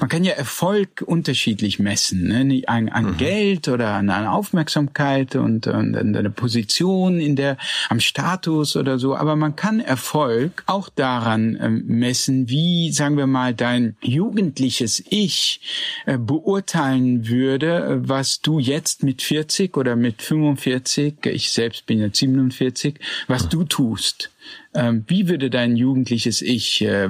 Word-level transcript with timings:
Man 0.00 0.08
kann 0.08 0.24
ja 0.24 0.32
Erfolg 0.32 1.02
unterschiedlich 1.04 1.78
messen, 1.78 2.28
ne? 2.28 2.62
an, 2.66 2.88
an 2.88 3.12
mhm. 3.12 3.16
Geld 3.16 3.68
oder 3.68 3.94
an, 3.94 4.10
an 4.10 4.26
Aufmerksamkeit 4.26 5.36
und, 5.36 5.66
und 5.66 5.96
an 5.96 6.16
eine 6.16 6.30
Position 6.30 7.20
in 7.20 7.36
der, 7.36 7.56
am 7.88 8.00
Status 8.00 8.76
oder 8.76 8.98
so. 8.98 9.16
Aber 9.16 9.36
man 9.36 9.56
kann 9.56 9.80
Erfolg 9.80 10.62
auch 10.66 10.88
daran 10.88 11.56
äh, 11.56 11.68
messen, 11.68 12.48
wie, 12.48 12.92
sagen 12.92 13.16
wir 13.16 13.26
mal, 13.26 13.54
dein 13.54 13.96
jugendliches 14.00 15.02
Ich 15.08 15.60
äh, 16.06 16.18
beurteilen 16.18 17.28
würde, 17.28 18.00
was 18.04 18.40
du 18.40 18.58
jetzt 18.58 19.02
mit 19.02 19.22
40 19.22 19.76
oder 19.76 19.96
mit 19.96 20.22
45, 20.22 21.26
ich 21.26 21.50
selbst 21.50 21.86
bin 21.86 22.00
jetzt 22.00 22.18
47, 22.18 22.98
was 23.26 23.44
mhm. 23.44 23.50
du 23.50 23.64
tust. 23.64 24.30
Ähm, 24.74 25.04
wie 25.06 25.28
würde 25.28 25.50
dein 25.50 25.76
jugendliches 25.76 26.42
Ich 26.42 26.82
äh, 26.82 27.08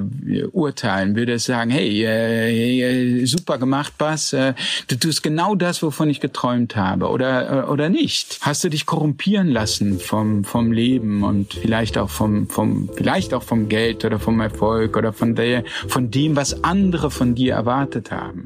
urteilen? 0.51 1.15
Würde 1.15 1.33
es 1.33 1.45
sagen, 1.45 1.69
hey, 1.71 2.03
äh, 2.03 3.25
super 3.25 3.57
gemacht, 3.57 3.97
Bas, 3.97 4.33
äh, 4.33 4.53
du 4.87 4.95
tust 4.95 5.23
genau 5.23 5.55
das, 5.55 5.83
wovon 5.83 6.09
ich 6.09 6.21
geträumt 6.21 6.75
habe, 6.75 7.09
oder 7.09 7.65
äh, 7.65 7.69
oder 7.69 7.89
nicht? 7.89 8.39
Hast 8.41 8.63
du 8.63 8.69
dich 8.69 8.85
korrumpieren 8.85 9.49
lassen 9.49 9.99
vom 9.99 10.43
vom 10.45 10.71
Leben 10.71 11.23
und 11.23 11.53
vielleicht 11.53 11.97
auch 11.97 12.09
vom 12.09 12.47
vom 12.47 12.89
vielleicht 12.95 13.33
auch 13.33 13.43
vom 13.43 13.67
Geld 13.67 14.05
oder 14.05 14.19
vom 14.19 14.39
Erfolg 14.39 14.95
oder 14.95 15.13
von 15.13 15.35
der 15.35 15.63
von 15.87 16.11
dem, 16.11 16.35
was 16.35 16.63
andere 16.63 17.11
von 17.11 17.35
dir 17.35 17.53
erwartet 17.53 18.11
haben? 18.11 18.45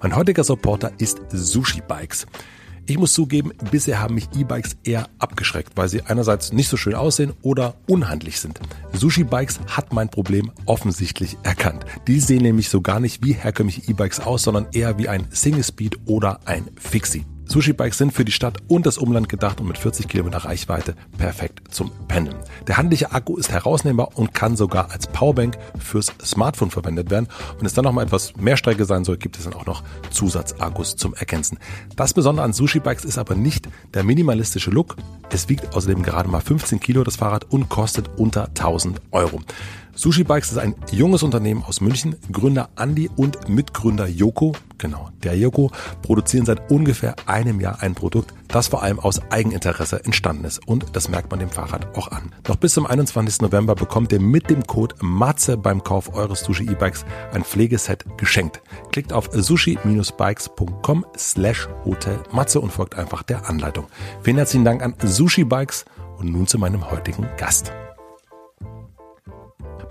Mein 0.00 0.16
heutiger 0.16 0.44
Supporter 0.44 0.92
ist 0.98 1.20
Sushi 1.30 1.82
Bikes. 1.86 2.26
Ich 2.86 2.98
muss 2.98 3.12
zugeben, 3.12 3.52
bisher 3.70 4.00
haben 4.00 4.16
mich 4.16 4.28
E-Bikes 4.36 4.76
eher 4.82 5.08
abgeschreckt, 5.18 5.76
weil 5.76 5.88
sie 5.88 6.02
einerseits 6.02 6.52
nicht 6.52 6.68
so 6.68 6.76
schön 6.76 6.94
aussehen 6.94 7.32
oder 7.42 7.76
unhandlich 7.86 8.40
sind. 8.40 8.58
Sushi 8.92 9.22
Bikes 9.22 9.60
hat 9.68 9.92
mein 9.92 10.08
Problem 10.08 10.50
offensichtlich 10.66 11.36
erkannt. 11.44 11.84
Die 12.08 12.18
sehen 12.18 12.42
nämlich 12.42 12.68
so 12.68 12.80
gar 12.80 12.98
nicht 12.98 13.24
wie 13.24 13.34
herkömmliche 13.34 13.88
E-Bikes 13.88 14.20
aus, 14.20 14.42
sondern 14.42 14.66
eher 14.72 14.98
wie 14.98 15.08
ein 15.08 15.28
Single 15.30 15.62
Speed 15.62 15.96
oder 16.06 16.40
ein 16.44 16.68
Fixie. 16.76 17.24
Sushi-Bikes 17.52 17.98
sind 17.98 18.14
für 18.14 18.24
die 18.24 18.32
Stadt 18.32 18.56
und 18.66 18.86
das 18.86 18.96
Umland 18.96 19.28
gedacht 19.28 19.60
und 19.60 19.68
mit 19.68 19.76
40 19.76 20.08
Kilometer 20.08 20.38
Reichweite 20.38 20.94
perfekt 21.18 21.60
zum 21.70 21.90
Pendeln. 22.08 22.38
Der 22.66 22.78
handliche 22.78 23.12
Akku 23.12 23.36
ist 23.36 23.52
herausnehmbar 23.52 24.16
und 24.16 24.32
kann 24.32 24.56
sogar 24.56 24.90
als 24.90 25.06
Powerbank 25.06 25.58
fürs 25.78 26.06
Smartphone 26.24 26.70
verwendet 26.70 27.10
werden. 27.10 27.28
Wenn 27.58 27.66
es 27.66 27.74
dann 27.74 27.84
noch 27.84 27.92
mal 27.92 28.04
etwas 28.04 28.34
mehr 28.36 28.56
Strecke 28.56 28.86
sein 28.86 29.04
soll, 29.04 29.18
gibt 29.18 29.36
es 29.36 29.44
dann 29.44 29.52
auch 29.52 29.66
noch 29.66 29.82
Zusatzakkus 30.10 30.96
zum 30.96 31.12
Ergänzen. 31.12 31.58
Das 31.94 32.14
Besondere 32.14 32.46
an 32.46 32.54
Sushi-Bikes 32.54 33.04
ist 33.04 33.18
aber 33.18 33.34
nicht 33.34 33.68
der 33.92 34.02
minimalistische 34.02 34.70
Look. 34.70 34.96
Es 35.30 35.50
wiegt 35.50 35.76
außerdem 35.76 36.02
gerade 36.02 36.30
mal 36.30 36.40
15 36.40 36.80
Kilo 36.80 37.04
das 37.04 37.16
Fahrrad 37.16 37.44
und 37.50 37.68
kostet 37.68 38.08
unter 38.16 38.48
1000 38.48 39.02
Euro. 39.10 39.42
Sushi 39.94 40.24
Bikes 40.24 40.50
ist 40.50 40.58
ein 40.58 40.74
junges 40.90 41.22
Unternehmen 41.22 41.62
aus 41.62 41.82
München. 41.82 42.16
Gründer 42.32 42.70
Andy 42.78 43.10
und 43.14 43.48
Mitgründer 43.48 44.06
Joko, 44.06 44.54
genau, 44.78 45.10
der 45.22 45.36
Joko, 45.36 45.70
produzieren 46.00 46.46
seit 46.46 46.70
ungefähr 46.70 47.14
einem 47.26 47.60
Jahr 47.60 47.82
ein 47.82 47.94
Produkt, 47.94 48.32
das 48.48 48.68
vor 48.68 48.82
allem 48.82 48.98
aus 48.98 49.20
Eigeninteresse 49.30 50.04
entstanden 50.04 50.44
ist. 50.44 50.66
Und 50.66 50.96
das 50.96 51.10
merkt 51.10 51.30
man 51.30 51.40
dem 51.40 51.50
Fahrrad 51.50 51.94
auch 51.96 52.08
an. 52.10 52.32
Noch 52.48 52.56
bis 52.56 52.72
zum 52.72 52.86
21. 52.86 53.42
November 53.42 53.74
bekommt 53.74 54.12
ihr 54.12 54.20
mit 54.20 54.48
dem 54.48 54.66
Code 54.66 54.94
MATZE 55.00 55.58
beim 55.58 55.84
Kauf 55.84 56.14
eures 56.14 56.40
Sushi 56.40 56.64
E-Bikes 56.70 57.04
ein 57.32 57.44
Pflegeset 57.44 58.04
geschenkt. 58.16 58.62
Klickt 58.92 59.12
auf 59.12 59.28
sushi-bikes.com 59.32 61.06
slash 61.18 61.68
Hotel 61.84 62.18
Matze 62.32 62.60
und 62.60 62.72
folgt 62.72 62.96
einfach 62.96 63.22
der 63.22 63.48
Anleitung. 63.48 63.86
Vielen 64.22 64.38
herzlichen 64.38 64.64
Dank 64.64 64.82
an 64.82 64.94
Sushi 65.02 65.44
Bikes 65.44 65.84
und 66.16 66.32
nun 66.32 66.46
zu 66.46 66.58
meinem 66.58 66.90
heutigen 66.90 67.28
Gast. 67.36 67.72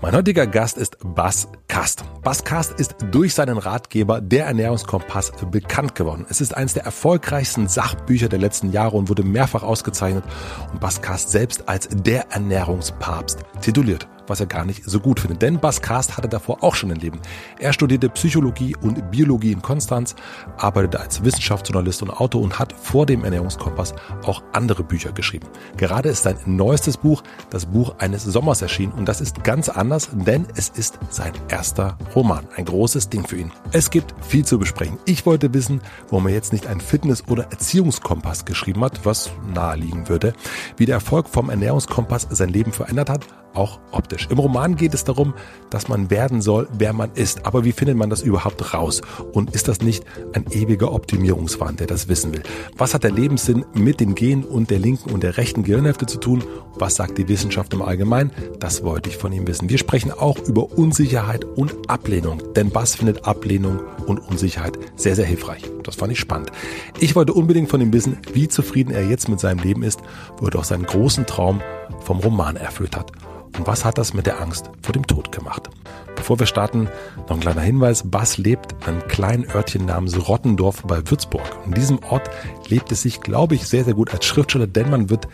Mein 0.02 0.16
heutiger 0.16 0.48
Gast 0.48 0.78
ist 0.78 0.96
Bas 1.14 1.46
Kast. 1.68 2.02
Bas 2.24 2.42
Kast 2.42 2.72
ist 2.80 2.96
durch 3.12 3.34
seinen 3.34 3.56
Ratgeber 3.56 4.20
Der 4.20 4.46
Ernährungskompass 4.46 5.30
bekannt 5.48 5.94
geworden. 5.94 6.26
Es 6.28 6.40
ist 6.40 6.56
eines 6.56 6.74
der 6.74 6.82
erfolgreichsten 6.82 7.68
Sachbücher 7.68 8.28
der 8.28 8.40
letzten 8.40 8.72
Jahre 8.72 8.96
und 8.96 9.08
wurde 9.08 9.22
mehrfach 9.22 9.62
ausgezeichnet 9.62 10.24
und 10.72 10.80
Bas 10.80 11.02
Kast 11.02 11.30
selbst 11.30 11.68
als 11.68 11.88
der 11.88 12.32
Ernährungspapst 12.32 13.44
tituliert 13.60 14.08
was 14.26 14.40
er 14.40 14.46
gar 14.46 14.64
nicht 14.64 14.84
so 14.84 15.00
gut 15.00 15.20
findet. 15.20 15.42
Denn 15.42 15.58
Bas 15.58 15.80
Kast 15.80 16.16
hatte 16.16 16.28
davor 16.28 16.62
auch 16.62 16.74
schon 16.74 16.90
ein 16.90 17.00
Leben. 17.00 17.20
Er 17.58 17.72
studierte 17.72 18.08
Psychologie 18.08 18.76
und 18.80 19.10
Biologie 19.10 19.52
in 19.52 19.62
Konstanz, 19.62 20.14
arbeitete 20.56 21.00
als 21.00 21.24
Wissenschaftsjournalist 21.24 22.02
und 22.02 22.10
Autor 22.10 22.42
und 22.42 22.58
hat 22.58 22.72
vor 22.72 23.06
dem 23.06 23.24
Ernährungskompass 23.24 23.94
auch 24.24 24.42
andere 24.52 24.82
Bücher 24.82 25.12
geschrieben. 25.12 25.48
Gerade 25.76 26.08
ist 26.08 26.22
sein 26.22 26.36
neuestes 26.46 26.96
Buch, 26.96 27.22
das 27.50 27.66
Buch 27.66 27.94
eines 27.98 28.24
Sommers 28.24 28.62
erschienen 28.62 28.92
und 28.92 29.06
das 29.06 29.20
ist 29.20 29.44
ganz 29.44 29.68
anders, 29.68 30.10
denn 30.12 30.46
es 30.56 30.68
ist 30.68 30.98
sein 31.10 31.32
erster 31.48 31.96
Roman. 32.14 32.46
Ein 32.56 32.64
großes 32.64 33.08
Ding 33.08 33.26
für 33.26 33.36
ihn. 33.36 33.52
Es 33.72 33.90
gibt 33.90 34.14
viel 34.24 34.44
zu 34.44 34.58
besprechen. 34.58 34.98
Ich 35.04 35.26
wollte 35.26 35.52
wissen, 35.54 35.80
warum 36.08 36.26
er 36.26 36.34
jetzt 36.34 36.52
nicht 36.52 36.66
einen 36.66 36.80
Fitness- 36.80 37.28
oder 37.28 37.44
Erziehungskompass 37.44 38.44
geschrieben 38.44 38.84
hat, 38.84 39.04
was 39.04 39.30
naheliegen 39.54 40.08
würde, 40.08 40.34
wie 40.76 40.86
der 40.86 40.96
Erfolg 40.96 41.28
vom 41.28 41.50
Ernährungskompass 41.50 42.28
sein 42.30 42.48
Leben 42.48 42.72
verändert 42.72 43.10
hat 43.10 43.26
auch 43.54 43.80
optisch. 44.12 44.28
Im 44.30 44.38
Roman 44.38 44.76
geht 44.76 44.94
es 44.94 45.04
darum, 45.04 45.34
dass 45.70 45.88
man 45.88 46.10
werden 46.10 46.42
soll, 46.42 46.68
wer 46.72 46.92
man 46.92 47.10
ist. 47.14 47.46
Aber 47.46 47.64
wie 47.64 47.72
findet 47.72 47.96
man 47.96 48.10
das 48.10 48.22
überhaupt 48.22 48.74
raus? 48.74 49.02
Und 49.32 49.54
ist 49.54 49.68
das 49.68 49.80
nicht 49.80 50.04
ein 50.32 50.44
ewiger 50.50 50.92
Optimierungswahn, 50.92 51.76
der 51.76 51.86
das 51.86 52.08
wissen 52.08 52.32
will? 52.32 52.42
Was 52.76 52.94
hat 52.94 53.04
der 53.04 53.12
Lebenssinn 53.12 53.64
mit 53.74 54.00
den 54.00 54.14
Genen 54.14 54.44
und 54.44 54.70
der 54.70 54.78
linken 54.78 55.10
und 55.10 55.22
der 55.22 55.36
rechten 55.36 55.62
Gehirnhälfte 55.62 56.06
zu 56.06 56.18
tun? 56.18 56.44
Was 56.78 56.96
sagt 56.96 57.18
die 57.18 57.28
Wissenschaft 57.28 57.72
im 57.74 57.82
Allgemeinen? 57.82 58.30
Das 58.58 58.82
wollte 58.82 59.08
ich 59.08 59.16
von 59.16 59.32
ihm 59.32 59.46
wissen. 59.46 59.68
Wir 59.68 59.78
sprechen 59.78 60.12
auch 60.12 60.38
über 60.38 60.72
Unsicherheit 60.72 61.44
und 61.44 61.74
Ablehnung. 61.88 62.42
Denn 62.54 62.70
Bass 62.70 62.94
findet 62.94 63.24
Ablehnung 63.24 63.80
und 64.06 64.18
Unsicherheit 64.18 64.78
sehr, 64.96 65.14
sehr 65.16 65.26
hilfreich. 65.26 65.62
Das 65.82 65.96
fand 65.96 66.12
ich 66.12 66.20
spannend. 66.20 66.50
Ich 66.98 67.14
wollte 67.16 67.32
unbedingt 67.32 67.70
von 67.70 67.80
ihm 67.80 67.92
wissen, 67.92 68.18
wie 68.32 68.48
zufrieden 68.48 68.92
er 68.92 69.06
jetzt 69.06 69.28
mit 69.28 69.40
seinem 69.40 69.62
Leben 69.62 69.82
ist, 69.82 70.00
wo 70.38 70.46
er 70.46 70.50
doch 70.50 70.64
seinen 70.64 70.86
großen 70.86 71.26
Traum 71.26 71.60
vom 72.00 72.18
Roman 72.18 72.56
erfüllt 72.56 72.96
hat. 72.96 73.12
Und 73.58 73.66
was 73.66 73.84
hat 73.84 73.98
das 73.98 74.14
mit 74.14 74.26
der 74.26 74.40
Angst 74.40 74.70
vor 74.82 74.92
dem 74.92 75.06
Tod 75.06 75.32
gemacht? 75.32 75.68
Bevor 76.16 76.38
wir 76.38 76.46
starten, 76.46 76.88
noch 77.28 77.36
ein 77.36 77.40
kleiner 77.40 77.60
Hinweis. 77.60 78.10
Bass 78.10 78.38
lebt 78.38 78.72
in 78.72 78.94
einem 78.94 79.08
kleinen 79.08 79.50
Örtchen 79.50 79.86
namens 79.86 80.28
Rottendorf 80.28 80.82
bei 80.86 80.98
Würzburg. 81.10 81.42
In 81.66 81.72
diesem 81.72 81.98
Ort 82.04 82.30
lebt 82.68 82.92
es 82.92 83.02
sich, 83.02 83.20
glaube 83.20 83.54
ich, 83.54 83.66
sehr, 83.66 83.84
sehr 83.84 83.94
gut 83.94 84.12
als 84.12 84.24
Schriftsteller, 84.24 84.66
denn 84.66 84.90
man 84.90 85.10
wird 85.10 85.28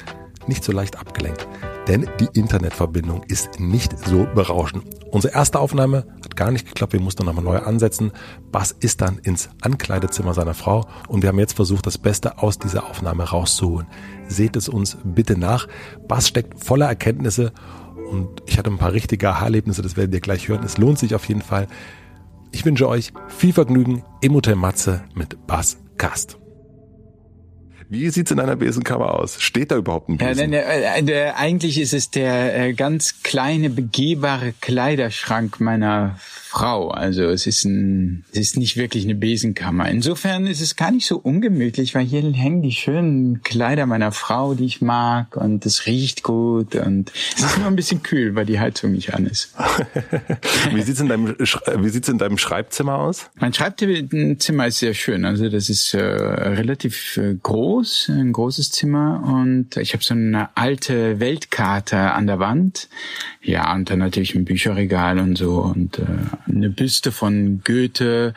nicht 0.46 0.64
so 0.64 0.72
leicht 0.72 0.98
abgelenkt. 0.98 1.46
Denn 1.86 2.08
die 2.20 2.28
Internetverbindung 2.38 3.22
ist 3.24 3.60
nicht 3.60 3.98
so 4.06 4.26
berauschend. 4.34 4.84
Unsere 5.10 5.34
erste 5.34 5.58
Aufnahme 5.58 6.04
hat 6.22 6.36
gar 6.36 6.50
nicht 6.50 6.66
geklappt, 6.66 6.92
wir 6.92 7.00
mussten 7.00 7.24
nochmal 7.24 7.44
neu 7.44 7.58
ansetzen. 7.58 8.12
Bass 8.52 8.74
ist 8.78 9.00
dann 9.00 9.18
ins 9.18 9.48
Ankleidezimmer 9.62 10.34
seiner 10.34 10.52
Frau 10.52 10.86
und 11.08 11.22
wir 11.22 11.30
haben 11.30 11.38
jetzt 11.38 11.54
versucht, 11.54 11.86
das 11.86 11.96
Beste 11.96 12.38
aus 12.38 12.58
dieser 12.58 12.88
Aufnahme 12.88 13.24
rauszuholen. 13.24 13.86
Seht 14.26 14.56
es 14.56 14.68
uns 14.68 14.98
bitte 15.02 15.38
nach. 15.38 15.66
Bass 16.06 16.28
steckt 16.28 16.62
voller 16.62 16.86
Erkenntnisse 16.86 17.52
und 18.08 18.42
ich 18.46 18.58
hatte 18.58 18.70
ein 18.70 18.78
paar 18.78 18.92
richtige 18.92 19.28
Aha-Erlebnisse, 19.30 19.82
das 19.82 19.96
werdet 19.96 20.14
ihr 20.14 20.20
gleich 20.20 20.48
hören. 20.48 20.64
Es 20.64 20.78
lohnt 20.78 20.98
sich 20.98 21.14
auf 21.14 21.24
jeden 21.26 21.42
Fall. 21.42 21.66
Ich 22.50 22.64
wünsche 22.64 22.88
euch 22.88 23.12
viel 23.28 23.52
Vergnügen 23.52 24.02
im 24.20 24.34
Hotel 24.34 24.56
Matze 24.56 25.04
mit 25.14 25.46
Bass 25.46 25.78
Cast. 25.98 26.38
Wie 27.90 28.10
sieht's 28.10 28.30
in 28.30 28.38
einer 28.38 28.56
Besenkammer 28.56 29.14
aus? 29.14 29.40
Steht 29.40 29.70
da 29.70 29.76
überhaupt 29.76 30.10
ein 30.10 30.18
Besen? 30.18 30.52
Ja, 30.52 30.62
nein, 30.62 31.08
äh, 31.08 31.32
eigentlich 31.34 31.80
ist 31.80 31.94
es 31.94 32.10
der 32.10 32.58
äh, 32.58 32.72
ganz 32.74 33.22
kleine 33.22 33.70
begehbare 33.70 34.52
Kleiderschrank 34.60 35.58
meiner 35.60 36.18
Frau. 36.48 36.88
Also 36.88 37.24
es 37.24 37.46
ist 37.46 37.64
ein, 37.64 38.24
es 38.32 38.38
ist 38.38 38.56
nicht 38.56 38.76
wirklich 38.76 39.04
eine 39.04 39.14
Besenkammer. 39.14 39.88
Insofern 39.88 40.46
ist 40.46 40.60
es 40.60 40.76
gar 40.76 40.90
nicht 40.90 41.06
so 41.06 41.18
ungemütlich, 41.18 41.94
weil 41.94 42.04
hier 42.04 42.22
hängen 42.32 42.62
die 42.62 42.72
schönen 42.72 43.42
Kleider 43.42 43.86
meiner 43.86 44.12
Frau, 44.12 44.54
die 44.54 44.64
ich 44.64 44.80
mag 44.80 45.36
und 45.36 45.64
es 45.66 45.86
riecht 45.86 46.22
gut 46.22 46.74
und 46.74 47.12
es 47.36 47.44
ist 47.44 47.58
nur 47.58 47.66
ein 47.66 47.76
bisschen 47.76 48.02
kühl, 48.02 48.34
weil 48.34 48.46
die 48.46 48.58
Heizung 48.58 48.92
nicht 48.92 49.14
an 49.14 49.26
ist. 49.26 49.54
wie 50.74 50.82
sieht's 50.82 51.00
in 51.00 51.08
deinem, 51.08 51.36
wie 51.38 51.88
sieht's 51.88 52.08
in 52.08 52.18
deinem 52.18 52.38
Schreibzimmer 52.38 52.96
aus? 52.96 53.30
Mein 53.36 53.52
Schreibzimmer 53.54 54.66
ist 54.66 54.78
sehr 54.78 54.94
schön. 54.94 55.24
Also 55.24 55.48
das 55.48 55.70
ist 55.70 55.94
äh, 55.94 56.00
relativ 56.00 57.16
äh, 57.16 57.34
groß 57.34 57.78
groß, 57.78 58.08
ein 58.10 58.32
großes 58.32 58.70
Zimmer 58.70 59.22
und 59.24 59.76
ich 59.76 59.92
habe 59.92 60.02
so 60.02 60.14
eine 60.14 60.48
alte 60.56 61.20
Weltkarte 61.20 62.12
an 62.12 62.26
der 62.26 62.38
Wand. 62.38 62.88
Ja, 63.42 63.74
und 63.74 63.90
dann 63.90 63.98
natürlich 63.98 64.34
ein 64.34 64.44
Bücherregal 64.44 65.18
und 65.18 65.36
so 65.36 65.60
und 65.60 65.98
äh, 65.98 66.02
eine 66.46 66.70
Büste 66.70 67.12
von 67.12 67.62
Goethe. 67.64 68.34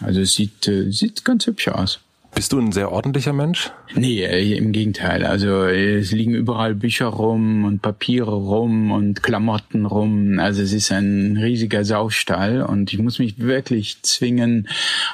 Also 0.00 0.20
es 0.20 0.34
sieht, 0.34 0.68
äh, 0.68 0.90
sieht 0.90 1.24
ganz 1.24 1.46
hübsch 1.46 1.68
aus. 1.68 2.00
Bist 2.34 2.52
du 2.52 2.60
ein 2.60 2.72
sehr 2.72 2.92
ordentlicher 2.92 3.32
Mensch? 3.32 3.72
Nee, 3.94 4.22
äh, 4.22 4.56
im 4.56 4.70
Gegenteil. 4.72 5.24
Also 5.24 5.64
es 5.64 6.12
liegen 6.12 6.34
überall 6.34 6.74
Bücher 6.74 7.06
rum 7.06 7.64
und 7.64 7.82
Papiere 7.82 8.30
rum 8.30 8.92
und 8.92 9.22
Klamotten 9.22 9.86
rum. 9.86 10.38
Also 10.38 10.62
es 10.62 10.72
ist 10.72 10.92
ein 10.92 11.36
riesiger 11.36 11.84
Saustall 11.84 12.62
und 12.62 12.92
ich 12.92 12.98
muss 13.00 13.18
mich 13.18 13.38
wirklich 13.38 14.02
zwingen 14.02 14.68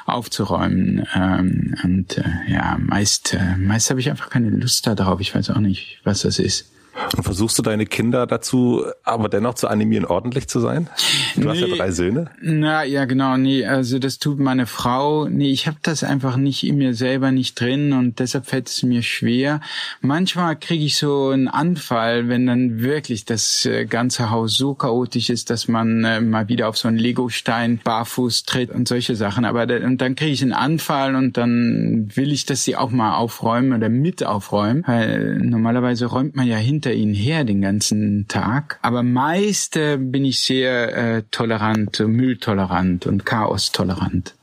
aufzuräumen. 0.05 1.07
Ähm, 1.15 1.75
und 1.83 2.17
äh, 2.17 2.23
ja, 2.47 2.77
meist, 2.79 3.33
äh, 3.33 3.57
meist 3.57 3.89
habe 3.89 3.99
ich 4.01 4.09
einfach 4.09 4.29
keine 4.29 4.49
Lust 4.49 4.85
darauf. 4.85 5.19
Ich 5.19 5.33
weiß 5.33 5.49
auch 5.49 5.59
nicht, 5.59 6.01
was 6.03 6.21
das 6.21 6.37
ist. 6.37 6.69
Und 7.15 7.23
versuchst 7.23 7.57
du 7.57 7.61
deine 7.61 7.85
Kinder 7.85 8.25
dazu, 8.25 8.85
aber 9.03 9.29
dennoch 9.29 9.55
zu 9.55 9.67
animieren, 9.67 10.05
ordentlich 10.05 10.47
zu 10.47 10.59
sein? 10.59 10.89
Du 11.35 11.41
nee, 11.41 11.49
hast 11.49 11.59
ja 11.59 11.67
drei 11.67 11.91
Söhne. 11.91 12.31
Na 12.41 12.83
ja, 12.83 13.05
genau. 13.05 13.37
Nee, 13.37 13.65
also 13.65 13.99
das 13.99 14.17
tut 14.17 14.39
meine 14.39 14.65
Frau. 14.65 15.27
Nee, 15.27 15.51
ich 15.51 15.67
habe 15.67 15.77
das 15.81 16.03
einfach 16.03 16.37
nicht 16.37 16.65
in 16.65 16.77
mir 16.77 16.93
selber 16.93 17.31
nicht 17.31 17.59
drin 17.59 17.93
und 17.93 18.19
deshalb 18.19 18.45
fällt 18.45 18.69
es 18.69 18.83
mir 18.83 19.01
schwer. 19.01 19.61
Manchmal 20.01 20.55
kriege 20.55 20.85
ich 20.85 20.97
so 20.97 21.29
einen 21.29 21.47
Anfall, 21.47 22.29
wenn 22.29 22.47
dann 22.47 22.81
wirklich 22.81 23.25
das 23.25 23.65
äh, 23.65 23.85
ganze 23.85 24.29
Haus 24.29 24.55
so 24.55 24.73
chaotisch 24.73 25.29
ist, 25.29 25.49
dass 25.49 25.67
man 25.67 26.03
äh, 26.03 26.21
mal 26.21 26.47
wieder 26.47 26.69
auf 26.69 26.77
so 26.77 26.87
einen 26.87 26.97
Legostein 26.97 27.79
barfuß 27.83 28.43
tritt 28.43 28.71
und 28.71 28.87
solche 28.87 29.15
Sachen. 29.15 29.45
Aber 29.45 29.65
da, 29.65 29.77
und 29.85 29.99
dann 29.99 30.15
kriege 30.15 30.31
ich 30.31 30.41
einen 30.41 30.53
Anfall 30.53 31.15
und 31.15 31.37
dann 31.37 32.09
will 32.15 32.31
ich, 32.31 32.45
dass 32.45 32.63
sie 32.63 32.75
auch 32.75 32.91
mal 32.91 33.15
aufräumen 33.15 33.73
oder 33.73 33.89
mit 33.89 34.25
aufräumen. 34.25 34.83
Weil 34.85 35.39
normalerweise 35.39 36.05
räumt 36.05 36.35
man 36.35 36.47
ja 36.47 36.57
hinter 36.57 36.84
hinter 36.85 36.93
ihnen 36.93 37.13
her 37.13 37.43
den 37.43 37.61
ganzen 37.61 38.27
Tag. 38.27 38.79
Aber 38.81 39.01
meist 39.01 39.75
äh, 39.75 39.97
bin 39.97 40.23
ich 40.23 40.39
sehr 40.39 40.95
äh, 40.95 41.23
tolerant, 41.31 41.99
mülltolerant 41.99 43.07
und 43.07 43.25
chaostolerant. 43.25 44.35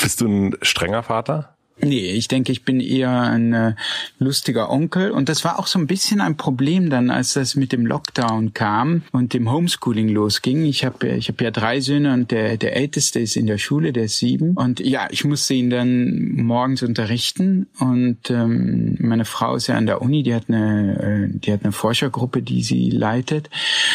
Bist 0.00 0.20
du 0.20 0.26
ein 0.26 0.56
strenger 0.62 1.04
Vater? 1.04 1.53
Nee, 1.80 2.12
ich 2.12 2.28
denke, 2.28 2.52
ich 2.52 2.64
bin 2.64 2.78
eher 2.78 3.22
ein 3.22 3.52
äh, 3.52 3.74
lustiger 4.18 4.70
Onkel. 4.70 5.10
Und 5.10 5.28
das 5.28 5.44
war 5.44 5.58
auch 5.58 5.66
so 5.66 5.78
ein 5.80 5.88
bisschen 5.88 6.20
ein 6.20 6.36
Problem 6.36 6.88
dann, 6.88 7.10
als 7.10 7.32
das 7.32 7.56
mit 7.56 7.72
dem 7.72 7.84
Lockdown 7.84 8.54
kam 8.54 9.02
und 9.10 9.34
dem 9.34 9.50
Homeschooling 9.50 10.08
losging. 10.08 10.64
Ich 10.66 10.84
habe 10.84 11.08
ich 11.08 11.28
hab 11.28 11.40
ja 11.40 11.50
drei 11.50 11.80
Söhne 11.80 12.12
und 12.12 12.30
der, 12.30 12.58
der 12.58 12.76
älteste 12.76 13.18
ist 13.18 13.36
in 13.36 13.48
der 13.48 13.58
Schule, 13.58 13.92
der 13.92 14.04
ist 14.04 14.18
sieben. 14.18 14.52
Und 14.52 14.78
ja, 14.78 15.08
ich 15.10 15.24
musste 15.24 15.54
ihn 15.54 15.68
dann 15.68 16.36
morgens 16.36 16.84
unterrichten. 16.84 17.66
Und 17.80 18.30
ähm, 18.30 18.96
meine 19.00 19.24
Frau 19.24 19.56
ist 19.56 19.66
ja 19.66 19.74
an 19.74 19.86
der 19.86 20.00
Uni, 20.00 20.22
die 20.22 20.34
hat 20.34 20.44
eine, 20.46 21.28
äh, 21.32 21.38
die 21.38 21.52
hat 21.52 21.64
eine 21.64 21.72
Forschergruppe, 21.72 22.40
die 22.40 22.62
sie 22.62 22.88
leitet. 22.88 23.50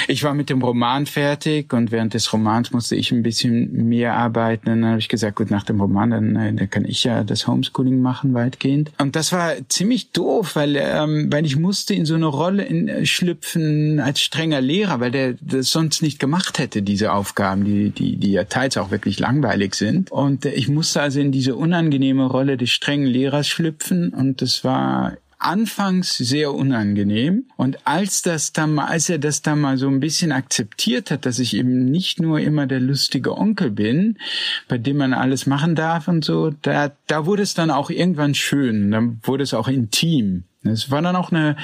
Ich 0.10 0.24
war 0.24 0.34
mit 0.34 0.50
dem 0.50 0.62
Roman 0.62 1.06
fertig 1.06 1.72
und 1.72 1.92
während 1.92 2.14
des 2.14 2.34
Romans 2.34 2.72
musste 2.72 2.98
ich 2.98 3.14
ein 3.14 3.24
bisschen 3.24 3.88
mehr 3.88 4.16
arbeiten. 4.16 4.70
Und 4.70 4.82
dann 4.82 4.90
habe 4.92 5.00
ich 5.00 5.08
gesagt, 5.08 5.38
gut, 5.38 5.50
nach 5.50 5.64
dem 5.64 5.80
Roman, 5.80 6.10
dann, 6.10 6.36
äh, 6.36 6.54
dann 6.54 6.70
kann 6.70 6.84
ich 6.84 7.06
ja 7.06 7.24
das 7.24 7.48
Homeschooling 7.48 7.69
Homeschooling 7.90 8.02
machen 8.02 8.34
weitgehend. 8.34 8.92
Und 8.98 9.16
das 9.16 9.32
war 9.32 9.54
ziemlich 9.68 10.12
doof, 10.12 10.56
weil 10.56 10.76
ähm, 10.76 11.32
weil 11.32 11.46
ich 11.46 11.56
musste 11.56 11.94
in 11.94 12.06
so 12.06 12.16
eine 12.16 12.26
Rolle 12.26 12.64
in, 12.64 12.88
äh, 12.88 13.06
schlüpfen 13.06 14.00
als 14.00 14.22
strenger 14.22 14.62
Lehrer, 14.62 15.00
weil 15.00 15.12
der 15.12 15.36
das 15.42 15.72
sonst 15.72 16.02
nicht 16.02 16.20
gemacht 16.20 16.60
hätte 16.60 16.82
diese 16.82 17.12
Aufgaben, 17.12 17.64
die 17.64 17.90
die 17.90 18.18
die 18.18 18.32
ja 18.32 18.46
teils 18.46 18.78
auch 18.78 18.92
wirklich 18.92 19.20
langweilig 19.20 19.76
sind. 19.76 20.12
Und 20.12 20.46
äh, 20.46 20.52
ich 20.52 20.70
musste 20.70 21.02
also 21.02 21.20
in 21.20 21.32
diese 21.32 21.56
unangenehme 21.56 22.26
Rolle 22.26 22.58
des 22.58 22.72
strengen 22.72 23.08
Lehrers 23.08 23.48
schlüpfen 23.48 24.10
und 24.10 24.42
das 24.42 24.64
war 24.64 25.14
anfangs 25.40 26.18
sehr 26.18 26.54
unangenehm. 26.54 27.46
Und 27.56 27.88
als 27.88 28.22
das 28.22 28.54
dann 28.54 28.74
mal, 28.74 28.86
als 28.86 29.10
er 29.10 29.18
das 29.18 29.42
dann 29.42 29.62
mal 29.62 29.78
so 29.78 29.88
ein 29.88 30.02
bisschen 30.02 30.32
akzeptiert 30.32 31.12
hat, 31.12 31.26
dass 31.26 31.40
ich 31.40 31.56
eben 31.56 31.86
nicht 31.86 32.20
nur 32.20 32.40
immer 32.40 32.68
der 32.68 32.82
lustige 32.82 33.38
Onkel 33.38 33.72
bin, 33.72 34.18
bei 34.68 34.78
dem 34.78 34.98
man 34.98 35.14
alles 35.14 35.46
machen 35.46 35.76
darf 35.76 36.08
und 36.08 36.24
so, 36.24 36.52
da, 36.62 36.92
da 37.08 37.26
wurde 37.26 37.44
es 37.44 37.54
dann 37.54 37.72
auch 37.72 37.90
irgendwann 37.90 38.36
schön. 38.36 38.92
Dann 38.92 39.20
wurde 39.24 39.44
es 39.44 39.54
auch 39.54 39.70
intim. 39.70 40.44
Es 40.64 40.92
war 40.92 41.02
dann 41.02 41.16
auch 41.16 41.32
eine, 41.32 41.56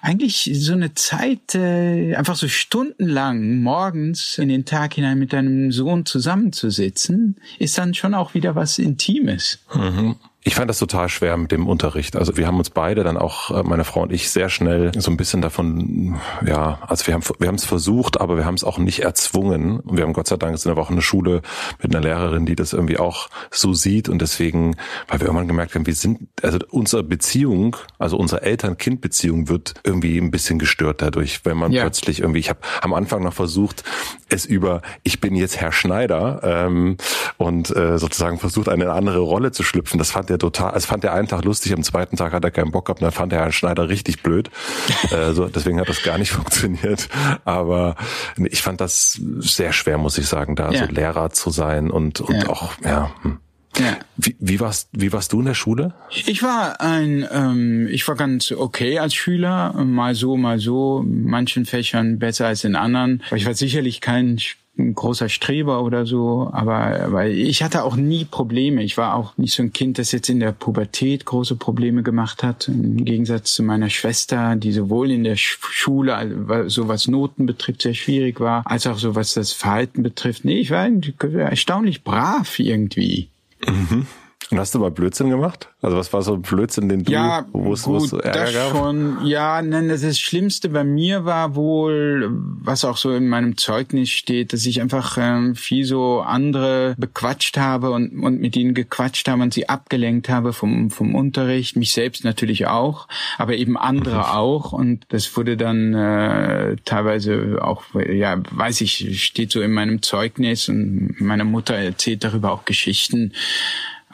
eigentlich 0.00 0.48
so 0.54 0.74
eine 0.74 0.94
Zeit, 0.94 1.56
äh, 1.56 2.14
einfach 2.14 2.36
so 2.36 2.46
stundenlang 2.46 3.60
morgens 3.60 4.38
in 4.38 4.48
den 4.48 4.64
Tag 4.64 4.94
hinein 4.94 5.18
mit 5.18 5.32
deinem 5.32 5.72
Sohn 5.72 6.06
zusammenzusitzen, 6.06 7.36
ist 7.58 7.78
dann 7.78 7.94
schon 7.94 8.14
auch 8.14 8.34
wieder 8.34 8.54
was 8.54 8.78
Intimes. 8.78 9.58
Mhm. 9.74 10.16
Ich 10.46 10.56
fand 10.56 10.68
das 10.68 10.78
total 10.78 11.08
schwer 11.08 11.38
mit 11.38 11.52
dem 11.52 11.66
Unterricht. 11.66 12.16
Also 12.16 12.36
wir 12.36 12.46
haben 12.46 12.58
uns 12.58 12.68
beide 12.68 13.02
dann 13.02 13.16
auch, 13.16 13.50
äh, 13.50 13.62
meine 13.62 13.82
Frau 13.82 14.02
und 14.02 14.12
ich, 14.12 14.30
sehr 14.30 14.50
schnell 14.50 14.92
so 14.94 15.10
ein 15.10 15.16
bisschen 15.16 15.40
davon, 15.40 16.16
ja, 16.46 16.80
also 16.86 17.06
wir 17.06 17.14
haben 17.14 17.22
wir 17.38 17.48
haben 17.48 17.54
es 17.54 17.64
versucht, 17.64 18.20
aber 18.20 18.36
wir 18.36 18.44
haben 18.44 18.54
es 18.54 18.62
auch 18.62 18.76
nicht 18.76 19.00
erzwungen. 19.00 19.80
Und 19.80 19.96
wir 19.96 20.04
haben 20.04 20.12
Gott 20.12 20.28
sei 20.28 20.36
Dank 20.36 20.58
sind 20.58 20.70
aber 20.70 20.82
auch 20.82 20.90
eine 20.90 21.00
Schule 21.00 21.40
mit 21.82 21.94
einer 21.94 22.04
Lehrerin, 22.04 22.44
die 22.44 22.56
das 22.56 22.74
irgendwie 22.74 22.98
auch 22.98 23.30
so 23.50 23.72
sieht. 23.72 24.10
Und 24.10 24.20
deswegen, 24.20 24.76
weil 25.08 25.20
wir 25.20 25.28
irgendwann 25.28 25.48
gemerkt 25.48 25.74
haben, 25.74 25.86
wir 25.86 25.94
sind, 25.94 26.28
also 26.42 26.58
unsere 26.70 27.02
Beziehung, 27.02 27.78
also 27.98 28.18
unsere 28.18 28.42
Eltern-Kind-Beziehung 28.42 29.48
wird 29.48 29.72
irgendwie 29.82 30.18
ein 30.18 30.30
bisschen 30.30 30.58
gestört 30.58 31.00
dadurch, 31.00 31.40
wenn 31.44 31.56
man 31.56 31.72
ja. 31.72 31.84
plötzlich 31.84 32.20
irgendwie, 32.20 32.40
ich 32.40 32.50
habe 32.50 32.60
am 32.82 32.92
Anfang 32.92 33.22
noch 33.22 33.32
versucht, 33.32 33.82
es 34.28 34.44
über, 34.44 34.82
ich 35.04 35.22
bin 35.22 35.36
jetzt 35.36 35.56
Herr 35.56 35.72
Schneider 35.72 36.40
ähm, 36.44 36.98
und 37.38 37.74
äh, 37.74 37.98
sozusagen 37.98 38.38
versucht, 38.38 38.68
eine 38.68 38.92
andere 38.92 39.20
Rolle 39.20 39.50
zu 39.50 39.62
schlüpfen. 39.62 39.96
Das 39.96 40.10
fand 40.10 40.33
der 40.34 40.38
total, 40.40 40.72
also 40.72 40.86
fand 40.86 41.04
der 41.04 41.14
einen 41.14 41.28
Tag 41.28 41.44
lustig, 41.44 41.72
am 41.72 41.82
zweiten 41.82 42.16
Tag 42.16 42.32
hat 42.32 42.44
er 42.44 42.50
keinen 42.50 42.72
Bock 42.72 42.86
gehabt, 42.86 43.02
dann 43.02 43.12
fand 43.12 43.32
der 43.32 43.40
Herrn 43.40 43.52
Schneider 43.52 43.88
richtig 43.88 44.22
blöd. 44.22 44.50
äh, 45.10 45.32
so, 45.32 45.46
deswegen 45.48 45.80
hat 45.80 45.88
das 45.88 46.02
gar 46.02 46.18
nicht 46.18 46.30
funktioniert. 46.32 47.08
Aber 47.44 47.96
ich 48.36 48.62
fand 48.62 48.80
das 48.80 49.20
sehr 49.38 49.72
schwer, 49.72 49.98
muss 49.98 50.18
ich 50.18 50.26
sagen, 50.26 50.56
da 50.56 50.70
ja. 50.70 50.86
so 50.86 50.92
Lehrer 50.92 51.30
zu 51.30 51.50
sein 51.50 51.90
und, 51.90 52.20
und 52.20 52.42
ja. 52.42 52.48
auch, 52.48 52.72
ja. 52.84 53.10
Hm. 53.22 53.38
Ja. 53.78 53.96
Wie, 54.16 54.36
wie, 54.38 54.60
warst, 54.60 54.88
wie 54.92 55.12
warst 55.12 55.32
du 55.32 55.40
in 55.40 55.46
der 55.46 55.54
Schule? 55.54 55.94
Ich 56.10 56.44
war 56.44 56.80
ein, 56.80 57.26
ähm, 57.32 57.88
ich 57.90 58.06
war 58.06 58.14
ganz 58.14 58.52
okay 58.52 59.00
als 59.00 59.14
Schüler, 59.14 59.72
mal 59.72 60.14
so, 60.14 60.36
mal 60.36 60.60
so, 60.60 61.00
in 61.00 61.24
manchen 61.24 61.66
Fächern 61.66 62.20
besser 62.20 62.46
als 62.46 62.62
in 62.62 62.76
anderen. 62.76 63.20
Aber 63.26 63.36
ich 63.36 63.46
war 63.46 63.54
sicherlich 63.54 64.00
kein 64.00 64.38
ein 64.76 64.94
großer 64.94 65.28
Streber 65.28 65.82
oder 65.82 66.04
so, 66.04 66.50
aber 66.52 67.12
weil 67.12 67.32
ich 67.32 67.62
hatte 67.62 67.84
auch 67.84 67.94
nie 67.94 68.24
Probleme. 68.24 68.82
Ich 68.82 68.96
war 68.96 69.14
auch 69.14 69.36
nicht 69.38 69.54
so 69.54 69.62
ein 69.62 69.72
Kind, 69.72 69.98
das 69.98 70.10
jetzt 70.10 70.28
in 70.28 70.40
der 70.40 70.50
Pubertät 70.52 71.24
große 71.24 71.54
Probleme 71.54 72.02
gemacht 72.02 72.42
hat. 72.42 72.66
Im 72.66 73.04
Gegensatz 73.04 73.54
zu 73.54 73.62
meiner 73.62 73.88
Schwester, 73.88 74.56
die 74.56 74.72
sowohl 74.72 75.12
in 75.12 75.22
der 75.22 75.36
Schule, 75.36 76.66
so 76.66 76.88
was 76.88 77.06
Noten 77.06 77.46
betrifft, 77.46 77.82
sehr 77.82 77.94
schwierig 77.94 78.40
war, 78.40 78.62
als 78.66 78.86
auch 78.86 78.98
so 78.98 79.14
was 79.14 79.34
das 79.34 79.52
Verhalten 79.52 80.02
betrifft. 80.02 80.44
Nee, 80.44 80.58
ich 80.58 80.70
war 80.70 80.88
erstaunlich 81.36 82.02
brav 82.02 82.58
irgendwie. 82.58 83.28
Mhm. 83.66 84.06
Und 84.50 84.58
hast 84.58 84.74
du 84.74 84.78
mal 84.78 84.90
Blödsinn 84.90 85.30
gemacht? 85.30 85.68
Also 85.80 85.96
was 85.96 86.12
war 86.12 86.22
so 86.22 86.34
ein 86.34 86.42
Blödsinn, 86.42 86.88
den 86.88 87.04
du, 87.04 87.12
ja, 87.12 87.46
wo 87.52 87.72
es 87.72 87.82
so 87.82 88.18
Ärger 88.18 88.44
das 88.44 88.54
gab? 88.54 88.70
Schon, 88.72 89.24
ja, 89.24 89.62
nein, 89.62 89.88
das, 89.88 90.02
das 90.02 90.18
Schlimmste 90.18 90.68
bei 90.68 90.84
mir 90.84 91.24
war 91.24 91.54
wohl, 91.54 92.30
was 92.30 92.84
auch 92.84 92.96
so 92.96 93.12
in 93.12 93.28
meinem 93.28 93.56
Zeugnis 93.56 94.10
steht, 94.10 94.52
dass 94.52 94.66
ich 94.66 94.80
einfach 94.80 95.16
ähm, 95.18 95.54
viel 95.56 95.84
so 95.84 96.20
andere 96.20 96.94
bequatscht 96.98 97.56
habe 97.56 97.90
und, 97.90 98.22
und 98.22 98.40
mit 98.40 98.56
ihnen 98.56 98.74
gequatscht 98.74 99.28
habe 99.28 99.42
und 99.42 99.54
sie 99.54 99.68
abgelenkt 99.68 100.28
habe 100.28 100.52
vom, 100.52 100.90
vom 100.90 101.14
Unterricht, 101.14 101.76
mich 101.76 101.92
selbst 101.92 102.24
natürlich 102.24 102.66
auch, 102.66 103.08
aber 103.38 103.54
eben 103.54 103.78
andere 103.78 104.30
auch. 104.34 104.72
Und 104.72 105.06
das 105.08 105.36
wurde 105.36 105.56
dann 105.56 105.94
äh, 105.94 106.76
teilweise 106.84 107.58
auch, 107.62 107.82
ja, 107.94 108.36
weiß 108.50 108.82
ich, 108.82 109.22
steht 109.22 109.52
so 109.52 109.62
in 109.62 109.72
meinem 109.72 110.02
Zeugnis 110.02 110.68
und 110.68 111.14
meine 111.18 111.44
Mutter 111.44 111.74
erzählt 111.74 112.24
darüber 112.24 112.52
auch 112.52 112.64
Geschichten 112.64 113.32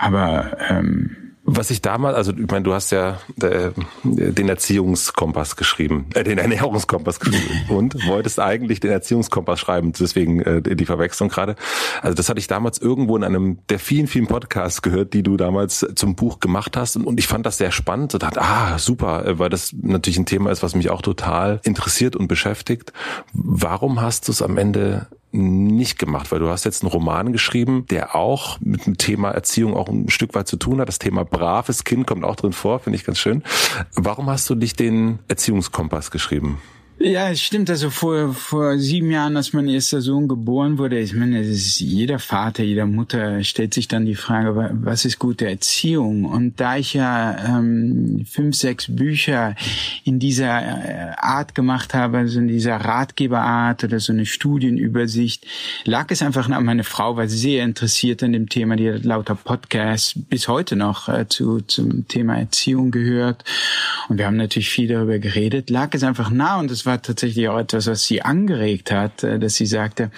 aber 0.01 0.57
ähm, 0.71 1.35
was 1.45 1.71
ich 1.71 1.83
damals, 1.83 2.17
also 2.17 2.33
ich 2.33 2.51
meine, 2.51 2.63
du 2.63 2.73
hast 2.73 2.91
ja 2.91 3.19
äh, 3.43 3.71
den 4.03 4.49
Erziehungskompass 4.49 5.57
geschrieben, 5.57 6.07
äh, 6.15 6.25
den 6.25 6.39
Ernährungskompass 6.39 7.21
geschrieben 7.21 7.61
und 7.69 8.07
wolltest 8.07 8.41
eigentlich 8.41 8.81
den 8.81 8.91
Erziehungskompass 8.91 9.61
schreiben, 9.61 9.93
deswegen 9.93 10.41
äh, 10.41 10.63
die 10.63 10.87
Verwechslung 10.87 11.29
gerade. 11.29 11.57
Also 12.01 12.15
das 12.15 12.31
hatte 12.31 12.39
ich 12.39 12.47
damals 12.47 12.79
irgendwo 12.79 13.15
in 13.15 13.25
einem 13.25 13.59
der 13.69 13.79
vielen, 13.79 14.07
vielen 14.07 14.27
Podcasts 14.27 14.81
gehört, 14.81 15.13
die 15.13 15.23
du 15.23 15.37
damals 15.37 15.87
zum 15.97 16.15
Buch 16.15 16.41
gemacht 16.41 16.79
hast 16.79 16.97
und, 16.97 17.05
und 17.05 17.19
ich 17.19 17.27
fand 17.27 17.45
das 17.45 17.59
sehr 17.59 17.73
spannend 17.73 18.15
und 18.15 18.23
dachte, 18.23 18.41
ah, 18.41 18.79
super, 18.79 19.27
äh, 19.27 19.39
weil 19.39 19.51
das 19.51 19.75
natürlich 19.79 20.19
ein 20.19 20.27
Thema 20.27 20.51
ist, 20.51 20.63
was 20.63 20.75
mich 20.75 20.89
auch 20.89 21.03
total 21.03 21.61
interessiert 21.65 22.17
und 22.17 22.29
beschäftigt. 22.29 22.95
Warum 23.33 24.01
hast 24.01 24.29
du 24.29 24.33
es 24.33 24.41
am 24.41 24.57
Ende 24.57 25.09
nicht 25.33 25.99
gemacht, 25.99 26.33
weil 26.33 26.41
du 26.41 26.49
hast 26.49 26.65
jetzt 26.65 26.83
einen 26.83 26.91
Roman 26.91 27.33
geschrieben, 27.33 27.87
der 27.91 28.15
auch 28.17 28.59
mit 28.61 28.87
dem 28.87 28.99
Thema 28.99 29.31
Erziehung 29.31 29.75
auch 29.75 29.89
ein 29.89 30.11
Stück 30.11 30.35
weit 30.35 30.49
zu 30.49 30.57
tun 30.57 30.81
hat. 30.81 30.89
Das 30.89 30.99
Thema 30.99 31.25
braves 31.25 31.85
Kind 31.85 32.07
kommt 32.07 32.25
auch 32.25 32.37
drin 32.37 32.53
vor, 32.53 32.81
finde 32.81 32.97
ich 32.97 33.05
ganz 33.05 33.19
schön. 33.19 33.43
Warum 33.95 34.29
hast 34.29 34.51
du 34.51 34.55
nicht 34.55 34.81
den 34.81 35.21
Erziehungskompass 35.29 36.11
geschrieben? 36.11 36.59
Ja, 37.03 37.31
es 37.31 37.41
stimmt. 37.41 37.71
Also 37.71 37.89
vor, 37.89 38.35
vor 38.35 38.77
sieben 38.77 39.11
Jahren, 39.11 39.35
als 39.35 39.55
mein 39.55 39.69
erster 39.69 40.03
Sohn 40.03 40.29
geboren 40.29 40.77
wurde, 40.77 40.99
ich 40.99 41.15
meine, 41.15 41.41
ist, 41.41 41.81
jeder 41.81 42.19
Vater, 42.19 42.63
jeder 42.63 42.85
Mutter 42.85 43.43
stellt 43.43 43.73
sich 43.73 43.89
dann 43.89 44.05
die 44.05 44.15
Frage, 44.15 44.71
was 44.75 45.07
ist 45.07 45.19
gute 45.19 45.49
Erziehung? 45.49 46.27
Und 46.27 46.61
da 46.61 46.77
ich 46.77 46.93
ja 46.93 47.57
ähm, 47.57 48.27
fünf, 48.29 48.55
sechs 48.55 48.95
Bücher 48.95 49.55
in 50.05 50.19
dieser 50.19 50.61
äh, 50.61 51.13
Art 51.17 51.55
gemacht 51.55 51.95
habe, 51.95 52.19
also 52.19 52.39
in 52.39 52.49
dieser 52.49 52.77
Ratgeberart 52.77 53.83
oder 53.85 53.99
so 53.99 54.13
eine 54.13 54.27
Studienübersicht, 54.27 55.47
lag 55.87 56.11
es 56.11 56.21
einfach 56.21 56.51
an 56.51 56.65
meine 56.67 56.85
Frau, 56.85 57.17
war 57.17 57.29
sehr 57.29 57.65
interessiert 57.65 58.23
an 58.23 58.35
dem 58.35 58.51
Thema, 58.51 58.77
die 58.77 58.93
hat 58.93 59.07
lauter 59.07 59.37
Podcasts 59.37 60.13
bis 60.29 60.49
heute 60.49 60.77
noch 60.77 61.09
äh, 61.09 61.27
zu, 61.27 61.63
zum 61.63 62.07
Thema 62.09 62.37
Erziehung 62.37 62.91
gehört. 62.91 63.43
Und 64.11 64.19
wir 64.19 64.27
haben 64.27 64.37
natürlich 64.37 64.69
viel 64.69 64.89
darüber 64.89 65.19
geredet, 65.19 65.71
lag 65.71 65.95
es 65.95 66.03
einfach 66.03 66.29
nah 66.29 66.59
und 66.61 66.71
es 66.71 66.85
war 66.85 66.90
war 66.91 67.01
tatsächlich 67.01 67.49
auch 67.49 67.59
etwas, 67.59 67.87
was 67.87 68.05
sie 68.05 68.23
angeregt 68.23 68.91
hat, 68.91 69.23
äh, 69.23 69.39
dass 69.39 69.55
sie 69.55 69.67
sagte, 69.67 70.11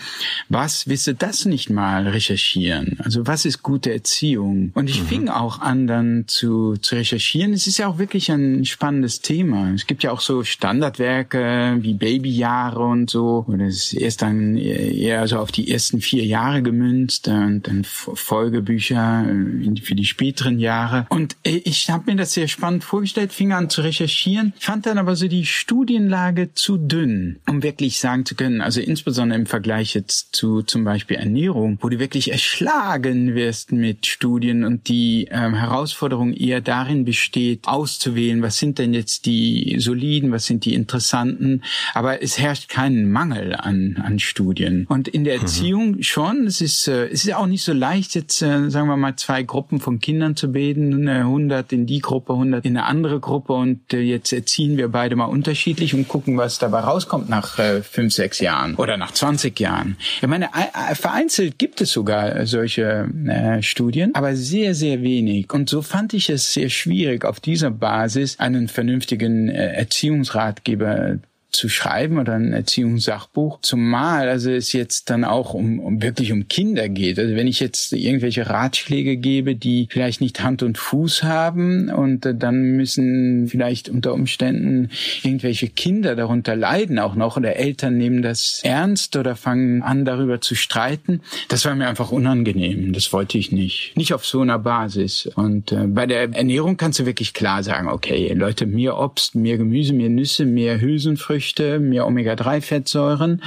was 0.48 0.88
wisse 0.88 1.14
das 1.14 1.44
nicht 1.44 1.68
mal 1.68 2.08
recherchieren? 2.08 2.98
Also 3.04 3.26
was 3.26 3.44
ist 3.44 3.62
gute 3.62 3.92
Erziehung? 3.92 4.70
Und 4.74 4.88
ich 4.88 5.02
mhm. 5.02 5.06
fing 5.06 5.28
auch 5.28 5.60
an, 5.60 5.86
dann 5.86 6.24
zu, 6.28 6.76
zu 6.78 6.94
recherchieren. 6.94 7.52
Es 7.52 7.66
ist 7.66 7.76
ja 7.76 7.88
auch 7.88 7.98
wirklich 7.98 8.30
ein 8.30 8.64
spannendes 8.64 9.20
Thema. 9.20 9.70
Es 9.74 9.86
gibt 9.86 10.02
ja 10.02 10.12
auch 10.12 10.20
so 10.20 10.44
Standardwerke 10.44 11.76
wie 11.80 11.92
Babyjahre 11.92 12.82
und 12.82 13.10
so. 13.10 13.44
Oder 13.48 13.66
es 13.66 13.92
ist 13.92 13.94
erst 13.94 14.22
dann 14.22 14.56
eher 14.56 15.28
so 15.28 15.38
auf 15.38 15.52
die 15.52 15.70
ersten 15.70 16.00
vier 16.00 16.24
Jahre 16.24 16.62
gemünzt 16.62 17.28
und 17.28 17.68
dann 17.68 17.84
Folgebücher 17.84 19.26
äh, 19.28 19.80
für 19.82 19.94
die 19.94 20.06
späteren 20.06 20.58
Jahre. 20.58 21.06
Und 21.10 21.36
äh, 21.44 21.60
ich 21.64 21.90
habe 21.90 22.10
mir 22.10 22.16
das 22.16 22.32
sehr 22.32 22.48
spannend 22.48 22.82
vorgestellt, 22.82 23.34
fing 23.34 23.52
an 23.52 23.68
zu 23.68 23.82
recherchieren, 23.82 24.54
fand 24.58 24.86
dann 24.86 24.96
aber 24.96 25.16
so 25.16 25.28
die 25.28 25.44
Studienlage 25.44 26.54
zu 26.62 26.76
dünn, 26.76 27.40
um 27.48 27.64
wirklich 27.64 27.98
sagen 27.98 28.24
zu 28.24 28.36
können, 28.36 28.60
also 28.60 28.80
insbesondere 28.80 29.36
im 29.36 29.46
Vergleich 29.46 29.94
jetzt 29.94 30.36
zu 30.36 30.62
zum 30.62 30.84
Beispiel 30.84 31.16
Ernährung, 31.16 31.76
wo 31.80 31.88
du 31.88 31.98
wirklich 31.98 32.30
erschlagen 32.30 33.34
wirst 33.34 33.72
mit 33.72 34.06
Studien 34.06 34.62
und 34.62 34.86
die 34.86 35.26
ähm, 35.32 35.54
Herausforderung 35.54 36.32
eher 36.32 36.60
darin 36.60 37.04
besteht, 37.04 37.66
auszuwählen, 37.66 38.42
was 38.42 38.58
sind 38.58 38.78
denn 38.78 38.94
jetzt 38.94 39.26
die 39.26 39.74
soliden, 39.80 40.30
was 40.30 40.46
sind 40.46 40.64
die 40.64 40.74
interessanten, 40.74 41.64
aber 41.94 42.22
es 42.22 42.38
herrscht 42.38 42.68
kein 42.68 43.10
Mangel 43.10 43.56
an, 43.56 44.00
an 44.00 44.20
Studien. 44.20 44.86
Und 44.88 45.08
in 45.08 45.24
der 45.24 45.38
mhm. 45.38 45.42
Erziehung 45.42 45.90
mhm. 45.90 46.02
schon, 46.04 46.46
es 46.46 46.60
ist, 46.60 46.86
äh, 46.86 47.08
es 47.08 47.24
ist 47.24 47.34
auch 47.34 47.48
nicht 47.48 47.64
so 47.64 47.72
leicht, 47.72 48.14
jetzt 48.14 48.40
äh, 48.40 48.70
sagen 48.70 48.86
wir 48.86 48.96
mal 48.96 49.16
zwei 49.16 49.42
Gruppen 49.42 49.80
von 49.80 49.98
Kindern 49.98 50.36
zu 50.36 50.52
bilden, 50.52 51.08
100 51.08 51.72
in 51.72 51.86
die 51.86 51.98
Gruppe, 51.98 52.34
100 52.34 52.64
in 52.64 52.76
eine 52.76 52.86
andere 52.86 53.18
Gruppe 53.18 53.54
und 53.54 53.92
äh, 53.92 53.98
jetzt 53.98 54.32
erziehen 54.32 54.76
wir 54.76 54.86
beide 54.86 55.16
mal 55.16 55.24
unterschiedlich 55.24 55.92
und 55.94 56.06
gucken, 56.06 56.38
was 56.38 56.51
was 56.52 56.58
dabei 56.58 56.80
rauskommt 56.80 57.30
nach 57.30 57.58
äh, 57.58 57.82
fünf, 57.82 58.12
sechs 58.12 58.38
Jahren 58.38 58.74
oder 58.74 58.98
nach 58.98 59.12
20 59.12 59.58
Jahren. 59.58 59.96
Ich 60.20 60.28
meine, 60.28 60.50
vereinzelt 60.94 61.58
gibt 61.58 61.80
es 61.80 61.92
sogar 61.92 62.44
solche 62.46 63.08
äh, 63.26 63.62
Studien, 63.62 64.14
aber 64.14 64.36
sehr, 64.36 64.74
sehr 64.74 65.00
wenig. 65.02 65.50
Und 65.52 65.70
so 65.70 65.80
fand 65.80 66.12
ich 66.12 66.28
es 66.28 66.52
sehr 66.52 66.68
schwierig, 66.68 67.24
auf 67.24 67.40
dieser 67.40 67.70
Basis 67.70 68.38
einen 68.38 68.68
vernünftigen 68.68 69.48
äh, 69.48 69.72
Erziehungsratgeber 69.72 71.18
zu 71.52 71.68
schreiben 71.68 72.18
oder 72.18 72.34
ein 72.34 72.52
Erziehungssachbuch. 72.52 73.60
Zumal 73.62 74.28
also 74.28 74.50
es 74.50 74.72
jetzt 74.72 75.10
dann 75.10 75.24
auch 75.24 75.54
um, 75.54 75.78
um 75.78 76.02
wirklich 76.02 76.32
um 76.32 76.48
Kinder 76.48 76.88
geht. 76.88 77.18
Also 77.18 77.36
wenn 77.36 77.46
ich 77.46 77.60
jetzt 77.60 77.92
irgendwelche 77.92 78.48
Ratschläge 78.48 79.16
gebe, 79.16 79.54
die 79.54 79.88
vielleicht 79.90 80.20
nicht 80.20 80.42
Hand 80.42 80.62
und 80.62 80.78
Fuß 80.78 81.22
haben 81.22 81.90
und 81.90 82.26
dann 82.34 82.62
müssen 82.76 83.48
vielleicht 83.48 83.88
unter 83.88 84.14
Umständen 84.14 84.90
irgendwelche 85.22 85.68
Kinder 85.68 86.16
darunter 86.16 86.56
leiden 86.56 86.98
auch 86.98 87.14
noch 87.14 87.36
oder 87.36 87.56
Eltern 87.56 87.98
nehmen 87.98 88.22
das 88.22 88.60
ernst 88.64 89.16
oder 89.16 89.36
fangen 89.36 89.82
an 89.82 90.04
darüber 90.04 90.40
zu 90.40 90.54
streiten. 90.54 91.20
Das 91.48 91.64
war 91.64 91.74
mir 91.74 91.88
einfach 91.88 92.10
unangenehm. 92.10 92.92
Das 92.92 93.12
wollte 93.12 93.38
ich 93.38 93.52
nicht. 93.52 93.92
Nicht 93.96 94.14
auf 94.14 94.24
so 94.24 94.40
einer 94.40 94.58
Basis. 94.58 95.26
Und 95.34 95.72
äh, 95.72 95.86
bei 95.86 96.06
der 96.06 96.32
Ernährung 96.34 96.76
kannst 96.76 96.98
du 96.98 97.06
wirklich 97.06 97.34
klar 97.34 97.62
sagen, 97.62 97.88
okay, 97.88 98.32
Leute, 98.32 98.66
mehr 98.66 98.98
Obst, 98.98 99.34
mehr 99.34 99.58
Gemüse, 99.58 99.92
mehr 99.92 100.08
Nüsse, 100.08 100.46
mehr 100.46 100.80
Hülsenfrüchte, 100.80 101.41
Früchte, 101.42 101.80
mehr 101.80 102.06
Omega-3-Fettsäuren. 102.06 103.42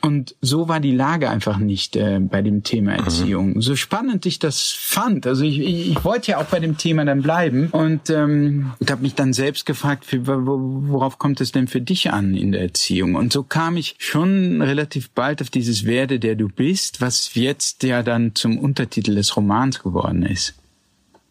Und 0.00 0.34
so 0.40 0.66
war 0.66 0.80
die 0.80 0.92
Lage 0.92 1.28
einfach 1.28 1.58
nicht 1.58 1.94
äh, 1.94 2.18
bei 2.18 2.40
dem 2.40 2.62
Thema 2.62 2.92
mhm. 2.92 2.98
Erziehung. 3.04 3.52
Mhm. 3.54 3.60
So 3.60 3.76
spannend 3.76 4.24
ich 4.24 4.38
das 4.38 4.70
fand. 4.70 5.26
Also 5.26 5.44
ich, 5.44 5.58
ich, 5.58 5.90
ich 5.90 6.04
wollte 6.04 6.30
ja 6.30 6.38
auch 6.38 6.46
bei 6.46 6.58
dem 6.58 6.78
Thema 6.78 7.04
dann 7.04 7.20
bleiben 7.20 7.68
und 7.70 8.08
ähm, 8.08 8.72
habe 8.88 9.02
mich 9.02 9.14
dann 9.14 9.34
selbst 9.34 9.66
gefragt, 9.66 10.06
für, 10.06 10.26
worauf 10.26 11.18
kommt 11.18 11.42
es 11.42 11.52
denn 11.52 11.68
für 11.68 11.82
dich 11.82 12.10
an 12.10 12.34
in 12.34 12.52
der 12.52 12.62
Erziehung? 12.62 13.14
Und 13.14 13.30
so 13.30 13.42
kam 13.42 13.76
ich 13.76 13.96
schon 13.98 14.62
relativ 14.62 15.10
bald 15.10 15.42
auf 15.42 15.50
dieses 15.50 15.84
Werde, 15.84 16.18
der 16.18 16.36
du 16.36 16.48
bist, 16.48 17.02
was 17.02 17.34
jetzt 17.34 17.82
ja 17.82 18.02
dann 18.02 18.34
zum 18.34 18.56
Untertitel 18.58 19.16
des 19.16 19.36
Romans 19.36 19.82
geworden 19.82 20.22
ist. 20.22 20.54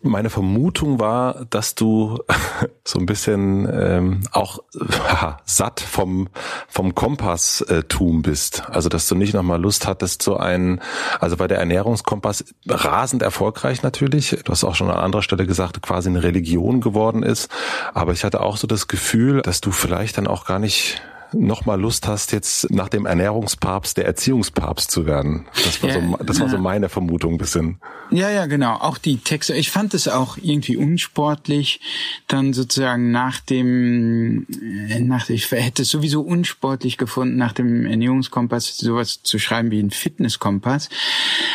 Meine 0.06 0.30
Vermutung 0.30 1.00
war, 1.00 1.46
dass 1.50 1.76
du 1.76 2.20
so 2.84 3.00
ein 3.00 3.06
bisschen 3.06 3.68
ähm, 3.72 4.22
auch 4.32 4.60
haha, 5.08 5.38
satt 5.46 5.80
vom 5.80 6.28
vom 6.68 6.94
Kompasstum 6.94 8.22
bist. 8.22 8.64
Also 8.70 8.90
dass 8.90 9.08
du 9.08 9.16
nicht 9.16 9.34
nochmal 9.34 9.62
Lust 9.62 9.88
hattest, 9.88 10.22
so 10.22 10.36
einen, 10.36 10.82
also 11.22 11.38
bei 11.38 11.48
der 11.48 11.60
Ernährungskompass 11.60 12.44
rasend 12.68 13.22
erfolgreich 13.22 13.82
natürlich. 13.82 14.38
Du 14.44 14.52
hast 14.52 14.66
auch 14.66 14.76
schon 14.76 14.90
an 14.90 14.98
anderer 14.98 15.22
Stelle 15.22 15.48
gesagt, 15.48 15.82
quasi 15.82 16.10
eine 16.10 16.22
Religion 16.22 16.82
geworden 16.82 17.24
ist. 17.24 17.50
Aber 17.94 18.12
ich 18.12 18.26
hatte 18.26 18.42
auch 18.42 18.58
so 18.58 18.68
das 18.68 18.90
Gefühl, 18.90 19.42
dass 19.42 19.62
du 19.62 19.72
vielleicht 19.72 20.18
dann 20.18 20.28
auch 20.28 20.46
gar 20.46 20.60
nicht 20.60 21.02
nochmal 21.34 21.80
Lust 21.80 22.08
hast, 22.08 22.32
jetzt 22.32 22.72
nach 22.72 22.90
dem 22.90 23.06
Ernährungspapst 23.06 23.98
der 23.98 24.06
Erziehungspapst 24.06 24.90
zu 24.90 25.06
werden. 25.06 25.46
Das 25.54 25.82
war, 25.82 25.90
ja, 25.90 26.02
so, 26.02 26.18
das 26.24 26.40
war 26.40 26.50
so 26.50 26.58
meine 26.58 26.90
Vermutung 26.90 27.34
ein 27.34 27.38
bisschen. 27.38 27.80
Ja, 28.10 28.30
ja, 28.30 28.46
genau. 28.46 28.74
Auch 28.76 28.98
die 28.98 29.18
Texte. 29.18 29.56
Ich 29.56 29.72
fand 29.72 29.94
es 29.94 30.08
auch 30.08 30.38
irgendwie 30.42 30.78
unsportlich, 30.78 31.80
dann 32.28 32.54
sozusagen 32.54 33.12
nach 33.12 33.40
dem, 33.40 34.46
äh, 34.90 35.00
nach, 35.00 35.30
ich 35.30 35.50
hätte 35.52 35.82
es 35.82 35.90
sowieso 35.90 36.22
unsportlich 36.22 36.98
gefunden, 36.98 37.38
nach 37.38 37.54
dem 37.54 37.86
Ernährungskompass 37.86 38.78
sowas 38.78 39.24
zu 39.24 39.40
schreiben 39.40 39.72
wie 39.72 39.80
ein 39.80 39.92
Fitnesskompass. 39.92 40.90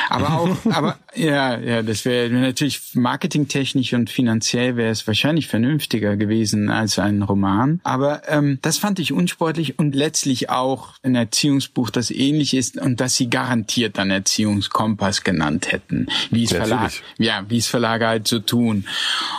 Aber 0.08 0.40
auch, 0.40 0.56
aber 0.73 0.99
ja, 1.14 1.58
ja, 1.58 1.82
das 1.82 2.04
wäre 2.04 2.30
natürlich 2.30 2.94
marketingtechnisch 2.94 3.92
und 3.92 4.11
finanziell 4.11 4.76
wäre 4.76 4.90
es 4.90 5.06
wahrscheinlich 5.06 5.47
vernünftiger 5.47 6.16
gewesen 6.16 6.70
als 6.70 6.99
ein 6.99 7.23
Roman. 7.23 7.80
Aber 7.85 8.23
ähm, 8.28 8.58
das 8.62 8.78
fand 8.78 8.99
ich 8.99 9.12
unsportlich 9.12 9.67
ähnlich 9.68 9.78
und 9.78 9.94
letztlich 9.94 10.50
auch 10.50 10.94
ein 11.02 11.14
Erziehungsbuch, 11.14 11.90
das 11.90 12.10
ähnlich 12.10 12.54
ist 12.54 12.80
und 12.80 13.00
das 13.00 13.16
sie 13.16 13.30
garantiert 13.30 13.98
dann 13.98 14.10
Erziehungskompass 14.10 15.25
genannt 15.25 15.72
hätten, 15.72 16.06
wie 16.30 16.44
es 16.44 16.52
Verlag, 16.52 16.92
ja, 17.18 17.44
wie 17.48 17.58
es 17.58 17.66
Verlage 17.66 18.06
halt 18.06 18.28
so 18.28 18.38
tun. 18.38 18.84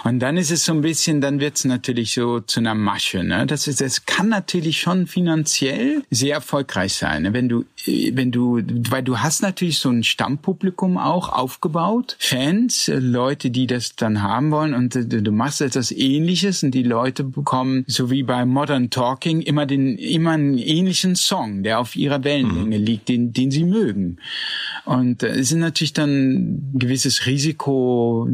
Und 0.03 0.19
dann 0.19 0.38
ist 0.38 0.51
es 0.51 0.65
so 0.65 0.74
ein 0.74 0.81
bisschen, 0.81 1.21
dann 1.21 1.39
wird 1.39 1.57
es 1.57 1.65
natürlich 1.65 2.13
so 2.13 2.39
zu 2.39 2.59
einer 2.59 2.75
Masche. 2.75 3.24
Ne? 3.24 3.45
Das 3.45 3.67
ist, 3.67 3.81
es 3.81 4.05
kann 4.05 4.29
natürlich 4.29 4.79
schon 4.79 5.07
finanziell 5.07 6.03
sehr 6.09 6.36
erfolgreich 6.36 6.93
sein, 6.93 7.24
ne? 7.24 7.33
wenn 7.33 7.50
du, 7.50 7.65
wenn 7.86 8.31
du, 8.31 8.62
weil 8.89 9.03
du 9.03 9.19
hast 9.19 9.41
natürlich 9.41 9.79
so 9.79 9.89
ein 9.89 10.03
Stammpublikum 10.03 10.98
auch 10.98 11.29
aufgebaut, 11.29 12.15
Fans, 12.19 12.89
Leute, 12.93 13.50
die 13.50 13.67
das 13.67 13.95
dann 13.95 14.21
haben 14.21 14.51
wollen 14.51 14.74
und 14.74 14.95
du 14.95 15.31
machst 15.31 15.62
etwas 15.62 15.91
Ähnliches 15.91 16.63
und 16.63 16.71
die 16.71 16.83
Leute 16.83 17.24
bekommen, 17.24 17.83
so 17.88 18.12
wie 18.12 18.24
bei 18.24 18.45
Modern 18.45 18.89
Talking, 18.89 19.41
immer 19.41 19.65
den 19.65 19.98
immer 20.19 20.31
einen 20.31 20.57
ähnlichen 20.57 21.15
Song, 21.15 21.63
der 21.63 21.79
auf 21.79 21.95
ihrer 21.95 22.25
Wellenlänge 22.25 22.77
mhm. 22.77 22.85
liegt, 22.85 23.07
den, 23.07 23.31
den 23.31 23.51
sie 23.51 23.63
mögen. 23.63 24.17
Und 24.83 25.23
äh, 25.23 25.29
es 25.29 25.51
ist 25.51 25.57
natürlich 25.57 25.93
dann 25.93 26.09
ein 26.09 26.71
gewisses 26.73 27.25
Risiko, 27.25 28.27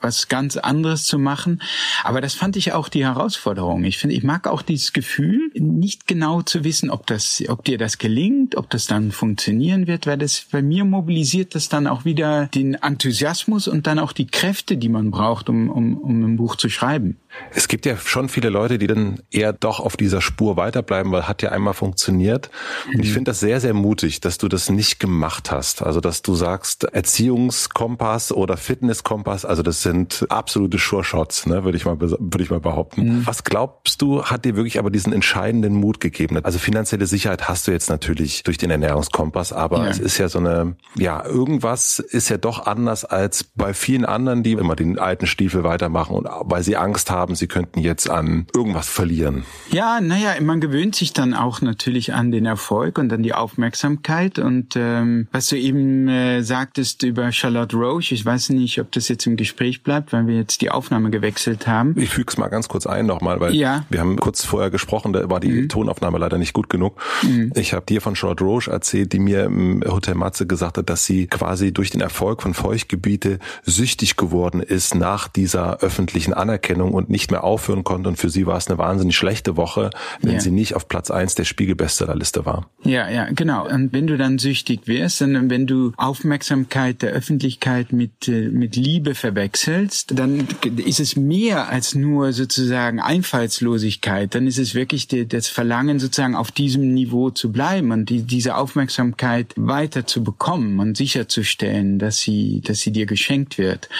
was 0.00 0.28
ganz 0.28 0.56
anderes 0.56 1.04
zu 1.04 1.18
machen. 1.18 1.60
Aber 2.04 2.20
das 2.20 2.34
fand 2.34 2.56
ich 2.56 2.72
auch 2.72 2.88
die 2.88 3.04
Herausforderung. 3.04 3.82
Ich 3.84 3.98
finde, 3.98 4.14
ich 4.14 4.22
mag 4.22 4.46
auch 4.46 4.62
dieses 4.62 4.92
Gefühl, 4.92 5.50
nicht 5.54 6.06
genau 6.06 6.42
zu 6.42 6.62
wissen, 6.62 6.90
ob 6.90 7.06
das, 7.06 7.42
ob 7.48 7.64
dir 7.64 7.76
das 7.76 7.98
gelingt, 7.98 8.56
ob 8.56 8.70
das 8.70 8.86
dann 8.86 9.10
funktionieren 9.10 9.88
wird, 9.88 10.06
weil 10.06 10.18
das 10.18 10.46
bei 10.50 10.62
mir 10.62 10.84
mobilisiert 10.84 11.56
das 11.56 11.68
dann 11.68 11.88
auch 11.88 12.04
wieder 12.04 12.46
den 12.54 12.74
Enthusiasmus 12.74 13.66
und 13.66 13.88
dann 13.88 13.98
auch 13.98 14.12
die 14.12 14.28
Kräfte, 14.28 14.76
die 14.76 14.88
man 14.88 15.10
braucht, 15.10 15.48
um, 15.48 15.68
um, 15.68 15.98
um 15.98 16.22
ein 16.22 16.36
Buch 16.36 16.54
zu 16.54 16.68
schreiben. 16.68 17.16
Es 17.54 17.68
gibt 17.68 17.86
ja 17.86 17.96
schon 17.96 18.28
viele 18.28 18.48
Leute, 18.48 18.78
die 18.78 18.86
dann 18.86 19.20
eher 19.30 19.52
doch 19.52 19.80
auf 19.80 19.96
dieser 19.96 20.20
Spur 20.20 20.56
weiterbleiben, 20.56 21.12
weil 21.12 21.28
hat 21.28 21.42
ja 21.42 21.50
einmal 21.50 21.74
funktioniert. 21.74 22.50
Und 22.92 23.00
ich 23.00 23.10
mhm. 23.10 23.14
finde 23.14 23.30
das 23.30 23.40
sehr, 23.40 23.60
sehr 23.60 23.74
mutig, 23.74 24.20
dass 24.20 24.38
du 24.38 24.48
das 24.48 24.70
nicht 24.70 25.00
gemacht 25.00 25.50
hast. 25.50 25.82
Also, 25.82 26.00
dass 26.00 26.22
du 26.22 26.34
sagst, 26.34 26.84
Erziehungskompass 26.84 28.32
oder 28.32 28.56
Fitnesskompass, 28.56 29.44
also 29.44 29.62
das 29.62 29.82
sind 29.82 30.26
absolute 30.28 30.78
Sure-Shots, 30.78 31.46
ne, 31.46 31.64
würde 31.64 31.76
ich 31.76 31.84
mal, 31.84 32.00
würde 32.00 32.42
ich 32.42 32.50
mal 32.50 32.60
behaupten. 32.60 33.18
Mhm. 33.18 33.26
Was 33.26 33.44
glaubst 33.44 34.02
du, 34.02 34.24
hat 34.24 34.44
dir 34.44 34.56
wirklich 34.56 34.78
aber 34.78 34.90
diesen 34.90 35.12
entscheidenden 35.12 35.74
Mut 35.74 36.00
gegeben? 36.00 36.38
Also 36.42 36.58
finanzielle 36.58 37.06
Sicherheit 37.06 37.48
hast 37.48 37.66
du 37.66 37.72
jetzt 37.72 37.90
natürlich 37.90 38.42
durch 38.42 38.58
den 38.58 38.70
Ernährungskompass, 38.70 39.52
aber 39.52 39.84
ja. 39.84 39.90
es 39.90 39.98
ist 39.98 40.18
ja 40.18 40.28
so 40.28 40.38
eine, 40.38 40.76
ja, 40.96 41.24
irgendwas 41.24 41.98
ist 41.98 42.28
ja 42.28 42.38
doch 42.38 42.66
anders 42.66 43.04
als 43.04 43.44
bei 43.44 43.74
vielen 43.74 44.04
anderen, 44.04 44.42
die 44.42 44.52
immer 44.52 44.76
den 44.76 44.98
alten 44.98 45.26
Stiefel 45.26 45.64
weitermachen 45.64 46.16
und 46.16 46.28
weil 46.44 46.62
sie 46.62 46.76
Angst 46.76 47.10
haben, 47.10 47.21
sie 47.34 47.46
könnten 47.46 47.80
jetzt 47.80 48.08
an 48.08 48.46
irgendwas 48.54 48.88
verlieren. 48.88 49.44
Ja, 49.70 50.00
naja, 50.00 50.40
man 50.40 50.60
gewöhnt 50.60 50.96
sich 50.96 51.02
sich 51.02 51.12
dann 51.12 51.34
auch 51.34 51.60
natürlich 51.60 52.14
an 52.14 52.30
den 52.30 52.46
Erfolg 52.46 52.96
und 52.96 53.12
an 53.12 53.24
die 53.24 53.34
Aufmerksamkeit. 53.34 54.38
Und 54.38 54.76
ähm, 54.76 55.26
was 55.32 55.48
du 55.48 55.56
eben 55.56 56.06
äh, 56.06 56.42
sagtest 56.42 57.02
über 57.02 57.32
Charlotte 57.32 57.76
Roche, 57.76 58.14
ich 58.14 58.24
weiß 58.24 58.50
nicht, 58.50 58.80
ob 58.80 58.92
das 58.92 59.08
jetzt 59.08 59.26
im 59.26 59.36
Gespräch 59.36 59.82
bleibt, 59.82 60.12
weil 60.12 60.28
wir 60.28 60.36
jetzt 60.36 60.60
die 60.60 60.70
Aufnahme 60.70 61.10
gewechselt 61.10 61.66
haben. 61.66 61.98
Ich 61.98 62.10
füge 62.10 62.30
es 62.30 62.38
mal 62.38 62.46
ganz 62.46 62.68
kurz 62.68 62.86
ein 62.86 63.06
nochmal, 63.06 63.40
weil 63.40 63.54
ja. 63.56 63.84
wir 63.90 63.98
haben 63.98 64.16
kurz 64.16 64.44
vorher 64.44 64.70
gesprochen, 64.70 65.12
da 65.12 65.28
war 65.28 65.40
die 65.40 65.50
mhm. 65.50 65.68
Tonaufnahme 65.68 66.18
leider 66.18 66.38
nicht 66.38 66.52
gut 66.52 66.70
genug. 66.70 67.00
Mhm. 67.22 67.52
Ich 67.56 67.72
habe 67.72 67.84
dir 67.84 68.00
von 68.00 68.14
Charlotte 68.14 68.44
Roche 68.44 68.70
erzählt, 68.70 69.12
die 69.12 69.18
mir 69.18 69.46
im 69.46 69.82
Hotel 69.84 70.14
Matze 70.14 70.46
gesagt 70.46 70.78
hat, 70.78 70.88
dass 70.88 71.04
sie 71.04 71.26
quasi 71.26 71.72
durch 71.72 71.90
den 71.90 72.00
Erfolg 72.00 72.42
von 72.42 72.54
Feuchtgebiete 72.54 73.40
süchtig 73.64 74.16
geworden 74.16 74.62
ist 74.62 74.94
nach 74.94 75.26
dieser 75.26 75.80
öffentlichen 75.80 76.32
Anerkennung 76.32 76.94
und 76.94 77.10
nicht 77.12 77.30
mehr 77.30 77.44
aufhören 77.44 77.84
konnte. 77.84 78.08
Und 78.08 78.16
für 78.16 78.30
sie 78.30 78.46
war 78.46 78.56
es 78.56 78.66
eine 78.66 78.78
wahnsinnig 78.78 79.16
schlechte 79.16 79.56
Woche, 79.56 79.90
wenn 80.20 80.34
ja. 80.34 80.40
sie 80.40 80.50
nicht 80.50 80.74
auf 80.74 80.88
Platz 80.88 81.10
eins 81.10 81.36
der 81.36 81.44
Spiegel-Bestsellerliste 81.44 82.44
war. 82.44 82.68
Ja, 82.82 83.08
ja, 83.08 83.28
genau. 83.30 83.68
Und 83.68 83.92
wenn 83.92 84.08
du 84.08 84.16
dann 84.16 84.38
süchtig 84.38 84.88
wirst, 84.88 85.22
und 85.22 85.50
wenn 85.50 85.66
du 85.66 85.92
Aufmerksamkeit 85.96 87.02
der 87.02 87.12
Öffentlichkeit 87.12 87.92
mit, 87.92 88.26
äh, 88.26 88.48
mit 88.48 88.74
Liebe 88.74 89.14
verwechselst, 89.14 90.18
dann 90.18 90.48
ist 90.84 90.98
es 90.98 91.14
mehr 91.14 91.68
als 91.68 91.94
nur 91.94 92.32
sozusagen 92.32 92.98
Einfallslosigkeit. 92.98 94.34
Dann 94.34 94.46
ist 94.46 94.58
es 94.58 94.74
wirklich 94.74 95.06
die, 95.06 95.28
das 95.28 95.48
Verlangen, 95.48 96.00
sozusagen 96.00 96.34
auf 96.34 96.50
diesem 96.50 96.94
Niveau 96.94 97.30
zu 97.30 97.52
bleiben 97.52 97.92
und 97.92 98.08
die, 98.08 98.22
diese 98.22 98.56
Aufmerksamkeit 98.56 99.52
weiter 99.56 100.06
zu 100.06 100.24
bekommen 100.24 100.80
und 100.80 100.96
sicherzustellen, 100.96 101.98
dass 101.98 102.20
sie, 102.20 102.62
dass 102.62 102.80
sie 102.80 102.90
dir 102.90 103.06
geschenkt 103.06 103.58
wird. 103.58 103.90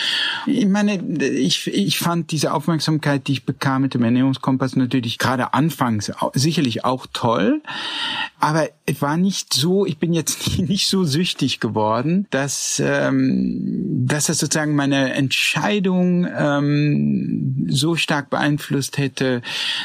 Ich 0.46 0.66
meine, 0.66 0.94
ich, 1.22 1.66
ich 1.66 1.98
fand 1.98 2.32
diese 2.32 2.54
Aufmerksamkeit, 2.54 3.01
die 3.02 3.32
ich 3.32 3.44
bekam 3.44 3.82
mit 3.82 3.94
dem 3.94 4.04
Ernährungskompass 4.04 4.76
natürlich 4.76 5.18
gerade 5.18 5.54
anfangs 5.54 6.12
sicherlich 6.34 6.84
auch 6.84 7.06
toll, 7.12 7.62
aber 8.40 8.68
es 8.86 9.00
war 9.00 9.16
nicht 9.16 9.54
so, 9.54 9.86
ich 9.86 9.98
bin 9.98 10.12
jetzt 10.12 10.58
nicht 10.58 10.88
so 10.88 11.04
süchtig 11.04 11.60
geworden, 11.60 12.26
dass, 12.30 12.82
ähm, 12.84 14.06
dass 14.06 14.26
das 14.26 14.38
sozusagen 14.38 14.74
meine 14.74 15.12
Entscheidung 15.14 16.26
ähm, 16.36 17.66
so 17.68 17.96
stark 17.96 18.30
beeinflusst 18.30 18.98
hätte, 18.98 19.42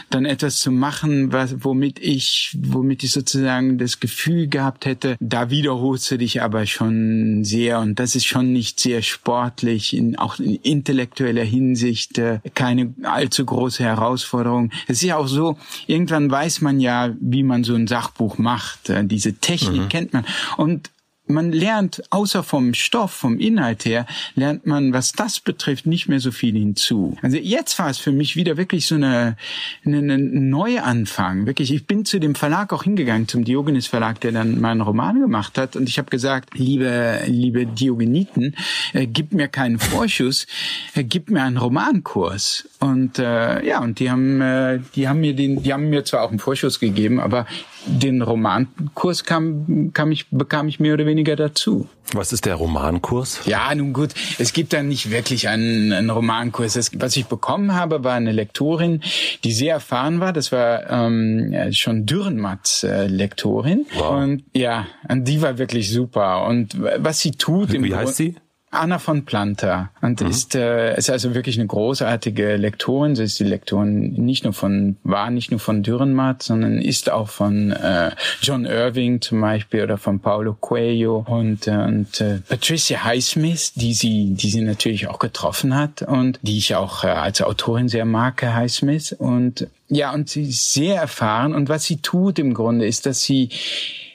dann 0.09 0.25
etwas 0.25 0.57
zu 0.57 0.71
machen, 0.71 1.31
was, 1.31 1.63
womit 1.63 1.99
ich, 1.99 2.57
womit 2.59 3.03
ich 3.03 3.11
sozusagen 3.11 3.77
das 3.77 3.99
Gefühl 3.99 4.47
gehabt 4.47 4.85
hätte, 4.85 5.17
da 5.19 5.49
wiederholst 5.49 6.09
du 6.11 6.17
dich 6.17 6.41
aber 6.41 6.65
schon 6.65 7.43
sehr. 7.43 7.79
Und 7.79 7.99
das 7.99 8.15
ist 8.15 8.25
schon 8.25 8.53
nicht 8.53 8.79
sehr 8.79 9.01
sportlich, 9.01 9.95
in, 9.95 10.17
auch 10.17 10.39
in 10.39 10.55
intellektueller 10.55 11.43
Hinsicht 11.43 12.17
äh, 12.17 12.39
keine 12.55 12.93
allzu 13.11 13.45
große 13.45 13.83
Herausforderung. 13.83 14.71
Es 14.87 14.97
ist 14.97 15.03
ja 15.03 15.17
auch 15.17 15.27
so, 15.27 15.57
irgendwann 15.87 16.29
weiß 16.29 16.61
man 16.61 16.79
ja, 16.79 17.13
wie 17.19 17.43
man 17.43 17.63
so 17.63 17.75
ein 17.75 17.87
Sachbuch 17.87 18.37
macht. 18.37 18.89
Äh, 18.89 19.05
diese 19.05 19.33
Technik 19.33 19.83
mhm. 19.83 19.89
kennt 19.89 20.13
man. 20.13 20.25
Und 20.57 20.89
man 21.27 21.51
lernt 21.51 22.03
außer 22.09 22.43
vom 22.43 22.73
Stoff, 22.73 23.11
vom 23.11 23.39
Inhalt 23.39 23.85
her, 23.85 24.05
lernt 24.35 24.65
man, 24.65 24.93
was 24.93 25.11
das 25.11 25.39
betrifft, 25.39 25.85
nicht 25.85 26.07
mehr 26.07 26.19
so 26.19 26.31
viel 26.31 26.53
hinzu. 26.53 27.17
Also 27.21 27.37
jetzt 27.37 27.77
war 27.79 27.89
es 27.89 27.97
für 27.97 28.11
mich 28.11 28.35
wieder 28.35 28.57
wirklich 28.57 28.87
so 28.87 28.95
eine, 28.95 29.37
eine, 29.85 29.97
eine 29.97 30.17
Neuanfang. 30.17 31.45
Wirklich, 31.45 31.73
ich 31.73 31.85
bin 31.85 32.05
zu 32.05 32.19
dem 32.19 32.35
Verlag 32.35 32.73
auch 32.73 32.83
hingegangen, 32.83 33.27
zum 33.27 33.43
Diogenes 33.43 33.87
Verlag, 33.87 34.19
der 34.21 34.31
dann 34.31 34.59
meinen 34.59 34.81
Roman 34.81 35.19
gemacht 35.19 35.57
hat, 35.57 35.75
und 35.75 35.89
ich 35.89 35.97
habe 35.97 36.09
gesagt, 36.09 36.57
liebe, 36.57 37.21
liebe 37.25 37.65
Diogeniten, 37.65 38.55
äh, 38.93 39.07
gib 39.07 39.33
mir 39.33 39.47
keinen 39.47 39.79
Vorschuss, 39.79 40.47
äh, 40.95 41.03
gib 41.03 41.29
mir 41.29 41.43
einen 41.43 41.57
Romankurs. 41.57 42.67
Und 42.79 43.19
äh, 43.19 43.65
ja, 43.65 43.81
und 43.81 43.99
die 43.99 44.09
haben, 44.11 44.41
äh, 44.41 44.79
die 44.95 45.07
haben 45.07 45.19
mir 45.19 45.35
den, 45.35 45.63
die 45.63 45.73
haben 45.73 45.89
mir 45.89 46.05
zwar 46.05 46.23
auch 46.23 46.29
einen 46.29 46.39
Vorschuss 46.39 46.79
gegeben, 46.79 47.19
aber 47.19 47.45
den 47.87 48.21
Romankurs 48.21 49.23
kam, 49.23 49.91
kam 49.93 50.11
ich, 50.11 50.29
bekam 50.29 50.67
ich 50.67 50.79
mehr 50.79 50.93
oder 50.93 51.05
weniger 51.05 51.35
dazu. 51.35 51.87
Was 52.13 52.31
ist 52.31 52.45
der 52.45 52.55
Romankurs? 52.55 53.41
Ja, 53.45 53.73
nun 53.75 53.91
gut, 53.91 54.13
es 54.37 54.53
gibt 54.53 54.71
da 54.73 54.81
nicht 54.81 55.11
wirklich 55.11 55.49
einen, 55.49 55.91
einen 55.91 56.09
Romankurs. 56.09 56.73
Das, 56.73 56.91
was 56.99 57.17
ich 57.17 57.25
bekommen 57.25 57.73
habe, 57.73 58.03
war 58.03 58.13
eine 58.13 58.31
Lektorin, 58.31 59.01
die 59.43 59.51
sehr 59.51 59.73
erfahren 59.73 60.19
war. 60.19 60.31
Das 60.31 60.51
war 60.51 60.89
ähm, 60.89 61.53
schon 61.71 62.05
Dürrenmatts 62.05 62.83
äh, 62.83 63.07
Lektorin. 63.07 63.85
Wow. 63.95 64.23
Und 64.23 64.43
ja, 64.53 64.87
und 65.09 65.27
die 65.27 65.41
war 65.41 65.57
wirklich 65.57 65.91
super. 65.91 66.45
Und 66.45 66.77
was 66.79 67.19
sie 67.19 67.31
tut... 67.31 67.73
Wie, 67.73 67.83
wie 67.83 67.95
heißt 67.95 68.15
sie? 68.15 68.35
Anna 68.79 68.99
von 68.99 69.25
Planta 69.25 69.91
und 70.01 70.21
mhm. 70.21 70.27
ist, 70.27 70.55
äh, 70.55 70.97
ist 70.97 71.09
also 71.09 71.35
wirklich 71.35 71.57
eine 71.57 71.67
großartige 71.67 72.55
Lektorin. 72.55 73.15
Sie 73.15 73.23
ist 73.23 73.39
die 73.39 73.43
Lektorin 73.43 74.13
nicht 74.13 74.43
nur 74.43 74.53
von, 74.53 74.97
war 75.03 75.29
nicht 75.29 75.51
nur 75.51 75.59
von 75.59 75.83
Dürrenmatt, 75.83 76.43
sondern 76.43 76.81
ist 76.81 77.11
auch 77.11 77.29
von 77.29 77.71
äh, 77.71 78.11
John 78.41 78.65
Irving 78.65 79.21
zum 79.21 79.41
Beispiel 79.41 79.83
oder 79.83 79.97
von 79.97 80.19
Paulo 80.19 80.53
Coelho 80.53 81.25
und, 81.27 81.67
äh, 81.67 81.71
und 81.71 82.21
äh, 82.21 82.39
Patricia 82.47 83.03
Highsmith, 83.03 83.73
die 83.75 83.93
sie, 83.93 84.33
die 84.33 84.49
sie 84.49 84.61
natürlich 84.61 85.07
auch 85.07 85.19
getroffen 85.19 85.75
hat 85.75 86.01
und 86.01 86.39
die 86.41 86.57
ich 86.57 86.75
auch 86.75 87.03
äh, 87.03 87.07
als 87.07 87.41
Autorin 87.41 87.89
sehr 87.89 88.05
mag, 88.05 88.41
Highsmith. 88.43 89.13
Und 89.13 89.67
ja, 89.89 90.13
und 90.13 90.29
sie 90.29 90.43
ist 90.43 90.73
sehr 90.73 91.01
erfahren 91.01 91.53
und 91.53 91.69
was 91.69 91.85
sie 91.85 91.97
tut 91.97 92.39
im 92.39 92.53
Grunde 92.53 92.85
ist, 92.85 93.05
dass 93.05 93.21
sie 93.21 93.49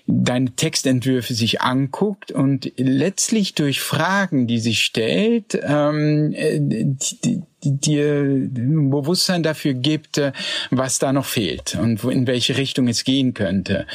deine 0.07 0.51
Textentwürfe 0.57 1.35
sich 1.35 1.61
anguckt 1.61 2.33
und 2.33 2.73
letztlich 2.77 3.55
durch 3.55 3.81
Fragen, 3.81 4.47
die 4.47 4.59
sie 4.59 4.75
stellt, 4.75 5.59
ähm, 5.63 6.33
äh, 6.35 6.59
die, 6.61 7.43
dir 7.63 8.23
ein 8.23 8.91
Bewusstsein 8.91 9.43
dafür 9.43 9.75
gibt, 9.75 10.19
äh, 10.19 10.33
was 10.71 10.99
da 10.99 11.13
noch 11.13 11.27
fehlt 11.27 11.77
und 11.81 12.03
in 12.05 12.27
welche 12.27 12.57
Richtung 12.57 12.89
es 12.89 13.05
gehen 13.05 13.35
könnte. 13.35 13.87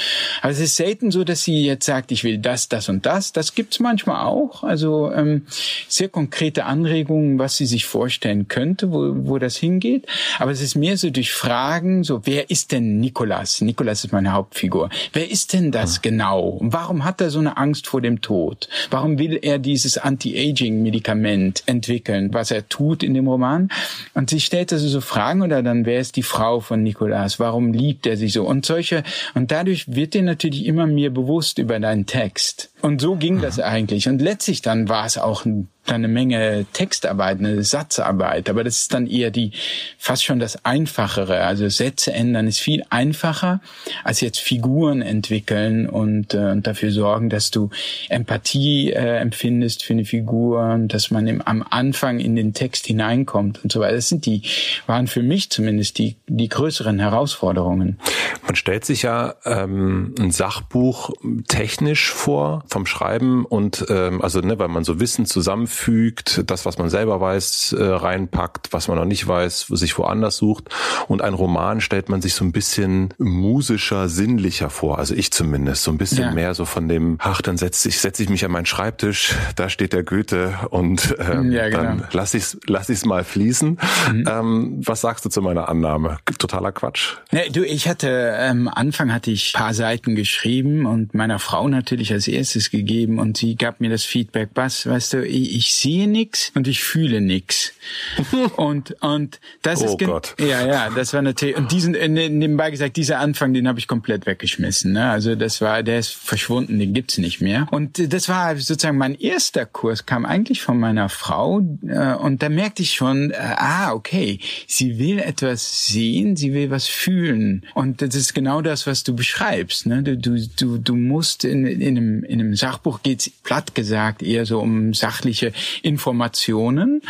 Aber 0.42 0.52
es 0.52 0.60
ist 0.60 0.76
selten 0.76 1.12
so, 1.12 1.24
dass 1.24 1.44
sie 1.44 1.66
jetzt 1.66 1.86
sagt, 1.86 2.12
ich 2.12 2.24
will 2.24 2.38
das, 2.38 2.70
das 2.70 2.90
und 2.90 3.06
das. 3.06 3.34
Das 3.34 3.56
gibt's 3.56 3.80
manchmal 3.80 4.26
auch. 4.26 4.64
Also 4.64 5.12
ähm, 5.12 5.46
sehr 5.88 6.10
konkrete 6.10 6.66
Anregungen, 6.66 7.40
was 7.40 7.58
sie 7.58 7.66
sich 7.66 7.86
vorstellen 7.86 8.48
könnte, 8.48 8.92
wo, 8.92 9.14
wo 9.30 9.38
das 9.38 9.58
hingeht. 9.58 10.06
Aber 10.40 10.52
es 10.52 10.62
ist 10.62 10.76
mehr 10.76 10.98
so 10.98 11.10
durch 11.10 11.32
Fragen, 11.32 12.04
so 12.04 12.22
wer 12.26 12.50
ist 12.50 12.72
denn 12.72 13.00
Nikolas? 13.00 13.62
Nikolas 13.62 14.04
ist 14.04 14.12
meine 14.12 14.34
Hauptfigur. 14.34 14.90
Wer 15.14 15.30
ist 15.30 15.54
denn 15.54 15.72
das 15.72 15.96
ja. 15.96 16.02
genau? 16.04 16.60
Warum 16.62 17.04
hat 17.04 17.22
er 17.22 17.30
so 17.30 17.40
eine 17.40 17.58
Angst 17.58 17.88
vor 17.88 18.02
dem 18.02 18.22
Tod? 18.22 18.70
Warum 18.90 19.20
will 19.20 19.40
er 19.42 19.60
dieses 19.60 19.98
Anti-Aging-Medikament 19.98 21.64
entwickeln, 21.66 22.34
was 22.34 22.52
er 22.52 22.68
tut 22.70 23.04
in 23.04 23.14
dem 23.14 23.28
Roman? 23.28 23.57
Jahren. 23.58 23.70
Und 24.14 24.30
sie 24.30 24.40
stellt 24.40 24.72
also 24.72 24.88
so 24.88 25.02
Fragen 25.02 25.42
oder 25.42 25.64
dann, 25.64 25.86
wer 25.86 26.00
ist 26.00 26.16
die 26.16 26.24
Frau 26.24 26.60
von 26.60 26.84
Nikolas? 26.84 27.40
Warum 27.40 27.74
liebt 27.74 28.06
er 28.06 28.18
sie 28.18 28.30
so? 28.30 28.46
Und 28.46 28.66
solche, 28.66 29.04
und 29.34 29.52
dadurch 29.52 29.94
wird 29.94 30.14
dir 30.14 30.24
natürlich 30.24 30.66
immer 30.66 30.88
mehr 30.88 31.10
bewusst 31.10 31.60
über 31.60 31.80
deinen 31.80 32.06
Text. 32.06 32.72
Und 32.82 33.02
so 33.02 33.16
ging 33.16 33.42
das 33.42 33.58
mhm. 33.58 33.64
eigentlich. 33.64 34.08
Und 34.08 34.22
letztlich 34.22 34.62
dann 34.62 34.90
war 34.90 35.06
es 35.06 35.18
auch 35.18 35.46
ein 35.46 35.68
eine 35.96 36.08
Menge 36.08 36.66
Textarbeit, 36.74 37.40
eine 37.40 37.64
Satzarbeit, 37.64 38.50
aber 38.50 38.64
das 38.64 38.80
ist 38.80 38.94
dann 38.94 39.08
eher 39.08 39.32
die 39.32 39.52
fast 39.98 40.24
schon 40.24 40.40
das 40.40 40.66
Einfachere. 40.66 41.42
Also 41.44 41.70
Sätze 41.70 42.14
ändern 42.14 42.48
ist 42.48 42.60
viel 42.60 42.84
einfacher 42.90 43.62
als 44.04 44.22
jetzt 44.22 44.40
Figuren 44.40 45.02
entwickeln 45.02 45.88
und, 45.88 46.34
äh, 46.34 46.52
und 46.52 46.68
dafür 46.68 46.92
sorgen, 46.92 47.30
dass 47.30 47.52
du 47.52 47.70
Empathie 48.10 48.92
äh, 48.92 49.18
empfindest 49.18 49.84
für 49.84 49.94
eine 49.94 50.06
Figur 50.06 50.78
dass 50.88 51.12
man 51.12 51.28
im, 51.28 51.42
am 51.42 51.64
Anfang 51.70 52.20
in 52.20 52.36
den 52.36 52.54
Text 52.54 52.86
hineinkommt 52.86 53.64
und 53.64 53.72
so 53.72 53.80
weiter. 53.80 53.96
Das 53.96 54.10
sind 54.10 54.26
die 54.26 54.42
waren 54.86 55.08
für 55.08 55.24
mich 55.24 55.50
zumindest 55.50 55.98
die 55.98 56.18
die 56.28 56.50
größeren 56.50 57.00
Herausforderungen. 57.00 58.00
Man 58.46 58.56
stellt 58.56 58.86
sich 58.86 59.04
ja 59.04 59.36
ähm, 59.46 60.16
ein 60.20 60.32
Sachbuch 60.32 61.12
technisch 61.48 62.12
vor 62.12 62.64
vom 62.68 62.86
Schreiben 62.86 63.46
und 63.46 63.86
ähm, 63.90 64.22
also 64.22 64.42
ne, 64.42 64.60
weil 64.60 64.68
man 64.68 64.84
so 64.84 65.00
Wissen 65.00 65.26
zusammenführt 65.26 65.77
zusammenfügt, 65.78 66.44
das, 66.48 66.66
was 66.66 66.78
man 66.78 66.90
selber 66.90 67.22
weiß, 67.22 67.76
äh, 67.78 67.84
reinpackt, 67.84 68.74
was 68.74 68.88
man 68.88 68.98
noch 68.98 69.06
nicht 69.06 69.28
weiß, 69.28 69.68
sich 69.70 69.98
woanders 69.98 70.38
sucht. 70.38 70.70
Und 71.08 71.22
ein 71.22 71.34
Roman 71.34 71.82
stellt 71.82 72.10
man 72.10 72.22
sich 72.22 72.34
so 72.34 72.44
ein 72.44 72.52
bisschen 72.52 73.14
musischer, 73.18 74.10
sinnlicher 74.10 74.70
vor. 74.70 74.98
Also 74.98 75.14
ich 75.16 75.32
zumindest. 75.32 75.84
So 75.84 75.92
ein 75.92 75.98
bisschen 75.98 76.24
ja. 76.24 76.32
mehr 76.32 76.54
so 76.54 76.66
von 76.66 76.88
dem, 76.88 77.18
ach, 77.20 77.42
dann 77.42 77.58
setze 77.58 77.90
ich, 77.90 78.00
setze 78.00 78.24
ich 78.24 78.30
mich 78.30 78.44
an 78.46 78.52
meinen 78.52 78.66
Schreibtisch, 78.66 79.36
da 79.56 79.70
steht 79.70 79.94
der 79.94 80.04
Goethe 80.04 80.54
und 80.70 81.16
ähm, 81.20 81.52
ja, 81.52 81.70
genau. 81.70 81.84
dann 81.84 82.08
lass 82.12 82.34
ich's, 82.34 82.58
lass 82.66 82.90
ich's 82.90 83.06
mal 83.06 83.24
fließen. 83.24 83.80
Mhm. 84.12 84.26
Ähm, 84.28 84.82
was 84.84 85.02
sagst 85.02 85.26
du 85.26 85.30
zu 85.30 85.42
meiner 85.42 85.70
Annahme? 85.70 86.18
Totaler 86.38 86.72
Quatsch. 86.72 87.16
Nee, 87.32 87.50
du, 87.50 87.66
ich 87.66 87.88
hatte, 87.88 88.36
am 88.38 88.62
ähm, 88.62 88.68
Anfang 88.68 89.14
hatte 89.14 89.32
ich 89.32 89.54
paar 89.54 89.74
Seiten 89.74 90.16
geschrieben 90.16 90.86
und 90.86 91.14
meiner 91.14 91.40
Frau 91.40 91.68
natürlich 91.68 92.12
als 92.12 92.28
erstes 92.28 92.70
gegeben 92.72 93.20
und 93.20 93.38
sie 93.38 93.56
gab 93.56 93.82
mir 93.82 93.90
das 93.90 94.04
Feedback, 94.04 94.50
was, 94.56 94.88
weißt 94.88 95.14
du, 95.14 95.26
ich 95.26 95.67
ich 95.67 95.67
sehe 95.74 96.08
nix 96.08 96.52
und 96.56 96.68
ich 96.68 96.84
fühle 96.84 97.22
nix. 97.22 97.74
und 98.58 98.96
und 99.02 99.40
das 99.62 99.82
oh 99.82 99.86
ist 99.86 100.00
Gott. 100.00 100.36
ja 100.40 100.66
ja, 100.66 100.90
das 100.90 101.14
war 101.14 101.22
natürlich 101.22 101.56
und 101.56 101.72
diesen 101.72 101.96
äh, 101.96 102.08
ne, 102.08 102.30
nebenbei 102.30 102.72
gesagt, 102.72 102.98
dieser 102.98 103.20
Anfang, 103.20 103.54
den 103.54 103.68
habe 103.68 103.80
ich 103.80 103.88
komplett 103.88 104.26
weggeschmissen. 104.26 104.94
Ne? 104.94 105.10
Also 105.10 105.36
das 105.36 105.62
war, 105.62 105.84
der 105.84 106.00
ist 106.00 106.14
verschwunden, 106.14 106.80
den 106.80 106.94
gibt's 106.94 107.18
nicht 107.18 107.42
mehr. 107.42 107.68
Und 107.72 108.14
das 108.14 108.30
war 108.30 108.56
sozusagen 108.58 108.98
mein 108.98 109.16
erster 109.16 109.66
Kurs, 109.66 110.06
kam 110.06 110.26
eigentlich 110.26 110.62
von 110.62 110.80
meiner 110.80 111.10
Frau 111.10 111.62
äh, 111.88 112.14
und 112.14 112.44
da 112.44 112.50
merkte 112.50 112.84
ich 112.84 112.94
schon, 112.94 113.32
äh, 113.32 113.36
ah 113.38 113.94
okay, 113.94 114.40
sie 114.68 115.00
will 115.00 115.20
etwas 115.20 115.88
sehen, 115.88 116.36
sie 116.36 116.54
will 116.54 116.70
was 116.70 116.88
fühlen 116.88 117.66
und 117.74 118.02
das 118.02 118.16
ist 118.16 118.34
genau 118.34 118.62
das, 118.62 118.88
was 118.88 119.04
du 119.04 119.16
beschreibst. 119.16 119.86
Ne? 119.86 120.04
Du 120.04 120.18
du 120.18 120.38
du, 120.58 120.78
du 120.78 120.96
musst 120.96 121.44
in, 121.44 121.66
in 121.66 121.98
einem 121.98 122.24
in 122.24 122.40
einem 122.40 122.56
Sachbuch 122.56 123.02
geht's 123.04 123.30
platt 123.44 123.76
gesagt 123.76 124.24
eher 124.24 124.46
so 124.46 124.60
um 124.60 124.94
sachliche 124.94 125.54
Informationen. 125.82 127.02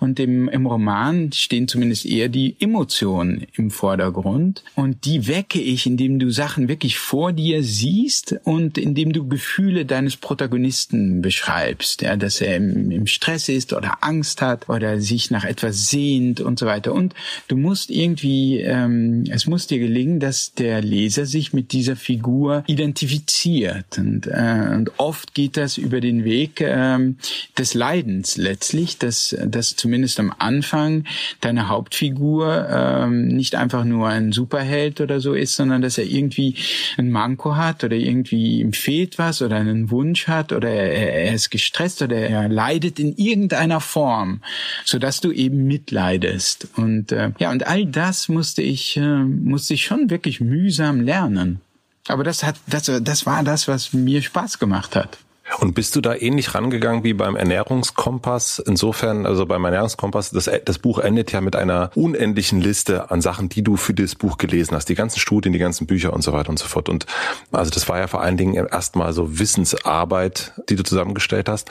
Und 0.00 0.20
im, 0.20 0.48
im 0.48 0.66
Roman 0.66 1.32
stehen 1.32 1.68
zumindest 1.68 2.06
eher 2.06 2.28
die 2.28 2.56
Emotionen 2.60 3.46
im 3.54 3.70
Vordergrund. 3.70 4.62
Und 4.74 5.04
die 5.04 5.26
wecke 5.26 5.60
ich, 5.60 5.86
indem 5.86 6.18
du 6.18 6.30
Sachen 6.30 6.68
wirklich 6.68 6.98
vor 6.98 7.32
dir 7.32 7.62
siehst 7.62 8.36
und 8.44 8.78
indem 8.78 9.12
du 9.12 9.28
Gefühle 9.28 9.84
deines 9.84 10.16
Protagonisten 10.16 11.22
beschreibst, 11.22 12.02
ja, 12.02 12.16
dass 12.16 12.40
er 12.40 12.56
im, 12.56 12.90
im 12.90 13.06
Stress 13.06 13.48
ist 13.48 13.72
oder 13.72 13.98
Angst 14.02 14.42
hat 14.42 14.68
oder 14.68 15.00
sich 15.00 15.30
nach 15.30 15.44
etwas 15.44 15.90
sehnt 15.90 16.40
und 16.40 16.58
so 16.58 16.66
weiter. 16.66 16.92
Und 16.92 17.14
du 17.48 17.56
musst 17.56 17.90
irgendwie, 17.90 18.60
ähm, 18.60 19.24
es 19.30 19.46
muss 19.46 19.66
dir 19.66 19.78
gelingen, 19.78 20.20
dass 20.20 20.52
der 20.52 20.82
Leser 20.82 21.26
sich 21.26 21.52
mit 21.52 21.72
dieser 21.72 21.96
Figur 21.96 22.64
identifiziert. 22.66 23.98
Und, 23.98 24.26
äh, 24.26 24.70
und 24.74 24.92
oft 24.98 25.34
geht 25.34 25.56
das 25.56 25.78
über 25.78 26.00
den 26.00 26.24
Weg 26.24 26.60
ähm, 26.60 27.16
des 27.58 27.74
Leidens 27.74 27.95
letztlich, 28.02 28.98
dass, 28.98 29.36
dass 29.46 29.76
zumindest 29.76 30.20
am 30.20 30.32
Anfang 30.38 31.04
deine 31.40 31.68
Hauptfigur 31.68 32.68
ähm, 32.70 33.28
nicht 33.28 33.54
einfach 33.54 33.84
nur 33.84 34.08
ein 34.08 34.32
Superheld 34.32 35.00
oder 35.00 35.20
so 35.20 35.34
ist, 35.34 35.56
sondern 35.56 35.82
dass 35.82 35.98
er 35.98 36.04
irgendwie 36.04 36.54
ein 36.96 37.10
Manko 37.10 37.56
hat 37.56 37.84
oder 37.84 37.96
irgendwie 37.96 38.60
ihm 38.60 38.72
fehlt 38.72 39.18
was 39.18 39.42
oder 39.42 39.56
einen 39.56 39.90
Wunsch 39.90 40.28
hat 40.28 40.52
oder 40.52 40.68
er, 40.68 41.12
er 41.12 41.34
ist 41.34 41.50
gestresst 41.50 42.02
oder 42.02 42.16
er 42.16 42.48
leidet 42.48 42.98
in 42.98 43.16
irgendeiner 43.16 43.80
Form, 43.80 44.42
so 44.84 44.98
dass 44.98 45.20
du 45.20 45.32
eben 45.32 45.64
mitleidest. 45.66 46.68
Und 46.76 47.12
äh, 47.12 47.32
ja, 47.38 47.50
und 47.50 47.66
all 47.66 47.86
das 47.86 48.28
musste 48.28 48.62
ich 48.62 48.96
äh, 48.96 49.24
musste 49.24 49.74
ich 49.74 49.84
schon 49.84 50.10
wirklich 50.10 50.40
mühsam 50.40 51.00
lernen. 51.00 51.60
Aber 52.08 52.24
das 52.24 52.44
hat 52.44 52.56
das 52.66 52.90
das 53.02 53.26
war 53.26 53.42
das, 53.42 53.68
was 53.68 53.92
mir 53.92 54.22
Spaß 54.22 54.58
gemacht 54.58 54.96
hat. 54.96 55.18
Und 55.60 55.74
bist 55.74 55.94
du 55.94 56.00
da 56.00 56.14
ähnlich 56.14 56.54
rangegangen 56.54 57.04
wie 57.04 57.14
beim 57.14 57.36
Ernährungskompass? 57.36 58.58
Insofern, 58.58 59.26
also 59.26 59.46
beim 59.46 59.64
Ernährungskompass, 59.64 60.30
das, 60.30 60.50
das 60.64 60.78
Buch 60.78 60.98
endet 60.98 61.32
ja 61.32 61.40
mit 61.40 61.54
einer 61.54 61.90
unendlichen 61.94 62.60
Liste 62.60 63.10
an 63.10 63.20
Sachen, 63.20 63.48
die 63.48 63.62
du 63.62 63.76
für 63.76 63.94
das 63.94 64.16
Buch 64.16 64.38
gelesen 64.38 64.76
hast. 64.76 64.88
Die 64.88 64.94
ganzen 64.94 65.20
Studien, 65.20 65.52
die 65.52 65.58
ganzen 65.58 65.86
Bücher 65.86 66.12
und 66.12 66.22
so 66.22 66.32
weiter 66.32 66.50
und 66.50 66.58
so 66.58 66.66
fort. 66.66 66.88
Und 66.88 67.06
also 67.52 67.70
das 67.70 67.88
war 67.88 67.98
ja 67.98 68.06
vor 68.08 68.22
allen 68.22 68.36
Dingen 68.36 68.54
erstmal 68.54 69.12
so 69.12 69.38
Wissensarbeit, 69.38 70.52
die 70.68 70.76
du 70.76 70.82
zusammengestellt 70.82 71.48
hast. 71.48 71.70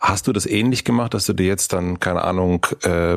Hast 0.00 0.28
du 0.28 0.32
das 0.32 0.46
ähnlich 0.46 0.84
gemacht, 0.84 1.12
dass 1.12 1.26
du 1.26 1.32
dir 1.32 1.46
jetzt 1.46 1.72
dann, 1.72 1.98
keine 2.00 2.22
Ahnung, 2.22 2.64
äh, 2.82 3.16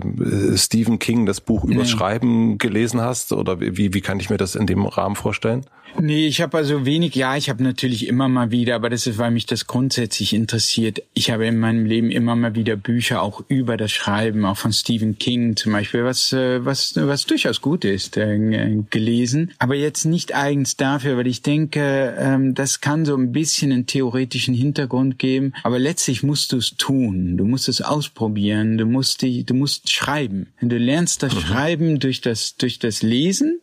Stephen 0.58 1.00
King 1.00 1.28
das 1.28 1.40
Buch 1.40 1.64
nee. 1.64 1.76
übers 1.76 1.90
Schreiben 1.90 2.58
gelesen 2.58 3.02
hast? 3.02 3.32
Oder 3.32 3.60
wie, 3.60 3.94
wie 3.94 4.02
kann 4.02 4.20
ich 4.20 4.30
mir 4.30 4.38
das 4.38 4.56
in 4.56 4.66
dem 4.66 4.86
Rahmen 4.86 5.16
vorstellen? 5.16 5.66
Nee, 5.98 6.28
ich 6.28 6.42
habe 6.42 6.58
also 6.58 6.86
wenig, 6.86 7.16
ja, 7.16 7.36
ich 7.36 7.50
habe 7.50 7.64
natürlich 7.64 8.08
immer 8.08 8.28
mal 8.28 8.52
wieder, 8.52 8.76
aber 8.76 8.90
das 8.90 9.08
ist, 9.08 9.18
weil 9.18 9.32
mich 9.32 9.48
das 9.48 9.66
grundsätzlich 9.66 9.99
interessiert. 10.00 11.04
Ich 11.14 11.32
habe 11.32 11.46
in 11.48 11.60
meinem 11.60 11.86
Leben 11.86 12.12
immer 12.12 12.36
mal 12.36 12.56
wieder 12.56 12.76
Bücher 12.76 13.22
auch 13.22 13.44
über 13.48 13.78
das 13.78 13.92
Schreiben, 13.92 14.46
auch 14.46 14.58
von 14.58 14.74
Stephen 14.74 15.18
King 15.18 15.56
zum 15.56 15.74
Beispiel, 15.74 16.04
was, 16.04 16.34
äh, 16.34 16.64
was, 16.64 16.94
was 16.96 17.26
durchaus 17.26 17.62
gut 17.62 17.86
ist, 17.86 18.18
äh, 18.18 18.84
gelesen. 18.90 19.52
Aber 19.60 19.76
jetzt 19.76 20.06
nicht 20.06 20.36
eigens 20.36 20.78
dafür, 20.78 21.18
weil 21.18 21.28
ich 21.28 21.42
denke, 21.42 22.16
ähm, 22.18 22.56
das 22.56 22.82
kann 22.82 23.06
so 23.06 23.16
ein 23.16 23.32
bisschen 23.32 23.72
einen 23.72 23.86
theoretischen 23.86 24.54
Hintergrund 24.54 25.20
geben. 25.20 25.54
Aber 25.64 25.80
letztlich 25.80 26.24
musst 26.24 26.52
du 26.52 26.58
es 26.58 26.76
tun. 26.76 27.38
Du 27.38 27.46
musst 27.46 27.70
es 27.70 27.82
ausprobieren. 27.82 28.78
Du 28.78 28.86
musst 28.86 29.22
die, 29.22 29.46
du 29.46 29.54
musst 29.54 29.92
schreiben. 29.92 30.48
Du 30.62 30.78
lernst 30.78 31.24
das 31.24 31.34
mhm. 31.36 31.40
Schreiben 31.40 32.00
durch 32.00 32.22
das, 32.22 32.56
durch 32.56 32.80
das 32.80 33.02
Lesen 33.02 33.60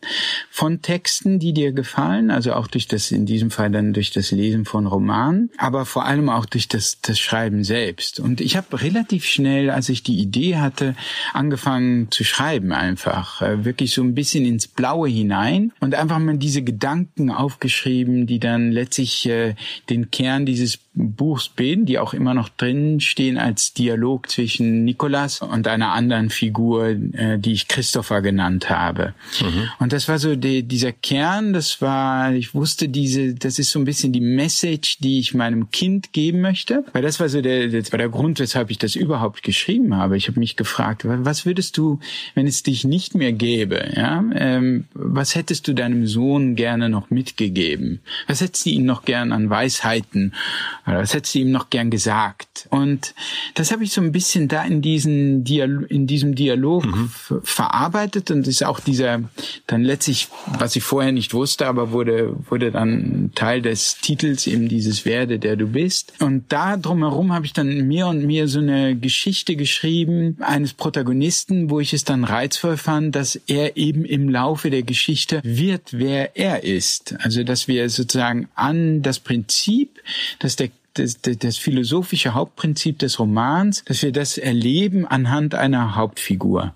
von 0.49 0.81
Texten, 0.81 1.39
die 1.39 1.53
dir 1.53 1.71
gefallen, 1.71 2.31
also 2.31 2.53
auch 2.53 2.67
durch 2.67 2.87
das, 2.87 3.11
in 3.11 3.25
diesem 3.25 3.51
Fall 3.51 3.71
dann 3.71 3.93
durch 3.93 4.11
das 4.11 4.31
Lesen 4.31 4.65
von 4.65 4.87
Romanen, 4.87 5.49
aber 5.57 5.85
vor 5.85 6.05
allem 6.05 6.26
auch 6.29 6.45
durch 6.45 6.67
das, 6.67 6.99
das 7.01 7.19
Schreiben 7.19 7.63
selbst. 7.63 8.19
Und 8.19 8.41
ich 8.41 8.57
habe 8.57 8.81
relativ 8.81 9.25
schnell, 9.25 9.69
als 9.69 9.89
ich 9.89 10.03
die 10.03 10.19
Idee 10.19 10.57
hatte, 10.57 10.95
angefangen 11.33 12.11
zu 12.11 12.23
schreiben 12.23 12.71
einfach, 12.71 13.41
äh, 13.41 13.65
wirklich 13.65 13.93
so 13.93 14.01
ein 14.01 14.15
bisschen 14.15 14.45
ins 14.45 14.67
Blaue 14.67 15.09
hinein 15.09 15.71
und 15.79 15.95
einfach 15.95 16.19
mal 16.19 16.37
diese 16.37 16.61
Gedanken 16.61 17.31
aufgeschrieben, 17.31 18.27
die 18.27 18.39
dann 18.39 18.71
letztlich 18.71 19.25
äh, 19.27 19.55
den 19.89 20.11
Kern 20.11 20.45
dieses 20.45 20.79
Buchs 20.97 21.49
bilden, 21.49 21.85
die 21.85 21.99
auch 21.99 22.13
immer 22.13 22.33
noch 22.33 22.49
drin 22.49 22.99
stehen 22.99 23.37
als 23.37 23.73
Dialog 23.73 24.29
zwischen 24.29 24.83
Nikolas 24.83 25.41
und 25.41 25.67
einer 25.67 25.91
anderen 25.91 26.29
Figur, 26.29 26.87
äh, 26.87 27.37
die 27.37 27.53
ich 27.53 27.67
Christopher 27.67 28.21
genannt 28.21 28.69
habe. 28.69 29.13
Mhm. 29.41 29.69
Und 29.79 29.93
das 29.93 30.07
war 30.07 30.19
so 30.19 30.35
die, 30.35 30.63
dieser 30.63 30.91
Kern, 30.91 31.53
das 31.53 31.81
war, 31.81 32.33
ich 32.33 32.53
wusste 32.53 32.89
diese, 32.89 33.35
das 33.35 33.59
ist 33.59 33.71
so 33.71 33.79
ein 33.79 33.85
bisschen 33.85 34.11
die 34.11 34.21
Message, 34.21 34.97
die 34.99 35.19
ich 35.19 35.33
meinem 35.33 35.69
Kind 35.71 36.13
geben 36.17 36.41
möchte, 36.41 36.83
weil 36.93 37.03
das 37.03 37.19
war 37.19 37.29
so 37.29 37.41
der, 37.41 37.67
das 37.67 37.91
war 37.91 37.99
der 37.99 38.09
Grund, 38.09 38.39
weshalb 38.39 38.71
ich 38.71 38.79
das 38.79 38.95
überhaupt 38.95 39.43
geschrieben 39.43 39.95
habe. 39.95 40.17
Ich 40.17 40.27
habe 40.27 40.39
mich 40.39 40.55
gefragt, 40.55 41.03
was 41.05 41.45
würdest 41.45 41.77
du, 41.77 41.99
wenn 42.33 42.47
es 42.47 42.63
dich 42.63 42.85
nicht 42.85 43.13
mehr 43.13 43.33
gäbe, 43.33 43.91
ja, 43.95 44.23
ähm, 44.33 44.85
was 44.95 45.35
hättest 45.35 45.67
du 45.67 45.73
deinem 45.73 46.07
Sohn 46.07 46.55
gerne 46.55 46.89
noch 46.89 47.11
mitgegeben? 47.11 47.99
Was 48.25 48.41
hättest 48.41 48.65
du 48.65 48.71
ihm 48.71 48.85
noch 48.85 49.05
gern 49.05 49.31
an 49.31 49.51
Weisheiten 49.51 50.33
was 50.85 51.13
hättest 51.13 51.35
du 51.35 51.39
ihm 51.39 51.51
noch 51.51 51.69
gern 51.69 51.89
gesagt? 51.89 52.67
Und 52.69 53.13
das 53.55 53.71
habe 53.71 53.83
ich 53.83 53.91
so 53.91 53.99
ein 53.99 54.13
bisschen 54.13 54.47
da 54.47 54.63
in 54.63 54.81
diesen 54.81 55.43
Dialog, 55.43 55.91
in 55.91 56.07
diesem 56.07 56.33
Dialog 56.33 56.85
mhm. 56.85 57.09
verarbeitet 57.43 58.31
und 58.31 58.47
ist 58.47 58.63
auch 58.63 58.79
dieser 58.79 59.21
dann 59.67 59.83
letztlich, 59.83 60.29
was 60.57 60.75
ich 60.75 60.83
vorher 60.83 61.11
nicht 61.11 61.33
wusste, 61.33 61.67
aber 61.67 61.91
wurde 61.91 62.35
wurde 62.49 62.71
dann 62.71 63.31
Teil 63.35 63.61
des 63.61 63.97
Titels 63.99 64.47
eben 64.47 64.69
dieses 64.69 65.03
Werde, 65.05 65.39
der 65.39 65.57
du 65.57 65.67
bist. 65.67 66.06
Und 66.19 66.45
da 66.49 66.77
drumherum 66.77 67.31
habe 67.31 67.45
ich 67.45 67.53
dann 67.53 67.87
mir 67.87 68.07
und 68.07 68.25
mir 68.25 68.47
so 68.47 68.59
eine 68.59 68.95
Geschichte 68.95 69.55
geschrieben 69.55 70.37
eines 70.39 70.73
Protagonisten, 70.73 71.69
wo 71.69 71.79
ich 71.79 71.93
es 71.93 72.03
dann 72.03 72.23
reizvoll 72.23 72.77
fand, 72.77 73.15
dass 73.15 73.35
er 73.47 73.77
eben 73.77 74.03
im 74.03 74.29
Laufe 74.29 74.69
der 74.69 74.83
Geschichte 74.83 75.41
wird, 75.43 75.91
wer 75.91 76.35
er 76.35 76.63
ist. 76.63 77.15
Also 77.19 77.43
dass 77.43 77.67
wir 77.67 77.89
sozusagen 77.89 78.49
an 78.55 79.03
das 79.03 79.19
Prinzip, 79.19 80.01
dass 80.39 80.55
der 80.55 80.69
das, 80.97 81.19
das 81.21 81.57
philosophische 81.57 82.33
Hauptprinzip 82.33 82.97
des 82.97 83.19
Romans, 83.19 83.83
dass 83.85 84.01
wir 84.01 84.11
das 84.11 84.39
erleben 84.39 85.05
anhand 85.05 85.53
einer 85.53 85.95
Hauptfigur. 85.95 86.73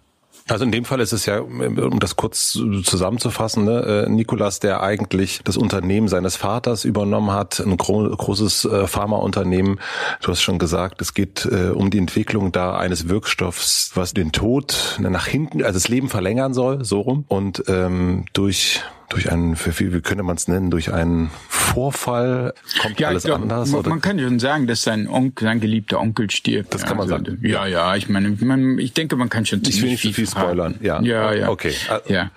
Also 0.51 0.65
in 0.65 0.71
dem 0.73 0.83
Fall 0.83 0.99
ist 0.99 1.13
es 1.13 1.25
ja, 1.25 1.39
um 1.39 1.99
das 2.01 2.17
kurz 2.17 2.51
zusammenzufassen, 2.51 3.63
ne, 3.63 4.05
äh, 4.05 4.09
Nikolas, 4.09 4.59
der 4.59 4.83
eigentlich 4.83 5.39
das 5.45 5.55
Unternehmen 5.55 6.09
seines 6.09 6.35
Vaters 6.35 6.83
übernommen 6.83 7.31
hat, 7.31 7.61
ein 7.61 7.77
gro 7.77 8.09
großes 8.09 8.65
äh, 8.65 8.85
Pharmaunternehmen. 8.85 9.79
Du 10.21 10.29
hast 10.29 10.41
schon 10.41 10.59
gesagt, 10.59 11.01
es 11.01 11.13
geht 11.13 11.45
äh, 11.45 11.69
um 11.69 11.89
die 11.89 11.99
Entwicklung 11.99 12.51
da 12.51 12.75
eines 12.75 13.07
Wirkstoffs, 13.07 13.91
was 13.95 14.13
den 14.13 14.33
Tod 14.33 14.99
nach 14.99 15.25
hinten, 15.25 15.63
also 15.63 15.73
das 15.73 15.87
Leben 15.87 16.09
verlängern 16.09 16.53
soll, 16.53 16.83
so 16.83 16.99
rum. 16.99 17.23
Und 17.29 17.63
ähm, 17.69 18.25
durch 18.33 18.81
durch 19.07 19.31
einen, 19.31 19.57
wie 19.57 20.01
könnte 20.01 20.23
man 20.23 20.37
es 20.37 20.47
nennen, 20.47 20.71
durch 20.71 20.93
einen 20.93 21.31
Vorfall 21.73 22.53
kommt 22.81 22.99
ja, 22.99 23.09
alles 23.09 23.23
glaub, 23.23 23.41
anders? 23.41 23.71
Man, 23.71 23.83
man 23.87 24.01
kann 24.01 24.19
schon 24.19 24.39
sagen, 24.39 24.67
dass 24.67 24.81
sein 24.81 25.07
Onkel, 25.07 25.45
sein 25.45 25.59
geliebter 25.59 25.99
Onkel 25.99 26.29
stirbt. 26.29 26.73
Das 26.73 26.83
kann 26.83 26.97
man 26.97 27.11
also, 27.11 27.23
sagen. 27.23 27.39
Ja, 27.43 27.65
ja, 27.65 27.95
ich 27.95 28.09
meine, 28.09 28.35
man, 28.41 28.77
ich 28.77 28.93
denke, 28.93 29.15
man 29.15 29.29
kann 29.29 29.45
schon 29.45 29.63
ziemlich 29.63 29.77
ich 29.77 29.83
will 29.83 29.89
nicht 29.91 30.01
viel, 30.01 30.13
viel 30.13 30.27
spoilern. 30.27 30.75
Ja, 30.81 31.01
ja, 31.01 31.33
ja. 31.33 31.49
Okay. 31.49 31.73
Ja. 32.07 32.31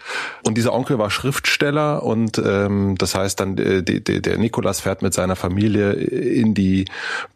Und 0.46 0.56
dieser 0.56 0.72
Onkel 0.72 0.98
war 0.98 1.10
Schriftsteller 1.10 2.02
und 2.02 2.38
ähm, 2.38 2.96
das 2.98 3.14
heißt 3.14 3.40
dann, 3.40 3.58
äh, 3.58 3.82
der, 3.82 4.20
der 4.20 4.38
Nikolas 4.38 4.80
fährt 4.80 5.02
mit 5.02 5.14
seiner 5.14 5.36
Familie 5.36 5.92
in 5.92 6.54
die 6.54 6.84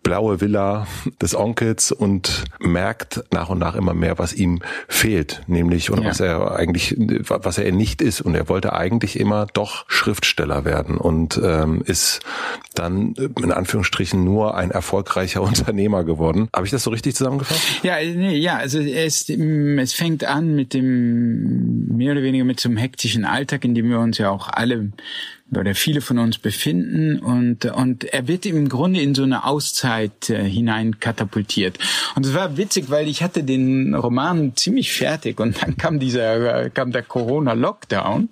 blaue 0.02 0.40
Villa 0.40 0.86
des 1.20 1.34
Onkels 1.34 1.92
und 1.92 2.44
merkt 2.60 3.24
nach 3.32 3.48
und 3.48 3.58
nach 3.58 3.74
immer 3.74 3.94
mehr, 3.94 4.18
was 4.18 4.32
ihm 4.32 4.60
fehlt, 4.86 5.42
nämlich 5.46 5.90
oder 5.90 6.02
ja. 6.02 6.10
was 6.10 6.20
er 6.20 6.54
eigentlich, 6.54 6.94
was 6.96 7.58
er 7.58 7.72
nicht 7.72 8.02
ist. 8.02 8.20
Und 8.20 8.34
er 8.34 8.48
wollte 8.48 8.72
eigentlich 8.72 9.18
immer 9.18 9.46
doch 9.52 9.84
Schriftsteller 9.88 10.64
werden 10.64 10.96
und 10.96 11.40
ähm, 11.42 11.82
ist 11.88 12.20
dann 12.74 13.14
in 13.42 13.52
Anführungsstrichen 13.52 14.22
nur 14.22 14.56
ein 14.56 14.70
erfolgreicher 14.70 15.42
Unternehmer 15.48 16.04
geworden. 16.04 16.48
Habe 16.54 16.66
ich 16.66 16.70
das 16.70 16.84
so 16.84 16.90
richtig 16.90 17.16
zusammengefasst? 17.16 17.82
Ja, 17.82 17.96
nee, 17.96 18.36
ja, 18.36 18.56
also 18.56 18.80
es, 18.80 19.28
es 19.28 19.92
fängt 19.92 20.24
an 20.24 20.54
mit 20.54 20.74
dem 20.74 21.96
mehr 21.96 22.12
oder 22.12 22.22
weniger 22.22 22.44
mit 22.44 22.60
so 22.60 22.68
einem 22.68 22.76
hektischen 22.78 23.24
Alltag, 23.24 23.64
in 23.64 23.74
dem 23.74 23.90
wir 23.90 24.00
uns 24.00 24.18
ja 24.18 24.30
auch 24.30 24.48
alle 24.48 24.92
oder 25.56 25.74
viele 25.74 26.00
von 26.00 26.18
uns 26.18 26.38
befinden 26.38 27.18
und 27.18 27.64
und 27.64 28.04
er 28.04 28.28
wird 28.28 28.46
im 28.46 28.68
Grunde 28.68 29.00
in 29.00 29.14
so 29.14 29.22
eine 29.22 29.44
Auszeit 29.44 30.30
äh, 30.30 30.44
hinein 30.44 31.00
katapultiert. 31.00 31.78
Und 32.14 32.26
es 32.26 32.34
war 32.34 32.56
witzig 32.56 32.90
weil 32.90 33.08
ich 33.08 33.22
hatte 33.22 33.44
den 33.44 33.94
Roman 33.94 34.56
ziemlich 34.56 34.92
fertig 34.92 35.40
und 35.40 35.62
dann 35.62 35.76
kam 35.76 35.98
dieser 35.98 36.64
äh, 36.64 36.70
kam 36.70 36.92
der 36.92 37.02
Corona 37.02 37.52
Lockdown 37.52 38.28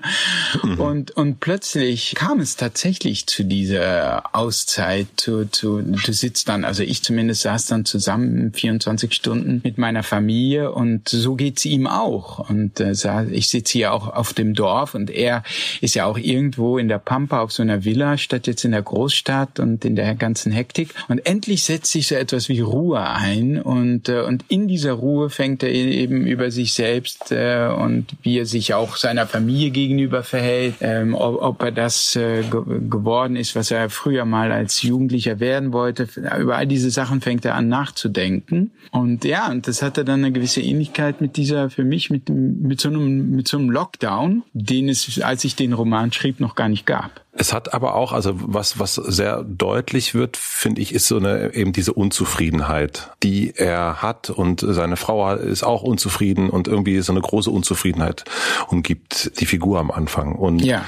mhm. 0.63 0.81
und 0.81 1.11
und 1.13 1.41
plötzlich 1.41 2.15
kam 2.15 2.41
es 2.41 2.57
tatsächlich 2.57 3.27
zu 3.27 3.45
dieser 3.45 4.35
Auszeit 4.35 5.07
zu, 5.17 5.47
zu 5.47 5.81
du 5.83 6.13
sitzt 6.13 6.49
dann 6.49 6.65
also 6.65 6.83
ich 6.83 7.03
zumindest 7.03 7.43
saß 7.43 7.67
dann 7.67 7.85
zusammen 7.85 8.53
24 8.53 9.13
Stunden 9.13 9.61
mit 9.65 9.79
meiner 9.79 10.03
Familie 10.03 10.73
und 10.73 11.09
so 11.09 11.35
geht's 11.35 11.65
ihm 11.65 11.87
auch. 11.87 12.49
Und 12.49 12.81
äh, 12.81 12.95
ich 13.31 13.49
sitze 13.49 13.73
hier 13.73 13.93
auch 13.93 14.09
auf 14.09 14.33
dem 14.33 14.55
Dorf 14.55 14.95
und 14.95 15.11
er 15.11 15.43
ist 15.81 15.95
ja 15.95 16.07
auch 16.07 16.19
irgendwo 16.19 16.79
in 16.79 16.89
der 16.89 16.99
Pampa 17.07 17.41
auf 17.41 17.53
so 17.53 17.63
einer 17.63 17.85
Villa, 17.85 18.19
statt 18.19 18.47
jetzt 18.47 18.65
in 18.65 18.73
der 18.73 18.83
Großstadt 18.83 19.61
und 19.61 19.85
in 19.87 19.97
der 19.97 20.15
ganzen 20.17 20.53
Hektik. 20.53 20.91
Und 21.09 21.25
endlich 21.25 21.63
setzt 21.63 21.93
sich 21.93 22.09
so 22.09 22.17
etwas 22.17 22.51
wie 22.51 22.61
Ruhe 22.61 23.01
ein 23.01 23.63
und, 23.63 24.11
äh, 24.11 24.21
und 24.21 24.45
in 24.49 24.69
dieser 24.69 24.93
Ruhe 24.93 25.31
fängt 25.31 25.63
er 25.63 25.71
eben 25.73 26.27
über 26.27 26.51
sich 26.51 26.75
selbst 26.75 27.33
äh, 27.33 27.69
und 27.69 28.09
wie 28.23 28.39
er 28.39 28.45
sich 28.45 28.75
auch 28.75 28.97
seiner 28.97 29.27
Familie 29.27 29.71
gegenüber 29.71 30.23
verhält, 30.23 30.75
ähm, 30.81 31.15
ob, 31.15 31.41
ob 31.41 31.63
er 31.63 31.73
das 31.73 32.17
äh, 32.17 32.43
geworden 32.43 33.37
ist, 33.37 33.55
was 33.55 33.71
er 33.71 33.89
früher 33.89 34.25
mal 34.25 34.51
als 34.51 34.83
Jugendlicher 34.83 35.39
werden 35.39 35.73
wollte. 35.73 36.09
Über 36.39 36.57
all 36.57 36.67
diese 36.67 36.91
Sachen 36.91 37.21
fängt 37.21 37.45
er 37.45 37.55
an 37.55 37.69
nachzudenken. 37.69 38.73
Und 38.91 39.25
ja, 39.25 39.49
und 39.49 39.69
das 39.69 39.81
hatte 39.81 40.05
dann 40.05 40.25
eine 40.25 40.33
gewisse 40.33 40.61
Ähnlichkeit 40.61 41.21
mit 41.21 41.37
dieser, 41.37 41.71
für 41.71 41.85
mich, 41.85 42.11
mit, 42.11 42.29
mit 42.29 42.81
so 42.81 42.89
einem, 42.89 43.31
mit 43.31 43.47
so 43.47 43.59
einem 43.59 43.71
Lockdown, 43.71 44.43
den 44.53 44.89
es, 44.89 45.21
als 45.21 45.45
ich 45.45 45.55
den 45.55 45.73
Roman 45.73 46.13
schrieb, 46.13 46.41
noch 46.41 46.57
gar 46.57 46.69
nicht 46.69 46.85
gab. 46.85 46.96
Es 47.33 47.53
hat 47.53 47.75
aber 47.75 47.95
auch, 47.95 48.13
also 48.13 48.33
was, 48.35 48.79
was 48.79 48.95
sehr 48.95 49.43
deutlich 49.43 50.15
wird, 50.15 50.39
finde 50.39 50.81
ich, 50.81 50.95
ist 50.95 51.07
so 51.07 51.19
eine, 51.19 51.55
eben 51.55 51.73
diese 51.73 51.93
Unzufriedenheit, 51.93 53.11
die 53.23 53.55
er 53.55 54.01
hat. 54.01 54.31
Und 54.31 54.65
seine 54.67 54.97
Frau 54.97 55.35
ist 55.35 55.63
auch 55.63 55.83
unzufrieden 55.83 56.49
und 56.49 56.67
irgendwie 56.67 57.01
so 57.01 57.13
eine 57.13 57.21
große 57.21 57.51
Unzufriedenheit 57.51 58.25
umgibt 58.69 59.39
die 59.41 59.47
Figur 59.47 59.79
am 59.81 59.91
Anfang. 59.91 60.35
Und 60.35 60.61
ja 60.61 60.85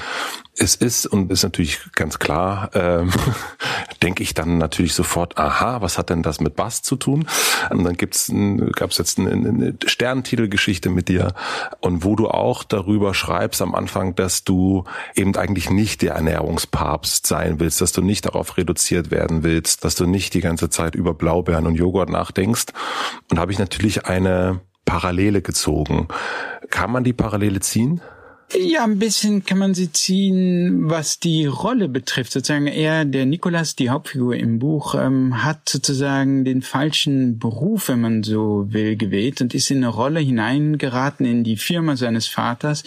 es 0.59 0.75
ist 0.75 1.05
und 1.05 1.31
ist 1.31 1.43
natürlich 1.43 1.79
ganz 1.93 2.19
klar, 2.19 2.69
ähm, 2.73 3.11
denke 4.03 4.23
ich 4.23 4.33
dann 4.33 4.57
natürlich 4.57 4.93
sofort, 4.93 5.37
aha, 5.37 5.81
was 5.81 5.97
hat 5.97 6.09
denn 6.09 6.21
das 6.21 6.39
mit 6.39 6.55
Bass 6.55 6.81
zu 6.81 6.95
tun? 6.95 7.27
Und 7.69 7.83
dann 7.83 7.95
gibt's 7.95 8.31
gab 8.73 8.91
es 8.91 8.97
jetzt 8.97 9.19
eine, 9.19 9.31
eine 9.31 9.75
Sternentitelgeschichte 9.85 10.89
mit 10.89 11.07
dir 11.07 11.33
und 11.79 12.03
wo 12.03 12.15
du 12.15 12.27
auch 12.27 12.63
darüber 12.63 13.13
schreibst 13.13 13.61
am 13.61 13.73
Anfang, 13.73 14.15
dass 14.15 14.43
du 14.43 14.83
eben 15.15 15.35
eigentlich 15.35 15.69
nicht 15.69 16.01
der 16.01 16.13
Ernährungspapst 16.13 17.25
sein 17.25 17.59
willst, 17.59 17.81
dass 17.81 17.91
du 17.91 18.01
nicht 18.01 18.25
darauf 18.25 18.57
reduziert 18.57 19.11
werden 19.11 19.43
willst, 19.43 19.85
dass 19.85 19.95
du 19.95 20.05
nicht 20.05 20.33
die 20.33 20.41
ganze 20.41 20.69
Zeit 20.69 20.95
über 20.95 21.13
Blaubeeren 21.13 21.67
und 21.67 21.75
Joghurt 21.75 22.09
nachdenkst. 22.09 22.67
Und 23.31 23.39
habe 23.39 23.51
ich 23.51 23.59
natürlich 23.59 24.05
eine 24.05 24.61
Parallele 24.85 25.41
gezogen. 25.41 26.07
Kann 26.69 26.91
man 26.91 27.03
die 27.03 27.13
Parallele 27.13 27.59
ziehen? 27.59 28.01
Ja, 28.57 28.83
ein 28.83 28.97
bisschen 28.97 29.45
kann 29.45 29.59
man 29.59 29.75
sie 29.75 29.91
ziehen, 29.91 30.89
was 30.89 31.19
die 31.19 31.45
Rolle 31.45 31.87
betrifft. 31.87 32.31
Sozusagen 32.31 32.65
er, 32.65 33.05
der 33.05 33.27
Nikolas, 33.27 33.75
die 33.75 33.91
Hauptfigur 33.91 34.35
im 34.35 34.57
Buch, 34.57 34.95
ähm, 34.95 35.43
hat 35.43 35.69
sozusagen 35.69 36.45
den 36.45 36.63
falschen 36.63 37.37
Beruf, 37.37 37.89
wenn 37.89 38.01
man 38.01 38.23
so 38.23 38.65
will, 38.69 38.95
gewählt 38.95 39.41
und 39.41 39.53
ist 39.53 39.69
in 39.69 39.77
eine 39.77 39.89
Rolle 39.89 40.19
hineingeraten 40.19 41.27
in 41.27 41.43
die 41.43 41.57
Firma 41.57 41.95
seines 41.95 42.27
Vaters, 42.27 42.83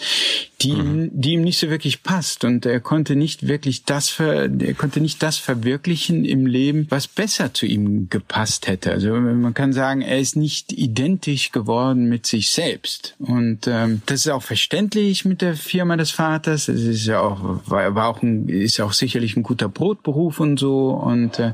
die, 0.61 0.73
mhm. 0.73 1.11
die 1.13 1.33
ihm 1.33 1.43
nicht 1.43 1.59
so 1.59 1.69
wirklich 1.69 2.03
passt. 2.03 2.43
Und 2.43 2.65
er 2.65 2.81
konnte 2.81 3.15
nicht 3.15 3.47
wirklich 3.47 3.85
das, 3.85 4.09
ver, 4.09 4.49
er 4.59 4.73
konnte 4.73 4.99
nicht 4.99 5.23
das 5.23 5.37
verwirklichen 5.37 6.25
im 6.25 6.45
Leben, 6.45 6.87
was 6.89 7.07
besser 7.07 7.53
zu 7.53 7.65
ihm 7.65 8.09
gepasst 8.09 8.67
hätte. 8.67 8.91
Also 8.91 9.13
man 9.13 9.53
kann 9.53 9.71
sagen, 9.71 10.01
er 10.01 10.19
ist 10.19 10.35
nicht 10.35 10.73
identisch 10.73 11.51
geworden 11.51 12.09
mit 12.09 12.25
sich 12.25 12.51
selbst. 12.51 13.15
Und 13.19 13.67
ähm, 13.67 14.01
das 14.07 14.25
ist 14.25 14.29
auch 14.29 14.43
verständlich 14.43 15.23
mit 15.23 15.41
der 15.41 15.52
Firma 15.55 15.97
des 15.97 16.11
Vaters. 16.11 16.67
Es 16.67 16.81
ist 16.81 17.05
ja 17.05 17.19
auch, 17.19 17.61
war, 17.65 18.07
auch 18.07 18.21
ein, 18.21 18.49
ist 18.49 18.79
auch 18.79 18.93
sicherlich 18.93 19.35
ein 19.35 19.43
guter 19.43 19.69
Brotberuf 19.69 20.39
und 20.39 20.59
so. 20.59 20.89
Und 20.89 21.39
äh, 21.39 21.53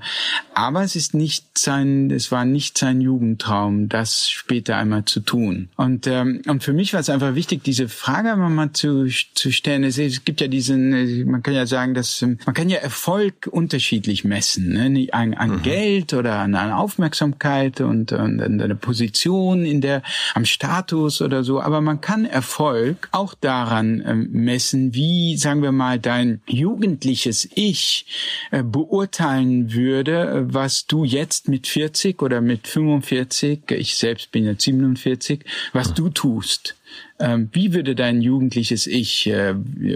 aber 0.54 0.84
es 0.84 0.96
ist 0.96 1.14
nicht 1.14 1.58
sein, 1.58 2.12
es 2.12 2.32
war 2.32 2.46
nicht 2.46 2.78
sein 2.78 3.02
Jugendtraum, 3.02 3.90
das 3.90 4.30
später 4.30 4.78
einmal 4.78 5.06
zu 5.06 5.20
tun. 5.20 5.70
Und 5.76 6.08
ähm, 6.08 6.42
und 6.48 6.64
für 6.64 6.74
mich 6.74 6.94
war 6.94 7.00
es 7.00 7.10
einfach 7.10 7.36
wichtig, 7.36 7.64
diese 7.64 7.90
Frage 7.90 8.36
mal 8.36 8.72
zu 8.74 9.08
zu 9.34 9.52
stellen. 9.52 9.84
Es, 9.84 9.98
es 9.98 10.24
gibt 10.26 10.42
ja 10.42 10.48
diesen, 10.48 11.26
man 11.30 11.44
kann 11.44 11.54
ja 11.54 11.66
sagen, 11.66 11.94
dass 11.94 12.22
man 12.22 12.54
kann 12.54 12.70
ja 12.70 12.78
Erfolg 12.78 13.48
unterschiedlich 13.50 14.24
messen, 14.24 14.74
ne? 14.74 15.08
an, 15.12 15.34
an 15.34 15.52
mhm. 15.52 15.62
Geld 15.64 16.14
oder 16.14 16.40
an, 16.40 16.56
an 16.56 16.72
Aufmerksamkeit 16.72 17.82
und, 17.82 18.12
und 18.12 18.42
an 18.42 18.62
eine 18.62 18.76
Position 18.76 19.66
in 19.66 19.82
der 19.82 20.04
am 20.36 20.46
Status 20.46 21.22
oder 21.22 21.44
so. 21.44 21.62
Aber 21.62 21.82
man 21.82 22.02
kann 22.02 22.26
Erfolg 22.26 23.10
auch 23.12 23.34
daran 23.34 23.89
daran 23.90 24.04
ähm, 24.06 24.30
messen, 24.32 24.94
wie, 24.94 25.38
sagen 25.38 25.62
wir 25.62 25.72
mal, 25.72 26.00
dein 26.00 26.42
jugendliches 26.48 27.48
Ich 27.56 28.06
äh, 28.52 28.64
beurteilen 28.64 29.74
würde, 29.74 30.46
äh, 30.48 30.54
was 30.54 30.86
du 30.86 31.04
jetzt 31.04 31.48
mit 31.48 31.68
40 31.68 32.22
oder 32.22 32.42
mit 32.42 32.68
45, 32.68 33.72
ich 33.72 33.96
selbst 33.96 34.32
bin 34.32 34.46
jetzt 34.46 34.64
47, 34.64 35.44
was 35.74 35.94
du 35.94 36.10
tust. 36.10 36.76
Ähm, 37.22 37.50
wie 37.52 37.74
würde 37.74 37.96
dein 37.96 38.22
jugendliches 38.22 38.88
Ich 38.88 39.28
äh, 39.28 39.54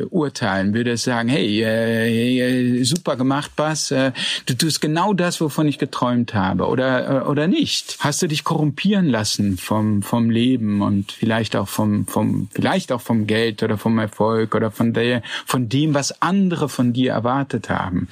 urteilen? 0.09 0.73
Würde 0.73 0.91
es 0.91 1.03
sagen, 1.03 1.29
hey, 1.29 1.63
äh, 1.63 2.79
äh, 2.79 2.83
super 2.83 3.15
gemacht, 3.15 3.55
Bas, 3.55 3.91
äh, 3.91 4.11
du 4.45 4.55
tust 4.55 4.81
genau 4.81 5.13
das, 5.13 5.39
wovon 5.39 5.67
ich 5.67 5.77
geträumt 5.77 6.33
habe, 6.33 6.67
oder 6.67 7.23
äh, 7.23 7.25
oder 7.25 7.47
nicht? 7.47 7.95
Hast 7.99 8.21
du 8.21 8.27
dich 8.27 8.43
korrumpieren 8.43 9.07
lassen 9.07 9.57
vom 9.57 10.03
vom 10.03 10.29
Leben 10.29 10.81
und 10.81 11.13
vielleicht 11.13 11.55
auch 11.55 11.69
vom 11.69 12.07
vom 12.07 12.49
vielleicht 12.51 12.91
auch 12.91 12.99
vom 12.99 13.25
Geld 13.25 13.63
oder 13.63 13.77
vom 13.77 13.97
Erfolg 13.99 14.53
oder 14.53 14.69
von 14.69 14.91
der 14.91 15.23
von 15.45 15.69
dem, 15.69 15.93
was 15.93 16.21
andere 16.21 16.67
von 16.67 16.91
dir 16.91 17.13
erwartet 17.13 17.69
haben? 17.69 18.09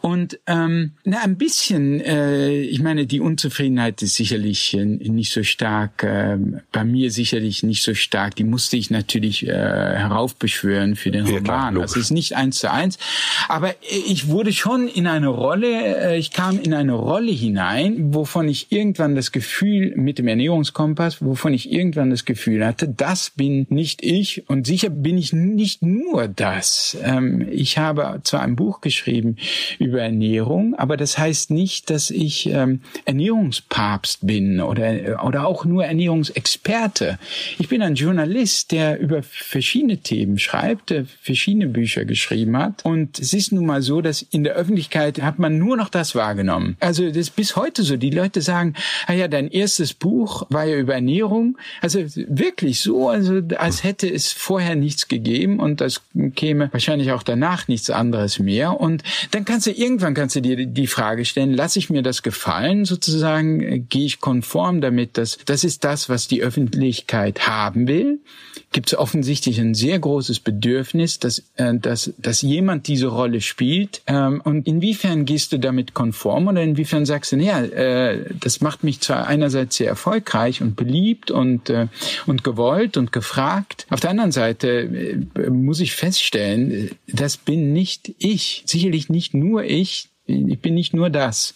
Und 0.00 0.40
ähm, 0.46 0.92
na 1.04 1.20
ein 1.22 1.36
bisschen, 1.36 2.00
äh, 2.00 2.60
ich 2.60 2.80
meine, 2.80 3.06
die 3.06 3.20
Unzufriedenheit 3.20 4.00
ist 4.00 4.14
sicherlich 4.14 4.72
nicht 4.74 5.32
so 5.32 5.42
stark, 5.42 5.98
bei 5.98 6.84
mir 6.84 7.10
sicherlich 7.10 7.62
nicht 7.62 7.82
so 7.82 7.94
stark 7.94 8.37
die 8.38 8.44
musste 8.44 8.76
ich 8.76 8.90
natürlich 8.90 9.46
äh, 9.46 9.50
heraufbeschwören 9.52 10.96
für 10.96 11.10
den 11.10 11.26
ja, 11.26 11.38
Roman. 11.38 11.74
Klar, 11.74 11.82
das 11.82 11.96
ist 11.96 12.10
nicht 12.10 12.36
eins 12.36 12.58
zu 12.58 12.70
eins. 12.70 12.98
Aber 13.48 13.74
ich 14.06 14.28
wurde 14.28 14.52
schon 14.52 14.88
in 14.88 15.06
eine 15.06 15.28
Rolle, 15.28 16.12
äh, 16.12 16.18
ich 16.18 16.30
kam 16.32 16.60
in 16.60 16.72
eine 16.72 16.92
Rolle 16.92 17.32
hinein, 17.32 18.14
wovon 18.14 18.48
ich 18.48 18.70
irgendwann 18.70 19.14
das 19.14 19.32
Gefühl 19.32 19.94
mit 19.96 20.18
dem 20.18 20.28
Ernährungskompass, 20.28 21.22
wovon 21.22 21.52
ich 21.52 21.72
irgendwann 21.72 22.10
das 22.10 22.24
Gefühl 22.24 22.64
hatte, 22.64 22.88
das 22.88 23.30
bin 23.30 23.66
nicht 23.70 24.02
ich 24.02 24.48
und 24.48 24.66
sicher 24.66 24.90
bin 24.90 25.18
ich 25.18 25.32
nicht 25.32 25.82
nur 25.82 26.28
das. 26.28 26.96
Ähm, 27.02 27.48
ich 27.50 27.78
habe 27.78 28.20
zwar 28.22 28.42
ein 28.42 28.56
Buch 28.56 28.80
geschrieben 28.80 29.36
über 29.78 30.00
Ernährung, 30.00 30.74
aber 30.76 30.96
das 30.96 31.18
heißt 31.18 31.50
nicht, 31.50 31.90
dass 31.90 32.10
ich 32.10 32.48
ähm, 32.48 32.82
Ernährungspapst 33.04 34.26
bin 34.26 34.60
oder, 34.60 35.24
oder 35.24 35.46
auch 35.46 35.64
nur 35.64 35.84
Ernährungsexperte. 35.84 37.18
Ich 37.58 37.68
bin 37.68 37.82
ein 37.82 37.94
Journalist 37.94 38.27
Journalist, 38.28 38.72
der 38.72 39.00
über 39.00 39.22
verschiedene 39.22 39.98
Themen 39.98 40.38
schreibt, 40.38 40.90
der 40.90 41.06
verschiedene 41.22 41.66
Bücher 41.66 42.04
geschrieben 42.04 42.56
hat. 42.58 42.84
Und 42.84 43.18
es 43.18 43.32
ist 43.32 43.52
nun 43.52 43.64
mal 43.64 43.80
so, 43.80 44.02
dass 44.02 44.20
in 44.20 44.44
der 44.44 44.54
Öffentlichkeit 44.54 45.22
hat 45.22 45.38
man 45.38 45.58
nur 45.58 45.76
noch 45.76 45.88
das 45.88 46.14
wahrgenommen. 46.14 46.76
Also 46.78 47.06
das 47.06 47.16
ist 47.16 47.36
bis 47.36 47.56
heute 47.56 47.82
so. 47.82 47.96
Die 47.96 48.10
Leute 48.10 48.42
sagen, 48.42 48.74
ah 49.06 49.14
ja, 49.14 49.28
dein 49.28 49.48
erstes 49.48 49.94
Buch 49.94 50.46
war 50.50 50.64
ja 50.64 50.76
über 50.76 50.94
Ernährung. 50.94 51.56
Also 51.80 52.00
wirklich 52.14 52.80
so, 52.80 53.08
also 53.08 53.40
als 53.56 53.82
hätte 53.82 54.12
es 54.12 54.32
vorher 54.32 54.76
nichts 54.76 55.08
gegeben 55.08 55.58
und 55.58 55.80
das 55.80 56.02
käme 56.36 56.68
wahrscheinlich 56.72 57.12
auch 57.12 57.22
danach 57.22 57.66
nichts 57.66 57.88
anderes 57.88 58.38
mehr. 58.38 58.78
Und 58.78 59.02
dann 59.30 59.46
kannst 59.46 59.66
du 59.66 59.70
irgendwann 59.70 60.12
kannst 60.12 60.36
du 60.36 60.42
dir 60.42 60.66
die 60.66 60.86
Frage 60.86 61.24
stellen, 61.24 61.54
lasse 61.54 61.78
ich 61.78 61.88
mir 61.88 62.02
das 62.02 62.22
gefallen 62.22 62.84
sozusagen, 62.84 63.88
gehe 63.88 64.04
ich 64.04 64.20
konform 64.20 64.82
damit, 64.82 65.16
dass 65.16 65.38
das 65.46 65.64
ist 65.64 65.84
das, 65.84 66.10
was 66.10 66.28
die 66.28 66.42
Öffentlichkeit 66.42 67.48
haben 67.48 67.88
will 67.88 68.17
gibt 68.72 68.88
es 68.88 68.98
offensichtlich 68.98 69.60
ein 69.60 69.74
sehr 69.74 69.98
großes 69.98 70.40
Bedürfnis, 70.40 71.18
dass, 71.18 71.42
äh, 71.56 71.74
dass, 71.78 72.12
dass 72.18 72.42
jemand 72.42 72.86
diese 72.86 73.06
Rolle 73.06 73.40
spielt. 73.40 74.02
Ähm, 74.06 74.40
und 74.44 74.66
inwiefern 74.66 75.24
gehst 75.24 75.52
du 75.52 75.58
damit 75.58 75.94
konform 75.94 76.48
oder 76.48 76.62
inwiefern 76.62 77.06
sagst 77.06 77.32
du, 77.32 77.36
ja, 77.36 77.60
äh, 77.62 78.26
das 78.38 78.60
macht 78.60 78.84
mich 78.84 79.00
zwar 79.00 79.26
einerseits 79.26 79.76
sehr 79.76 79.88
erfolgreich 79.88 80.60
und 80.60 80.76
beliebt 80.76 81.30
und, 81.30 81.70
äh, 81.70 81.88
und 82.26 82.44
gewollt 82.44 82.96
und 82.96 83.12
gefragt. 83.12 83.86
Auf 83.90 84.00
der 84.00 84.10
anderen 84.10 84.32
Seite 84.32 84.68
äh, 84.68 85.50
muss 85.50 85.80
ich 85.80 85.94
feststellen, 85.94 86.90
das 87.06 87.36
bin 87.36 87.72
nicht 87.72 88.14
ich. 88.18 88.64
Sicherlich 88.66 89.08
nicht 89.08 89.34
nur 89.34 89.64
ich. 89.64 90.08
Ich 90.26 90.60
bin 90.60 90.74
nicht 90.74 90.92
nur 90.92 91.08
das. 91.08 91.54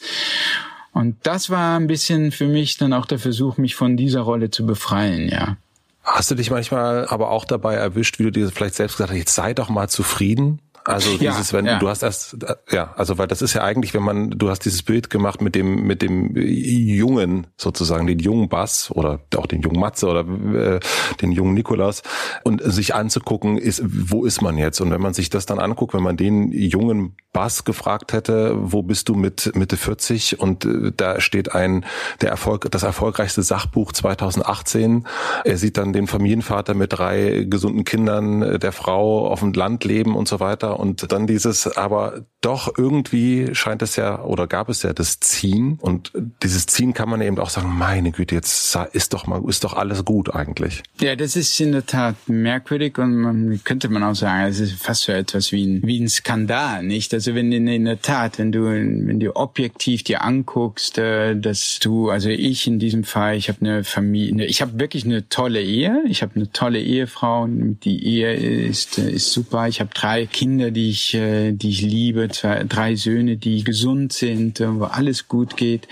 Und 0.93 1.17
das 1.23 1.51
war 1.51 1.79
ein 1.79 1.87
bisschen 1.87 2.33
für 2.33 2.47
mich 2.47 2.77
dann 2.77 2.93
auch 2.93 3.07
der 3.07 3.19
Versuch, 3.19 3.57
mich 3.57 3.75
von 3.75 3.97
dieser 3.97 4.21
Rolle 4.21 4.51
zu 4.51 4.67
befreien, 4.67 5.29
ja. 5.29 5.57
Hast 6.03 6.31
du 6.31 6.35
dich 6.35 6.51
manchmal 6.51 7.07
aber 7.07 7.31
auch 7.31 7.45
dabei 7.45 7.75
erwischt, 7.75 8.19
wie 8.19 8.25
du 8.25 8.33
dir 8.33 8.51
vielleicht 8.51 8.75
selbst 8.75 8.97
gesagt 8.97 9.11
hast, 9.11 9.19
jetzt 9.19 9.35
sei 9.35 9.55
doch 9.55 9.69
mal 9.69 9.89
zufrieden? 9.89 10.61
Also 10.85 11.17
dieses, 11.17 11.51
ja, 11.51 11.59
wenn 11.59 11.67
ja. 11.67 11.79
du 11.79 11.89
hast 11.89 12.03
erst, 12.03 12.37
ja, 12.71 12.93
also 12.97 13.19
weil 13.19 13.29
das 13.29 13.43
ist 13.43 13.55
ja 13.55 13.63
eigentlich, 13.63 13.95
wenn 13.95 14.03
man, 14.03 14.31
du 14.31 14.51
hast 14.51 14.61
dieses 14.61 14.83
Bild 14.83 15.11
gemacht 15.11 15.41
mit 15.41 15.55
dem, 15.55 15.87
mit 15.87 16.03
dem 16.03 16.37
jungen 16.37 17.47
sozusagen, 17.57 18.07
den 18.07 18.19
jungen 18.19 18.49
Bass 18.49 18.91
oder 18.91 19.21
auch 19.37 19.47
den 19.47 19.63
jungen 19.63 19.79
Matze 19.79 20.09
oder 20.09 20.21
äh, 20.55 20.81
den 21.21 21.33
jungen 21.33 21.55
Nikolaus 21.55 22.03
und 22.43 22.63
sich 22.65 22.95
anzugucken, 22.95 23.59
ist, 23.59 23.83
wo 23.85 24.25
ist 24.25 24.43
man 24.43 24.59
jetzt? 24.59 24.81
Und 24.81 24.91
wenn 24.91 25.01
man 25.01 25.15
sich 25.15 25.31
das 25.31 25.47
dann 25.47 25.59
anguckt, 25.59 25.95
wenn 25.95 26.03
man 26.03 26.17
den 26.17 26.51
jungen 26.53 27.17
Bass 27.33 27.65
gefragt 27.65 28.13
hätte, 28.13 28.55
wo 28.57 28.83
bist 28.83 29.09
du 29.09 29.15
mit 29.15 29.53
Mitte 29.55 29.77
40 29.77 30.41
und 30.41 30.65
äh, 30.65 30.93
da 30.97 31.21
steht 31.21 31.55
ein 31.55 31.85
der 32.21 32.31
Erfolg 32.31 32.71
das 32.71 32.83
erfolgreichste 32.83 33.43
Sachbuch 33.43 33.93
2018. 33.93 35.07
Er 35.45 35.57
sieht 35.57 35.79
dann 35.79 35.93
den 35.93 36.07
Familienvater 36.07 36.75
mit 36.75 36.93
drei 36.93 37.47
gesunden 37.49 37.85
Kindern, 37.85 38.43
äh, 38.43 38.59
der 38.59 38.73
Frau 38.73 39.29
auf 39.29 39.41
dem 39.41 39.53
Land 39.53 39.85
leben 39.85 40.15
und 40.15 40.29
so 40.29 40.41
weiter 40.41 40.72
und 40.79 41.13
dann 41.13 41.27
dieses 41.27 41.67
aber 41.67 42.25
doch 42.41 42.73
irgendwie 42.77 43.55
scheint 43.55 43.83
es 43.83 43.97
ja 43.97 44.23
oder 44.23 44.47
gab 44.47 44.69
es 44.69 44.83
ja 44.83 44.93
das 44.93 45.21
Ziehen 45.21 45.79
und 45.81 46.13
dieses 46.43 46.67
Ziehen 46.67 46.93
kann 46.93 47.09
man 47.09 47.21
eben 47.21 47.39
auch 47.39 47.51
sagen, 47.51 47.71
meine 47.73 48.11
Güte, 48.11 48.35
jetzt 48.35 48.77
ist 48.93 49.15
doch 49.15 49.27
mal 49.27 49.43
ist 49.49 49.65
doch 49.65 49.75
alles 49.75 50.05
gut 50.05 50.35
eigentlich. 50.35 50.83
Ja, 51.01 51.15
das 51.15 51.37
ist 51.37 51.59
in 51.61 51.73
der 51.73 51.87
Tat 51.87 52.17
merkwürdig 52.27 52.99
und 52.99 53.17
man 53.17 53.61
könnte 53.65 53.89
man 53.89 54.03
auch 54.03 54.15
sagen, 54.15 54.51
es 54.51 54.59
ist 54.59 54.73
fast 54.73 55.03
so 55.03 55.13
etwas 55.13 55.53
wie 55.53 55.65
ein 55.65 55.83
wie 55.85 56.01
ein 56.01 56.09
Skandal, 56.09 56.83
nicht? 56.83 57.15
Also 57.15 57.35
wenn 57.35 57.53
in, 57.53 57.69
in 57.69 57.85
der 57.85 58.03
Tat, 58.03 58.39
wenn 58.39 58.51
du 58.51 58.65
wenn 58.65 59.21
du 59.21 59.37
objektiv 59.37 60.03
dir 60.03 60.23
anguckst, 60.23 60.99
äh, 60.99 61.37
dass 61.37 61.79
du 61.81 62.11
also 62.11 62.29
ich 62.29 62.67
in 62.67 62.79
diesem 62.79 63.05
Fall, 63.05 63.37
ich 63.37 63.49
habe 63.49 63.61
eine 63.61 63.85
Familie, 63.85 64.47
ich 64.47 64.63
habe 64.63 64.81
wirklich 64.81 65.05
eine 65.05 65.29
tolle 65.29 65.63
Ehe, 65.63 66.03
ich 66.09 66.23
habe 66.23 66.33
eine 66.35 66.51
tolle 66.51 66.81
Ehefrau, 66.81 67.47
die 67.49 68.05
Ehe 68.05 68.35
ist 68.35 68.99
ist 68.99 69.33
super. 69.33 69.69
Ich 69.69 69.81
habe 69.81 69.91
drei 69.95 70.27
Kinder, 70.27 70.62
die 70.71 70.91
ich 70.91 71.15
äh, 71.15 71.53
die 71.53 71.71
ich 71.71 71.83
liebe 71.83 72.29
zwei, 72.29 72.65
drei 72.65 72.95
Söhne, 72.97 73.37
die 73.37 73.65
gesund 73.65 74.13
sind, 74.13 74.61
wo 74.61 74.85
alles 74.85 75.29
gut 75.29 75.57
geht 75.57 75.89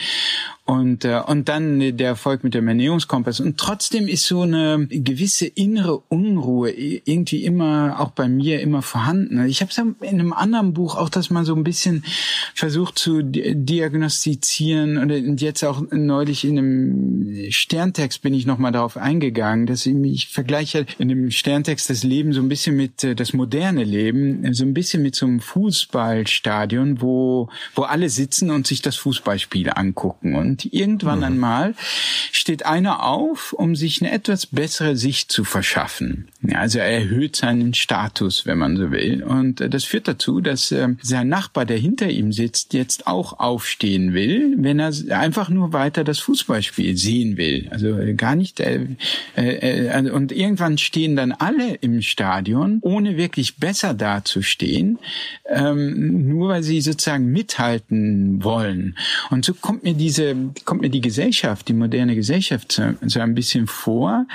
und 0.71 1.05
äh, 1.05 1.21
und 1.27 1.49
dann 1.49 1.81
der 1.97 2.07
Erfolg 2.07 2.45
mit 2.45 2.55
dem 2.55 2.69
Ernährungskompass. 2.69 3.41
Und 3.41 3.59
trotzdem 3.59 4.07
ist 4.07 4.27
so 4.27 4.43
eine 4.43 4.87
gewisse 4.89 5.47
innere 5.47 5.99
Unruhe 6.09 6.71
irgendwie 6.71 7.45
immer 7.45 7.99
auch 7.99 8.11
bei 8.11 8.29
mir 8.29 8.61
immer 8.61 8.81
vorhanden. 8.81 9.45
Ich 9.47 9.63
habe 9.63 9.73
es 9.73 9.79
in 9.79 9.97
einem 10.01 10.33
anderen 10.33 10.73
Buch 10.73 10.95
auch 10.95 11.09
das 11.09 11.29
mal 11.29 11.45
so 11.45 11.57
ein 11.57 11.65
bisschen 11.65 12.05
versucht 12.55 13.01
zu 13.01 13.21
diagnostizieren. 13.23 14.97
Und 14.99 15.41
jetzt 15.41 15.65
auch 15.65 15.83
neulich 15.91 16.45
in 16.45 16.59
einem 16.59 17.51
Sterntext 17.51 18.23
bin 18.23 18.33
ich 18.33 18.47
noch 18.47 18.59
mal 18.59 18.71
darauf 18.71 18.97
eingegangen, 18.97 19.67
dass 19.67 19.87
ich, 19.87 19.97
ich 20.05 20.29
vergleiche 20.29 20.87
in 20.99 21.09
dem 21.09 21.33
Sterntext 21.33 21.91
das 21.91 22.05
Leben 22.05 22.33
so 22.33 22.41
ein 22.41 22.49
bisschen 22.49 22.77
mit 22.77 23.03
äh, 23.03 23.17
das 23.17 23.33
moderne 23.33 23.83
Leben 23.83 24.55
so 24.55 24.63
ein 24.63 24.75
bisschen 24.75 25.03
mit 25.03 25.17
so 25.17 25.27
einem 25.27 25.41
Fußballstadion, 25.41 27.01
wo 27.01 27.49
wo 27.75 27.83
alle 27.83 28.09
sitzen 28.09 28.51
und 28.51 28.69
sich 28.69 28.83
das 28.83 28.95
Fußballspiel 28.95 29.71
angucken. 29.75 30.37
Und 30.37 30.60
und 30.65 30.75
irgendwann 30.75 31.19
mhm. 31.19 31.25
einmal 31.25 31.75
steht 32.33 32.67
einer 32.67 33.05
auf, 33.05 33.53
um 33.53 33.77
sich 33.77 34.03
eine 34.03 34.13
etwas 34.13 34.47
bessere 34.47 34.97
Sicht 34.97 35.33
zu 35.33 35.45
verschaffen. 35.45 36.29
Ja, 36.43 36.59
also 36.59 36.79
er 36.79 36.87
erhöht 36.87 37.37
seinen 37.37 37.75
Status, 37.75 38.47
wenn 38.47 38.59
man 38.59 38.77
so 38.77 38.91
will. 38.91 39.23
Und 39.23 39.61
das 39.61 39.85
führt 39.85 40.09
dazu, 40.09 40.41
dass 40.41 40.73
äh, 40.73 40.89
sein 41.03 41.29
Nachbar, 41.29 41.67
der 41.67 41.79
hinter 41.79 42.09
ihm 42.11 42.33
sitzt, 42.33 42.73
jetzt 42.73 43.07
auch 43.07 43.39
aufstehen 43.39 44.15
will, 44.15 44.55
wenn 44.59 44.79
er 44.79 44.93
einfach 45.11 45.49
nur 45.49 45.73
weiter 45.73 46.05
das 46.05 46.19
Fußballspiel 46.21 46.97
sehen 46.97 47.37
will. 47.37 47.69
Also 47.71 47.97
gar 48.17 48.37
nicht. 48.37 48.61
Äh, 48.61 48.87
äh, 49.37 49.89
also, 49.89 50.13
und 50.13 50.33
irgendwann 50.33 50.79
stehen 50.79 51.17
dann 51.17 51.33
alle 51.33 51.75
im 51.75 52.03
Stadion, 52.03 52.79
ohne 52.83 53.17
wirklich 53.17 53.57
besser 53.57 53.95
dazustehen, 53.95 54.99
ähm, 55.47 56.29
nur 56.29 56.49
weil 56.49 56.63
sie 56.63 56.81
sozusagen 56.81 57.27
mithalten 57.27 58.43
wollen. 58.43 58.97
Und 59.31 59.45
so 59.45 59.55
kommt 59.55 59.85
mir 59.85 59.95
diese 59.95 60.35
kommt 60.65 60.83
mir 60.83 60.91
die 60.91 61.01
Gesellschaft, 61.01 61.69
die 61.69 61.73
moderne 61.73 62.15
Gesellschaft 62.15 62.73
so, 62.73 62.83
so 63.03 63.21
ein 63.21 63.35
bisschen 63.35 63.67
vor. 63.67 64.27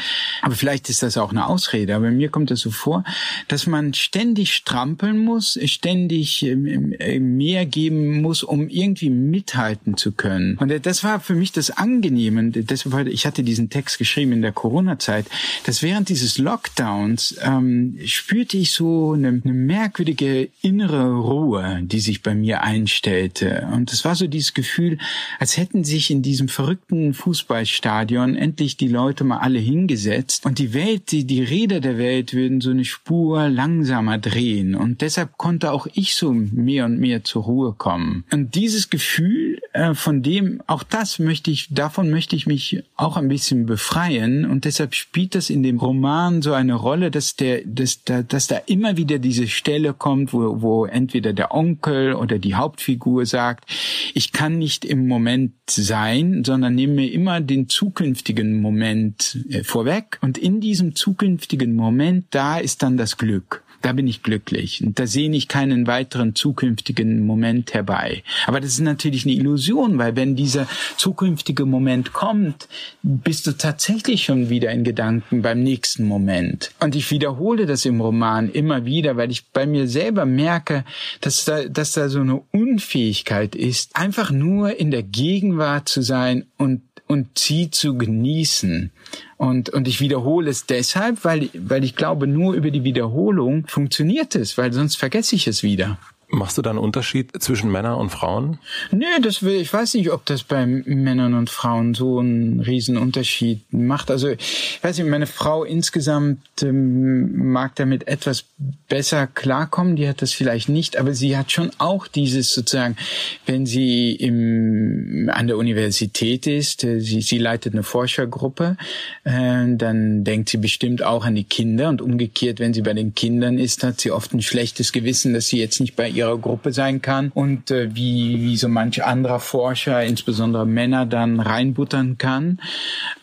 Aber 0.41 0.55
vielleicht 0.55 0.89
ist 0.89 1.03
das 1.03 1.17
auch 1.17 1.31
eine 1.31 1.47
Ausrede. 1.47 1.95
Aber 1.95 2.11
mir 2.11 2.29
kommt 2.29 2.51
das 2.51 2.61
so 2.61 2.71
vor, 2.71 3.03
dass 3.47 3.67
man 3.67 3.93
ständig 3.93 4.53
strampeln 4.53 5.17
muss, 5.17 5.59
ständig 5.65 6.43
ähm, 6.43 6.93
ähm, 6.99 7.37
mehr 7.37 7.65
geben 7.65 8.21
muss, 8.21 8.43
um 8.43 8.69
irgendwie 8.69 9.09
mithalten 9.09 9.97
zu 9.97 10.11
können. 10.11 10.57
Und 10.57 10.85
das 10.85 11.03
war 11.03 11.19
für 11.19 11.35
mich 11.35 11.51
das 11.51 11.71
Angenehme. 11.71 12.51
Deshalb, 12.51 13.07
ich 13.07 13.25
hatte 13.25 13.43
diesen 13.43 13.69
Text 13.69 13.97
geschrieben 13.97 14.31
in 14.31 14.41
der 14.41 14.51
Corona-Zeit, 14.51 15.25
dass 15.65 15.83
während 15.83 16.09
dieses 16.09 16.37
Lockdowns 16.37 17.37
ähm, 17.41 17.97
spürte 18.05 18.57
ich 18.57 18.71
so 18.71 19.13
eine, 19.13 19.41
eine 19.43 19.53
merkwürdige 19.53 20.49
innere 20.61 21.13
Ruhe, 21.15 21.79
die 21.81 21.99
sich 21.99 22.21
bei 22.23 22.35
mir 22.35 22.61
einstellte. 22.61 23.67
Und 23.73 23.91
es 23.91 24.05
war 24.05 24.15
so 24.15 24.27
dieses 24.27 24.53
Gefühl, 24.53 24.97
als 25.39 25.57
hätten 25.57 25.83
sie 25.83 25.94
sich 25.95 26.11
in 26.11 26.21
diesem 26.21 26.49
verrückten 26.49 27.13
Fußballstadion 27.13 28.35
endlich 28.35 28.75
die 28.75 28.89
Leute 28.89 29.23
mal 29.23 29.37
alle 29.37 29.59
hingesetzt 29.59 30.45
und 30.45 30.59
die 30.59 30.73
Welt, 30.73 31.11
die, 31.11 31.23
die 31.25 31.41
Räder 31.41 31.79
der 31.79 31.97
Welt 31.97 32.33
würden 32.33 32.59
so 32.59 32.71
eine 32.71 32.83
Spur 32.83 33.47
langsamer 33.47 34.17
drehen 34.17 34.75
und 34.75 34.99
deshalb 34.99 35.37
konnte 35.37 35.71
auch 35.71 35.87
ich 35.93 36.15
so 36.15 36.33
mehr 36.33 36.83
und 36.83 36.99
mehr 36.99 37.23
zur 37.23 37.43
Ruhe 37.43 37.73
kommen. 37.73 38.25
Und 38.29 38.55
dieses 38.55 38.89
Gefühl, 38.89 39.61
äh, 39.71 39.93
von 39.93 40.21
dem, 40.21 40.61
auch 40.67 40.83
das 40.83 41.17
möchte 41.17 41.49
ich, 41.49 41.69
davon 41.69 42.09
möchte 42.09 42.35
ich 42.35 42.45
mich 42.45 42.83
auch 42.97 43.15
ein 43.15 43.29
bisschen 43.29 43.65
befreien 43.65 44.45
und 44.45 44.65
deshalb 44.65 44.95
spielt 44.95 45.33
das 45.33 45.49
in 45.49 45.63
dem 45.63 45.79
Roman 45.79 46.41
so 46.41 46.51
eine 46.51 46.73
Rolle, 46.73 47.09
dass 47.09 47.37
der, 47.37 47.61
dass 47.65 48.03
da, 48.03 48.21
dass 48.21 48.47
da 48.47 48.57
immer 48.65 48.97
wieder 48.97 49.17
diese 49.17 49.47
Stelle 49.47 49.93
kommt, 49.93 50.33
wo, 50.33 50.61
wo 50.61 50.85
entweder 50.85 51.31
der 51.31 51.53
Onkel 51.53 52.15
oder 52.15 52.37
die 52.37 52.55
Hauptfigur 52.55 53.25
sagt, 53.25 53.71
ich 54.13 54.33
kann 54.33 54.57
nicht 54.57 54.83
im 54.83 55.07
Moment 55.07 55.53
sein, 55.85 56.43
sondern 56.43 56.75
nehme 56.75 56.95
mir 56.95 57.11
immer 57.11 57.41
den 57.41 57.69
zukünftigen 57.69 58.61
Moment 58.61 59.37
äh, 59.49 59.63
vorweg. 59.63 60.17
Und 60.21 60.37
in 60.37 60.59
diesem 60.59 60.95
zukünftigen 60.95 61.75
Moment, 61.75 62.25
da 62.31 62.57
ist 62.57 62.83
dann 62.83 62.97
das 62.97 63.17
Glück 63.17 63.64
da 63.81 63.93
bin 63.93 64.07
ich 64.07 64.23
glücklich. 64.23 64.83
Und 64.83 64.99
da 64.99 65.07
sehe 65.07 65.31
ich 65.31 65.47
keinen 65.47 65.87
weiteren 65.87 66.35
zukünftigen 66.35 67.25
Moment 67.25 67.73
herbei. 67.73 68.23
Aber 68.47 68.59
das 68.59 68.71
ist 68.71 68.81
natürlich 68.81 69.25
eine 69.25 69.35
Illusion, 69.35 69.97
weil 69.97 70.15
wenn 70.15 70.35
dieser 70.35 70.67
zukünftige 70.97 71.65
Moment 71.65 72.13
kommt, 72.13 72.67
bist 73.03 73.47
du 73.47 73.51
tatsächlich 73.51 74.23
schon 74.23 74.49
wieder 74.49 74.71
in 74.71 74.83
Gedanken 74.83 75.41
beim 75.41 75.61
nächsten 75.61 76.05
Moment. 76.05 76.71
Und 76.79 76.95
ich 76.95 77.09
wiederhole 77.11 77.65
das 77.65 77.85
im 77.85 78.01
Roman 78.01 78.49
immer 78.49 78.85
wieder, 78.85 79.17
weil 79.17 79.31
ich 79.31 79.47
bei 79.51 79.65
mir 79.65 79.87
selber 79.87 80.25
merke, 80.25 80.83
dass 81.21 81.45
da, 81.45 81.65
dass 81.65 81.93
da 81.93 82.09
so 82.09 82.21
eine 82.21 82.41
Unfähigkeit 82.51 83.55
ist, 83.55 83.95
einfach 83.95 84.31
nur 84.31 84.79
in 84.79 84.91
der 84.91 85.03
Gegenwart 85.03 85.89
zu 85.89 86.01
sein 86.01 86.45
und 86.57 86.81
und 87.07 87.37
sie 87.37 87.69
zu 87.69 87.97
genießen. 87.97 88.91
Und, 89.37 89.69
und 89.69 89.87
ich 89.87 89.99
wiederhole 89.99 90.49
es 90.49 90.65
deshalb, 90.65 91.25
weil, 91.25 91.49
weil 91.53 91.83
ich 91.83 91.95
glaube, 91.95 92.25
nur 92.25 92.53
über 92.53 92.71
die 92.71 92.83
Wiederholung 92.83 93.67
funktioniert 93.67 94.35
es, 94.35 94.57
weil 94.57 94.71
sonst 94.71 94.95
vergesse 94.95 95.35
ich 95.35 95.47
es 95.47 95.61
wieder. 95.61 95.97
Machst 96.35 96.57
du 96.57 96.61
da 96.61 96.71
einen 96.71 96.79
Unterschied 96.79 97.31
zwischen 97.41 97.71
Männern 97.71 97.95
und 97.95 98.09
Frauen? 98.09 98.59
Nee, 98.91 99.05
das 99.21 99.41
will, 99.41 99.55
ich 99.55 99.71
weiß 99.71 99.93
nicht, 99.93 100.11
ob 100.11 100.25
das 100.25 100.43
bei 100.43 100.65
Männern 100.65 101.33
und 101.33 101.49
Frauen 101.49 101.93
so 101.93 102.19
einen 102.19 102.59
riesen 102.59 102.97
Unterschied 102.97 103.61
macht. 103.71 104.11
Also, 104.11 104.27
ich 104.27 104.79
weiß 104.81 104.97
nicht, 104.97 105.07
meine 105.07 105.27
Frau 105.27 105.63
insgesamt 105.63 106.41
ähm, 106.61 107.51
mag 107.51 107.75
damit 107.75 108.09
etwas 108.09 108.43
besser 108.89 109.27
klarkommen. 109.27 109.95
Die 109.95 110.09
hat 110.09 110.21
das 110.21 110.33
vielleicht 110.33 110.67
nicht, 110.67 110.97
aber 110.97 111.13
sie 111.13 111.37
hat 111.37 111.53
schon 111.53 111.71
auch 111.77 112.05
dieses 112.05 112.53
sozusagen, 112.53 112.97
wenn 113.45 113.65
sie 113.65 114.11
im, 114.11 115.31
an 115.33 115.47
der 115.47 115.55
Universität 115.55 116.47
ist, 116.47 116.83
äh, 116.83 116.99
sie, 116.99 117.21
sie 117.21 117.37
leitet 117.37 117.73
eine 117.73 117.83
Forschergruppe, 117.83 118.75
äh, 119.23 119.63
dann 119.77 120.25
denkt 120.25 120.49
sie 120.49 120.57
bestimmt 120.57 121.01
auch 121.01 121.23
an 121.23 121.35
die 121.35 121.45
Kinder 121.45 121.87
und 121.87 122.01
umgekehrt, 122.01 122.59
wenn 122.59 122.73
sie 122.73 122.81
bei 122.81 122.93
den 122.93 123.15
Kindern 123.15 123.57
ist, 123.57 123.85
hat 123.85 124.01
sie 124.01 124.11
oft 124.11 124.33
ein 124.33 124.41
schlechtes 124.41 124.91
Gewissen, 124.91 125.33
dass 125.33 125.47
sie 125.47 125.59
jetzt 125.59 125.79
nicht 125.79 125.95
bei 125.95 126.09
ihrer 126.25 126.37
Gruppe 126.37 126.73
sein 126.73 127.01
kann 127.01 127.31
und 127.33 127.71
äh, 127.71 127.95
wie, 127.95 128.41
wie 128.41 128.57
so 128.57 128.67
manch 128.67 129.03
anderer 129.03 129.39
Forscher, 129.39 130.03
insbesondere 130.03 130.65
Männer, 130.65 131.05
dann 131.05 131.39
reinbuttern 131.39 132.17
kann. 132.17 132.59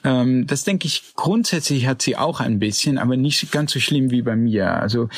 Ähm, 0.05 0.47
das 0.47 0.65
denke 0.65 0.87
ich, 0.87 1.15
grundsätzlich 1.15 1.87
hat 1.87 2.03
sie 2.03 2.17
auch 2.17 2.41
ein 2.41 2.59
bisschen, 2.59 2.99
aber 2.99 3.17
nicht 3.17 3.51
ganz 3.51 3.73
so 3.73 3.81
schlimm 3.81 4.11
wie 4.11 4.23
bei 4.23 4.37
mir. 4.37 4.73
Also 4.75 5.09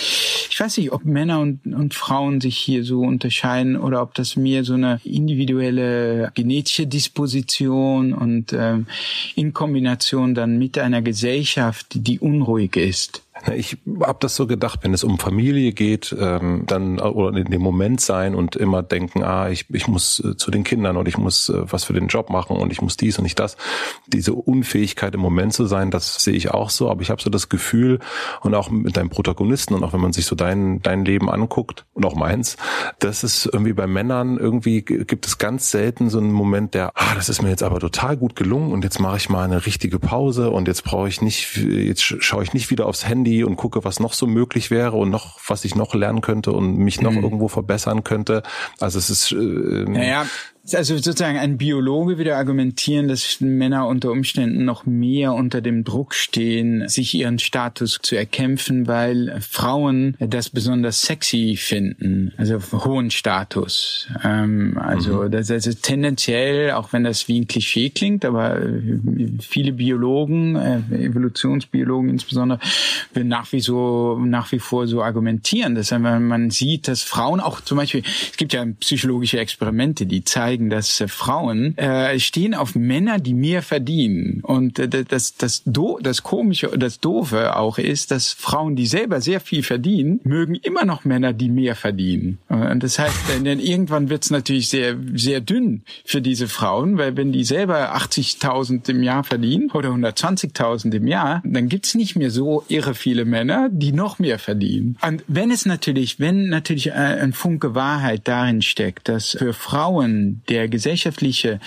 ich 0.50 0.58
weiß 0.58 0.78
nicht, 0.78 0.92
ob 0.92 1.04
Männer 1.04 1.40
und, 1.40 1.66
und 1.66 1.94
Frauen 1.94 2.40
sich 2.40 2.56
hier 2.56 2.84
so 2.84 3.00
unterscheiden 3.00 3.76
oder 3.76 4.02
ob 4.02 4.14
das 4.14 4.36
mehr 4.36 4.64
so 4.64 4.74
eine 4.74 5.00
individuelle 5.04 6.32
genetische 6.34 6.86
Disposition 6.86 8.12
und 8.12 8.52
ähm, 8.52 8.86
in 9.34 9.52
Kombination 9.52 10.34
dann 10.34 10.58
mit 10.58 10.78
einer 10.78 11.02
Gesellschaft, 11.02 11.86
die 11.94 12.18
unruhig 12.18 12.76
ist. 12.76 13.23
Ich 13.52 13.78
habe 14.00 14.18
das 14.20 14.36
so 14.36 14.46
gedacht, 14.46 14.80
wenn 14.82 14.94
es 14.94 15.04
um 15.04 15.18
Familie 15.18 15.72
geht, 15.72 16.14
ähm, 16.18 16.64
dann 16.66 16.98
oder 16.98 17.36
in 17.38 17.50
dem 17.50 17.60
Moment 17.60 18.00
sein 18.00 18.34
und 18.34 18.56
immer 18.56 18.82
denken, 18.82 19.22
ah, 19.22 19.50
ich, 19.50 19.66
ich 19.70 19.86
muss 19.86 20.20
äh, 20.20 20.36
zu 20.36 20.50
den 20.50 20.64
Kindern 20.64 20.96
und 20.96 21.08
ich 21.08 21.18
muss 21.18 21.48
äh, 21.48 21.60
was 21.70 21.84
für 21.84 21.92
den 21.92 22.08
Job 22.08 22.30
machen 22.30 22.56
und 22.56 22.72
ich 22.72 22.80
muss 22.80 22.96
dies 22.96 23.18
und 23.18 23.24
nicht 23.24 23.38
das. 23.38 23.56
Diese 24.06 24.32
Unfähigkeit 24.32 25.14
im 25.14 25.20
Moment 25.20 25.52
zu 25.52 25.66
sein, 25.66 25.90
das 25.90 26.22
sehe 26.22 26.34
ich 26.34 26.50
auch 26.52 26.70
so, 26.70 26.90
aber 26.90 27.02
ich 27.02 27.10
habe 27.10 27.20
so 27.20 27.28
das 27.28 27.48
Gefühl 27.48 27.98
und 28.40 28.54
auch 28.54 28.70
mit 28.70 28.96
deinem 28.96 29.10
Protagonisten 29.10 29.74
und 29.74 29.84
auch 29.84 29.92
wenn 29.92 30.00
man 30.00 30.12
sich 30.12 30.26
so 30.26 30.36
dein, 30.36 30.80
dein 30.82 31.04
Leben 31.04 31.28
anguckt 31.28 31.84
und 31.92 32.06
auch 32.06 32.14
meins, 32.14 32.56
dass 32.98 33.22
es 33.22 33.46
irgendwie 33.46 33.74
bei 33.74 33.86
Männern 33.86 34.38
irgendwie 34.38 34.82
gibt 34.82 35.26
es 35.26 35.38
ganz 35.38 35.70
selten 35.70 36.08
so 36.08 36.18
einen 36.18 36.32
Moment, 36.32 36.74
der, 36.74 36.92
ah, 36.94 37.14
das 37.14 37.28
ist 37.28 37.42
mir 37.42 37.50
jetzt 37.50 37.62
aber 37.62 37.78
total 37.78 38.16
gut 38.16 38.36
gelungen 38.36 38.72
und 38.72 38.84
jetzt 38.84 39.00
mache 39.00 39.18
ich 39.18 39.28
mal 39.28 39.44
eine 39.44 39.66
richtige 39.66 39.98
Pause 39.98 40.50
und 40.50 40.68
jetzt 40.68 40.84
brauche 40.84 41.08
ich 41.08 41.20
nicht, 41.20 41.56
jetzt 41.56 42.02
schaue 42.02 42.42
ich 42.42 42.54
nicht 42.54 42.70
wieder 42.70 42.86
aufs 42.86 43.06
Handy 43.06 43.33
und 43.42 43.56
gucke, 43.56 43.84
was 43.84 43.98
noch 43.98 44.12
so 44.12 44.26
möglich 44.26 44.70
wäre 44.70 44.96
und 44.96 45.10
noch, 45.10 45.40
was 45.48 45.64
ich 45.64 45.74
noch 45.74 45.94
lernen 45.94 46.20
könnte 46.20 46.52
und 46.52 46.76
mich 46.76 47.00
noch 47.00 47.12
mhm. 47.12 47.24
irgendwo 47.24 47.48
verbessern 47.48 48.04
könnte. 48.04 48.42
Also 48.78 48.98
es 48.98 49.10
ist 49.10 49.32
äh, 49.32 49.34
naja, 49.88 50.26
also 50.72 50.96
sozusagen 50.96 51.36
ein 51.36 51.58
Biologe 51.58 52.16
würde 52.16 52.36
argumentieren, 52.36 53.08
dass 53.08 53.40
Männer 53.40 53.86
unter 53.86 54.10
Umständen 54.10 54.64
noch 54.64 54.86
mehr 54.86 55.34
unter 55.34 55.60
dem 55.60 55.84
Druck 55.84 56.14
stehen, 56.14 56.88
sich 56.88 57.14
ihren 57.14 57.38
Status 57.38 57.98
zu 58.00 58.16
erkämpfen, 58.16 58.86
weil 58.86 59.40
Frauen 59.40 60.16
das 60.20 60.48
besonders 60.48 61.02
sexy 61.02 61.56
finden, 61.58 62.32
also 62.38 62.58
hohen 62.84 63.10
Status. 63.10 64.08
Ähm, 64.24 64.78
also 64.78 65.24
mhm. 65.24 65.32
das, 65.32 65.50
ist 65.50 65.82
tendenziell, 65.82 66.70
auch 66.70 66.92
wenn 66.94 67.04
das 67.04 67.28
wie 67.28 67.40
ein 67.40 67.46
Klischee 67.46 67.90
klingt, 67.90 68.24
aber 68.24 68.58
viele 69.40 69.72
Biologen, 69.72 70.56
äh, 70.56 70.80
Evolutionsbiologen 70.90 72.08
insbesondere, 72.08 72.58
würden 73.12 73.28
nach 73.28 73.52
wie 73.52 73.60
so 73.60 74.18
nach 74.24 74.50
wie 74.52 74.58
vor 74.58 74.86
so 74.86 75.02
argumentieren, 75.02 75.74
dass 75.74 75.90
man 75.90 76.50
sieht, 76.50 76.88
dass 76.88 77.02
Frauen 77.02 77.40
auch 77.40 77.60
zum 77.60 77.76
Beispiel, 77.76 78.02
es 78.30 78.36
gibt 78.36 78.52
ja 78.52 78.64
psychologische 78.80 79.38
Experimente, 79.38 80.06
die 80.06 80.24
zeigen 80.24 80.53
zeigen, 80.54 80.70
dass 80.70 81.00
äh, 81.00 81.08
Frauen 81.08 81.76
äh, 81.78 82.18
stehen 82.18 82.54
auf 82.54 82.74
Männer, 82.74 83.18
die 83.18 83.34
mehr 83.34 83.62
verdienen. 83.62 84.40
Und 84.42 84.78
äh, 84.78 85.04
das, 85.04 85.36
das, 85.36 85.62
Do 85.64 85.98
das 86.00 86.22
Komische, 86.22 86.68
das 86.76 87.00
Doofe 87.00 87.56
auch 87.56 87.78
ist, 87.78 88.10
dass 88.10 88.32
Frauen, 88.32 88.76
die 88.76 88.86
selber 88.86 89.20
sehr 89.20 89.40
viel 89.40 89.62
verdienen, 89.62 90.20
mögen 90.24 90.54
immer 90.54 90.84
noch 90.84 91.04
Männer, 91.04 91.32
die 91.32 91.48
mehr 91.48 91.74
verdienen. 91.74 92.38
Und 92.48 92.82
das 92.82 92.98
heißt, 92.98 93.16
denn 93.44 93.60
irgendwann 93.60 94.10
wird 94.10 94.24
es 94.24 94.30
natürlich 94.30 94.68
sehr, 94.68 94.96
sehr 95.14 95.40
dünn 95.40 95.82
für 96.04 96.20
diese 96.20 96.48
Frauen, 96.48 96.98
weil 96.98 97.16
wenn 97.16 97.32
die 97.32 97.44
selber 97.44 97.96
80.000 97.96 98.90
im 98.90 99.02
Jahr 99.02 99.24
verdienen 99.24 99.70
oder 99.72 99.90
120.000 99.90 100.94
im 100.94 101.06
Jahr, 101.06 101.42
dann 101.44 101.68
gibt's 101.68 101.94
nicht 101.94 102.16
mehr 102.16 102.30
so 102.30 102.64
irre 102.68 102.94
viele 102.94 103.24
Männer, 103.24 103.68
die 103.70 103.92
noch 103.92 104.18
mehr 104.18 104.38
verdienen. 104.38 104.96
Und 105.04 105.24
wenn 105.26 105.50
es 105.50 105.66
natürlich, 105.66 106.20
wenn 106.20 106.48
natürlich 106.48 106.88
äh, 106.88 106.92
ein 106.92 107.32
Funke 107.32 107.74
Wahrheit 107.74 108.28
darin 108.28 108.62
steckt, 108.62 109.08
dass 109.08 109.30
für 109.30 109.52
Frauen 109.52 110.42
der 110.48 110.68
gesellschaftliche 110.68 111.60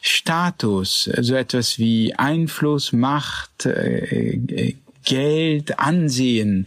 Status, 0.00 1.10
so 1.20 1.34
etwas 1.34 1.78
wie 1.78 2.14
Einfluss, 2.14 2.92
Macht, 2.92 3.66
äh, 3.66 4.34
äh, 4.34 4.74
Geld, 5.04 5.78
Ansehen 5.78 6.66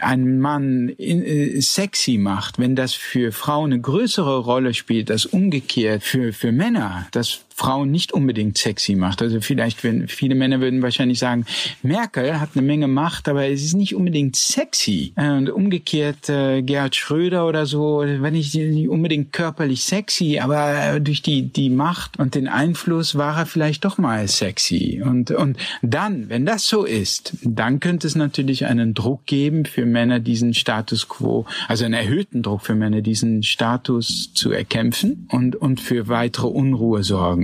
einen 0.00 0.40
Mann 0.40 0.88
äh, 0.98 1.60
sexy 1.60 2.18
macht, 2.18 2.58
wenn 2.58 2.76
das 2.76 2.94
für 2.94 3.30
Frauen 3.30 3.72
eine 3.72 3.80
größere 3.80 4.38
Rolle 4.38 4.74
spielt 4.74 5.10
als 5.10 5.26
umgekehrt 5.26 6.02
für, 6.02 6.32
für 6.32 6.50
Männer, 6.50 7.06
das 7.12 7.40
Frauen 7.56 7.92
nicht 7.92 8.12
unbedingt 8.12 8.58
sexy 8.58 8.96
macht. 8.96 9.22
Also 9.22 9.40
vielleicht, 9.40 9.84
wenn 9.84 10.08
viele 10.08 10.34
Männer 10.34 10.60
würden 10.60 10.82
wahrscheinlich 10.82 11.20
sagen, 11.20 11.46
Merkel 11.82 12.40
hat 12.40 12.50
eine 12.54 12.66
Menge 12.66 12.88
Macht, 12.88 13.28
aber 13.28 13.46
es 13.46 13.62
ist 13.62 13.74
nicht 13.74 13.94
unbedingt 13.94 14.34
sexy. 14.34 15.12
Und 15.16 15.48
umgekehrt 15.48 16.28
äh, 16.28 16.62
Gerhard 16.62 16.96
Schröder 16.96 17.46
oder 17.46 17.64
so, 17.66 18.02
wenn 18.04 18.34
ich 18.34 18.54
nicht 18.54 18.88
unbedingt 18.88 19.32
körperlich 19.32 19.84
sexy, 19.84 20.40
aber 20.40 20.98
durch 20.98 21.22
die 21.22 21.52
die 21.52 21.70
Macht 21.70 22.18
und 22.18 22.34
den 22.34 22.48
Einfluss 22.48 23.14
war 23.14 23.38
er 23.38 23.46
vielleicht 23.46 23.84
doch 23.84 23.98
mal 23.98 24.26
sexy. 24.26 25.00
Und 25.04 25.30
und 25.30 25.56
dann, 25.80 26.28
wenn 26.28 26.46
das 26.46 26.66
so 26.66 26.84
ist, 26.84 27.36
dann 27.42 27.78
könnte 27.78 28.08
es 28.08 28.16
natürlich 28.16 28.66
einen 28.66 28.94
Druck 28.94 29.26
geben 29.26 29.64
für 29.64 29.86
Männer 29.86 30.18
diesen 30.18 30.54
Status 30.54 31.08
quo, 31.08 31.46
also 31.68 31.84
einen 31.84 31.94
erhöhten 31.94 32.42
Druck 32.42 32.62
für 32.62 32.74
Männer 32.74 33.00
diesen 33.00 33.44
Status 33.44 34.32
zu 34.34 34.50
erkämpfen 34.50 35.28
und 35.30 35.54
und 35.54 35.80
für 35.80 36.08
weitere 36.08 36.48
Unruhe 36.48 37.04
sorgen. 37.04 37.43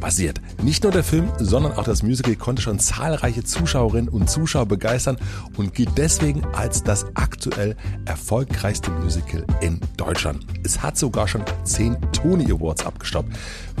basiert. 0.00 0.40
Nicht 0.62 0.82
nur 0.82 0.92
der 0.92 1.04
Film, 1.04 1.30
sondern 1.38 1.72
auch 1.72 1.84
das 1.84 2.02
Musical 2.02 2.36
konnte 2.36 2.62
schon 2.62 2.78
zahlreiche 2.78 3.44
Zuschauerinnen 3.44 4.08
und 4.08 4.28
Zuschauer 4.30 4.66
begeistern 4.66 5.16
und 5.56 5.74
gilt 5.74 5.90
deswegen 5.96 6.44
als 6.54 6.82
das 6.82 7.06
aktuell 7.14 7.76
erfolgreichste 8.04 8.90
Musical 8.90 9.44
in 9.60 9.80
Deutschland. 9.96 10.46
Es 10.62 10.82
hat 10.82 10.96
sogar 10.96 11.28
schon 11.28 11.44
zehn 11.64 11.96
Tony 12.12 12.50
Awards 12.50 12.86
abgestaubt. 12.86 13.30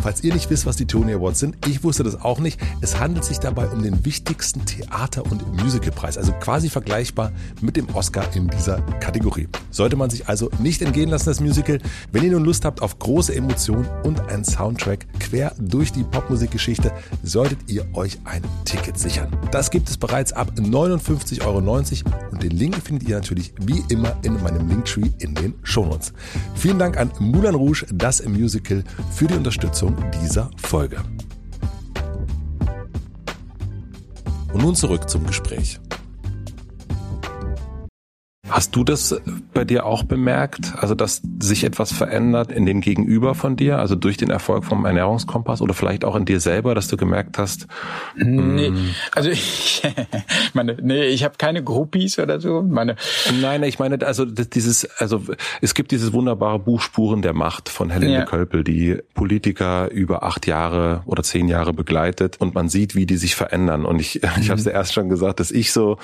Falls 0.02 0.22
ihr 0.22 0.34
nicht 0.34 0.50
wisst, 0.50 0.66
was 0.66 0.76
die 0.76 0.86
Tony 0.86 1.12
Awards 1.12 1.40
sind, 1.40 1.66
ich 1.66 1.84
wusste 1.84 2.02
das 2.02 2.20
auch 2.20 2.38
nicht. 2.38 2.60
Es 2.80 2.98
handelt 2.98 3.24
sich 3.24 3.38
dabei 3.38 3.66
um 3.68 3.82
den 3.82 4.04
wichtigsten 4.04 4.64
Theater- 4.64 5.24
und 5.24 5.62
Musicalpreis, 5.62 6.18
also 6.18 6.32
quasi 6.32 6.68
vergleichbar 6.68 7.32
mit 7.60 7.76
dem 7.76 7.88
Oscar 7.94 8.24
in 8.34 8.48
dieser 8.48 8.80
Kategorie. 9.00 9.48
Sollte 9.74 9.96
man 9.96 10.08
sich 10.08 10.28
also 10.28 10.50
nicht 10.60 10.82
entgehen 10.82 11.10
lassen, 11.10 11.26
das 11.26 11.40
Musical. 11.40 11.80
Wenn 12.12 12.22
ihr 12.22 12.30
nun 12.30 12.44
Lust 12.44 12.64
habt 12.64 12.80
auf 12.80 13.00
große 13.00 13.34
Emotionen 13.34 13.88
und 14.04 14.20
einen 14.28 14.44
Soundtrack 14.44 15.04
quer 15.18 15.52
durch 15.58 15.90
die 15.90 16.04
Popmusikgeschichte, 16.04 16.92
solltet 17.24 17.58
ihr 17.66 17.84
euch 17.94 18.18
ein 18.22 18.42
Ticket 18.64 18.96
sichern. 18.96 19.36
Das 19.50 19.72
gibt 19.72 19.88
es 19.88 19.96
bereits 19.96 20.32
ab 20.32 20.52
59,90 20.56 21.44
Euro 21.44 21.58
und 22.30 22.40
den 22.40 22.52
Link 22.52 22.76
findet 22.76 23.08
ihr 23.08 23.16
natürlich 23.16 23.52
wie 23.62 23.82
immer 23.88 24.16
in 24.22 24.40
meinem 24.44 24.68
Linktree 24.68 25.10
in 25.18 25.34
den 25.34 25.54
Shownotes. 25.64 26.12
Vielen 26.54 26.78
Dank 26.78 26.96
an 26.96 27.10
Moulin 27.18 27.56
Rouge, 27.56 27.84
das 27.92 28.24
Musical, 28.24 28.84
für 29.10 29.26
die 29.26 29.34
Unterstützung 29.34 29.96
dieser 30.22 30.52
Folge. 30.56 30.98
Und 34.52 34.62
nun 34.62 34.76
zurück 34.76 35.10
zum 35.10 35.26
Gespräch. 35.26 35.80
Hast 38.48 38.76
du 38.76 38.84
das 38.84 39.20
bei 39.52 39.64
dir 39.64 39.86
auch 39.86 40.02
bemerkt? 40.02 40.74
Also, 40.76 40.94
dass 40.94 41.22
sich 41.40 41.64
etwas 41.64 41.92
verändert 41.92 42.52
in 42.52 42.66
dem 42.66 42.80
Gegenüber 42.80 43.34
von 43.34 43.56
dir, 43.56 43.78
also 43.78 43.94
durch 43.94 44.16
den 44.16 44.30
Erfolg 44.30 44.64
vom 44.64 44.84
Ernährungskompass 44.84 45.62
oder 45.62 45.74
vielleicht 45.74 46.04
auch 46.04 46.14
in 46.14 46.24
dir 46.24 46.40
selber, 46.40 46.74
dass 46.74 46.88
du 46.88 46.96
gemerkt 46.96 47.38
hast? 47.38 47.66
Nee, 48.16 48.68
hm. 48.68 48.94
also 49.12 49.30
ich 49.30 49.82
meine, 50.52 50.76
nee, 50.82 51.04
ich 51.06 51.24
habe 51.24 51.34
keine 51.38 51.62
Groupies 51.62 52.18
oder 52.18 52.40
so. 52.40 52.62
Meine 52.62 52.96
Nein, 53.40 53.62
ich 53.62 53.78
meine, 53.78 54.04
also 54.06 54.24
dieses, 54.24 54.84
also 54.98 55.22
es 55.60 55.74
gibt 55.74 55.90
dieses 55.90 56.12
wunderbare 56.12 56.58
Buch 56.58 56.80
Spuren 56.80 57.22
der 57.22 57.32
Macht 57.32 57.68
von 57.68 57.90
Helene 57.90 58.12
ja. 58.12 58.24
Kölpel, 58.24 58.64
die 58.64 58.98
Politiker 59.14 59.90
über 59.90 60.22
acht 60.22 60.46
Jahre 60.46 61.02
oder 61.06 61.22
zehn 61.22 61.48
Jahre 61.48 61.72
begleitet 61.72 62.36
und 62.40 62.54
man 62.54 62.68
sieht, 62.68 62.94
wie 62.94 63.06
die 63.06 63.16
sich 63.16 63.34
verändern. 63.34 63.84
Und 63.84 64.00
ich, 64.00 64.14
mhm. 64.22 64.28
ich 64.40 64.50
habe 64.50 64.60
es 64.60 64.66
ja 64.66 64.72
erst 64.72 64.94
schon 64.94 65.08
gesagt, 65.08 65.40
dass 65.40 65.50
ich 65.50 65.72
so, 65.72 65.98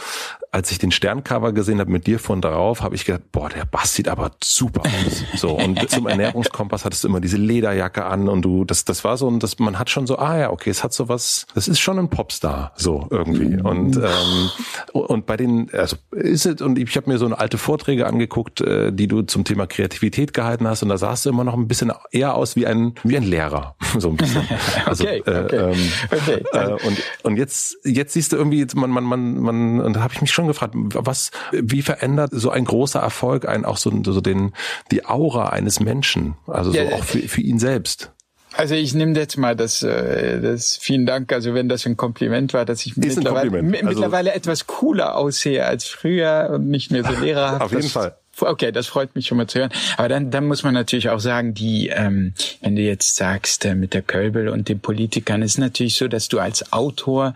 als 0.52 0.70
ich 0.70 0.78
den 0.78 0.90
Sterncover 0.90 1.52
gesehen 1.52 1.80
habe 1.80 1.90
mit 1.90 2.06
dir 2.06 2.18
von 2.30 2.40
darauf, 2.40 2.82
habe 2.82 2.94
ich 2.94 3.04
gedacht, 3.04 3.32
boah, 3.32 3.48
der 3.48 3.64
Bass 3.64 3.94
sieht 3.94 4.06
aber 4.06 4.30
super 4.40 4.82
aus. 4.82 5.24
So 5.34 5.58
und 5.58 5.90
zum 5.90 6.06
Ernährungskompass 6.06 6.84
hattest 6.84 7.02
du 7.02 7.08
immer 7.08 7.18
diese 7.18 7.38
Lederjacke 7.38 8.04
an 8.04 8.28
und 8.28 8.42
du, 8.42 8.64
das, 8.64 8.84
das 8.84 9.02
war 9.02 9.16
so, 9.16 9.26
und 9.26 9.42
das, 9.42 9.58
man 9.58 9.80
hat 9.80 9.90
schon 9.90 10.06
so, 10.06 10.16
ah 10.16 10.38
ja, 10.38 10.50
okay, 10.52 10.70
es 10.70 10.84
hat 10.84 10.92
so 10.92 11.08
was, 11.08 11.48
das 11.56 11.66
ist 11.66 11.80
schon 11.80 11.98
ein 11.98 12.08
Popstar, 12.08 12.70
so 12.76 13.08
irgendwie. 13.10 13.60
Und 13.60 13.96
ähm, 13.96 14.50
und 14.92 15.26
bei 15.26 15.36
den, 15.36 15.70
also 15.72 15.96
ist 16.12 16.46
es 16.46 16.62
und 16.62 16.78
ich 16.78 16.96
habe 16.96 17.10
mir 17.10 17.18
so 17.18 17.26
eine 17.26 17.36
alte 17.36 17.58
Vorträge 17.58 18.06
angeguckt, 18.06 18.60
äh, 18.60 18.92
die 18.92 19.08
du 19.08 19.22
zum 19.22 19.42
Thema 19.42 19.66
Kreativität 19.66 20.32
gehalten 20.32 20.68
hast, 20.68 20.84
und 20.84 20.88
da 20.88 20.98
sahst 20.98 21.26
du 21.26 21.30
immer 21.30 21.42
noch 21.42 21.54
ein 21.54 21.66
bisschen 21.66 21.92
eher 22.12 22.36
aus 22.36 22.54
wie 22.54 22.64
ein 22.64 22.94
wie 23.02 23.16
ein 23.16 23.24
Lehrer, 23.24 23.74
so 23.98 24.10
ein 24.10 24.16
bisschen. 24.16 24.42
Also, 24.86 25.04
okay, 25.04 25.22
äh, 25.26 25.44
okay. 25.44 25.56
Ähm, 25.56 25.92
okay. 26.12 26.44
Äh, 26.52 26.86
und 26.86 27.02
und 27.24 27.36
jetzt 27.36 27.76
jetzt 27.84 28.12
siehst 28.12 28.32
du 28.32 28.36
irgendwie, 28.36 28.64
man 28.76 28.90
man 28.90 29.02
man 29.04 29.40
man, 29.40 29.80
und 29.80 29.96
da 29.96 30.00
habe 30.02 30.14
ich 30.14 30.20
mich 30.20 30.30
schon 30.30 30.46
gefragt, 30.46 30.74
was, 30.76 31.32
wie 31.50 31.82
verändert 31.82 32.19
verändert 32.20 32.40
so 32.40 32.50
ein 32.50 32.64
großer 32.64 33.00
Erfolg 33.00 33.48
einen 33.48 33.64
auch 33.64 33.76
so, 33.76 33.90
so 34.04 34.20
den 34.20 34.52
die 34.90 35.06
Aura 35.06 35.50
eines 35.50 35.80
Menschen, 35.80 36.36
also 36.46 36.70
so 36.70 36.78
ja, 36.78 36.92
auch 36.92 37.04
für, 37.04 37.20
für 37.20 37.40
ihn 37.40 37.58
selbst? 37.58 38.12
Also 38.52 38.74
ich 38.74 38.94
nehme 38.94 39.16
jetzt 39.16 39.36
mal 39.36 39.54
das, 39.54 39.82
äh, 39.82 40.40
das 40.40 40.76
vielen 40.76 41.06
Dank, 41.06 41.32
also 41.32 41.54
wenn 41.54 41.68
das 41.68 41.86
ein 41.86 41.96
Kompliment 41.96 42.52
war, 42.52 42.64
dass 42.64 42.84
ich 42.84 42.96
mittlerweile, 42.96 43.58
also, 43.58 43.86
mittlerweile 43.86 44.32
etwas 44.32 44.66
cooler 44.66 45.16
aussehe 45.16 45.64
als 45.64 45.84
früher 45.84 46.50
und 46.52 46.68
nicht 46.68 46.90
mehr 46.90 47.04
so 47.04 47.12
lehrerhaft. 47.22 47.62
Auf 47.62 47.72
jeden 47.72 47.88
Fall 47.88 48.16
okay, 48.42 48.72
das 48.72 48.86
freut 48.86 49.14
mich 49.14 49.26
schon 49.26 49.38
mal 49.38 49.46
zu 49.46 49.60
hören. 49.60 49.70
Aber 49.96 50.08
dann, 50.08 50.30
dann 50.30 50.46
muss 50.46 50.62
man 50.62 50.74
natürlich 50.74 51.08
auch 51.08 51.20
sagen, 51.20 51.54
die, 51.54 51.88
ähm, 51.88 52.34
wenn 52.60 52.76
du 52.76 52.82
jetzt 52.82 53.16
sagst, 53.16 53.64
äh, 53.64 53.74
mit 53.74 53.94
der 53.94 54.02
Kölbel 54.02 54.48
und 54.48 54.68
den 54.68 54.80
Politikern, 54.80 55.42
ist 55.42 55.58
natürlich 55.58 55.96
so, 55.96 56.08
dass 56.08 56.28
du 56.28 56.38
als 56.38 56.72
Autor, 56.72 57.34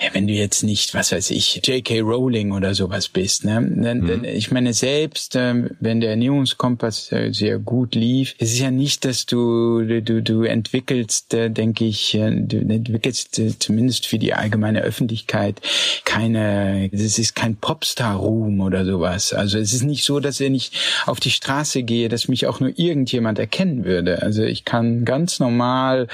ja, 0.00 0.08
wenn 0.12 0.26
du 0.26 0.32
jetzt 0.32 0.62
nicht, 0.62 0.94
was 0.94 1.12
weiß 1.12 1.30
ich, 1.30 1.60
J.K. 1.64 2.00
Rowling 2.00 2.52
oder 2.52 2.74
sowas 2.74 3.08
bist, 3.08 3.44
ne, 3.44 3.54
dann, 3.54 4.00
mhm. 4.00 4.06
dann, 4.06 4.24
ich 4.24 4.50
meine 4.50 4.72
selbst, 4.72 5.36
äh, 5.36 5.70
wenn 5.80 6.00
der 6.00 6.10
Ernährungskompass 6.10 7.12
äh, 7.12 7.32
sehr 7.32 7.58
gut 7.58 7.94
lief, 7.94 8.34
es 8.38 8.52
ist 8.52 8.60
ja 8.60 8.70
nicht, 8.70 9.04
dass 9.04 9.26
du, 9.26 9.82
du, 10.00 10.22
du 10.22 10.42
entwickelst, 10.42 11.34
äh, 11.34 11.50
denke 11.50 11.84
ich, 11.84 12.14
äh, 12.14 12.30
du 12.30 12.58
entwickelst 12.58 13.38
äh, 13.38 13.58
zumindest 13.58 14.06
für 14.06 14.18
die 14.18 14.34
allgemeine 14.34 14.82
Öffentlichkeit 14.82 15.60
keine, 16.04 16.90
es 16.92 17.18
ist 17.18 17.34
kein 17.34 17.56
Popstar-Ruhm 17.56 18.60
oder 18.60 18.84
sowas. 18.84 19.32
Also 19.32 19.58
es 19.58 19.72
ist 19.72 19.82
nicht 19.82 20.04
so, 20.04 20.20
dass 20.20 20.33
wenn 20.40 20.54
ich 20.54 20.72
auf 21.06 21.20
die 21.20 21.30
Straße 21.30 21.82
gehe, 21.82 22.08
dass 22.08 22.28
mich 22.28 22.46
auch 22.46 22.60
nur 22.60 22.72
irgendjemand 22.76 23.38
erkennen 23.38 23.84
würde. 23.84 24.22
Also 24.22 24.42
ich 24.42 24.64
kann 24.64 25.04
ganz 25.04 25.40
normal 25.40 26.08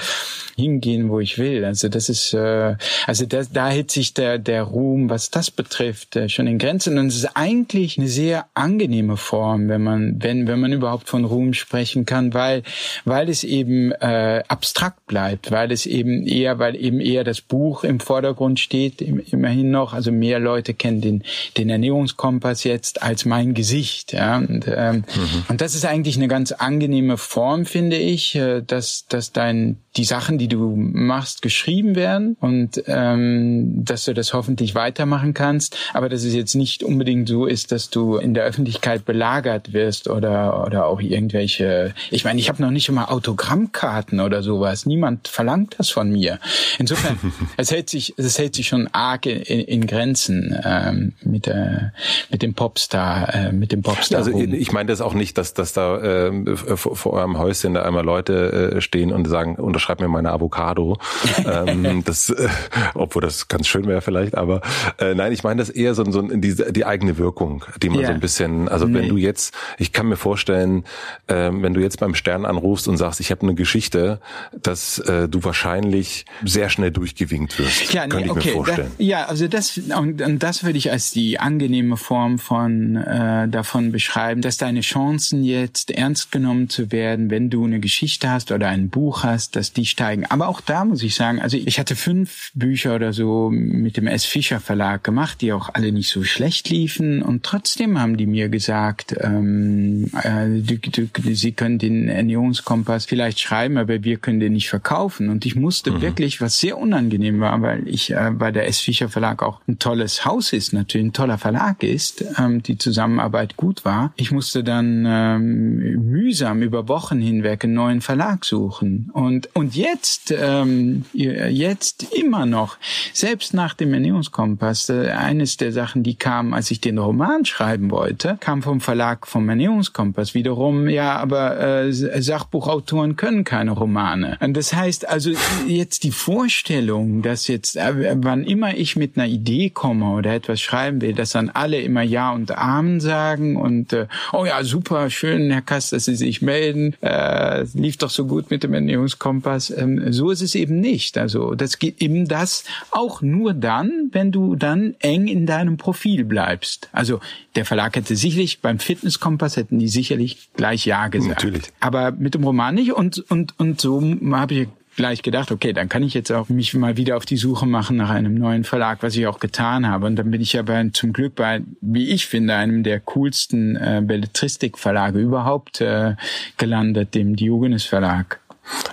hingehen, 0.55 1.09
wo 1.09 1.19
ich 1.19 1.37
will. 1.37 1.65
Also 1.65 1.89
das 1.89 2.09
ist, 2.09 2.33
äh, 2.33 2.75
also 3.07 3.25
das, 3.25 3.51
da 3.51 3.69
hält 3.69 3.91
sich 3.91 4.13
der, 4.13 4.37
der 4.37 4.63
Ruhm, 4.63 5.09
was 5.09 5.31
das 5.31 5.51
betrifft, 5.51 6.15
äh, 6.15 6.29
schon 6.29 6.47
in 6.47 6.57
Grenzen. 6.57 6.97
Und 6.97 7.07
es 7.07 7.15
ist 7.15 7.35
eigentlich 7.35 7.97
eine 7.97 8.07
sehr 8.07 8.45
angenehme 8.53 9.17
Form, 9.17 9.69
wenn 9.69 9.83
man, 9.83 10.21
wenn, 10.21 10.47
wenn 10.47 10.59
man 10.59 10.73
überhaupt 10.73 11.09
von 11.09 11.25
Ruhm 11.25 11.53
sprechen 11.53 12.05
kann, 12.05 12.33
weil, 12.33 12.63
weil 13.05 13.29
es 13.29 13.43
eben 13.43 13.91
äh, 13.91 14.43
abstrakt 14.47 15.05
bleibt, 15.07 15.51
weil 15.51 15.71
es 15.71 15.85
eben 15.85 16.25
eher, 16.25 16.59
weil 16.59 16.75
eben 16.75 16.99
eher 16.99 17.23
das 17.23 17.41
Buch 17.41 17.83
im 17.83 17.99
Vordergrund 17.99 18.59
steht, 18.59 19.01
immerhin 19.01 19.71
noch. 19.71 19.93
Also 19.93 20.11
mehr 20.11 20.39
Leute 20.39 20.73
kennen 20.73 21.01
den, 21.01 21.23
den 21.57 21.69
Ernährungskompass 21.69 22.63
jetzt 22.63 23.01
als 23.01 23.25
mein 23.25 23.53
Gesicht. 23.53 24.10
Ja? 24.11 24.37
Und, 24.37 24.65
ähm, 24.67 24.97
mhm. 25.15 25.45
und 25.49 25.61
das 25.61 25.75
ist 25.75 25.85
eigentlich 25.85 26.17
eine 26.17 26.27
ganz 26.27 26.51
angenehme 26.51 27.17
Form, 27.17 27.65
finde 27.65 27.97
ich, 27.97 28.35
äh, 28.35 28.61
dass, 28.61 29.05
dass 29.07 29.31
dein 29.31 29.77
die 29.97 30.05
Sachen, 30.05 30.37
die 30.37 30.47
du 30.47 30.73
machst, 30.75 31.41
geschrieben 31.41 31.95
werden 31.95 32.37
und 32.39 32.81
ähm, 32.87 33.83
dass 33.83 34.05
du 34.05 34.13
das 34.13 34.33
hoffentlich 34.33 34.73
weitermachen 34.73 35.33
kannst, 35.33 35.75
aber 35.93 36.07
dass 36.07 36.23
es 36.23 36.33
jetzt 36.33 36.55
nicht 36.55 36.83
unbedingt 36.83 37.27
so 37.27 37.45
ist, 37.45 37.71
dass 37.73 37.89
du 37.89 38.15
in 38.15 38.33
der 38.33 38.45
Öffentlichkeit 38.45 39.03
belagert 39.03 39.73
wirst 39.73 40.07
oder 40.07 40.65
oder 40.65 40.85
auch 40.85 41.01
irgendwelche. 41.01 41.93
Ich 42.09 42.23
meine, 42.23 42.39
ich 42.39 42.47
habe 42.47 42.61
noch 42.61 42.71
nicht 42.71 42.87
immer 42.87 43.11
Autogrammkarten 43.11 44.21
oder 44.21 44.43
sowas. 44.43 44.85
Niemand 44.85 45.27
verlangt 45.27 45.75
das 45.77 45.89
von 45.89 46.09
mir. 46.09 46.39
Insofern, 46.79 47.19
es 47.57 47.71
hält 47.71 47.89
sich 47.89 48.13
es 48.17 48.39
hält 48.39 48.55
sich 48.55 48.69
schon 48.69 48.87
arg 48.93 49.25
in, 49.25 49.41
in 49.41 49.87
Grenzen 49.87 50.57
ähm, 50.63 51.13
mit 51.23 51.47
der 51.47 51.93
mit 52.29 52.41
dem 52.41 52.53
Popstar 52.53 53.33
äh, 53.33 53.51
mit 53.51 53.73
dem 53.73 53.81
Popstar. 53.81 54.19
Also 54.19 54.31
ich 54.39 54.71
meine 54.71 54.87
das 54.87 55.01
auch 55.01 55.13
nicht, 55.13 55.37
dass 55.37 55.53
dass 55.53 55.73
da 55.73 55.97
äh, 55.97 56.55
vor, 56.55 56.95
vor 56.95 57.13
eurem 57.13 57.37
Häuschen 57.37 57.73
da 57.73 57.83
einmal 57.83 58.05
Leute 58.05 58.75
äh, 58.77 58.81
stehen 58.81 59.11
und 59.11 59.27
sagen 59.27 59.57
unterschreib 59.81 59.99
mir 59.99 60.07
meine 60.07 60.31
Avocado. 60.31 60.97
ähm, 61.45 62.03
das, 62.05 62.29
äh, 62.29 62.47
obwohl 62.93 63.21
das 63.21 63.47
ganz 63.47 63.67
schön 63.67 63.87
wäre 63.87 64.01
vielleicht, 64.01 64.35
aber 64.35 64.61
äh, 64.99 65.15
nein, 65.15 65.31
ich 65.31 65.43
meine 65.43 65.59
das 65.59 65.69
eher 65.69 65.95
so, 65.95 66.09
so 66.11 66.21
die, 66.21 66.55
die 66.71 66.85
eigene 66.85 67.17
Wirkung, 67.17 67.65
die 67.81 67.89
man 67.89 67.99
yeah. 67.99 68.07
so 68.07 68.13
ein 68.13 68.19
bisschen, 68.19 68.69
also 68.69 68.85
nee. 68.85 68.99
wenn 68.99 69.09
du 69.09 69.17
jetzt, 69.17 69.55
ich 69.79 69.91
kann 69.91 70.07
mir 70.07 70.17
vorstellen, 70.17 70.83
äh, 71.27 71.49
wenn 71.51 71.73
du 71.73 71.81
jetzt 71.81 71.99
beim 71.99 72.13
Stern 72.13 72.45
anrufst 72.45 72.87
und 72.87 72.97
sagst, 72.97 73.19
ich 73.19 73.31
habe 73.31 73.41
eine 73.41 73.55
Geschichte, 73.55 74.19
dass 74.61 74.99
äh, 74.99 75.27
du 75.27 75.43
wahrscheinlich 75.43 76.25
sehr 76.45 76.69
schnell 76.69 76.91
durchgewinkt 76.91 77.57
wirst. 77.57 77.93
Ja, 77.93 78.05
nee, 78.05 78.29
okay. 78.29 78.53
Da, 78.65 78.77
ja, 78.99 79.25
also 79.25 79.47
das 79.47 79.77
und, 79.77 80.21
und 80.21 80.43
das 80.43 80.63
würde 80.63 80.77
ich 80.77 80.91
als 80.91 81.11
die 81.11 81.39
angenehme 81.39 81.97
Form 81.97 82.37
von 82.37 82.97
äh, 82.97 83.47
davon 83.47 83.91
beschreiben, 83.91 84.41
dass 84.41 84.57
deine 84.57 84.81
Chancen 84.81 85.43
jetzt 85.43 85.91
ernst 85.91 86.31
genommen 86.31 86.69
zu 86.69 86.91
werden, 86.91 87.31
wenn 87.31 87.49
du 87.49 87.65
eine 87.65 87.79
Geschichte 87.79 88.29
hast 88.29 88.51
oder 88.51 88.67
ein 88.67 88.89
Buch 88.89 89.23
hast, 89.23 89.55
dass 89.55 89.70
die 89.73 89.85
steigen. 89.85 90.25
Aber 90.25 90.47
auch 90.47 90.61
da 90.61 90.85
muss 90.85 91.03
ich 91.03 91.15
sagen, 91.15 91.41
also 91.41 91.57
ich 91.57 91.79
hatte 91.79 91.95
fünf 91.95 92.51
Bücher 92.53 92.95
oder 92.95 93.13
so 93.13 93.49
mit 93.51 93.97
dem 93.97 94.07
S. 94.07 94.25
Fischer 94.25 94.59
Verlag 94.59 95.03
gemacht, 95.03 95.41
die 95.41 95.53
auch 95.53 95.69
alle 95.73 95.91
nicht 95.91 96.09
so 96.09 96.23
schlecht 96.23 96.69
liefen. 96.69 97.21
Und 97.21 97.43
trotzdem 97.43 97.99
haben 97.99 98.17
die 98.17 98.25
mir 98.25 98.49
gesagt, 98.49 99.15
ähm, 99.19 100.09
äh, 100.23 100.47
du, 100.47 100.77
du, 100.77 101.33
sie 101.33 101.51
können 101.51 101.79
den 101.79 102.07
Ernährungskompass 102.07 103.05
vielleicht 103.05 103.39
schreiben, 103.39 103.77
aber 103.77 104.03
wir 104.03 104.17
können 104.17 104.39
den 104.39 104.53
nicht 104.53 104.69
verkaufen. 104.69 105.29
Und 105.29 105.45
ich 105.45 105.55
musste 105.55 105.91
mhm. 105.91 106.01
wirklich, 106.01 106.41
was 106.41 106.59
sehr 106.59 106.77
unangenehm 106.77 107.39
war, 107.39 107.61
weil 107.61 107.87
ich 107.87 108.11
äh, 108.11 108.31
bei 108.31 108.51
der 108.51 108.67
S. 108.67 108.79
Fischer 108.79 109.09
Verlag 109.09 109.43
auch 109.43 109.61
ein 109.67 109.79
tolles 109.79 110.25
Haus 110.25 110.53
ist, 110.53 110.73
natürlich 110.73 111.07
ein 111.07 111.13
toller 111.13 111.37
Verlag 111.37 111.83
ist, 111.83 112.25
ähm, 112.37 112.63
die 112.63 112.77
Zusammenarbeit 112.77 113.57
gut 113.57 113.85
war. 113.85 114.13
Ich 114.15 114.31
musste 114.31 114.63
dann 114.63 115.05
ähm, 115.07 116.11
mühsam 116.11 116.61
über 116.61 116.87
Wochen 116.87 117.19
hinweg 117.19 117.63
einen 117.63 117.73
neuen 117.73 118.01
Verlag 118.01 118.45
suchen. 118.45 119.09
Und, 119.13 119.49
und 119.55 119.60
jetzt, 119.69 120.31
ähm, 120.31 121.05
jetzt 121.13 122.13
immer 122.13 122.45
noch, 122.45 122.77
selbst 123.13 123.53
nach 123.53 123.73
dem 123.73 123.93
Ernährungskompass, 123.93 124.89
äh, 124.89 125.09
eines 125.11 125.57
der 125.57 125.71
Sachen, 125.71 126.03
die 126.03 126.15
kam, 126.15 126.53
als 126.53 126.71
ich 126.71 126.81
den 126.81 126.97
Roman 126.97 127.45
schreiben 127.45 127.91
wollte, 127.91 128.37
kam 128.39 128.61
vom 128.61 128.81
Verlag 128.81 129.27
vom 129.27 129.47
Ernährungskompass 129.49 130.33
wiederum, 130.33 130.87
ja, 130.87 131.15
aber 131.15 131.59
äh, 131.59 131.91
Sachbuchautoren 131.91 133.15
können 133.15 133.43
keine 133.43 133.71
Romane. 133.71 134.37
Und 134.39 134.55
das 134.55 134.73
heißt 134.73 135.07
also 135.07 135.31
jetzt 135.67 136.03
die 136.03 136.11
Vorstellung, 136.11 137.21
dass 137.21 137.47
jetzt, 137.47 137.77
äh, 137.77 138.15
wann 138.21 138.43
immer 138.43 138.75
ich 138.75 138.95
mit 138.95 139.17
einer 139.17 139.27
Idee 139.27 139.69
komme 139.69 140.11
oder 140.11 140.33
etwas 140.33 140.61
schreiben 140.61 141.01
will, 141.01 141.13
dass 141.13 141.31
dann 141.31 141.49
alle 141.49 141.81
immer 141.81 142.01
Ja 142.01 142.31
und 142.31 142.57
Amen 142.57 142.99
sagen 142.99 143.55
und 143.55 143.93
äh, 143.93 144.07
oh 144.33 144.45
ja, 144.45 144.63
super, 144.63 145.09
schön, 145.09 145.51
Herr 145.51 145.61
Kass, 145.61 145.89
dass 145.89 146.05
Sie 146.05 146.15
sich 146.15 146.41
melden, 146.41 146.95
äh, 147.01 147.63
lief 147.73 147.97
doch 147.97 148.09
so 148.09 148.25
gut 148.25 148.49
mit 148.51 148.63
dem 148.63 148.73
Ernährungskompass. 148.73 149.50
Ähm, 149.69 150.11
so 150.11 150.31
ist 150.31 150.41
es 150.41 150.55
eben 150.55 150.79
nicht. 150.79 151.17
Also 151.17 151.55
das 151.55 151.79
geht 151.79 152.01
eben 152.01 152.27
das 152.27 152.63
auch 152.91 153.21
nur 153.21 153.53
dann, 153.53 154.09
wenn 154.11 154.31
du 154.31 154.55
dann 154.55 154.95
eng 154.99 155.27
in 155.27 155.45
deinem 155.45 155.77
Profil 155.77 156.23
bleibst. 156.25 156.89
Also 156.91 157.19
der 157.55 157.65
Verlag 157.65 157.95
hätte 157.95 158.15
sicherlich 158.15 158.59
beim 158.59 158.79
Fitnesskompass 158.79 159.57
hätten 159.57 159.79
die 159.79 159.87
sicherlich 159.87 160.49
gleich 160.55 160.85
ja 160.85 161.07
gesagt. 161.07 161.43
Natürlich. 161.43 161.63
Aber 161.79 162.11
mit 162.11 162.33
dem 162.33 162.43
Roman 162.43 162.75
nicht 162.75 162.93
und 162.93 163.19
und 163.29 163.59
und 163.59 163.81
so 163.81 164.01
habe 164.31 164.53
ich 164.53 164.67
gleich 164.95 165.21
gedacht, 165.21 165.51
okay, 165.51 165.73
dann 165.73 165.89
kann 165.89 166.03
ich 166.03 166.13
jetzt 166.13 166.31
auch 166.31 166.49
mich 166.49 166.73
mal 166.73 166.97
wieder 166.97 167.17
auf 167.17 167.25
die 167.25 167.37
Suche 167.37 167.65
machen 167.65 167.97
nach 167.97 168.09
einem 168.09 168.35
neuen 168.35 168.63
Verlag, 168.63 169.01
was 169.01 169.15
ich 169.15 169.25
auch 169.27 169.39
getan 169.39 169.87
habe. 169.87 170.05
Und 170.05 170.15
dann 170.15 170.31
bin 170.31 170.41
ich 170.41 170.57
aber 170.59 170.83
zum 170.93 171.13
Glück 171.13 171.35
bei, 171.35 171.61
wie 171.81 172.09
ich 172.09 172.25
finde, 172.25 172.55
einem 172.55 172.83
der 172.83 172.99
coolsten 172.99 173.75
äh, 173.75 174.01
Belletristikverlage 174.03 175.19
überhaupt 175.19 175.81
äh, 175.81 176.15
gelandet, 176.57 177.15
dem 177.15 177.35
Diogenes 177.35 177.85
Verlag. 177.85 178.40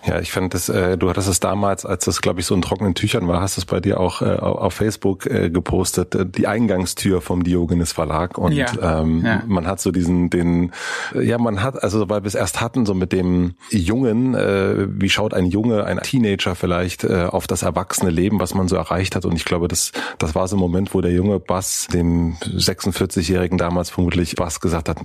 Ja, 0.06 0.18
ich 0.20 0.32
fand 0.32 0.54
das, 0.54 0.68
äh, 0.68 0.96
du 0.96 1.10
hattest 1.10 1.28
es 1.28 1.40
damals, 1.40 1.84
als 1.84 2.04
das, 2.06 2.22
glaube 2.22 2.40
ich, 2.40 2.46
so 2.46 2.54
in 2.54 2.62
trockenen 2.62 2.94
Tüchern 2.94 3.28
war, 3.28 3.40
hast 3.40 3.58
es 3.58 3.66
bei 3.66 3.80
dir 3.80 4.00
auch 4.00 4.22
äh, 4.22 4.36
auf 4.36 4.72
Facebook 4.72 5.26
äh, 5.26 5.50
gepostet, 5.50 6.14
äh, 6.14 6.24
die 6.24 6.46
Eingangstür 6.46 7.20
vom 7.20 7.44
Diogenes 7.44 7.92
Verlag. 7.92 8.38
Und 8.38 8.52
ja, 8.52 8.66
ähm, 8.80 9.24
ja. 9.24 9.42
man 9.46 9.66
hat 9.66 9.80
so 9.80 9.90
diesen, 9.90 10.30
den, 10.30 10.72
ja, 11.14 11.36
man 11.38 11.62
hat, 11.62 11.82
also 11.82 12.08
weil 12.08 12.22
wir 12.22 12.28
es 12.28 12.34
erst 12.34 12.60
hatten, 12.60 12.86
so 12.86 12.94
mit 12.94 13.12
dem 13.12 13.54
Jungen, 13.70 14.34
äh, 14.34 14.86
wie 14.88 15.10
schaut 15.10 15.34
ein 15.34 15.46
Junge, 15.46 15.84
ein 15.84 15.98
Teenager 15.98 16.54
vielleicht 16.54 17.04
äh, 17.04 17.24
auf 17.24 17.46
das 17.46 17.62
erwachsene 17.62 18.10
Leben, 18.10 18.40
was 18.40 18.54
man 18.54 18.68
so 18.68 18.76
erreicht 18.76 19.14
hat. 19.14 19.26
Und 19.26 19.36
ich 19.36 19.44
glaube, 19.44 19.68
das, 19.68 19.92
das 20.18 20.34
war 20.34 20.48
so 20.48 20.56
ein 20.56 20.60
Moment, 20.60 20.94
wo 20.94 21.02
der 21.02 21.12
junge 21.12 21.38
Bass, 21.38 21.86
dem 21.92 22.36
46-Jährigen 22.36 23.58
damals 23.58 23.90
vermutlich 23.90 24.36
Bass 24.36 24.60
gesagt 24.60 24.88
hat, 24.88 24.98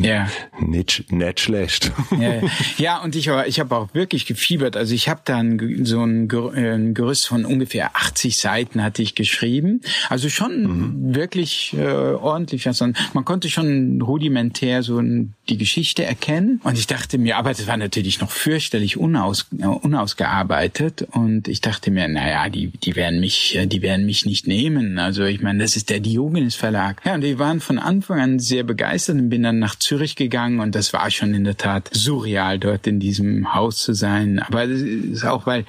ja. 0.00 0.28
Nicht, 0.60 1.10
nicht 1.12 1.40
schlecht. 1.40 1.92
Ja, 2.18 2.40
ja 2.76 3.02
und 3.02 3.16
ich, 3.16 3.28
ich 3.28 3.60
habe 3.60 3.76
auch 3.76 3.94
wirklich 3.94 4.26
gefiebert. 4.26 4.76
Also 4.76 4.94
ich 4.94 5.08
habe 5.08 5.22
dann 5.24 5.84
so 5.84 6.02
ein 6.02 6.28
Gerüst 6.28 7.26
von 7.26 7.44
ungefähr 7.44 7.96
80 7.96 8.36
Seiten 8.36 8.82
hatte 8.82 9.02
ich 9.02 9.14
geschrieben. 9.14 9.80
Also 10.08 10.28
schon 10.28 10.62
mhm. 10.62 11.14
wirklich 11.14 11.74
äh, 11.76 11.86
ordentlich. 11.86 12.66
Also 12.66 12.88
man 13.12 13.24
konnte 13.24 13.48
schon 13.48 14.00
rudimentär 14.02 14.82
so 14.82 15.00
die 15.48 15.58
Geschichte 15.58 16.04
erkennen. 16.04 16.60
Und 16.64 16.78
ich 16.78 16.86
dachte 16.86 17.18
mir, 17.18 17.36
aber 17.36 17.50
das 17.50 17.66
war 17.66 17.76
natürlich 17.76 18.20
noch 18.20 18.30
fürchterlich 18.30 18.96
unaus, 18.96 19.46
unausgearbeitet. 19.50 21.06
Und 21.12 21.48
ich 21.48 21.60
dachte 21.60 21.90
mir, 21.90 22.08
naja, 22.08 22.48
die, 22.48 22.68
die 22.68 22.96
werden 22.96 23.20
mich, 23.20 23.58
die 23.64 23.82
werden 23.82 24.06
mich 24.06 24.26
nicht 24.26 24.46
nehmen. 24.46 24.98
Also 24.98 25.24
ich 25.24 25.40
meine, 25.40 25.60
das 25.60 25.76
ist 25.76 25.90
der 25.90 26.00
Diogenes 26.00 26.54
Verlag. 26.54 27.02
Ja, 27.04 27.14
und 27.14 27.20
die 27.20 27.38
waren 27.38 27.60
von 27.60 27.78
Anfang 27.78 28.20
an 28.20 28.38
sehr 28.38 28.64
begeistert 28.64 29.16
und 29.16 29.28
bin 29.28 29.42
dann 29.42 29.58
nach 29.58 29.76
Zürich 29.76 30.16
gegangen 30.16 30.60
und 30.60 30.74
das 30.74 30.92
war 30.92 31.10
schon 31.10 31.34
in 31.34 31.44
der 31.44 31.56
Tat 31.56 31.90
surreal, 31.92 32.58
dort 32.58 32.86
in 32.86 33.00
diesem 33.00 33.54
Haus 33.54 33.78
zu 33.78 33.94
sein. 33.94 34.38
Aber 34.40 34.66
das 34.66 34.80
ist 34.80 35.24
auch, 35.24 35.46
weil, 35.46 35.64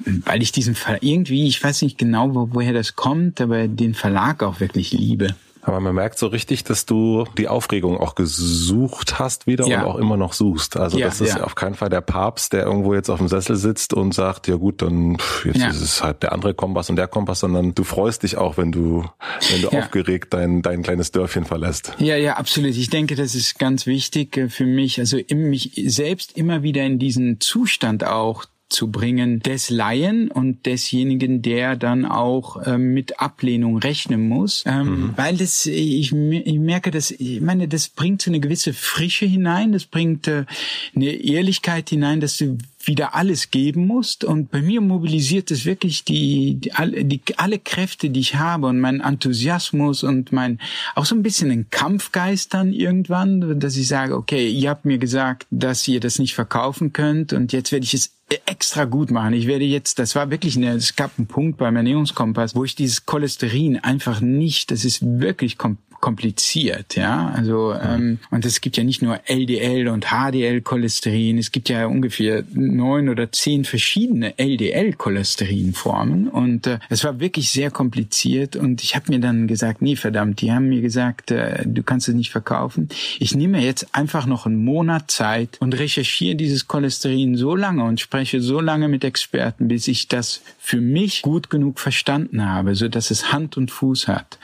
weil 0.00 0.42
ich 0.42 0.52
diesen 0.52 0.74
Ver 0.74 0.98
irgendwie, 1.00 1.46
ich 1.46 1.62
weiß 1.62 1.82
nicht 1.82 1.98
genau, 1.98 2.34
wo, 2.34 2.48
woher 2.52 2.72
das 2.72 2.96
kommt, 2.96 3.40
aber 3.40 3.68
den 3.68 3.94
Verlag 3.94 4.42
auch 4.42 4.60
wirklich 4.60 4.92
liebe. 4.92 5.34
Aber 5.66 5.80
man 5.80 5.96
merkt 5.96 6.16
so 6.16 6.28
richtig, 6.28 6.62
dass 6.62 6.86
du 6.86 7.24
die 7.36 7.48
Aufregung 7.48 7.98
auch 7.98 8.14
gesucht 8.14 9.18
hast 9.18 9.48
wieder 9.48 9.66
ja. 9.66 9.82
und 9.82 9.86
auch 9.88 9.96
immer 9.96 10.16
noch 10.16 10.32
suchst. 10.32 10.76
Also 10.76 10.96
ja, 10.96 11.06
das 11.06 11.20
ist 11.20 11.34
ja. 11.34 11.42
auf 11.42 11.56
keinen 11.56 11.74
Fall 11.74 11.88
der 11.88 12.02
Papst, 12.02 12.52
der 12.52 12.62
irgendwo 12.62 12.94
jetzt 12.94 13.10
auf 13.10 13.18
dem 13.18 13.26
Sessel 13.26 13.56
sitzt 13.56 13.92
und 13.92 14.14
sagt, 14.14 14.46
ja 14.46 14.54
gut, 14.54 14.80
dann 14.80 15.18
jetzt 15.44 15.56
ist 15.56 15.80
es 15.80 16.02
halt 16.04 16.22
der 16.22 16.30
andere 16.30 16.54
Kompass 16.54 16.88
und 16.88 16.94
der 16.94 17.08
Kompass, 17.08 17.40
sondern 17.40 17.74
du 17.74 17.82
freust 17.82 18.22
dich 18.22 18.36
auch, 18.36 18.56
wenn 18.56 18.70
du, 18.70 19.04
wenn 19.50 19.62
du 19.62 19.68
aufgeregt 19.76 20.32
dein, 20.34 20.62
dein 20.62 20.84
kleines 20.84 21.10
Dörfchen 21.10 21.44
verlässt. 21.44 21.94
Ja, 21.98 22.14
ja, 22.14 22.34
absolut. 22.34 22.70
Ich 22.70 22.88
denke, 22.88 23.16
das 23.16 23.34
ist 23.34 23.58
ganz 23.58 23.86
wichtig 23.86 24.36
äh, 24.36 24.48
für 24.48 24.66
mich, 24.66 25.00
also 25.00 25.18
mich 25.34 25.72
selbst 25.86 26.36
immer 26.38 26.62
wieder 26.62 26.84
in 26.84 27.00
diesen 27.00 27.40
Zustand 27.40 28.04
auch 28.04 28.44
zu 28.68 28.90
bringen 28.90 29.40
des 29.40 29.70
Laien 29.70 30.30
und 30.30 30.66
desjenigen, 30.66 31.40
der 31.40 31.76
dann 31.76 32.04
auch 32.04 32.62
äh, 32.62 32.78
mit 32.78 33.20
Ablehnung 33.20 33.78
rechnen 33.78 34.28
muss, 34.28 34.64
ähm, 34.66 34.86
mhm. 34.86 35.12
weil 35.16 35.36
das 35.36 35.66
ich, 35.66 36.12
ich 36.12 36.58
merke, 36.58 36.90
dass 36.90 37.12
ich 37.12 37.40
meine, 37.40 37.68
das 37.68 37.88
bringt 37.88 38.22
so 38.22 38.30
eine 38.30 38.40
gewisse 38.40 38.72
Frische 38.72 39.26
hinein, 39.26 39.72
das 39.72 39.84
bringt 39.84 40.26
äh, 40.26 40.46
eine 40.94 41.10
Ehrlichkeit 41.10 41.90
hinein, 41.90 42.20
dass 42.20 42.36
du 42.38 42.58
wieder 42.86 43.14
alles 43.14 43.50
geben 43.50 43.86
musst. 43.86 44.24
Und 44.24 44.50
bei 44.50 44.62
mir 44.62 44.80
mobilisiert 44.80 45.50
es 45.50 45.64
wirklich 45.64 46.04
die, 46.04 46.54
die, 46.54 46.72
alle, 46.72 47.04
die, 47.04 47.20
alle 47.36 47.58
Kräfte, 47.58 48.10
die 48.10 48.20
ich 48.20 48.36
habe 48.36 48.66
und 48.66 48.80
mein 48.80 49.00
Enthusiasmus 49.00 50.02
und 50.02 50.32
mein, 50.32 50.60
auch 50.94 51.04
so 51.04 51.14
ein 51.14 51.22
bisschen 51.22 51.50
ein 51.50 51.70
Kampfgeist 51.70 52.54
dann 52.54 52.72
irgendwann, 52.72 53.60
dass 53.60 53.76
ich 53.76 53.88
sage, 53.88 54.16
okay, 54.16 54.48
ihr 54.48 54.70
habt 54.70 54.84
mir 54.84 54.98
gesagt, 54.98 55.46
dass 55.50 55.86
ihr 55.88 56.00
das 56.00 56.18
nicht 56.18 56.34
verkaufen 56.34 56.92
könnt 56.92 57.32
und 57.32 57.52
jetzt 57.52 57.72
werde 57.72 57.84
ich 57.84 57.94
es 57.94 58.12
extra 58.44 58.84
gut 58.84 59.10
machen. 59.10 59.34
Ich 59.34 59.46
werde 59.46 59.64
jetzt, 59.64 59.98
das 59.98 60.14
war 60.16 60.30
wirklich 60.30 60.56
eine, 60.56 60.72
es 60.72 60.96
gab 60.96 61.12
einen 61.16 61.28
Punkt 61.28 61.58
beim 61.58 61.76
Ernährungskompass, 61.76 62.54
wo 62.54 62.64
ich 62.64 62.74
dieses 62.74 63.06
Cholesterin 63.06 63.78
einfach 63.78 64.20
nicht, 64.20 64.70
das 64.70 64.84
ist 64.84 65.00
wirklich 65.02 65.58
kompliziert, 66.06 66.94
ja. 66.94 67.32
Also 67.34 67.74
ähm, 67.74 68.20
und 68.30 68.46
es 68.46 68.60
gibt 68.60 68.76
ja 68.76 68.84
nicht 68.84 69.02
nur 69.02 69.18
LDL 69.26 69.88
und 69.88 70.06
HDL-Cholesterin, 70.06 71.36
es 71.36 71.50
gibt 71.50 71.68
ja 71.68 71.86
ungefähr 71.86 72.44
neun 72.54 73.08
oder 73.08 73.32
zehn 73.32 73.64
verschiedene 73.64 74.38
LDL-Cholesterinformen 74.38 76.28
und 76.28 76.68
äh, 76.68 76.78
es 76.90 77.02
war 77.02 77.18
wirklich 77.18 77.50
sehr 77.50 77.72
kompliziert 77.72 78.54
und 78.54 78.84
ich 78.84 78.94
habe 78.94 79.10
mir 79.10 79.18
dann 79.18 79.48
gesagt, 79.48 79.82
nee, 79.82 79.96
verdammt, 79.96 80.42
die 80.42 80.52
haben 80.52 80.68
mir 80.68 80.80
gesagt, 80.80 81.32
äh, 81.32 81.64
du 81.66 81.82
kannst 81.82 82.08
es 82.08 82.14
nicht 82.14 82.30
verkaufen. 82.30 82.88
Ich 83.18 83.34
nehme 83.34 83.60
jetzt 83.60 83.92
einfach 83.92 84.26
noch 84.26 84.46
einen 84.46 84.64
Monat 84.64 85.10
Zeit 85.10 85.56
und 85.58 85.76
recherchiere 85.76 86.36
dieses 86.36 86.68
Cholesterin 86.68 87.36
so 87.36 87.56
lange 87.56 87.82
und 87.82 87.98
spreche 87.98 88.40
so 88.40 88.60
lange 88.60 88.86
mit 88.86 89.02
Experten, 89.02 89.66
bis 89.66 89.88
ich 89.88 90.06
das 90.06 90.40
für 90.66 90.80
mich 90.80 91.22
gut 91.22 91.48
genug 91.48 91.78
verstanden 91.78 92.44
habe, 92.44 92.74
so 92.74 92.88
dass 92.88 93.12
es 93.12 93.32
Hand 93.32 93.56
und 93.56 93.70
Fuß 93.70 94.08
hat. 94.08 94.40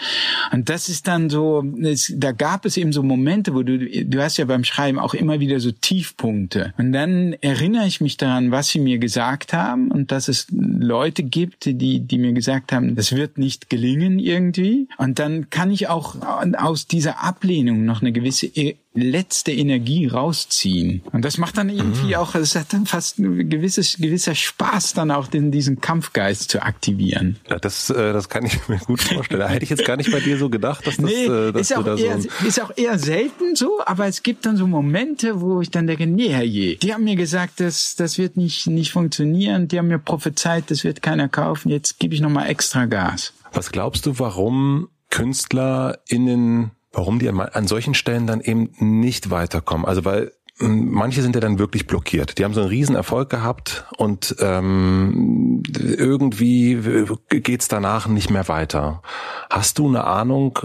Und 0.52 0.68
das 0.68 0.88
ist 0.88 1.08
dann 1.08 1.28
so 1.28 1.64
es, 1.82 2.14
da 2.16 2.30
gab 2.30 2.64
es 2.64 2.76
eben 2.76 2.92
so 2.92 3.02
Momente, 3.02 3.54
wo 3.54 3.64
du, 3.64 3.76
du 3.76 4.22
hast 4.22 4.36
ja 4.36 4.44
beim 4.44 4.62
Schreiben 4.62 5.00
auch 5.00 5.14
immer 5.14 5.40
wieder 5.40 5.58
so 5.58 5.72
Tiefpunkte. 5.72 6.74
Und 6.78 6.92
dann 6.92 7.32
erinnere 7.40 7.88
ich 7.88 8.00
mich 8.00 8.18
daran, 8.18 8.52
was 8.52 8.68
sie 8.68 8.78
mir 8.78 8.98
gesagt 8.98 9.52
haben 9.52 9.90
und 9.90 10.12
dass 10.12 10.28
es 10.28 10.46
Leute 10.52 11.24
gibt, 11.24 11.64
die, 11.64 11.98
die 11.98 12.18
mir 12.18 12.34
gesagt 12.34 12.70
haben, 12.70 12.94
das 12.94 13.10
wird 13.10 13.36
nicht 13.36 13.68
gelingen 13.68 14.20
irgendwie. 14.20 14.86
Und 14.98 15.18
dann 15.18 15.50
kann 15.50 15.72
ich 15.72 15.88
auch 15.88 16.14
aus 16.56 16.86
dieser 16.86 17.24
Ablehnung 17.24 17.84
noch 17.84 18.00
eine 18.00 18.12
gewisse 18.12 18.46
letzte 18.94 19.52
Energie 19.52 20.06
rausziehen. 20.06 21.02
Und 21.12 21.24
das 21.24 21.38
macht 21.38 21.56
dann 21.56 21.70
irgendwie 21.70 22.08
mhm. 22.08 22.14
auch, 22.14 22.34
es 22.34 22.54
hat 22.54 22.72
dann 22.72 22.86
fast 22.86 23.18
ein 23.18 23.48
gewisses, 23.48 23.96
gewisser 23.98 24.34
Spaß, 24.34 24.92
dann 24.92 25.10
auch 25.10 25.28
den, 25.28 25.50
diesen 25.50 25.80
Kampfgeist 25.80 26.50
zu 26.50 26.62
aktivieren. 26.62 27.38
Ja, 27.48 27.58
das, 27.58 27.88
äh, 27.90 28.12
das 28.12 28.28
kann 28.28 28.44
ich 28.44 28.68
mir 28.68 28.78
gut 28.78 29.00
vorstellen. 29.00 29.40
Da 29.40 29.48
hätte 29.48 29.64
ich 29.64 29.70
jetzt 29.70 29.84
gar 29.84 29.96
nicht 29.96 30.12
bei 30.12 30.20
dir 30.20 30.36
so 30.36 30.50
gedacht, 30.50 30.86
dass 30.86 30.96
das, 30.96 31.06
nee, 31.06 31.24
äh, 31.24 31.52
dass 31.52 31.70
ist 31.70 31.76
auch, 31.76 31.84
da 31.84 31.96
eher, 31.96 32.20
so 32.20 32.28
ist 32.46 32.62
auch 32.62 32.76
eher 32.76 32.98
selten 32.98 33.56
so, 33.56 33.80
aber 33.84 34.06
es 34.06 34.22
gibt 34.22 34.44
dann 34.44 34.56
so 34.56 34.66
Momente, 34.66 35.40
wo 35.40 35.60
ich 35.60 35.70
dann 35.70 35.86
denke, 35.86 36.06
nee, 36.06 36.28
herrje, 36.28 36.76
die 36.76 36.92
haben 36.92 37.04
mir 37.04 37.16
gesagt, 37.16 37.60
das, 37.60 37.96
das 37.96 38.18
wird 38.18 38.36
nicht, 38.36 38.66
nicht 38.66 38.92
funktionieren, 38.92 39.68
die 39.68 39.78
haben 39.78 39.88
mir 39.88 39.98
prophezeit, 39.98 40.70
das 40.70 40.84
wird 40.84 41.00
keiner 41.00 41.28
kaufen, 41.28 41.70
jetzt 41.70 41.98
gebe 41.98 42.14
ich 42.14 42.20
nochmal 42.20 42.50
extra 42.50 42.84
Gas. 42.84 43.32
Was 43.52 43.72
glaubst 43.72 44.06
du, 44.06 44.18
warum 44.18 44.88
KünstlerInnen 45.10 46.70
warum 46.92 47.18
die 47.18 47.28
an 47.28 47.66
solchen 47.66 47.94
Stellen 47.94 48.26
dann 48.26 48.40
eben 48.40 48.70
nicht 48.78 49.30
weiterkommen. 49.30 49.86
Also 49.86 50.04
weil 50.04 50.32
hm, 50.58 50.90
manche 50.90 51.22
sind 51.22 51.34
ja 51.34 51.40
dann 51.40 51.58
wirklich 51.58 51.86
blockiert. 51.86 52.38
Die 52.38 52.44
haben 52.44 52.54
so 52.54 52.60
einen 52.60 52.68
riesen 52.68 52.94
Erfolg 52.94 53.30
gehabt 53.30 53.86
und 53.96 54.36
ähm, 54.40 55.62
irgendwie 55.66 57.06
geht's 57.28 57.68
danach 57.68 58.06
nicht 58.06 58.30
mehr 58.30 58.48
weiter. 58.48 59.02
Hast 59.50 59.78
du 59.78 59.88
eine 59.88 60.04
Ahnung, 60.04 60.58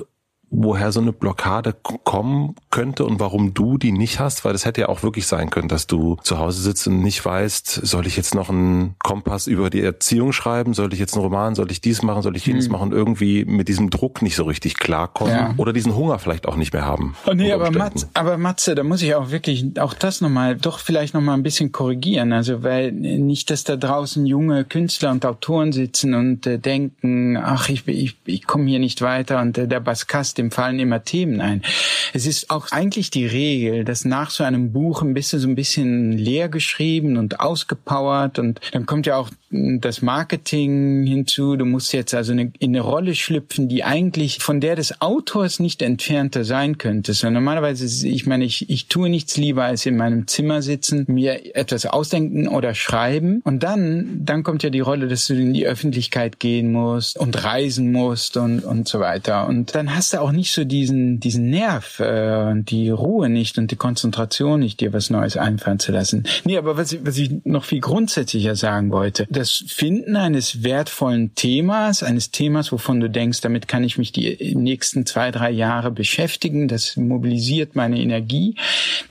woher 0.50 0.92
so 0.92 1.02
eine 1.02 1.12
Blockade 1.12 1.76
kommen 2.04 2.56
könnte 2.72 3.06
und 3.06 3.20
warum 3.20 3.54
du 3.54 3.78
die 3.78 3.92
nicht 3.92 4.20
hast, 4.20 4.46
weil 4.46 4.54
das 4.54 4.66
hätte 4.66 4.82
ja 4.82 4.90
auch 4.90 5.04
wirklich 5.04 5.28
sein 5.28 5.50
können, 5.50 5.68
dass 5.68 5.88
du 5.88 6.18
zu 6.24 6.40
Hause 6.40 6.62
sitzt 6.62 6.88
und 6.88 7.02
nicht 7.02 7.24
weißt, 7.24 7.68
soll 7.68 8.08
ich 8.08 8.16
jetzt 8.16 8.34
noch 8.34 8.50
einen 8.50 8.96
Kompass 9.00 9.48
über 9.48 9.70
die 9.70 9.82
Erziehung 9.82 10.32
schreiben, 10.32 10.74
soll 10.74 10.94
ich 10.94 11.00
jetzt 11.00 11.16
einen 11.16 11.24
Roman, 11.24 11.56
soll 11.56 11.70
ich 11.72 11.82
dies 11.82 12.02
machen, 12.02 12.22
soll 12.22 12.36
ich 12.38 12.46
jenes 12.46 12.68
mhm. 12.68 12.72
machen, 12.72 12.92
irgendwie 12.92 13.44
mit 13.46 13.68
diesem 13.68 13.90
Druck 13.90 14.22
nicht 14.22 14.36
so 14.36 14.46
richtig 14.46 14.78
klarkommen 14.78 15.34
ja. 15.34 15.54
oder 15.58 15.74
diesen 15.74 15.96
Hunger 15.96 16.18
vielleicht 16.20 16.48
auch 16.48 16.56
nicht 16.56 16.72
mehr 16.72 16.86
haben. 16.86 17.16
Oh 17.26 17.34
nee, 17.34 17.52
aber, 17.52 17.72
Matze, 17.72 18.08
aber 18.14 18.38
Matze, 18.38 18.76
da 18.76 18.84
muss 18.84 19.02
ich 19.02 19.16
auch 19.16 19.32
wirklich 19.32 19.66
auch 19.80 19.94
das 19.94 20.22
nochmal, 20.22 20.56
doch 20.56 20.80
vielleicht 20.80 21.14
nochmal 21.14 21.36
ein 21.36 21.44
bisschen 21.44 21.72
korrigieren, 21.74 22.32
also 22.32 22.64
weil 22.64 22.94
nicht, 22.94 23.50
dass 23.50 23.66
da 23.66 23.76
draußen 23.76 24.26
junge 24.26 24.64
Künstler 24.64 25.12
und 25.12 25.26
Autoren 25.26 25.74
sitzen 25.74 26.14
und 26.14 26.48
äh, 26.48 26.58
denken, 26.58 27.36
ach, 27.38 27.68
ich, 27.70 27.88
ich, 27.88 28.18
ich 28.26 28.48
komme 28.48 28.70
hier 28.70 28.80
nicht 28.80 29.02
weiter 29.02 29.42
und 29.42 29.58
äh, 29.58 29.68
der 29.68 29.82
Baskast 29.82 30.37
dem 30.38 30.52
fallen 30.52 30.80
immer 30.80 31.04
Themen 31.04 31.42
ein. 31.42 31.62
Es 32.14 32.26
ist 32.26 32.50
auch 32.50 32.72
eigentlich 32.72 33.12
die 33.12 33.26
Regel, 33.26 33.84
dass 33.84 34.06
nach 34.06 34.30
so 34.30 34.44
einem 34.44 34.72
Buch 34.72 35.02
ein 35.02 35.14
bisschen 35.14 35.40
so 35.40 35.48
ein 35.48 35.56
bisschen 35.56 36.14
leer 36.14 36.50
geschrieben 36.50 37.18
und 37.18 37.40
ausgepowert 37.40 38.40
und 38.40 38.60
dann 38.72 38.86
kommt 38.86 39.06
ja 39.06 39.18
auch 39.18 39.30
das 39.50 40.02
Marketing 40.02 41.06
hinzu. 41.06 41.56
Du 41.56 41.66
musst 41.66 41.94
jetzt 41.94 42.14
also 42.14 42.34
in 42.34 42.54
eine 42.62 42.82
Rolle 42.82 43.16
schlüpfen, 43.16 43.70
die 43.70 43.84
eigentlich 43.84 44.40
von 44.40 44.60
der 44.60 44.76
des 44.76 45.02
Autors 45.02 45.60
nicht 45.60 45.82
entfernter 45.82 46.44
sein 46.44 46.78
könnte. 46.78 47.14
So 47.14 47.30
normalerweise, 47.30 48.08
ich 48.08 48.26
meine, 48.26 48.44
ich, 48.44 48.70
ich 48.70 48.88
tue 48.88 49.10
nichts 49.10 49.38
lieber 49.38 49.64
als 49.64 49.86
in 49.86 49.96
meinem 49.96 50.28
Zimmer 50.28 50.62
sitzen, 50.62 51.06
mir 51.08 51.56
etwas 51.56 51.86
ausdenken 51.86 52.48
oder 52.48 52.74
schreiben. 52.76 53.42
Und 53.44 53.64
dann, 53.64 54.22
dann 54.24 54.44
kommt 54.44 54.64
ja 54.64 54.70
die 54.70 54.82
Rolle, 54.82 55.08
dass 55.08 55.28
du 55.28 55.36
in 55.36 55.54
die 55.54 55.66
Öffentlichkeit 55.66 56.40
gehen 56.40 56.72
musst 56.72 57.18
und 57.18 57.44
reisen 57.44 57.92
musst 57.92 58.36
und, 58.38 58.66
und 58.66 58.88
so 58.88 59.00
weiter. 59.00 59.48
Und 59.48 59.76
dann 59.76 59.96
hast 59.96 60.14
du 60.14 60.22
auch 60.22 60.32
nicht 60.32 60.52
so 60.52 60.66
diesen, 60.66 61.20
diesen 61.20 61.50
Nerv, 61.50 62.00
äh, 62.00 62.54
die 62.56 62.90
Ruhe 62.90 63.30
nicht 63.30 63.58
und 63.58 63.72
die 63.72 63.76
Konzentration 63.78 64.60
nicht, 64.60 64.82
dir 64.82 64.92
was 64.92 65.10
Neues 65.10 65.38
einfallen 65.38 65.80
zu 65.80 65.92
lassen. 65.92 66.24
Nee, 66.44 66.58
aber 66.58 66.76
was, 66.76 66.98
was 67.06 67.18
ich 67.18 67.32
noch 67.46 67.64
viel 67.64 67.80
grundsätzlicher 67.80 68.56
sagen 68.56 68.92
wollte, 68.92 69.26
das 69.38 69.64
Finden 69.68 70.16
eines 70.16 70.64
wertvollen 70.64 71.36
Themas, 71.36 72.02
eines 72.02 72.32
Themas, 72.32 72.72
wovon 72.72 73.00
du 73.00 73.10
denkst, 73.10 73.42
damit 73.42 73.68
kann 73.68 73.84
ich 73.84 73.98
mich 73.98 74.12
die 74.12 74.56
nächsten 74.56 75.06
zwei, 75.06 75.30
drei 75.30 75.52
Jahre 75.52 75.92
beschäftigen, 75.92 76.68
das 76.68 76.98
mobilisiert 76.98 77.76
meine 77.76 78.00
Energie. 78.00 78.56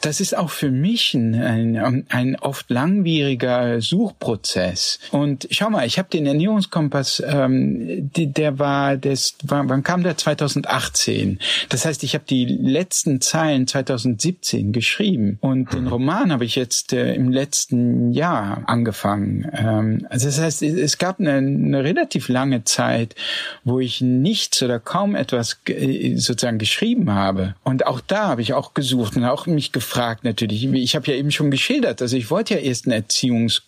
Das 0.01 0.21
ist 0.21 0.37
auch 0.37 0.51
für 0.51 0.71
mich 0.71 1.15
ein, 1.15 1.35
ein, 1.37 2.07
ein 2.09 2.37
oft 2.37 2.69
langwieriger 2.71 3.81
Suchprozess. 3.81 4.99
Und 5.13 5.47
schau 5.53 5.71
mal, 5.71 5.87
ich 5.87 5.99
habe 5.99 6.09
den 6.09 6.27
Ernährungskompass, 6.27 7.23
ähm, 7.25 8.11
der 8.17 8.59
war, 8.59 8.97
das 8.97 9.37
war, 9.45 9.69
wann 9.69 9.85
kam 9.85 10.03
der? 10.03 10.17
2018. 10.17 11.39
Das 11.69 11.85
heißt, 11.85 12.03
ich 12.03 12.15
habe 12.15 12.25
die 12.29 12.47
letzten 12.47 13.21
Zeilen 13.21 13.67
2017 13.67 14.73
geschrieben 14.73 15.39
und 15.41 15.73
den 15.73 15.87
Roman 15.87 16.33
habe 16.33 16.45
ich 16.45 16.57
jetzt 16.57 16.93
äh, 16.93 17.15
im 17.15 17.31
letzten 17.31 18.13
Jahr 18.13 18.63
angefangen. 18.67 19.49
Ähm, 19.53 20.07
also 20.17 20.29
das 20.29 20.41
heißt, 20.41 20.63
es 20.63 20.97
gab 20.97 21.21
eine, 21.21 21.35
eine 21.35 21.85
relativ 21.85 22.31
lange 22.31 22.65
Zeit, 22.65 23.15
wo 23.65 23.81
ich 23.81 24.01
nichts 24.01 24.63
oder 24.63 24.81
kaum 24.81 25.15
etwas 25.15 25.59
äh, 25.67 26.17
sozusagen 26.17 26.57
geschrieben 26.57 27.13
habe. 27.13 27.55
Und 27.65 27.87
auch 27.87 28.01
da 28.01 28.29
habe 28.29 28.41
ich 28.41 28.55
auch 28.55 28.73
gesucht 28.73 29.17
und 29.17 29.27
auch 29.27 29.47
mich 29.47 29.73
gefragt 29.73 30.25
natürlich. 30.25 30.65
Ich 30.73 30.97
habe 30.97 31.11
ja 31.11 31.19
eben 31.19 31.31
schon 31.31 31.51
geschildert, 31.51 32.01
also 32.01 32.17
ich 32.17 32.31
wollte 32.31 32.55
ja 32.55 32.61
erst 32.61 32.87
einen 32.87 32.95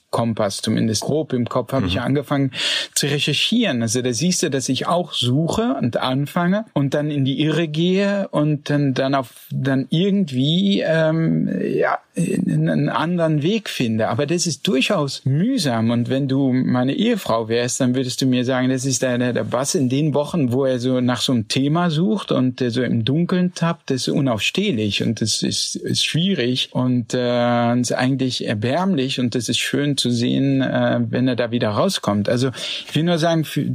Erziehungskompass, 0.09 0.63
zumindest 0.63 1.03
grob 1.03 1.33
im 1.33 1.49
Kopf, 1.49 1.73
habe 1.73 1.83
mhm. 1.83 1.89
ich 1.89 2.01
angefangen 2.01 2.53
zu 2.95 3.07
recherchieren. 3.07 3.83
Also 3.83 4.03
da 4.03 4.13
siehst 4.13 4.43
du, 4.43 4.51
dass 4.51 4.69
ich 4.69 4.87
auch 4.87 5.13
suche 5.13 5.77
und 5.81 5.97
anfange 5.97 6.65
und 6.73 6.95
dann 6.95 7.11
in 7.11 7.25
die 7.25 7.41
Irre 7.41 7.69
gehe 7.69 8.29
und 8.29 8.71
dann, 8.71 8.95
dann 8.95 9.15
auf 9.15 9.47
dann 9.51 9.87
irgendwie 9.91 10.83
ähm, 10.87 11.51
ja 11.63 11.99
einen 12.17 12.89
anderen 12.89 13.43
Weg 13.43 13.69
finde. 13.69 14.09
Aber 14.09 14.27
das 14.27 14.47
ist 14.47 14.67
durchaus 14.67 15.25
mühsam. 15.25 15.91
Und 15.91 16.09
wenn 16.09 16.27
du 16.27 16.53
meine 16.53 16.95
Ehefrau 16.95 17.49
wärst, 17.49 17.81
dann 17.81 17.95
würdest 17.95 18.21
du 18.21 18.27
mir 18.27 18.45
sagen, 18.45 18.71
das 18.71 18.85
ist 18.85 19.03
der, 19.03 19.19
der 19.19 19.45
Bass 19.45 19.75
in 19.75 19.89
den 19.89 20.15
Wochen, 20.15 20.53
wo 20.53 20.65
er 20.65 20.79
so 20.79 21.01
nach 21.01 21.21
so 21.21 21.33
einem 21.33 21.49
Thema 21.49 21.91
sucht 21.91 22.33
und 22.33 22.61
so 22.61 22.83
im 22.83 23.05
Dunkeln 23.05 23.55
tappt, 23.55 23.91
das 23.91 24.09
ist 24.09 24.09
unaufstehlich 24.09 25.03
und 25.03 25.21
das 25.21 25.43
ist, 25.43 25.77
ist 25.77 26.05
schwierig 26.05 26.71
und 26.73 27.15
äh, 27.15 27.79
ist 27.79 27.93
eigentlich 27.93 28.47
erbärmlich 28.47 29.21
und 29.21 29.35
das 29.35 29.49
ist 29.49 29.59
schön 29.59 29.98
zu 29.99 30.11
sehen, 30.11 30.63
äh, 30.63 31.01
wenn 31.09 31.29
er 31.29 31.37
da 31.37 31.51
wieder 31.51 31.71
rauskommt. 31.71 32.29
Also 32.29 32.51
ich 32.89 32.95
will 32.95 33.05
nur 33.05 33.19
sagen, 33.19 33.45
für, 33.45 33.67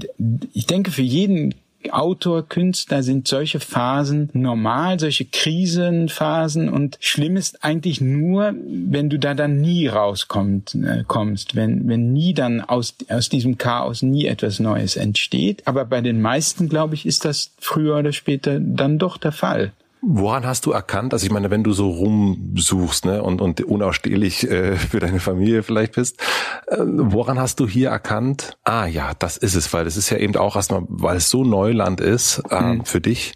ich 0.54 0.66
denke, 0.66 0.92
für 0.92 1.02
jeden 1.02 1.54
Autor, 1.92 2.48
Künstler 2.48 3.04
sind 3.04 3.28
solche 3.28 3.60
Phasen 3.60 4.30
normal, 4.34 5.00
solche 5.00 5.26
Krisenphasen 5.26 6.70
und 6.70 6.98
schlimm 7.00 7.36
ist 7.36 7.64
eigentlich 7.64 8.00
nur, 8.00 8.54
wenn 8.56 9.10
du 9.10 9.20
da 9.20 9.34
dann 9.34 9.60
nie 9.60 9.88
rauskommst, 9.88 10.76
äh, 10.76 11.04
kommst, 11.08 11.56
wenn, 11.56 11.88
wenn 11.88 12.14
nie 12.14 12.34
dann 12.34 12.62
aus, 12.62 12.96
aus 13.10 13.30
diesem 13.30 13.58
Chaos 13.58 14.02
nie 14.02 14.26
etwas 14.26 14.60
Neues 14.60 14.96
entsteht. 14.96 15.68
Aber 15.68 15.86
bei 15.86 16.02
den 16.02 16.22
meisten, 16.22 16.70
glaube 16.70 16.96
ich, 16.96 17.06
ist 17.06 17.26
das 17.26 17.52
früher 17.60 17.98
oder 17.98 18.14
später 18.14 18.60
dann 18.60 18.98
doch 18.98 19.18
der 19.18 19.32
Fall. 19.32 19.74
Woran 20.06 20.46
hast 20.46 20.66
du 20.66 20.72
erkannt, 20.72 21.14
also 21.14 21.26
ich 21.26 21.32
meine, 21.32 21.50
wenn 21.50 21.64
du 21.64 21.72
so 21.72 21.90
rumsuchst 21.90 23.06
ne, 23.06 23.24
und, 23.24 23.40
und 23.40 23.62
unausstehlich 23.62 24.50
äh, 24.50 24.76
für 24.76 25.00
deine 25.00 25.22
Familie 25.22 25.64
vielleicht 25.64 25.94
bist, 25.94 26.20
äh, 26.68 26.78
woran 26.80 27.40
hast 27.40 27.62
du 27.62 27.68
hier 27.70 27.90
erkannt, 27.90 28.58
ah 28.66 28.86
ja, 28.86 29.14
das 29.18 29.38
ist 29.38 29.56
es, 29.56 29.72
weil 29.72 29.86
das 29.86 29.96
ist 29.96 30.10
ja 30.10 30.18
eben 30.18 30.36
auch 30.36 30.58
erstmal, 30.58 30.82
weil 30.90 31.16
es 31.16 31.30
so 31.30 31.46
Neuland 31.46 32.02
ist 32.02 32.44
äh, 32.50 32.62
mhm. 32.62 32.86
für 32.86 33.00
dich. 33.00 33.34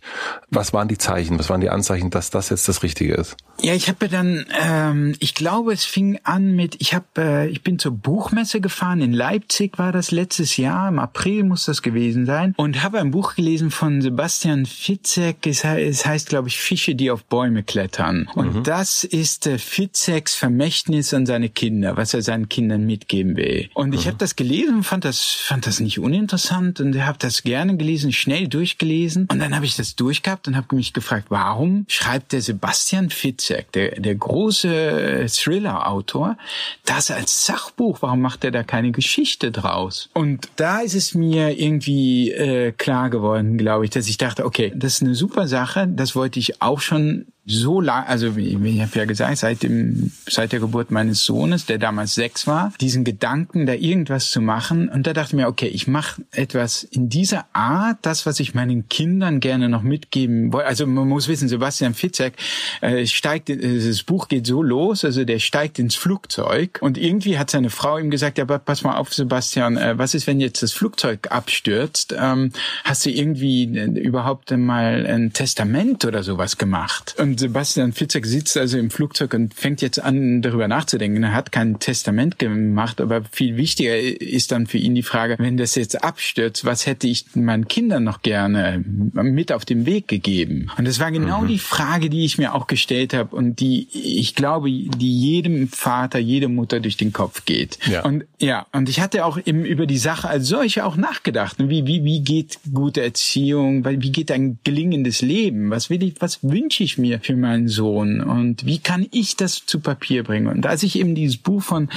Was 0.49 0.73
waren 0.73 0.89
die 0.89 0.97
Zeichen, 0.97 1.39
was 1.39 1.49
waren 1.49 1.61
die 1.61 1.69
Anzeichen, 1.69 2.09
dass 2.09 2.31
das 2.31 2.49
jetzt 2.49 2.67
das 2.67 2.83
Richtige 2.83 3.13
ist? 3.13 3.37
Ja, 3.61 3.73
ich 3.73 3.87
habe 3.87 4.07
dann, 4.07 4.45
ähm, 4.61 5.15
ich 5.19 5.33
glaube, 5.33 5.73
es 5.73 5.83
fing 5.83 6.19
an 6.23 6.55
mit, 6.55 6.75
ich 6.79 6.93
habe, 6.93 7.05
äh, 7.17 7.47
ich 7.47 7.63
bin 7.63 7.79
zur 7.79 7.91
Buchmesse 7.93 8.61
gefahren 8.61 9.01
in 9.01 9.13
Leipzig, 9.13 9.79
war 9.79 9.91
das 9.91 10.11
letztes 10.11 10.57
Jahr, 10.57 10.89
im 10.89 10.99
April 10.99 11.43
muss 11.43 11.65
das 11.65 11.81
gewesen 11.81 12.25
sein, 12.25 12.53
und 12.57 12.83
habe 12.83 12.99
ein 12.99 13.11
Buch 13.11 13.35
gelesen 13.35 13.71
von 13.71 14.01
Sebastian 14.01 14.65
Fitzek. 14.65 15.47
Es, 15.47 15.63
es 15.63 16.05
heißt, 16.05 16.29
glaube 16.29 16.49
ich, 16.49 16.56
Fische, 16.57 16.95
die 16.95 17.11
auf 17.11 17.23
Bäume 17.23 17.63
klettern. 17.63 18.29
Und 18.35 18.55
mhm. 18.55 18.63
das 18.63 19.03
ist 19.03 19.47
äh, 19.47 19.57
Fitzeks 19.57 20.35
Vermächtnis 20.35 21.13
an 21.13 21.25
seine 21.25 21.49
Kinder, 21.49 21.97
was 21.97 22.13
er 22.13 22.21
seinen 22.21 22.49
Kindern 22.49 22.85
mitgeben 22.85 23.35
will. 23.35 23.69
Und 23.73 23.93
ich 23.93 24.05
mhm. 24.05 24.07
habe 24.07 24.17
das 24.17 24.35
gelesen 24.35 24.77
und 24.77 24.83
fand 24.83 25.05
das, 25.05 25.23
fand 25.23 25.67
das 25.67 25.79
nicht 25.79 25.99
uninteressant 25.99 26.79
und 26.79 26.97
habe 27.03 27.17
das 27.19 27.43
gerne 27.43 27.77
gelesen, 27.77 28.11
schnell 28.11 28.47
durchgelesen. 28.47 29.27
Und 29.31 29.39
dann 29.39 29.55
habe 29.55 29.65
ich 29.65 29.75
das 29.75 29.95
durchgehabt 29.95 30.47
und 30.47 30.55
habe 30.55 30.75
mich 30.75 30.93
gefragt, 30.93 31.27
warum 31.29 31.85
schreibt 31.87 32.31
der 32.33 32.41
Sebastian 32.41 33.09
Fitzek, 33.09 33.71
der, 33.71 33.99
der 33.99 34.15
große 34.15 35.25
Thriller-Autor, 35.27 36.37
das 36.85 37.11
als 37.11 37.45
Sachbuch? 37.45 38.01
Warum 38.01 38.21
macht 38.21 38.43
er 38.43 38.51
da 38.51 38.63
keine 38.63 38.91
Geschichte 38.91 39.51
draus? 39.51 40.09
Und 40.13 40.49
da 40.55 40.79
ist 40.79 40.95
es 40.95 41.13
mir 41.13 41.59
irgendwie 41.59 42.31
äh, 42.31 42.71
klar 42.71 43.09
geworden, 43.09 43.57
glaube 43.57 43.85
ich, 43.85 43.91
dass 43.91 44.07
ich 44.07 44.17
dachte, 44.17 44.45
okay, 44.45 44.71
das 44.75 44.95
ist 44.95 45.01
eine 45.03 45.15
super 45.15 45.47
Sache, 45.47 45.87
das 45.87 46.15
wollte 46.15 46.39
ich 46.39 46.46
auch 46.59 46.81
schon 46.81 47.27
so 47.49 47.79
lang, 47.79 48.05
also 48.05 48.35
ich 48.35 48.55
habe 48.55 48.99
ja 48.99 49.05
gesagt, 49.05 49.37
seit 49.37 49.63
dem 49.63 50.11
seit 50.27 50.51
der 50.51 50.59
Geburt 50.59 50.91
meines 50.91 51.23
Sohnes, 51.23 51.65
der 51.65 51.77
damals 51.77 52.13
sechs 52.13 52.45
war, 52.45 52.73
diesen 52.81 53.05
Gedanken, 53.05 53.65
da 53.65 53.73
irgendwas 53.73 54.29
zu 54.31 54.41
machen. 54.41 54.89
Und 54.89 55.07
da 55.07 55.13
dachte 55.13 55.29
ich 55.29 55.35
mir, 55.35 55.47
okay, 55.47 55.67
ich 55.67 55.87
mache 55.87 56.21
etwas 56.31 56.83
in 56.83 57.07
dieser 57.07 57.45
Art, 57.53 57.99
das, 58.01 58.25
was 58.25 58.41
ich 58.41 58.53
meinen 58.53 58.89
Kindern 58.89 59.39
gerne 59.39 59.69
noch 59.69 59.81
mitgeben 59.81 60.51
wollte. 60.51 60.67
Also 60.67 60.85
man 60.85 61.07
muss 61.07 61.29
wissen, 61.29 61.47
Sebastian 61.47 61.93
Fitzek 61.93 62.33
äh, 62.81 63.05
steigt, 63.05 63.49
äh, 63.49 63.87
das 63.87 64.03
Buch 64.03 64.27
geht 64.27 64.45
so 64.45 64.61
los, 64.61 65.05
also 65.05 65.23
der 65.23 65.39
steigt 65.39 65.79
ins 65.79 65.95
Flugzeug 65.95 66.79
und 66.81 66.97
irgendwie 66.97 67.37
hat 67.37 67.49
seine 67.49 67.69
Frau 67.69 67.97
ihm 67.97 68.09
gesagt, 68.09 68.37
ja, 68.37 68.43
aber 68.43 68.59
pass 68.59 68.83
mal 68.83 68.97
auf, 68.97 69.13
Sebastian, 69.13 69.77
äh, 69.77 69.97
was 69.97 70.13
ist, 70.13 70.27
wenn 70.27 70.41
jetzt 70.41 70.63
das 70.63 70.73
Flugzeug 70.73 71.31
abstürzt? 71.31 72.13
Ähm, 72.19 72.51
hast 72.83 73.05
du 73.05 73.09
irgendwie 73.09 73.63
äh, 73.77 73.85
überhaupt 73.85 74.51
mal 74.51 75.05
ein 75.05 75.31
Testament 75.31 76.03
oder 76.03 76.23
sowas 76.23 76.57
gemacht? 76.57 77.15
Und 77.17 77.36
Sebastian 77.37 77.93
Fitzek 77.93 78.25
sitzt 78.25 78.57
also 78.57 78.77
im 78.77 78.89
Flugzeug 78.89 79.33
und 79.33 79.53
fängt 79.53 79.81
jetzt 79.81 79.99
an, 79.99 80.41
darüber 80.41 80.67
nachzudenken. 80.67 81.23
Er 81.23 81.33
hat 81.33 81.51
kein 81.51 81.79
Testament 81.79 82.39
gemacht, 82.39 83.01
aber 83.01 83.23
viel 83.31 83.57
wichtiger 83.57 83.97
ist 83.97 84.51
dann 84.51 84.67
für 84.67 84.77
ihn 84.77 84.95
die 84.95 85.03
Frage, 85.03 85.35
wenn 85.39 85.57
das 85.57 85.75
jetzt 85.75 86.03
abstürzt, 86.03 86.65
was 86.65 86.85
hätte 86.85 87.07
ich 87.07 87.25
meinen 87.35 87.67
Kindern 87.67 88.03
noch 88.03 88.21
gerne 88.21 88.83
mit 88.85 89.51
auf 89.51 89.65
den 89.65 89.85
Weg 89.85 90.07
gegeben? 90.07 90.69
Und 90.77 90.87
das 90.87 90.99
war 90.99 91.11
genau 91.11 91.41
mhm. 91.41 91.47
die 91.47 91.59
Frage, 91.59 92.09
die 92.09 92.25
ich 92.25 92.37
mir 92.37 92.53
auch 92.53 92.67
gestellt 92.67 93.13
habe 93.13 93.35
und 93.35 93.59
die, 93.59 93.87
ich 93.91 94.35
glaube, 94.35 94.69
die 94.69 95.19
jedem 95.19 95.67
Vater, 95.67 96.19
jede 96.19 96.47
Mutter 96.47 96.79
durch 96.79 96.97
den 96.97 97.13
Kopf 97.13 97.45
geht. 97.45 97.79
Ja. 97.89 98.03
Und 98.03 98.25
ja, 98.39 98.67
und 98.71 98.89
ich 98.89 98.99
hatte 98.99 99.25
auch 99.25 99.37
eben 99.45 99.65
über 99.65 99.85
die 99.85 99.97
Sache 99.97 100.27
als 100.27 100.47
solche 100.47 100.85
auch 100.85 100.95
nachgedacht. 100.95 101.57
Wie, 101.59 101.85
wie, 101.85 102.03
wie 102.03 102.21
geht 102.21 102.59
gute 102.73 103.01
Erziehung? 103.01 103.85
Wie 103.85 104.11
geht 104.11 104.31
ein 104.31 104.59
gelingendes 104.63 105.21
Leben? 105.21 105.69
Was 105.69 105.89
will 105.89 106.03
ich, 106.03 106.15
was 106.19 106.43
wünsche 106.43 106.83
ich 106.83 106.97
mir 106.97 107.19
für 107.27 107.35
meinen 107.35 107.67
Sohn 107.67 108.21
und 108.21 108.65
wie 108.65 108.79
kann 108.79 109.05
ich 109.11 109.35
das 109.35 109.65
zu 109.65 109.81
Papier 109.81 110.23
bringen? 110.23 110.47
Und 110.47 110.65
als 110.65 110.81
ich 110.81 110.97
eben 110.97 111.13
dieses 111.13 111.35
Buch 111.35 111.61
von 111.61 111.89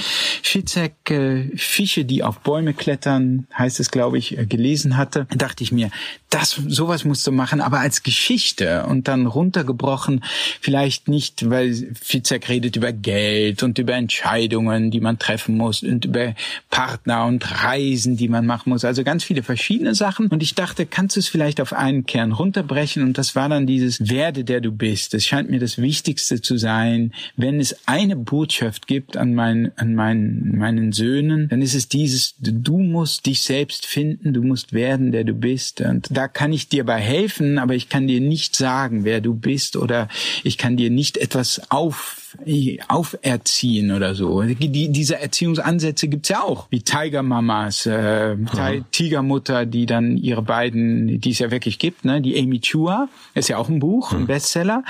Fitzek, 0.43 1.09
äh, 1.09 1.55
Fische, 1.55 2.03
die 2.03 2.21
auf 2.21 2.39
Bäume 2.39 2.73
klettern, 2.73 3.47
heißt 3.57 3.79
es, 3.79 3.91
glaube 3.91 4.17
ich, 4.17 4.37
äh, 4.37 4.45
gelesen 4.45 4.97
hatte, 4.97 5.27
dachte 5.33 5.63
ich 5.63 5.71
mir, 5.71 5.89
das, 6.29 6.51
sowas 6.67 7.05
musst 7.05 7.25
du 7.27 7.31
machen, 7.31 7.61
aber 7.61 7.79
als 7.79 8.03
Geschichte 8.03 8.85
und 8.87 9.07
dann 9.07 9.25
runtergebrochen, 9.25 10.23
vielleicht 10.59 11.07
nicht, 11.07 11.49
weil 11.49 11.93
Fitzek 12.01 12.49
redet 12.49 12.75
über 12.75 12.91
Geld 12.91 13.63
und 13.63 13.77
über 13.79 13.93
Entscheidungen, 13.93 14.91
die 14.91 15.01
man 15.01 15.17
treffen 15.17 15.55
muss 15.55 15.83
und 15.83 16.05
über 16.05 16.33
Partner 16.69 17.25
und 17.25 17.63
Reisen, 17.63 18.17
die 18.17 18.27
man 18.27 18.45
machen 18.45 18.69
muss, 18.69 18.85
also 18.85 19.03
ganz 19.03 19.23
viele 19.23 19.43
verschiedene 19.43 19.95
Sachen. 19.95 20.27
Und 20.27 20.43
ich 20.43 20.55
dachte, 20.55 20.85
kannst 20.85 21.15
du 21.15 21.19
es 21.21 21.27
vielleicht 21.27 21.61
auf 21.61 21.73
einen 21.73 22.05
Kern 22.05 22.33
runterbrechen? 22.33 23.03
Und 23.03 23.17
das 23.17 23.35
war 23.35 23.49
dann 23.49 23.67
dieses 23.67 24.09
Werde, 24.09 24.43
der 24.43 24.61
du 24.61 24.71
bist. 24.71 25.13
Das 25.21 25.27
scheint 25.27 25.51
mir 25.51 25.59
das 25.59 25.77
Wichtigste 25.77 26.41
zu 26.41 26.57
sein. 26.57 27.13
Wenn 27.37 27.59
es 27.59 27.75
eine 27.85 28.15
Botschaft 28.15 28.87
gibt 28.87 29.17
an, 29.17 29.35
mein, 29.35 29.71
an 29.75 29.93
meinen, 29.93 30.57
meinen 30.57 30.93
Söhnen, 30.93 31.47
dann 31.47 31.61
ist 31.61 31.75
es 31.75 31.87
dieses, 31.87 32.33
du 32.39 32.79
musst 32.79 33.27
dich 33.27 33.41
selbst 33.41 33.85
finden, 33.85 34.33
du 34.33 34.41
musst 34.41 34.73
werden, 34.73 35.11
der 35.11 35.23
du 35.23 35.35
bist. 35.35 35.79
Und 35.81 36.07
da 36.09 36.27
kann 36.27 36.51
ich 36.53 36.69
dir 36.69 36.85
bei 36.85 36.99
helfen, 36.99 37.59
aber 37.59 37.75
ich 37.75 37.87
kann 37.87 38.07
dir 38.07 38.19
nicht 38.19 38.55
sagen, 38.55 39.03
wer 39.03 39.21
du 39.21 39.35
bist 39.35 39.75
oder 39.75 40.07
ich 40.43 40.57
kann 40.57 40.75
dir 40.75 40.89
nicht 40.89 41.17
etwas 41.17 41.69
auf 41.69 42.20
auferziehen 42.87 43.91
oder 43.91 44.15
so. 44.15 44.41
Die, 44.41 44.89
diese 44.89 45.19
Erziehungsansätze 45.19 46.07
gibt's 46.07 46.29
ja 46.29 46.41
auch, 46.41 46.67
wie 46.69 46.81
Tigermamas, 46.81 47.85
äh, 47.85 48.35
Tigermutter, 48.91 49.65
die 49.65 49.85
dann 49.85 50.17
ihre 50.17 50.41
beiden, 50.41 51.19
die 51.19 51.31
es 51.31 51.39
ja 51.39 51.51
wirklich 51.51 51.79
gibt, 51.79 52.05
ne, 52.05 52.21
die 52.21 52.39
Amy 52.39 52.59
Chua, 52.59 53.09
ist 53.33 53.49
ja 53.49 53.57
auch 53.57 53.69
ein 53.69 53.79
Buch, 53.79 54.11
ein 54.13 54.21
mhm. 54.21 54.27
Bestseller, 54.27 54.83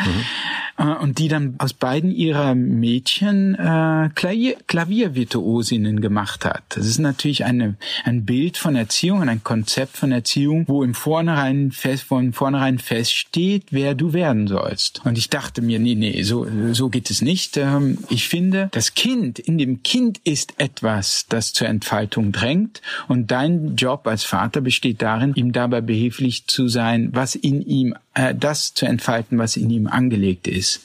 mhm. 0.78 0.86
äh, 0.86 0.96
und 0.98 1.20
die 1.20 1.28
dann 1.28 1.56
aus 1.58 1.74
beiden 1.74 2.12
ihrer 2.12 2.56
Mädchen 2.56 3.56
äh, 3.56 4.10
Klavier, 4.16 4.58
Klaviervirtuosinnen 4.68 6.02
gemacht 6.02 6.46
hat. 6.46 6.64
Das 6.70 6.86
ist 6.86 7.00
natürlich 7.00 7.46
eine, 7.46 7.76
ein 8.04 8.26
Bild 8.26 8.58
von 8.58 8.76
Erziehung, 8.76 9.28
ein 9.28 9.44
Konzept 9.44 9.98
von 9.98 10.12
Erziehung, 10.12 10.66
wo 10.68 10.84
im 10.84 10.94
Vornherein 10.94 11.72
fest, 11.72 12.04
von 12.04 12.34
vornherein 12.34 12.80
feststeht, 12.80 13.66
wer 13.72 13.96
du 13.96 14.14
werden 14.14 14.48
sollst. 14.48 15.02
Und 15.06 15.18
ich 15.18 15.30
dachte 15.30 15.62
mir, 15.62 15.80
nee, 15.80 15.96
nee, 15.96 16.22
so, 16.24 16.46
so 16.72 16.90
geht 16.90 17.10
es 17.10 17.22
nicht 17.22 17.31
nicht. 17.32 17.56
Ähm, 17.56 17.98
ich 18.10 18.28
finde, 18.28 18.68
das 18.72 18.94
Kind, 18.94 19.40
in 19.40 19.58
dem 19.58 19.84
Kind 19.84 20.20
ist 20.26 20.56
etwas, 20.58 21.28
das 21.30 21.54
zur 21.54 21.68
Entfaltung 21.68 22.34
drängt. 22.34 22.82
Und 23.08 23.32
dein 23.32 23.78
Job 23.78 24.06
als 24.06 24.26
Vater 24.26 24.60
besteht 24.60 25.02
darin, 25.02 25.34
ihm 25.36 25.54
dabei 25.54 25.80
behilflich 25.80 26.48
zu 26.48 26.68
sein, 26.68 27.10
was 27.14 27.36
in 27.36 27.62
ihm, 27.62 27.96
äh, 28.16 28.36
das 28.36 28.74
zu 28.74 28.86
entfalten, 28.86 29.38
was 29.38 29.56
in 29.56 29.70
ihm 29.70 29.88
angelegt 29.88 30.48
ist. 30.48 30.82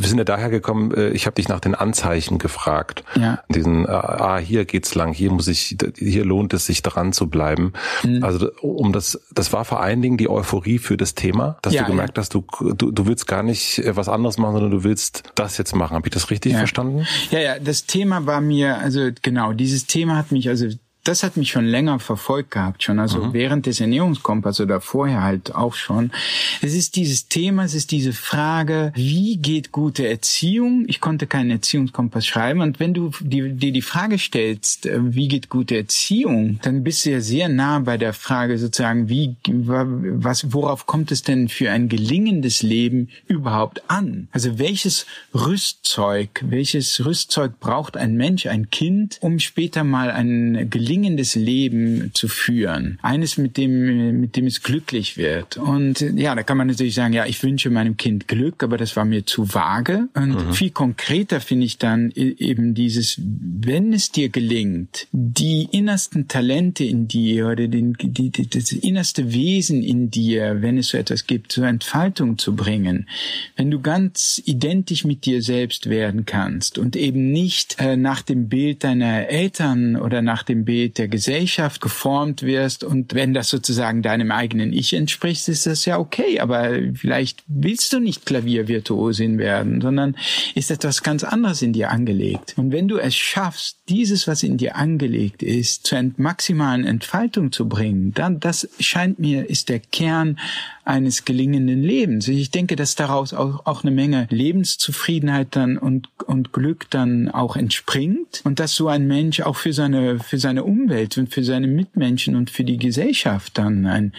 Wir 0.00 0.08
sind 0.08 0.18
ja 0.18 0.24
daher 0.24 0.50
gekommen, 0.50 0.92
äh, 0.94 1.10
ich 1.10 1.26
habe 1.26 1.34
dich 1.34 1.48
nach 1.48 1.60
den 1.60 1.74
Anzeichen 1.74 2.38
gefragt. 2.38 3.04
Ja. 3.14 3.42
Diesen, 3.48 3.84
äh, 3.84 3.88
ah, 3.88 4.38
hier 4.38 4.64
geht's 4.64 4.94
lang, 4.94 5.12
hier 5.12 5.30
muss 5.30 5.48
ich, 5.48 5.76
hier 5.96 6.24
lohnt 6.24 6.54
es 6.54 6.66
sich 6.66 6.82
dran 6.82 7.12
zu 7.12 7.28
bleiben. 7.28 7.72
Mhm. 8.02 8.22
Also 8.22 8.50
um 8.60 8.92
das, 8.92 9.20
das 9.32 9.52
war 9.52 9.64
vor 9.64 9.80
allen 9.80 10.02
Dingen 10.02 10.16
die 10.16 10.28
Euphorie 10.28 10.78
für 10.78 10.96
das 10.96 11.14
Thema, 11.14 11.58
dass 11.62 11.74
ja, 11.74 11.82
du 11.82 11.90
gemerkt 11.90 12.16
ja. 12.16 12.22
hast, 12.22 12.34
du, 12.34 12.44
du, 12.74 12.90
du 12.90 13.06
willst 13.06 13.26
gar 13.26 13.42
nicht 13.42 13.78
äh, 13.78 13.96
was 13.96 14.08
anderes 14.08 14.38
machen, 14.38 14.54
sondern 14.54 14.70
du 14.70 14.84
willst 14.84 15.24
das 15.34 15.58
jetzt 15.58 15.74
machen. 15.74 15.94
Habe 15.94 16.08
ich 16.08 16.14
das 16.14 16.30
richtig 16.30 16.52
ja. 16.52 16.58
verstanden? 16.58 17.06
Ja, 17.30 17.40
ja, 17.40 17.58
das 17.58 17.86
Thema 17.86 18.26
war 18.26 18.40
mir, 18.40 18.78
also 18.78 19.10
genau, 19.22 19.52
dieses 19.52 19.86
Thema 19.86 20.16
hat 20.16 20.32
mich 20.32 20.48
also 20.48 20.66
das 21.04 21.24
hat 21.24 21.36
mich 21.36 21.50
schon 21.50 21.64
länger 21.64 21.98
verfolgt 21.98 22.52
gehabt, 22.52 22.84
schon 22.84 23.00
also 23.00 23.24
mhm. 23.24 23.32
während 23.32 23.66
des 23.66 23.80
Ernährungskompass 23.80 24.60
oder 24.60 24.80
vorher 24.80 25.22
halt 25.22 25.54
auch 25.54 25.74
schon. 25.74 26.12
Es 26.60 26.74
ist 26.74 26.94
dieses 26.94 27.26
Thema, 27.28 27.64
es 27.64 27.74
ist 27.74 27.90
diese 27.90 28.12
Frage, 28.12 28.92
wie 28.94 29.36
geht 29.36 29.72
gute 29.72 30.08
Erziehung? 30.08 30.84
Ich 30.86 31.00
konnte 31.00 31.26
keinen 31.26 31.50
Erziehungskompass 31.50 32.24
schreiben 32.24 32.60
und 32.60 32.78
wenn 32.78 32.94
du 32.94 33.10
dir 33.20 33.48
die, 33.48 33.72
die 33.72 33.82
Frage 33.82 34.18
stellst, 34.18 34.86
äh, 34.86 35.00
wie 35.02 35.26
geht 35.26 35.48
gute 35.48 35.76
Erziehung, 35.76 36.60
dann 36.62 36.84
bist 36.84 37.04
du 37.04 37.10
ja 37.10 37.20
sehr 37.20 37.48
nah 37.48 37.80
bei 37.80 37.98
der 37.98 38.12
Frage 38.12 38.56
sozusagen, 38.58 39.08
wie 39.08 39.34
was 39.44 40.52
worauf 40.52 40.86
kommt 40.86 41.10
es 41.10 41.22
denn 41.22 41.48
für 41.48 41.70
ein 41.72 41.88
gelingendes 41.88 42.62
Leben 42.62 43.08
überhaupt 43.26 43.82
an? 43.88 44.28
Also 44.30 44.58
welches 44.58 45.06
Rüstzeug, 45.34 46.44
welches 46.46 47.04
Rüstzeug 47.04 47.58
braucht 47.58 47.96
ein 47.96 48.16
Mensch, 48.16 48.46
ein 48.46 48.70
Kind, 48.70 49.18
um 49.20 49.40
später 49.40 49.82
mal 49.82 50.10
ein 50.10 50.70
gelingendes 50.70 50.91
gelingendes 50.92 51.36
Leben 51.36 52.10
zu 52.12 52.28
führen. 52.28 52.98
Eines, 53.00 53.38
mit 53.38 53.56
dem, 53.56 54.20
mit 54.20 54.36
dem 54.36 54.46
es 54.46 54.62
glücklich 54.62 55.16
wird. 55.16 55.56
Und 55.56 56.00
ja, 56.00 56.34
da 56.34 56.42
kann 56.42 56.58
man 56.58 56.66
natürlich 56.66 56.94
sagen, 56.94 57.14
ja, 57.14 57.24
ich 57.24 57.42
wünsche 57.42 57.70
meinem 57.70 57.96
Kind 57.96 58.28
Glück, 58.28 58.62
aber 58.62 58.76
das 58.76 58.94
war 58.94 59.06
mir 59.06 59.24
zu 59.24 59.54
vage. 59.54 60.08
Und 60.12 60.48
mhm. 60.48 60.52
viel 60.52 60.70
konkreter 60.70 61.40
finde 61.40 61.64
ich 61.64 61.78
dann 61.78 62.10
eben 62.10 62.74
dieses, 62.74 63.18
wenn 63.18 63.94
es 63.94 64.12
dir 64.12 64.28
gelingt, 64.28 65.06
die 65.12 65.66
innersten 65.72 66.28
Talente 66.28 66.84
in 66.84 67.08
dir 67.08 67.46
oder 67.46 67.68
den, 67.68 67.94
die, 67.98 68.28
die, 68.28 68.50
das 68.50 68.72
innerste 68.72 69.32
Wesen 69.32 69.82
in 69.82 70.10
dir, 70.10 70.60
wenn 70.60 70.76
es 70.76 70.88
so 70.88 70.98
etwas 70.98 71.26
gibt, 71.26 71.52
zur 71.52 71.66
Entfaltung 71.66 72.36
zu 72.36 72.54
bringen, 72.54 73.08
wenn 73.56 73.70
du 73.70 73.80
ganz 73.80 74.42
identisch 74.44 75.04
mit 75.04 75.24
dir 75.24 75.40
selbst 75.40 75.88
werden 75.88 76.26
kannst 76.26 76.76
und 76.76 76.96
eben 76.96 77.32
nicht 77.32 77.76
äh, 77.78 77.96
nach 77.96 78.20
dem 78.20 78.50
Bild 78.50 78.84
deiner 78.84 79.28
Eltern 79.28 79.96
oder 79.96 80.20
nach 80.20 80.42
dem 80.42 80.66
Bild 80.66 80.81
der 80.90 81.08
Gesellschaft 81.08 81.80
geformt 81.80 82.42
wirst 82.42 82.84
und 82.84 83.14
wenn 83.14 83.34
das 83.34 83.48
sozusagen 83.48 84.02
deinem 84.02 84.30
eigenen 84.30 84.72
Ich 84.72 84.92
entspricht, 84.92 85.48
ist 85.48 85.66
das 85.66 85.84
ja 85.84 85.98
okay, 85.98 86.40
aber 86.40 86.70
vielleicht 86.94 87.42
willst 87.46 87.92
du 87.92 88.00
nicht 88.00 88.26
Klaviervirtuosin 88.26 89.38
werden, 89.38 89.80
sondern 89.80 90.16
ist 90.54 90.70
etwas 90.70 91.02
ganz 91.02 91.24
anderes 91.24 91.62
in 91.62 91.72
dir 91.72 91.90
angelegt. 91.90 92.54
Und 92.56 92.72
wenn 92.72 92.88
du 92.88 92.98
es 92.98 93.14
schaffst, 93.14 93.78
dieses, 93.88 94.26
was 94.26 94.42
in 94.42 94.56
dir 94.56 94.76
angelegt 94.76 95.42
ist, 95.42 95.86
zur 95.86 96.02
maximalen 96.16 96.84
Entfaltung 96.84 97.52
zu 97.52 97.68
bringen, 97.68 98.12
dann 98.14 98.40
das 98.40 98.68
scheint 98.80 99.18
mir 99.18 99.48
ist 99.48 99.68
der 99.68 99.80
Kern 99.80 100.38
eines 100.84 101.24
gelingenden 101.24 101.82
Lebens. 101.82 102.26
Ich 102.28 102.50
denke, 102.50 102.74
dass 102.76 102.96
daraus 102.96 103.32
auch, 103.32 103.66
auch 103.66 103.84
eine 103.84 103.92
Menge 103.92 104.26
Lebenszufriedenheit 104.30 105.48
dann 105.52 105.78
und, 105.78 106.08
und 106.26 106.52
Glück 106.52 106.90
dann 106.90 107.30
auch 107.30 107.56
entspringt 107.56 108.40
und 108.44 108.58
dass 108.58 108.74
so 108.74 108.88
ein 108.88 109.06
Mensch 109.06 109.40
auch 109.40 109.56
für 109.56 109.72
seine, 109.72 110.18
für 110.18 110.38
seine 110.38 110.64
Umwelt 110.72 111.18
und 111.18 111.32
für 111.32 111.44
seine 111.44 111.66
Mitmenschen 111.66 112.34
und 112.34 112.50
für 112.50 112.64
die 112.64 112.78
Gesellschaft 112.78 113.58
dann 113.58 113.86
ein, 113.86 114.12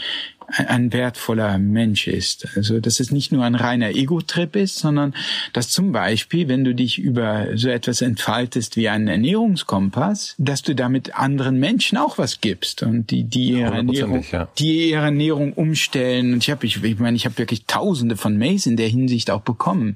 ein 0.47 0.93
wertvoller 0.93 1.57
Mensch 1.57 2.07
ist. 2.07 2.47
Also, 2.55 2.79
dass 2.79 2.99
es 2.99 3.11
nicht 3.11 3.31
nur 3.31 3.43
ein 3.43 3.55
reiner 3.55 3.89
Ego-Trip 3.89 4.55
ist, 4.55 4.77
sondern 4.77 5.13
dass 5.53 5.69
zum 5.69 5.91
Beispiel, 5.91 6.47
wenn 6.47 6.63
du 6.63 6.75
dich 6.75 6.99
über 6.99 7.47
so 7.55 7.69
etwas 7.69 8.01
entfaltest 8.01 8.75
wie 8.75 8.89
einen 8.89 9.07
Ernährungskompass, 9.07 10.35
dass 10.37 10.61
du 10.61 10.75
damit 10.75 11.15
anderen 11.15 11.59
Menschen 11.59 11.97
auch 11.97 12.17
was 12.17 12.41
gibst 12.41 12.83
und 12.83 13.11
die, 13.11 13.23
die 13.23 13.51
ihre 13.51 13.75
Ernährung, 13.75 14.23
ja. 14.31 14.47
die 14.57 14.89
ihre 14.89 15.05
Ernährung 15.05 15.53
umstellen. 15.53 16.33
Und 16.33 16.43
ich 16.43 16.49
habe, 16.49 16.65
ich, 16.65 16.83
ich 16.83 16.99
meine, 16.99 17.15
ich 17.15 17.25
habe 17.25 17.37
wirklich 17.37 17.65
Tausende 17.65 18.17
von 18.17 18.37
Mails 18.37 18.65
in 18.65 18.77
der 18.77 18.87
Hinsicht 18.87 19.31
auch 19.31 19.41
bekommen. 19.41 19.95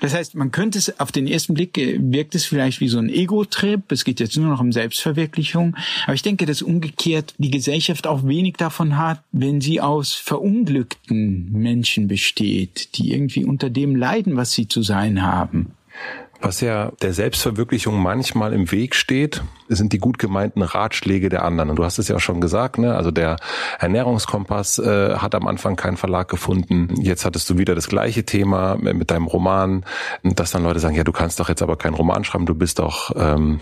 Das 0.00 0.14
heißt, 0.14 0.34
man 0.34 0.50
könnte 0.50 0.78
es 0.78 1.00
auf 1.00 1.12
den 1.12 1.26
ersten 1.26 1.54
Blick 1.54 1.76
äh, 1.78 1.98
wirkt 2.00 2.34
es 2.34 2.44
vielleicht 2.44 2.80
wie 2.80 2.88
so 2.88 2.98
ein 2.98 3.08
Ego-Trip. 3.08 3.90
Es 3.90 4.04
geht 4.04 4.20
jetzt 4.20 4.36
nur 4.36 4.48
noch 4.48 4.60
um 4.60 4.72
Selbstverwirklichung. 4.72 5.76
Aber 6.04 6.14
ich 6.14 6.22
denke, 6.22 6.46
dass 6.46 6.62
umgekehrt 6.62 7.34
die 7.38 7.50
Gesellschaft 7.50 8.06
auch 8.06 8.26
wenig 8.26 8.54
davon 8.56 8.96
hat, 8.96 9.22
wenn 9.32 9.60
sie 9.60 9.79
aus 9.80 10.14
verunglückten 10.14 11.50
Menschen 11.52 12.08
besteht, 12.08 12.96
die 12.96 13.12
irgendwie 13.12 13.44
unter 13.44 13.70
dem 13.70 13.96
leiden, 13.96 14.36
was 14.36 14.52
sie 14.52 14.68
zu 14.68 14.82
sein 14.82 15.22
haben. 15.22 15.72
Was 16.40 16.60
ja 16.60 16.92
der 17.02 17.12
Selbstverwirklichung 17.12 18.00
manchmal 18.00 18.52
im 18.52 18.70
Weg 18.72 18.94
steht, 18.94 19.42
sind 19.76 19.92
die 19.92 19.98
gut 19.98 20.18
gemeinten 20.18 20.62
Ratschläge 20.62 21.28
der 21.28 21.44
anderen. 21.44 21.70
Und 21.70 21.76
du 21.76 21.84
hast 21.84 21.98
es 21.98 22.08
ja 22.08 22.16
auch 22.16 22.20
schon 22.20 22.40
gesagt, 22.40 22.78
ne? 22.78 22.94
Also 22.94 23.10
der 23.10 23.36
Ernährungskompass 23.78 24.78
äh, 24.78 25.16
hat 25.16 25.34
am 25.34 25.46
Anfang 25.46 25.76
keinen 25.76 25.96
Verlag 25.96 26.28
gefunden. 26.28 26.94
Jetzt 27.00 27.24
hattest 27.24 27.48
du 27.48 27.58
wieder 27.58 27.74
das 27.74 27.88
gleiche 27.88 28.24
Thema 28.24 28.76
mit 28.76 29.10
deinem 29.10 29.26
Roman, 29.26 29.84
dass 30.22 30.50
dann 30.50 30.62
Leute 30.62 30.80
sagen, 30.80 30.94
ja, 30.94 31.04
du 31.04 31.12
kannst 31.12 31.40
doch 31.40 31.48
jetzt 31.48 31.62
aber 31.62 31.76
keinen 31.76 31.94
Roman 31.94 32.24
schreiben, 32.24 32.46
du 32.46 32.54
bist 32.54 32.78
doch 32.78 33.10
ähm, 33.16 33.60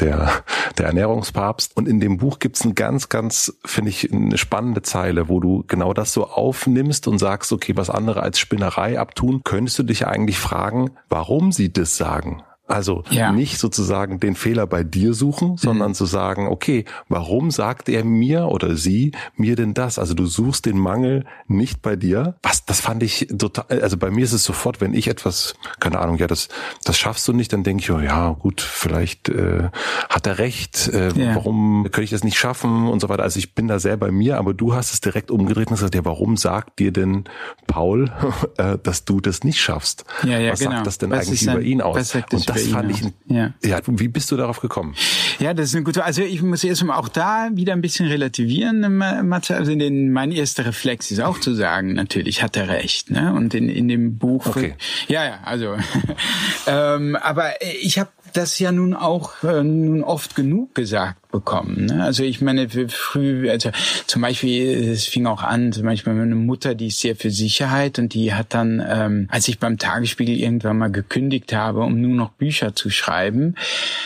der, 0.00 0.30
der 0.78 0.86
Ernährungspapst. 0.86 1.76
Und 1.76 1.88
in 1.88 2.00
dem 2.00 2.18
Buch 2.18 2.38
gibt's 2.38 2.64
ein 2.64 2.74
ganz, 2.74 3.08
ganz, 3.08 3.56
finde 3.64 3.90
ich, 3.90 4.12
eine 4.12 4.38
spannende 4.38 4.82
Zeile, 4.82 5.28
wo 5.28 5.40
du 5.40 5.64
genau 5.66 5.92
das 5.92 6.12
so 6.12 6.26
aufnimmst 6.28 7.06
und 7.08 7.18
sagst, 7.18 7.52
okay, 7.52 7.76
was 7.76 7.90
andere 7.90 8.22
als 8.22 8.38
Spinnerei 8.38 8.98
abtun, 8.98 9.42
könntest 9.44 9.78
du 9.78 9.82
dich 9.82 10.06
eigentlich 10.06 10.38
fragen, 10.38 10.90
warum 11.08 11.52
sie 11.52 11.72
das 11.72 11.96
sagen. 11.96 12.42
Also 12.68 13.02
ja. 13.10 13.32
nicht 13.32 13.58
sozusagen 13.58 14.20
den 14.20 14.36
Fehler 14.36 14.66
bei 14.66 14.84
dir 14.84 15.14
suchen, 15.14 15.56
sondern 15.56 15.90
mhm. 15.90 15.94
zu 15.94 16.06
sagen, 16.06 16.46
okay, 16.46 16.84
warum 17.08 17.50
sagt 17.50 17.88
er 17.88 18.04
mir 18.04 18.46
oder 18.46 18.76
sie 18.76 19.12
mir 19.36 19.56
denn 19.56 19.74
das? 19.74 19.98
Also 19.98 20.14
du 20.14 20.26
suchst 20.26 20.64
den 20.64 20.78
Mangel 20.78 21.24
nicht 21.48 21.82
bei 21.82 21.96
dir. 21.96 22.36
Was, 22.42 22.64
das 22.64 22.80
fand 22.80 23.02
ich 23.02 23.26
total, 23.36 23.82
also 23.82 23.96
bei 23.96 24.10
mir 24.10 24.24
ist 24.24 24.32
es 24.32 24.44
sofort, 24.44 24.80
wenn 24.80 24.94
ich 24.94 25.08
etwas, 25.08 25.54
keine 25.80 25.98
Ahnung, 25.98 26.18
ja, 26.18 26.28
das, 26.28 26.48
das 26.84 26.96
schaffst 26.96 27.26
du 27.26 27.32
nicht, 27.32 27.52
dann 27.52 27.64
denke 27.64 27.82
ich, 27.82 27.90
oh, 27.90 27.98
ja, 27.98 28.30
gut, 28.30 28.60
vielleicht 28.60 29.28
äh, 29.28 29.68
hat 30.08 30.26
er 30.28 30.38
recht, 30.38 30.88
äh, 30.88 31.12
ja. 31.12 31.34
warum 31.34 31.82
könnte 31.84 32.04
ich 32.04 32.10
das 32.10 32.22
nicht 32.22 32.38
schaffen 32.38 32.88
und 32.88 33.00
so 33.00 33.08
weiter. 33.08 33.24
Also 33.24 33.38
ich 33.38 33.54
bin 33.54 33.66
da 33.66 33.80
sehr 33.80 33.96
bei 33.96 34.12
mir, 34.12 34.38
aber 34.38 34.54
du 34.54 34.74
hast 34.74 34.94
es 34.94 35.00
direkt 35.00 35.32
umgedreht 35.32 35.68
und 35.68 35.74
gesagt, 35.74 35.96
ja, 35.96 36.04
warum 36.04 36.36
sagt 36.36 36.78
dir 36.78 36.92
denn 36.92 37.24
Paul, 37.66 38.12
äh, 38.56 38.78
dass 38.82 39.04
du 39.04 39.20
das 39.20 39.42
nicht 39.42 39.60
schaffst? 39.60 40.04
Ja, 40.22 40.38
ja, 40.38 40.52
was 40.52 40.60
genau. 40.60 40.72
sagt 40.72 40.86
das 40.86 40.98
denn 40.98 41.10
was 41.10 41.26
eigentlich 41.26 41.42
über 41.42 41.60
ihn 41.60 41.82
aus? 41.82 42.14
Und 42.14 42.48
das 42.48 42.61
fand 42.70 42.90
ich, 42.90 43.02
ja. 43.26 43.52
ja, 43.64 43.80
wie 43.86 44.08
bist 44.08 44.30
du 44.30 44.36
darauf 44.36 44.60
gekommen? 44.60 44.94
Ja, 45.38 45.54
das 45.54 45.70
ist 45.70 45.74
eine 45.74 45.84
gute, 45.84 46.04
also 46.04 46.22
ich 46.22 46.42
muss 46.42 46.64
erstmal 46.64 46.98
auch 46.98 47.08
da 47.08 47.48
wieder 47.52 47.72
ein 47.72 47.80
bisschen 47.80 48.06
relativieren, 48.06 48.98
Mathe. 49.28 49.56
Also 49.56 49.72
in 49.72 49.78
den, 49.78 50.12
mein 50.12 50.32
erster 50.32 50.66
Reflex 50.66 51.10
ist 51.10 51.20
auch 51.20 51.38
zu 51.38 51.54
sagen, 51.54 51.94
natürlich 51.94 52.42
hat 52.42 52.56
er 52.56 52.68
recht, 52.68 53.10
ne? 53.10 53.32
Und 53.34 53.54
in, 53.54 53.68
in 53.68 53.88
dem 53.88 54.18
Buch, 54.18 54.46
okay. 54.46 54.74
ja, 55.08 55.24
ja, 55.24 55.40
also, 55.44 55.76
ähm, 56.66 57.16
aber 57.16 57.50
ich 57.82 57.98
habe 57.98 58.10
das 58.36 58.58
ja 58.58 58.72
nun 58.72 58.94
auch 58.94 59.42
äh, 59.42 59.62
nun 59.62 60.02
oft 60.02 60.34
genug 60.34 60.74
gesagt 60.74 61.22
bekommen. 61.32 61.86
Ne? 61.86 62.04
Also 62.04 62.22
ich 62.22 62.40
meine, 62.40 62.68
früh, 62.68 63.50
also 63.50 63.70
zum 64.06 64.22
Beispiel, 64.22 64.90
es 64.90 65.06
fing 65.06 65.26
auch 65.26 65.42
an, 65.42 65.72
zum 65.72 65.84
Beispiel 65.84 66.12
meine 66.12 66.34
Mutter, 66.34 66.74
die 66.74 66.88
ist 66.88 67.00
sehr 67.00 67.16
für 67.16 67.30
Sicherheit 67.30 67.98
und 67.98 68.14
die 68.14 68.34
hat 68.34 68.54
dann, 68.54 68.84
ähm, 68.86 69.26
als 69.30 69.48
ich 69.48 69.58
beim 69.58 69.78
Tagesspiegel 69.78 70.36
irgendwann 70.36 70.78
mal 70.78 70.92
gekündigt 70.92 71.52
habe, 71.52 71.80
um 71.80 72.00
nur 72.00 72.14
noch 72.14 72.30
Bücher 72.30 72.76
zu 72.76 72.90
schreiben, 72.90 73.56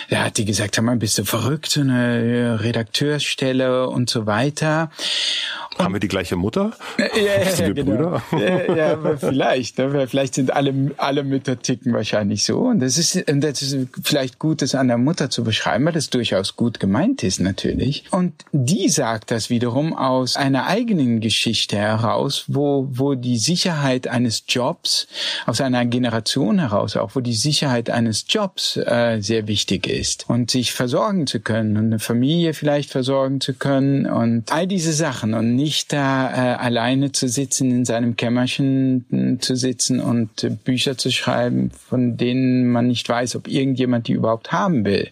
da 0.09 0.25
hat 0.25 0.39
die 0.39 0.45
gesagt, 0.45 0.77
sag 0.77 0.85
mal, 0.85 0.97
bist 0.97 1.19
du 1.19 1.25
verrückt, 1.25 1.71
so 1.71 1.81
eine 1.81 2.61
Redakteursstelle 2.63 3.89
und 3.89 4.09
so 4.09 4.27
weiter. 4.27 4.91
Haben 5.79 5.95
wir 5.95 6.01
die 6.01 6.09
gleiche 6.09 6.37
Mutter? 6.37 6.73
Ja, 6.99 7.23
ja, 7.23 7.67
ja, 7.67 7.73
genau. 7.73 8.21
ja, 8.33 8.75
ja, 8.75 9.17
vielleicht. 9.17 9.79
Ne? 9.79 10.07
Vielleicht 10.09 10.35
sind 10.35 10.53
alle, 10.53 10.93
alle 10.97 11.23
Mütter 11.25 11.59
ticken 11.59 11.93
wahrscheinlich 11.93 12.45
so. 12.45 12.59
Und 12.59 12.81
das 12.81 12.99
ist, 12.99 13.25
das 13.27 13.63
ist 13.63 13.89
vielleicht 14.03 14.16
gut, 14.39 14.63
das 14.63 14.75
an 14.75 14.89
der 14.89 14.99
Mutter 14.99 15.31
zu 15.31 15.45
beschreiben, 15.45 15.85
weil 15.85 15.93
das 15.93 16.11
durchaus 16.11 16.57
gut 16.57 16.81
gemeint 16.81 17.23
ist 17.23 17.41
natürlich. 17.41 18.05
Und 18.11 18.33
die 18.53 18.89
sagt 18.89 19.31
das 19.31 19.51
wiederum 19.51 19.95
aus 19.95 20.37
einer 20.37 20.67
eigenen 20.67 21.21
Geschichte 21.21 21.77
heraus, 21.77 22.45
wo, 22.49 22.89
wo 22.91 23.15
die 23.15 23.39
Sicherheit 23.39 24.09
eines 24.09 24.45
Jobs, 24.49 25.07
aus 25.47 25.61
einer 25.61 25.85
Generation 25.87 26.59
heraus 26.59 26.97
auch, 26.97 27.15
wo 27.15 27.21
die 27.21 27.35
Sicherheit 27.35 27.91
eines 27.91 28.25
Jobs 28.29 28.77
äh, 28.77 29.19
sehr 29.21 29.47
wichtig 29.47 29.87
ist. 29.87 30.29
Und 30.29 30.51
sich 30.51 30.73
versorgen 30.73 31.27
zu 31.27 31.41
können 31.41 31.77
und 31.77 31.87
eine 31.87 31.99
Familie 31.99 32.55
vielleicht 32.55 32.91
versorgen 32.91 33.41
zu 33.41 33.55
können 33.55 34.07
und 34.07 34.51
all 34.51 34.67
diese 34.67 34.93
Sachen 34.93 35.35
und 35.35 35.55
nicht 35.55 35.77
nicht 35.77 35.93
da 35.93 36.31
äh, 36.31 36.57
alleine 36.57 37.13
zu 37.13 37.29
sitzen, 37.29 37.71
in 37.71 37.85
seinem 37.85 38.17
Kämmerchen 38.17 39.05
hm, 39.11 39.41
zu 39.41 39.57
sitzen 39.57 40.01
und 40.01 40.43
äh, 40.43 40.51
Bücher 40.51 40.97
zu 40.97 41.11
schreiben, 41.11 41.71
von 41.71 42.17
denen 42.17 42.69
man 42.71 42.87
nicht 42.87 43.09
weiß, 43.09 43.37
ob 43.37 43.47
irgendjemand 43.47 44.06
die 44.07 44.13
überhaupt 44.13 44.53
haben 44.53 44.85
will. 44.85 45.11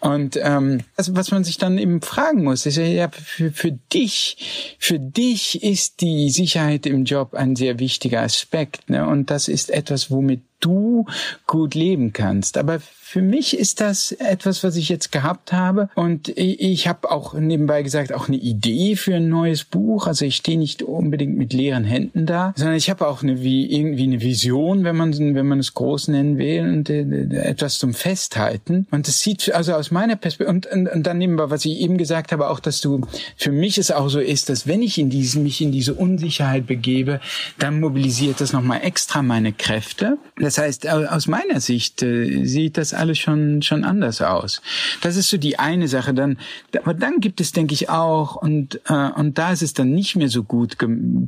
Und 0.00 0.38
ähm, 0.42 0.80
also 0.96 1.14
was 1.14 1.30
man 1.30 1.44
sich 1.44 1.58
dann 1.58 1.76
eben 1.76 2.00
fragen 2.00 2.42
muss, 2.42 2.64
ist 2.64 2.76
ja, 2.76 3.10
für, 3.10 3.52
für 3.52 3.72
dich, 3.92 4.76
für 4.78 4.98
dich 4.98 5.62
ist 5.62 6.00
die 6.00 6.30
Sicherheit 6.30 6.86
im 6.86 7.04
Job 7.04 7.34
ein 7.34 7.54
sehr 7.54 7.78
wichtiger 7.78 8.22
Aspekt. 8.22 8.88
Ne? 8.88 9.06
Und 9.06 9.30
das 9.30 9.48
ist 9.48 9.70
etwas, 9.70 10.10
womit 10.10 10.40
du 10.60 11.04
gut 11.46 11.74
leben 11.74 12.14
kannst. 12.14 12.56
Aber 12.56 12.80
für 13.10 13.22
mich 13.22 13.58
ist 13.58 13.80
das 13.80 14.12
etwas, 14.12 14.62
was 14.62 14.76
ich 14.76 14.88
jetzt 14.88 15.10
gehabt 15.10 15.52
habe. 15.52 15.88
Und 15.96 16.28
ich 16.28 16.86
habe 16.86 17.10
auch 17.10 17.34
nebenbei 17.34 17.82
gesagt, 17.82 18.12
auch 18.12 18.28
eine 18.28 18.36
Idee 18.36 18.94
für 18.94 19.16
ein 19.16 19.28
neues 19.28 19.64
Buch. 19.64 20.06
Also 20.06 20.24
ich 20.24 20.36
stehe 20.36 20.56
nicht 20.56 20.84
unbedingt 20.84 21.36
mit 21.36 21.52
leeren 21.52 21.82
Händen 21.82 22.24
da, 22.24 22.54
sondern 22.54 22.76
ich 22.76 22.88
habe 22.88 23.08
auch 23.08 23.24
eine, 23.24 23.42
wie, 23.42 23.66
irgendwie 23.66 24.04
eine 24.04 24.20
Vision, 24.20 24.84
wenn 24.84 24.94
man, 24.94 25.12
wenn 25.34 25.48
man 25.48 25.58
es 25.58 25.74
groß 25.74 26.06
nennen 26.06 26.38
will, 26.38 26.68
und 26.68 26.88
äh, 26.88 27.02
etwas 27.42 27.78
zum 27.78 27.94
Festhalten. 27.94 28.86
Und 28.92 29.08
das 29.08 29.18
sieht 29.18 29.52
also 29.52 29.74
aus 29.74 29.90
meiner 29.90 30.14
Perspektive, 30.14 30.54
und, 30.54 30.66
und, 30.66 30.86
und 30.86 31.02
dann 31.04 31.18
nebenbei, 31.18 31.50
was 31.50 31.64
ich 31.64 31.80
eben 31.80 31.98
gesagt 31.98 32.30
habe, 32.30 32.48
auch, 32.48 32.60
dass 32.60 32.80
du, 32.80 33.00
für 33.36 33.50
mich 33.50 33.76
es 33.76 33.90
auch 33.90 34.08
so 34.08 34.20
ist, 34.20 34.48
dass 34.48 34.68
wenn 34.68 34.82
ich 34.82 34.98
in 34.98 35.10
diesen, 35.10 35.42
mich 35.42 35.60
in 35.60 35.72
diese 35.72 35.94
Unsicherheit 35.94 36.68
begebe, 36.68 37.20
dann 37.58 37.80
mobilisiert 37.80 38.40
das 38.40 38.52
nochmal 38.52 38.82
extra 38.84 39.20
meine 39.20 39.52
Kräfte. 39.52 40.16
Das 40.36 40.50
Das 40.50 40.58
heißt, 40.58 40.88
aus 40.88 41.26
meiner 41.26 41.60
Sicht 41.60 42.02
äh, 42.02 42.44
sieht 42.44 42.76
das 42.76 42.99
alles 43.00 43.18
schon 43.18 43.62
schon 43.62 43.84
anders 43.84 44.20
aus. 44.20 44.62
Das 45.00 45.16
ist 45.16 45.28
so 45.28 45.38
die 45.38 45.58
eine 45.58 45.88
Sache. 45.88 46.14
Dann, 46.14 46.38
aber 46.76 46.94
dann 46.94 47.20
gibt 47.20 47.40
es, 47.40 47.52
denke 47.52 47.74
ich, 47.74 47.88
auch 47.88 48.36
und 48.36 48.80
äh, 48.88 49.10
und 49.16 49.38
da 49.38 49.52
ist 49.52 49.62
es 49.62 49.74
dann 49.74 49.90
nicht 49.90 50.16
mehr 50.16 50.28
so 50.28 50.44
gut, 50.44 50.76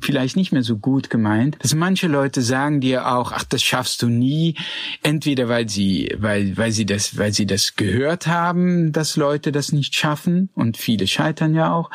vielleicht 0.00 0.36
nicht 0.36 0.52
mehr 0.52 0.62
so 0.62 0.76
gut 0.76 1.10
gemeint, 1.10 1.56
dass 1.60 1.74
manche 1.74 2.06
Leute 2.06 2.42
sagen 2.42 2.80
dir 2.80 3.12
auch, 3.12 3.32
ach, 3.32 3.44
das 3.44 3.62
schaffst 3.62 4.02
du 4.02 4.08
nie, 4.08 4.54
entweder 5.02 5.48
weil 5.48 5.68
sie 5.68 6.14
weil 6.18 6.56
weil 6.56 6.72
sie 6.72 6.86
das 6.86 7.16
weil 7.18 7.32
sie 7.32 7.46
das 7.46 7.76
gehört 7.76 8.26
haben, 8.26 8.92
dass 8.92 9.16
Leute 9.16 9.52
das 9.52 9.72
nicht 9.72 9.94
schaffen 9.94 10.50
und 10.54 10.76
viele 10.76 11.06
scheitern 11.06 11.54
ja 11.54 11.72
auch, 11.72 11.90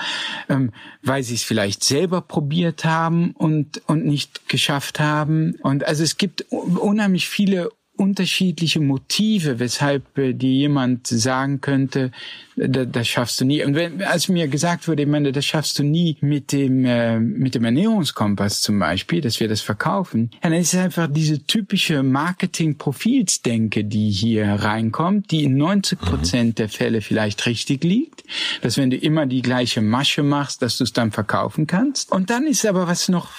ähm, 0.49 0.71
weil 1.03 1.23
sie 1.23 1.36
es 1.36 1.43
vielleicht 1.43 1.84
selber 1.84 2.21
probiert 2.21 2.86
haben 2.86 3.32
und 3.32 3.82
und 3.88 4.05
nicht 4.05 4.49
geschafft 4.49 4.99
haben 4.99 5.55
und 5.61 5.86
also 5.86 6.03
es 6.03 6.17
gibt 6.17 6.45
unheimlich 6.51 7.30
viele 7.30 7.69
unterschiedliche 7.98 8.80
Motive, 8.80 9.60
weshalb 9.60 10.18
äh, 10.18 10.34
dir 10.34 10.52
jemand 10.52 11.08
sagen 11.08 11.62
könnte, 11.62 12.12
das, 12.58 12.88
das 12.91 13.08
schaffst 13.08 13.39
du 13.39 13.45
nie. 13.45 13.64
Und 13.64 13.76
wenn, 13.76 14.02
als 14.02 14.30
mir 14.30 14.48
gesagt 14.48 14.88
wurde, 14.88 15.04
ich 15.04 15.08
meine, 15.08 15.32
das 15.32 15.45
schaffst 15.45 15.78
du 15.80 15.84
nie 15.84 16.18
mit 16.22 16.52
dem 16.52 16.86
äh, 16.86 17.20
mit 17.20 17.56
dem 17.56 17.66
Ernährungskompass 17.66 18.62
zum 18.62 18.80
Beispiel, 18.80 19.22
dass 19.22 19.39
wir 19.39 19.48
das 19.48 19.62
verkaufen, 19.62 20.32
ja, 20.34 20.50
dann 20.50 20.54
ist 20.54 20.74
es 20.74 20.80
einfach 20.80 21.08
diese 21.12 21.43
typische 21.43 22.04
Marketing-Profilsdenke, 22.04 23.84
die 23.84 24.10
hier 24.10 24.48
reinkommt, 24.48 25.32
die 25.32 25.43
in 25.43 25.58
90 25.58 26.00
Prozent 26.00 26.50
mhm. 26.50 26.56
der 26.56 26.70
Fälle 26.70 27.02
vielleicht 27.02 27.45
richtig 27.45 27.84
liegt, 27.84 28.24
dass 28.62 28.78
wenn 28.78 28.89
du 28.89 28.98
immer 28.98 29.26
die 29.26 29.41
gleiche 29.41 29.82
Masche 29.82 30.24
machst, 30.24 30.62
dass 30.62 30.78
du 30.78 30.84
es 30.84 30.93
dann 30.93 31.12
verkaufen 31.12 31.68
kannst. 31.68 32.12
Und 32.12 32.30
dann 32.30 32.48
ist 32.48 32.66
aber 32.66 32.88
was 32.88 33.10
noch 33.10 33.30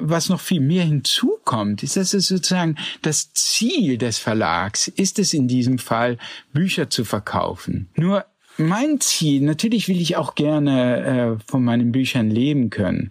was 0.00 0.28
noch 0.28 0.40
viel 0.40 0.60
mehr 0.60 0.84
hinzukommt, 0.84 1.82
ist 1.82 1.96
das 1.96 2.14
ist 2.14 2.28
sozusagen 2.28 2.76
das 3.02 3.32
Ziel 3.32 3.98
des 4.08 4.18
Verlags, 4.18 4.88
ist 4.88 5.18
es 5.18 5.32
in 5.32 5.46
diesem 5.46 5.78
Fall 5.78 6.18
Bücher 6.52 6.90
zu 6.90 7.04
verkaufen. 7.04 7.88
Nur 7.94 8.24
mein 8.56 9.00
Ziel, 9.00 9.42
natürlich 9.42 9.88
will 9.88 10.00
ich 10.00 10.16
auch 10.16 10.34
gerne 10.34 11.38
äh, 11.38 11.44
von 11.46 11.62
meinen 11.62 11.92
Büchern 11.92 12.28
leben 12.28 12.70
können, 12.70 13.10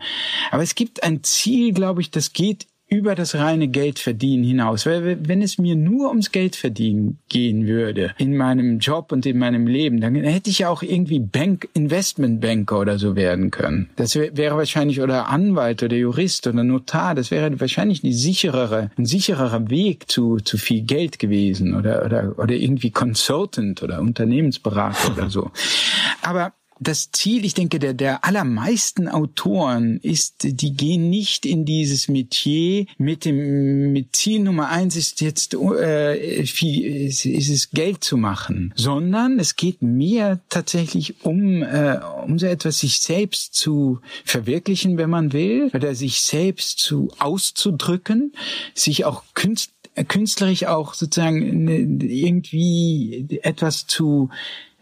aber 0.52 0.64
es 0.64 0.76
gibt 0.76 1.04
ein 1.04 1.24
Ziel, 1.24 1.72
glaube 1.74 2.02
ich, 2.02 2.12
das 2.12 2.34
geht 2.34 2.68
über 2.88 3.16
das 3.16 3.36
reine 3.36 3.68
Geldverdienen 3.68 4.46
hinaus. 4.46 4.86
Weil 4.86 5.28
wenn 5.28 5.42
es 5.42 5.58
mir 5.58 5.76
nur 5.76 6.10
ums 6.10 6.32
Geldverdienen 6.32 7.20
gehen 7.30 7.68
würde 7.68 8.14
in 8.18 8.36
meinem 8.38 8.80
Job 8.80 9.12
und 9.12 9.26
in 9.26 9.38
meinem 9.38 9.68
Leben, 9.68 10.00
dann 10.00 10.16
hätte 10.16 10.50
ich 10.50 10.60
ja 10.60 10.70
auch 10.70 10.84
irgendwie 10.84 11.20
Bank, 11.20 11.68
Investmentbanker 11.74 12.80
oder 12.80 12.98
so 12.98 13.16
werden 13.16 13.52
können. 13.52 13.90
Das 13.98 14.16
wäre 14.16 14.56
wahrscheinlich 14.56 15.02
oder 15.02 15.28
Anwalt 15.28 15.84
oder 15.84 15.96
Jurist 15.96 16.48
oder 16.48 16.64
Notar. 16.64 17.14
Das 17.14 17.30
wäre 17.32 17.60
wahrscheinlich 17.60 18.04
eine 18.04 18.14
sicherere, 18.14 18.92
ein 18.98 19.06
sichererer 19.06 19.70
Weg 19.70 20.10
zu, 20.10 20.38
zu 20.38 20.58
viel 20.58 20.84
Geld 20.84 21.20
gewesen 21.20 21.76
oder, 21.76 22.06
oder, 22.06 22.40
oder 22.40 22.54
irgendwie 22.54 22.92
Consultant 22.92 23.84
oder 23.84 24.00
Unternehmensberater 24.00 25.14
oder 25.14 25.30
so. 25.30 25.52
Aber 26.22 26.54
das 26.80 27.12
Ziel, 27.12 27.46
ich 27.46 27.54
denke, 27.54 27.80
der, 27.80 27.94
der 27.94 28.26
allermeisten 28.26 29.08
Autoren 29.08 30.00
ist, 30.02 30.44
die 30.44 30.74
gehen 30.74 31.10
nicht 31.10 31.46
in 31.46 31.66
dieses 31.66 32.08
Metier 32.08 32.86
mit 32.98 33.26
dem 33.26 33.92
mit 33.92 34.16
Ziel 34.16 34.42
Nummer 34.42 34.70
eins 34.70 34.96
ist 34.96 35.22
jetzt 35.22 35.54
äh, 35.54 36.46
viel, 36.46 37.08
ist, 37.08 37.26
ist 37.26 37.50
es 37.50 37.72
Geld 37.72 38.04
zu 38.04 38.18
machen, 38.18 38.74
sondern 38.76 39.40
es 39.40 39.56
geht 39.56 39.82
mehr 39.82 40.40
tatsächlich 40.50 41.26
um 41.26 41.64
äh, 41.64 42.00
um 42.26 42.38
so 42.40 42.46
etwas 42.46 42.80
sich 42.80 43.00
selbst 43.00 43.56
zu 43.56 44.00
verwirklichen, 44.26 44.98
wenn 44.98 45.10
man 45.10 45.34
will, 45.34 45.70
oder 45.74 45.96
sich 45.96 46.22
selbst 46.22 46.80
zu 46.80 47.10
auszudrücken, 47.20 48.34
sich 48.74 49.06
auch 49.06 49.24
künst, 49.34 49.72
künstlerisch 50.08 50.66
auch 50.66 50.94
sozusagen 50.94 51.64
ne, 51.64 51.80
irgendwie 52.06 53.40
etwas 53.42 53.88
zu 53.88 54.30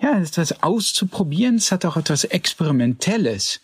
ja, 0.05 0.19
etwas 0.19 0.61
auszuprobieren, 0.61 1.55
es 1.55 1.71
hat 1.71 1.83
auch 1.83 1.97
etwas 1.97 2.25
Experimentelles. 2.25 3.59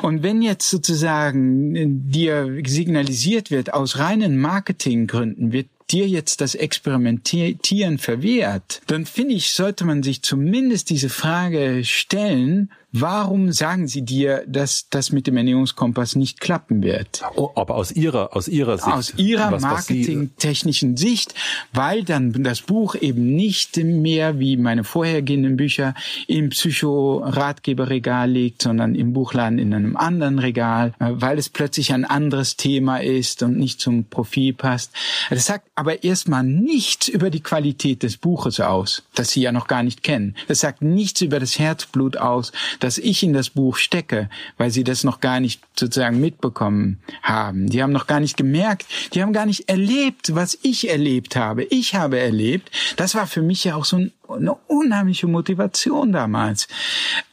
Und 0.00 0.22
wenn 0.22 0.40
jetzt 0.40 0.70
sozusagen 0.70 2.10
dir 2.10 2.62
signalisiert 2.66 3.50
wird, 3.50 3.74
aus 3.74 3.98
reinen 3.98 4.38
Marketinggründen 4.38 5.52
wird 5.52 5.66
dir 5.90 6.08
jetzt 6.08 6.40
das 6.40 6.54
Experimentieren 6.54 7.98
verwehrt, 7.98 8.80
dann 8.86 9.04
finde 9.04 9.34
ich, 9.34 9.52
sollte 9.52 9.84
man 9.84 10.02
sich 10.02 10.22
zumindest 10.22 10.88
diese 10.88 11.10
Frage 11.10 11.84
stellen, 11.84 12.70
Warum 12.96 13.50
sagen 13.50 13.88
sie 13.88 14.02
dir, 14.02 14.44
dass 14.46 14.88
das 14.88 15.10
mit 15.10 15.26
dem 15.26 15.36
Ernährungskompass 15.36 16.14
nicht 16.14 16.38
klappen 16.38 16.84
wird? 16.84 17.22
Oh, 17.34 17.50
aber 17.56 17.74
aus 17.74 17.90
ihrer, 17.90 18.36
aus 18.36 18.46
ihrer 18.46 18.78
Sicht. 18.78 18.86
Aus 18.86 19.14
ihrer 19.16 19.58
marketingtechnischen 19.58 20.96
Sicht, 20.96 21.34
weil 21.72 22.04
dann 22.04 22.44
das 22.44 22.60
Buch 22.60 22.94
eben 22.94 23.34
nicht 23.34 23.76
mehr 23.78 24.38
wie 24.38 24.56
meine 24.56 24.84
vorhergehenden 24.84 25.56
Bücher 25.56 25.94
im 26.28 26.50
Psychoratgeberregal 26.50 28.30
liegt, 28.30 28.62
sondern 28.62 28.94
im 28.94 29.12
Buchladen 29.12 29.58
in 29.58 29.74
einem 29.74 29.96
anderen 29.96 30.38
Regal, 30.38 30.94
äh, 31.00 31.06
weil 31.14 31.36
es 31.36 31.48
plötzlich 31.48 31.92
ein 31.92 32.04
anderes 32.04 32.56
Thema 32.56 32.98
ist 32.98 33.42
und 33.42 33.58
nicht 33.58 33.80
zum 33.80 34.04
Profil 34.04 34.52
passt. 34.52 34.92
Das 35.30 35.46
sagt 35.46 35.66
aber 35.74 36.04
erstmal 36.04 36.44
nichts 36.44 37.08
über 37.08 37.30
die 37.30 37.42
Qualität 37.42 38.04
des 38.04 38.18
Buches 38.18 38.60
aus, 38.60 39.02
das 39.16 39.30
sie 39.30 39.40
ja 39.40 39.50
noch 39.50 39.66
gar 39.66 39.82
nicht 39.82 40.04
kennen. 40.04 40.36
Das 40.46 40.60
sagt 40.60 40.80
nichts 40.80 41.22
über 41.22 41.40
das 41.40 41.58
Herzblut 41.58 42.18
aus, 42.18 42.52
dass 42.84 42.98
ich 42.98 43.22
in 43.22 43.32
das 43.32 43.48
Buch 43.48 43.76
stecke, 43.76 44.28
weil 44.58 44.70
sie 44.70 44.84
das 44.84 45.04
noch 45.04 45.20
gar 45.20 45.40
nicht 45.40 45.62
sozusagen 45.74 46.20
mitbekommen 46.20 46.98
haben. 47.22 47.70
Die 47.70 47.82
haben 47.82 47.92
noch 47.92 48.06
gar 48.06 48.20
nicht 48.20 48.36
gemerkt, 48.36 48.84
die 49.14 49.22
haben 49.22 49.32
gar 49.32 49.46
nicht 49.46 49.70
erlebt, 49.70 50.34
was 50.34 50.58
ich 50.60 50.90
erlebt 50.90 51.34
habe. 51.34 51.64
Ich 51.64 51.94
habe 51.94 52.18
erlebt, 52.18 52.70
das 52.96 53.14
war 53.14 53.26
für 53.26 53.40
mich 53.40 53.64
ja 53.64 53.74
auch 53.74 53.86
so 53.86 53.96
ein 53.96 54.12
eine 54.34 54.54
unheimliche 54.66 55.26
Motivation 55.26 56.12
damals. 56.12 56.68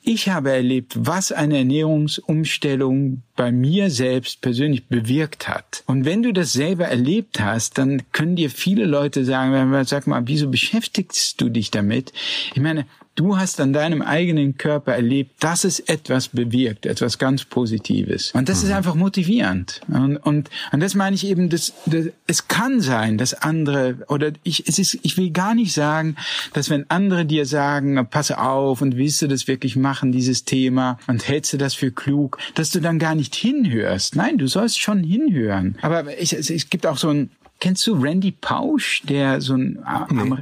Ich 0.04 0.30
habe 0.30 0.52
erlebt, 0.52 0.93
was 0.97 1.32
eine 1.32 1.60
Ernährungsumstellung 1.60 3.22
bei 3.36 3.52
mir 3.52 3.89
selbst 3.89 4.41
persönlich 4.41 4.88
bewirkt 4.88 5.47
hat. 5.47 5.84
Und 5.86 6.06
wenn 6.06 6.24
du 6.24 6.32
das 6.32 6.54
selber 6.54 6.86
erlebt 6.86 7.39
hast, 7.39 7.78
dann 7.78 8.02
können 8.12 8.36
dir 8.36 8.49
viele 8.49 8.86
Leute 8.86 9.26
sagen, 9.26 9.84
sag 9.86 10.08
mal, 10.08 10.24
wieso 10.26 10.49
beschäftigst 10.49 11.39
du 11.41 11.49
dich 11.49 11.72
damit? 11.72 12.14
Ich 12.54 12.62
meine, 12.62 12.86
Du 13.16 13.38
hast 13.38 13.60
an 13.60 13.74
deinem 13.74 14.02
eigenen 14.02 14.58
Körper 14.58 14.93
erlebt, 14.93 15.43
dass 15.43 15.66
es 15.66 15.82
etwas 15.82 16.30
bewirkt, 16.30 16.86
etwas 16.86 17.18
ganz 17.18 17.43
Positives. 17.43 18.32
Und 18.32 18.47
das 18.47 18.64
mhm. 18.64 18.70
ist 18.70 18.76
einfach 18.76 18.95
motivierend. 18.95 19.82
Und, 19.89 20.16
und, 20.16 20.49
und 20.72 20.80
das 20.80 20.95
meine 20.95 21.16
ich 21.16 21.26
eben, 21.28 21.49
dass, 21.49 21.74
dass, 21.86 22.06
es 22.28 22.47
kann 22.47 22.80
sein, 22.80 23.18
dass 23.18 23.34
andere, 23.34 23.97
oder 24.08 24.32
ich, 24.43 24.66
es 24.66 24.80
ist, 24.80 24.97
ich 25.02 25.18
will 25.18 25.32
gar 25.32 25.56
nicht 25.56 25.74
sagen, 25.74 26.16
dass 26.54 26.70
wenn 26.70 26.89
andere 26.92 27.26
dir 27.26 27.46
sagen, 27.46 28.06
passe 28.10 28.39
auf 28.39 28.82
und 28.82 28.98
willst 28.98 29.22
du 29.22 29.28
das 29.28 29.48
wirklich 29.48 29.76
machen, 29.76 30.12
dieses 30.12 30.46
Thema, 30.46 31.00
und 31.08 31.28
hältst 31.28 31.54
du 31.54 31.58
das 31.58 31.74
für 31.74 31.92
klug, 31.92 32.38
dass 32.56 32.70
du 32.70 32.80
dann 32.80 33.00
gar 33.00 33.16
nicht 33.16 33.34
hinhörst. 33.36 34.16
Nein, 34.16 34.38
du 34.38 34.48
sollst 34.48 34.80
schon 34.80 35.04
hinhören. 35.04 35.78
Aber 35.82 36.20
ich, 36.20 36.34
es, 36.34 36.50
es 36.50 36.70
gibt 36.70 36.86
auch 36.86 36.98
so 36.98 37.10
ein, 37.10 37.30
Kennst 37.62 37.86
du 37.86 37.93
Randy 37.93 38.32
Pausch, 38.32 39.03
der 39.03 39.39
so 39.39 39.53
ein 39.53 39.76
äh, 39.88 40.14
nee. 40.14 40.36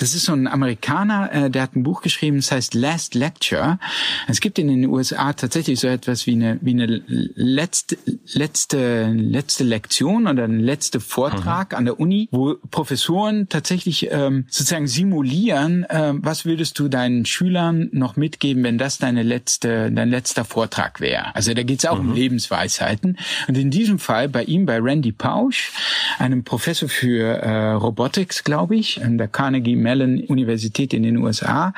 das 0.00 0.12
ist 0.12 0.24
so 0.24 0.32
ein 0.32 0.48
Amerikaner, 0.48 1.32
äh, 1.32 1.48
der 1.48 1.62
hat 1.62 1.76
ein 1.76 1.84
Buch 1.84 2.02
geschrieben, 2.02 2.38
das 2.38 2.50
heißt 2.50 2.74
Last 2.74 3.14
Lecture. 3.14 3.78
Es 4.26 4.40
gibt 4.40 4.58
in 4.58 4.66
den 4.66 4.86
USA 4.86 5.32
tatsächlich 5.34 5.78
so 5.78 5.86
etwas 5.86 6.26
wie 6.26 6.32
eine 6.32 6.58
wie 6.62 6.72
eine 6.72 7.00
letzte 7.06 7.96
letzte 8.34 9.12
letzte 9.12 9.62
Lektion 9.62 10.26
oder 10.26 10.42
ein 10.44 10.58
letzte 10.58 10.98
Vortrag 10.98 11.70
mhm. 11.70 11.78
an 11.78 11.84
der 11.84 12.00
Uni, 12.00 12.28
wo 12.32 12.56
Professoren 12.72 13.48
tatsächlich 13.48 14.08
ähm, 14.10 14.46
sozusagen 14.48 14.88
simulieren, 14.88 15.84
äh, 15.84 16.12
was 16.16 16.44
würdest 16.44 16.80
du 16.80 16.88
deinen 16.88 17.24
Schülern 17.24 17.88
noch 17.92 18.16
mitgeben, 18.16 18.64
wenn 18.64 18.78
das 18.78 18.98
deine 18.98 19.22
letzte 19.22 19.92
dein 19.92 20.10
letzter 20.10 20.44
Vortrag 20.44 21.00
wäre. 21.00 21.36
Also 21.36 21.54
da 21.54 21.62
geht 21.62 21.78
es 21.78 21.86
auch 21.86 22.02
mhm. 22.02 22.08
um 22.08 22.14
Lebensweisheiten. 22.16 23.16
Und 23.46 23.56
in 23.56 23.70
diesem 23.70 24.00
Fall 24.00 24.28
bei 24.28 24.42
ihm, 24.42 24.66
bei 24.66 24.80
Randy 24.80 25.12
Pausch, 25.12 25.70
einem 26.18 26.42
Professor 26.42 26.63
Professor 26.64 26.88
für 26.88 27.26
äh, 27.26 27.72
Robotics, 27.72 28.42
glaube 28.42 28.74
ich, 28.74 29.04
an 29.04 29.18
der 29.18 29.28
Carnegie 29.28 29.76
Mellon 29.76 30.18
Universität 30.18 30.94
in 30.94 31.02
den 31.02 31.18
USA. 31.18 31.74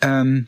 Ähm, 0.00 0.46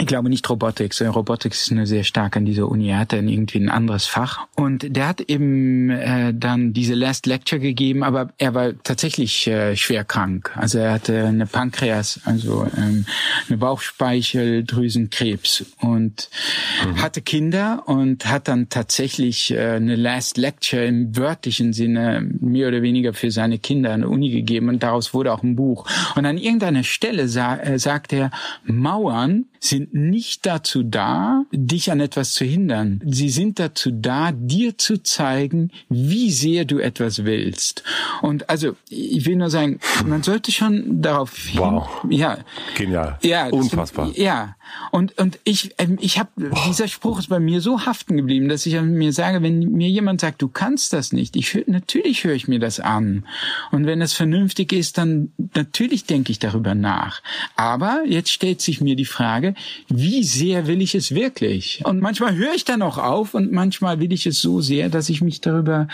ich 0.00 0.06
glaube 0.06 0.28
nicht 0.28 0.48
Robotics. 0.48 1.02
Robotics 1.02 1.62
ist 1.62 1.72
nur 1.72 1.86
sehr 1.86 2.04
stark 2.04 2.36
an 2.36 2.44
dieser 2.44 2.68
Uni. 2.68 2.90
Er 2.90 2.98
hatte 2.98 3.16
dann 3.16 3.28
irgendwie 3.28 3.58
ein 3.58 3.68
anderes 3.68 4.06
Fach. 4.06 4.46
Und 4.54 4.96
der 4.96 5.08
hat 5.08 5.20
eben 5.22 5.90
äh, 5.90 6.32
dann 6.34 6.72
diese 6.72 6.94
Last 6.94 7.26
Lecture 7.26 7.60
gegeben, 7.60 8.02
aber 8.02 8.32
er 8.38 8.54
war 8.54 8.72
tatsächlich 8.82 9.46
äh, 9.46 9.76
schwer 9.76 10.04
krank. 10.04 10.50
Also 10.56 10.78
er 10.78 10.92
hatte 10.92 11.26
eine 11.26 11.44
Pankreas, 11.46 12.20
also 12.24 12.66
ähm, 12.76 13.04
eine 13.48 13.58
Bauchspeicheldrüsenkrebs 13.58 15.66
und 15.80 16.30
mhm. 16.84 17.02
hatte 17.02 17.22
Kinder 17.22 17.82
und 17.86 18.26
hat 18.26 18.48
dann 18.48 18.68
tatsächlich 18.68 19.52
äh, 19.52 19.76
eine 19.76 19.96
Last 19.96 20.38
Lecture 20.38 20.84
im 20.84 21.16
wörtlichen 21.16 21.72
Sinne 21.72 22.28
mehr 22.40 22.68
oder 22.68 22.82
weniger 22.82 23.14
für 23.14 23.30
seine 23.30 23.58
Kinder 23.58 23.92
an 23.92 24.02
der 24.02 24.10
Uni 24.10 24.30
gegeben 24.30 24.68
und 24.68 24.82
daraus 24.82 25.14
wurde 25.14 25.32
auch 25.32 25.42
ein 25.42 25.56
Buch. 25.56 25.86
Und 26.14 26.26
an 26.26 26.38
irgendeiner 26.38 26.84
Stelle 26.84 27.28
sa 27.28 27.56
äh, 27.56 27.78
sagt 27.78 28.12
er, 28.12 28.30
Mauern 28.64 29.46
sind 29.60 29.94
nicht 29.94 30.46
dazu 30.46 30.82
da, 30.82 31.44
dich 31.52 31.90
an 31.90 32.00
etwas 32.00 32.32
zu 32.32 32.44
hindern. 32.44 33.00
Sie 33.04 33.28
sind 33.28 33.58
dazu 33.58 33.90
da, 33.92 34.32
dir 34.32 34.78
zu 34.78 35.02
zeigen, 35.02 35.70
wie 35.88 36.30
sehr 36.30 36.64
du 36.64 36.78
etwas 36.78 37.24
willst. 37.24 37.82
Und 38.22 38.48
also, 38.48 38.76
ich 38.88 39.26
will 39.26 39.36
nur 39.36 39.50
sagen, 39.50 39.80
man 40.06 40.22
sollte 40.22 40.52
schon 40.52 41.02
darauf 41.02 41.36
hin, 41.36 41.60
wow. 41.60 41.88
ja, 42.08 42.38
genial, 42.76 43.18
ja, 43.22 43.48
unfassbar, 43.48 44.12
ja. 44.14 44.56
Und 44.90 45.18
und 45.18 45.38
ich 45.44 45.74
ähm, 45.78 45.98
ich 46.00 46.18
habe 46.18 46.30
dieser 46.66 46.88
Spruch 46.88 47.18
ist 47.18 47.28
bei 47.28 47.40
mir 47.40 47.60
so 47.60 47.86
haften 47.86 48.16
geblieben, 48.16 48.48
dass 48.48 48.66
ich 48.66 48.80
mir 48.80 49.12
sage, 49.12 49.42
wenn 49.42 49.58
mir 49.58 49.88
jemand 49.88 50.20
sagt, 50.20 50.42
du 50.42 50.48
kannst 50.48 50.92
das 50.92 51.12
nicht, 51.12 51.36
ich 51.36 51.64
natürlich 51.66 52.24
höre 52.24 52.34
ich 52.34 52.48
mir 52.48 52.58
das 52.58 52.80
an. 52.80 53.24
Und 53.70 53.86
wenn 53.86 54.00
es 54.00 54.12
vernünftig 54.12 54.72
ist, 54.72 54.98
dann 54.98 55.32
natürlich 55.54 56.04
denke 56.04 56.32
ich 56.32 56.38
darüber 56.38 56.74
nach. 56.74 57.22
Aber 57.56 58.02
jetzt 58.06 58.30
stellt 58.30 58.60
sich 58.60 58.80
mir 58.80 58.96
die 58.96 59.04
Frage, 59.04 59.54
wie 59.88 60.24
sehr 60.24 60.66
will 60.66 60.82
ich 60.82 60.94
es 60.94 61.14
wirklich? 61.14 61.82
Und 61.84 62.00
manchmal 62.00 62.36
höre 62.36 62.54
ich 62.54 62.64
dann 62.64 62.82
auch 62.82 62.98
auf 62.98 63.34
und 63.34 63.52
manchmal 63.52 64.00
will 64.00 64.12
ich 64.12 64.26
es 64.26 64.40
so 64.40 64.60
sehr, 64.60 64.88
dass 64.88 65.08
ich 65.08 65.20
mich 65.20 65.40
darüber, 65.40 65.88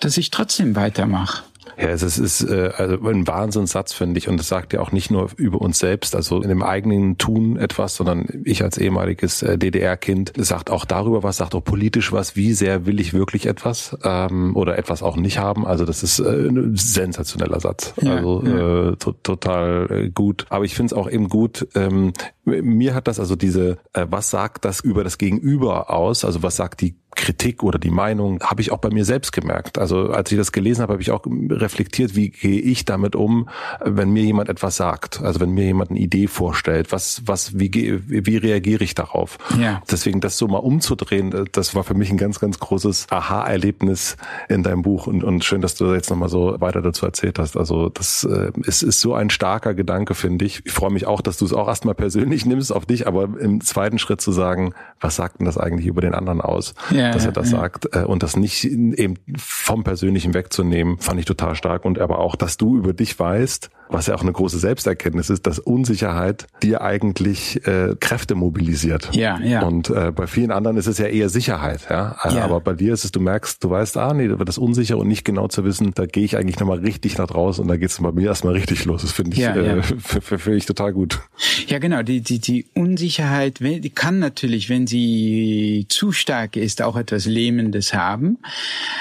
dass 0.00 0.16
ich 0.16 0.30
trotzdem 0.30 0.76
weitermache. 0.76 1.42
Ja, 1.76 1.88
es 1.88 2.02
ist, 2.02 2.18
ist 2.18 2.42
äh, 2.42 2.70
also 2.76 2.94
ein 3.06 3.26
Wahnsinnssatz, 3.26 3.92
finde 3.92 4.18
ich. 4.18 4.28
Und 4.28 4.38
das 4.38 4.48
sagt 4.48 4.72
ja 4.72 4.80
auch 4.80 4.92
nicht 4.92 5.10
nur 5.10 5.30
über 5.36 5.60
uns 5.60 5.78
selbst, 5.78 6.14
also 6.14 6.40
in 6.40 6.48
dem 6.48 6.62
eigenen 6.62 7.18
Tun 7.18 7.56
etwas, 7.56 7.96
sondern 7.96 8.26
ich 8.44 8.62
als 8.62 8.78
ehemaliges 8.78 9.42
äh, 9.42 9.58
DDR-Kind 9.58 10.32
sagt 10.36 10.70
auch 10.70 10.84
darüber 10.84 11.22
was, 11.22 11.36
sagt 11.36 11.54
auch 11.54 11.64
politisch 11.64 12.12
was, 12.12 12.36
wie 12.36 12.52
sehr 12.52 12.86
will 12.86 13.00
ich 13.00 13.12
wirklich 13.12 13.46
etwas 13.46 13.96
ähm, 14.04 14.56
oder 14.56 14.78
etwas 14.78 15.02
auch 15.02 15.16
nicht 15.16 15.38
haben. 15.38 15.66
Also 15.66 15.84
das 15.84 16.02
ist 16.02 16.18
äh, 16.18 16.48
ein 16.48 16.76
sensationeller 16.76 17.60
Satz. 17.60 17.94
Ja, 18.00 18.16
also 18.16 18.42
ja. 18.44 18.90
Äh, 18.90 18.96
to 18.96 19.12
total 19.12 19.88
äh, 19.90 20.10
gut. 20.10 20.46
Aber 20.48 20.64
ich 20.64 20.74
finde 20.74 20.94
es 20.94 20.98
auch 20.98 21.10
eben 21.10 21.28
gut, 21.28 21.66
ähm, 21.74 22.12
mir 22.44 22.94
hat 22.94 23.08
das 23.08 23.18
also 23.18 23.36
diese, 23.36 23.78
äh, 23.92 24.06
was 24.08 24.30
sagt 24.30 24.64
das 24.64 24.80
über 24.80 25.04
das 25.04 25.18
Gegenüber 25.18 25.90
aus? 25.90 26.24
Also 26.24 26.42
was 26.42 26.56
sagt 26.56 26.80
die 26.80 26.96
Kritik 27.16 27.62
oder 27.62 27.78
die 27.78 27.90
Meinung 27.90 28.40
habe 28.42 28.60
ich 28.60 28.70
auch 28.70 28.78
bei 28.78 28.90
mir 28.90 29.04
selbst 29.04 29.32
gemerkt. 29.32 29.78
Also 29.78 30.10
als 30.10 30.30
ich 30.30 30.38
das 30.38 30.52
gelesen 30.52 30.82
habe, 30.82 30.92
habe 30.92 31.02
ich 31.02 31.10
auch 31.10 31.26
reflektiert, 31.26 32.14
wie 32.14 32.28
gehe 32.28 32.60
ich 32.60 32.84
damit 32.84 33.16
um, 33.16 33.48
wenn 33.84 34.10
mir 34.10 34.22
jemand 34.22 34.48
etwas 34.48 34.76
sagt. 34.76 35.20
Also 35.22 35.40
wenn 35.40 35.50
mir 35.50 35.64
jemand 35.64 35.90
eine 35.90 35.98
Idee 35.98 36.28
vorstellt, 36.28 36.92
was, 36.92 37.22
was, 37.26 37.58
wie, 37.58 38.00
wie 38.06 38.36
reagiere 38.36 38.84
ich 38.84 38.94
darauf? 38.94 39.38
Ja. 39.58 39.82
Deswegen 39.90 40.20
das 40.20 40.38
so 40.38 40.46
mal 40.46 40.58
umzudrehen, 40.58 41.48
das 41.52 41.74
war 41.74 41.82
für 41.82 41.94
mich 41.94 42.10
ein 42.10 42.18
ganz, 42.18 42.38
ganz 42.38 42.60
großes 42.60 43.06
Aha-Erlebnis 43.10 44.16
in 44.48 44.62
deinem 44.62 44.82
Buch 44.82 45.06
und, 45.06 45.24
und 45.24 45.42
schön, 45.44 45.62
dass 45.62 45.74
du 45.74 45.92
jetzt 45.94 46.10
nochmal 46.10 46.28
so 46.28 46.60
weiter 46.60 46.82
dazu 46.82 47.06
erzählt 47.06 47.38
hast. 47.38 47.56
Also 47.56 47.88
das 47.88 48.24
äh, 48.24 48.52
ist, 48.64 48.82
ist 48.82 49.00
so 49.00 49.14
ein 49.14 49.30
starker 49.30 49.74
Gedanke, 49.74 50.14
finde 50.14 50.44
ich. 50.44 50.62
Ich 50.64 50.72
freue 50.72 50.90
mich 50.90 51.06
auch, 51.06 51.22
dass 51.22 51.38
du 51.38 51.46
es 51.46 51.54
auch 51.54 51.66
erstmal 51.66 51.94
persönlich 51.94 52.44
nimmst 52.46 52.72
auf 52.72 52.84
dich, 52.84 53.06
aber 53.06 53.28
im 53.40 53.62
zweiten 53.62 53.98
Schritt 53.98 54.20
zu 54.20 54.32
sagen, 54.32 54.74
was 55.00 55.16
sagt 55.16 55.40
denn 55.40 55.46
das 55.46 55.56
eigentlich 55.56 55.86
über 55.86 56.02
den 56.02 56.14
anderen 56.14 56.42
aus? 56.42 56.74
Ja 56.90 57.05
ja, 57.06 57.12
dass 57.12 57.26
er 57.26 57.32
das 57.32 57.50
ja. 57.50 57.58
sagt 57.58 57.94
äh, 57.94 58.04
und 58.04 58.22
das 58.22 58.36
nicht 58.36 58.64
eben 58.64 59.14
vom 59.36 59.84
Persönlichen 59.84 60.34
wegzunehmen, 60.34 60.98
fand 60.98 61.20
ich 61.20 61.26
total 61.26 61.54
stark 61.54 61.84
und 61.84 61.98
aber 61.98 62.18
auch, 62.18 62.36
dass 62.36 62.56
du 62.56 62.76
über 62.76 62.92
dich 62.92 63.18
weißt, 63.18 63.70
was 63.88 64.06
ja 64.06 64.14
auch 64.14 64.22
eine 64.22 64.32
große 64.32 64.58
Selbsterkenntnis 64.58 65.30
ist, 65.30 65.46
dass 65.46 65.58
Unsicherheit 65.58 66.46
dir 66.62 66.82
eigentlich 66.82 67.66
äh, 67.66 67.94
Kräfte 68.00 68.34
mobilisiert. 68.34 69.10
Ja, 69.14 69.38
ja. 69.40 69.62
Und 69.62 69.90
äh, 69.90 70.12
bei 70.12 70.26
vielen 70.26 70.50
anderen 70.50 70.76
ist 70.76 70.86
es 70.86 70.98
ja 70.98 71.06
eher 71.06 71.28
Sicherheit, 71.28 71.86
ja? 71.88 72.16
ja. 72.24 72.44
Aber 72.44 72.60
bei 72.60 72.74
dir 72.74 72.92
ist 72.92 73.04
es, 73.04 73.12
du 73.12 73.20
merkst, 73.20 73.62
du 73.62 73.70
weißt, 73.70 73.96
ah 73.96 74.12
nee, 74.14 74.28
das 74.28 74.58
unsicher 74.58 74.98
und 74.98 75.08
nicht 75.08 75.24
genau 75.24 75.48
zu 75.48 75.64
wissen, 75.64 75.92
da 75.94 76.06
gehe 76.06 76.24
ich 76.24 76.36
eigentlich 76.36 76.58
nochmal 76.58 76.78
richtig 76.78 77.18
nach 77.18 77.26
draußen 77.26 77.62
und 77.62 77.68
da 77.68 77.76
geht 77.76 77.90
es 77.90 77.98
bei 77.98 78.12
mir 78.12 78.26
erstmal 78.26 78.54
richtig 78.54 78.84
los. 78.84 79.02
Das 79.02 79.12
finde 79.12 79.32
ich, 79.32 79.38
ja, 79.38 79.54
äh, 79.54 79.82
finde 79.82 80.56
ich 80.56 80.66
total 80.66 80.92
gut. 80.92 81.20
Ja, 81.66 81.78
genau. 81.78 82.02
Die, 82.02 82.20
die, 82.20 82.38
die 82.38 82.66
Unsicherheit, 82.74 83.60
die 83.60 83.90
kann 83.90 84.18
natürlich, 84.18 84.68
wenn 84.68 84.86
sie 84.86 85.86
zu 85.88 86.12
stark 86.12 86.56
ist, 86.56 86.82
auch 86.82 86.96
etwas 86.96 87.26
Lähmendes 87.26 87.94
haben. 87.94 88.38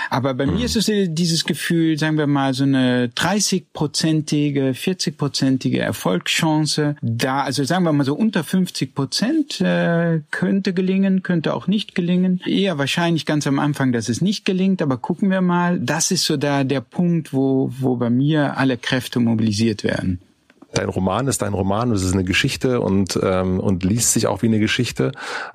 Aber 0.10 0.34
bei 0.34 0.46
mhm. 0.46 0.56
mir 0.56 0.66
ist 0.66 0.76
es 0.76 0.90
dieses 1.10 1.46
Gefühl, 1.46 1.98
sagen 1.98 2.18
wir 2.18 2.28
mal, 2.28 2.54
so 2.54 2.64
eine 2.64 3.08
30-prozentige 3.08 4.75
40-prozentige 4.76 5.80
Erfolgschance 5.80 6.96
da. 7.02 7.44
Also 7.44 7.64
sagen 7.64 7.84
wir 7.84 7.94
mal 7.94 8.04
so 8.04 8.16
unter 8.16 8.44
50 8.44 8.94
Prozent 8.94 9.62
äh, 9.62 10.22
könnte 10.32 10.74
gelingen, 10.74 11.24
könnte 11.24 11.54
auch 11.54 11.68
nicht 11.68 11.96
gelingen. 11.96 12.42
Eher 12.46 12.78
wahrscheinlich 12.78 13.26
ganz 13.26 13.48
am 13.48 13.60
Anfang, 13.60 13.92
dass 13.92 14.10
es 14.10 14.22
nicht 14.22 14.46
gelingt, 14.46 14.82
aber 14.82 14.98
gucken 14.98 15.30
wir 15.30 15.42
mal. 15.42 15.80
Das 15.80 16.12
ist 16.12 16.26
so 16.26 16.38
da 16.38 16.64
der 16.64 16.82
Punkt, 16.82 17.34
wo, 17.34 17.72
wo 17.80 17.96
bei 17.96 18.10
mir 18.10 18.58
alle 18.58 18.78
Kräfte 18.78 19.20
mobilisiert 19.20 19.84
werden 19.84 20.20
dein 20.78 20.90
Roman 20.90 21.28
ist 21.28 21.42
dein 21.42 21.54
Roman, 21.54 21.92
es 21.92 22.04
ist 22.04 22.14
eine 22.14 22.24
Geschichte 22.24 22.82
und, 22.82 23.20
ähm, 23.22 23.60
und 23.60 23.84
liest 23.84 24.14
sich 24.14 24.28
auch 24.28 24.42
wie 24.42 24.48
eine 24.48 24.60
Geschichte. 24.60 25.12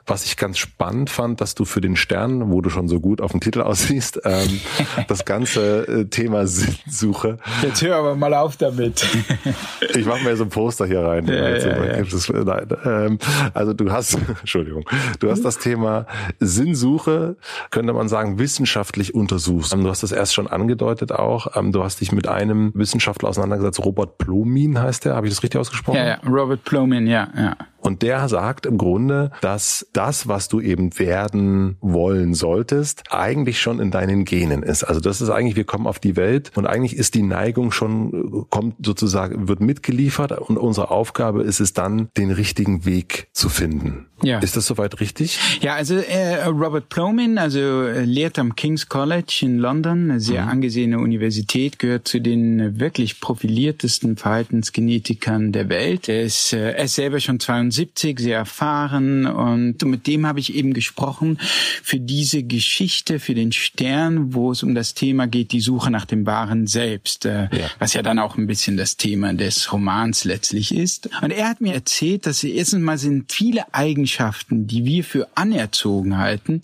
Was 0.06 0.24
ich 0.24 0.36
ganz 0.36 0.58
spannend 0.58 1.10
fand, 1.10 1.40
dass 1.40 1.54
du 1.54 1.64
für 1.64 1.80
den 1.80 1.96
Stern, 1.96 2.50
wo 2.50 2.60
du 2.60 2.70
schon 2.70 2.88
so 2.88 3.00
gut 3.00 3.20
auf 3.20 3.32
dem 3.32 3.40
Titel 3.40 3.60
aussiehst, 3.60 4.20
ähm, 4.24 4.60
das 5.08 5.24
ganze 5.24 5.86
äh, 5.86 6.04
Thema 6.06 6.46
Sinnsuche. 6.46 7.38
Jetzt 7.62 7.82
hör 7.82 7.96
aber 7.96 8.16
mal 8.16 8.34
auf 8.34 8.56
damit. 8.56 9.06
ich 9.94 10.06
mache 10.06 10.24
mir 10.24 10.36
so 10.36 10.44
ein 10.44 10.50
Poster 10.50 10.86
hier 10.86 11.00
rein. 11.00 11.26
Ja, 11.26 11.34
also, 11.34 11.68
ja, 11.68 11.96
ja. 11.96 12.44
Nein, 12.44 12.66
ähm, 12.84 13.18
also 13.54 13.72
du 13.72 13.92
hast, 13.92 14.18
Entschuldigung, 14.40 14.84
du 15.20 15.30
hast 15.30 15.44
das 15.44 15.58
Thema 15.58 16.06
Sinnsuche, 16.38 17.36
könnte 17.70 17.92
man 17.92 18.08
sagen, 18.08 18.38
wissenschaftlich 18.38 19.14
untersucht. 19.14 19.72
Du 19.72 19.88
hast 19.88 20.02
das 20.02 20.12
erst 20.12 20.34
schon 20.34 20.46
angedeutet 20.46 21.12
auch. 21.12 21.56
Ähm, 21.56 21.72
du 21.72 21.84
hast 21.84 22.00
dich 22.00 22.12
mit 22.12 22.28
einem 22.28 22.72
Wissenschaftler 22.74 23.28
auseinandergesetzt, 23.28 23.84
Robert 23.84 24.18
Plomin 24.18 24.80
heißt 24.80 25.04
der? 25.04 25.09
Habe 25.14 25.26
ich 25.26 25.34
das 25.34 25.42
richtig 25.42 25.60
ausgesprochen? 25.60 25.96
Ja, 25.96 26.06
ja. 26.06 26.18
Robert 26.26 26.64
Plomin, 26.64 27.06
ja, 27.06 27.28
ja. 27.36 27.56
Und 27.80 28.02
der 28.02 28.28
sagt 28.28 28.66
im 28.66 28.78
Grunde, 28.78 29.30
dass 29.40 29.86
das, 29.92 30.28
was 30.28 30.48
du 30.48 30.60
eben 30.60 30.98
werden 30.98 31.76
wollen 31.80 32.34
solltest, 32.34 33.04
eigentlich 33.10 33.60
schon 33.60 33.80
in 33.80 33.90
deinen 33.90 34.24
Genen 34.24 34.62
ist. 34.62 34.84
Also 34.84 35.00
das 35.00 35.20
ist 35.20 35.30
eigentlich, 35.30 35.56
wir 35.56 35.64
kommen 35.64 35.86
auf 35.86 35.98
die 35.98 36.16
Welt 36.16 36.52
und 36.56 36.66
eigentlich 36.66 36.96
ist 36.96 37.14
die 37.14 37.22
Neigung 37.22 37.72
schon, 37.72 38.46
kommt 38.50 38.84
sozusagen, 38.84 39.48
wird 39.48 39.60
mitgeliefert 39.60 40.32
und 40.32 40.58
unsere 40.58 40.90
Aufgabe 40.90 41.42
ist 41.42 41.60
es 41.60 41.72
dann, 41.72 42.08
den 42.16 42.30
richtigen 42.30 42.84
Weg 42.84 43.28
zu 43.32 43.48
finden. 43.48 44.06
Ja. 44.22 44.40
Ist 44.40 44.56
das 44.56 44.66
soweit 44.66 45.00
richtig? 45.00 45.38
Ja, 45.62 45.74
also 45.74 45.96
äh, 45.96 46.44
Robert 46.44 46.90
Plomin, 46.90 47.38
also 47.38 47.58
äh, 47.58 48.04
lehrt 48.04 48.38
am 48.38 48.54
King's 48.54 48.90
College 48.90 49.40
in 49.42 49.58
London, 49.58 50.10
eine 50.10 50.20
sehr 50.20 50.42
mhm. 50.42 50.48
angesehene 50.50 50.98
Universität, 50.98 51.78
gehört 51.78 52.06
zu 52.06 52.20
den 52.20 52.78
wirklich 52.78 53.20
profiliertesten 53.20 54.18
Verhaltensgenetikern 54.18 55.52
der 55.52 55.70
Welt. 55.70 56.10
Er 56.10 56.22
ist, 56.22 56.52
äh, 56.52 56.72
er 56.72 56.84
ist 56.84 56.96
selber 56.96 57.20
schon 57.20 57.40
22 57.40 57.69
72, 57.70 58.18
sehr 58.18 58.38
erfahren 58.38 59.26
und 59.26 59.82
mit 59.82 60.06
dem 60.06 60.26
habe 60.26 60.40
ich 60.40 60.54
eben 60.54 60.74
gesprochen 60.74 61.38
für 61.82 62.00
diese 62.00 62.42
Geschichte, 62.42 63.20
für 63.20 63.34
den 63.34 63.52
Stern, 63.52 64.34
wo 64.34 64.52
es 64.52 64.62
um 64.62 64.74
das 64.74 64.94
Thema 64.94 65.26
geht, 65.26 65.52
die 65.52 65.60
Suche 65.60 65.90
nach 65.90 66.04
dem 66.04 66.26
wahren 66.26 66.66
Selbst, 66.66 67.26
äh, 67.26 67.44
ja. 67.44 67.70
was 67.78 67.94
ja 67.94 68.02
dann 68.02 68.18
auch 68.18 68.36
ein 68.36 68.46
bisschen 68.46 68.76
das 68.76 68.96
Thema 68.96 69.32
des 69.34 69.72
Romans 69.72 70.24
letztlich 70.24 70.74
ist. 70.74 71.08
Und 71.22 71.30
er 71.30 71.48
hat 71.48 71.60
mir 71.60 71.74
erzählt, 71.74 72.26
dass 72.26 72.42
erstens 72.42 72.80
mal 72.80 72.98
sind 72.98 73.32
viele 73.32 73.72
Eigenschaften, 73.74 74.66
die 74.66 74.84
wir 74.84 75.04
für 75.04 75.28
anerzogen 75.34 76.18
halten. 76.18 76.62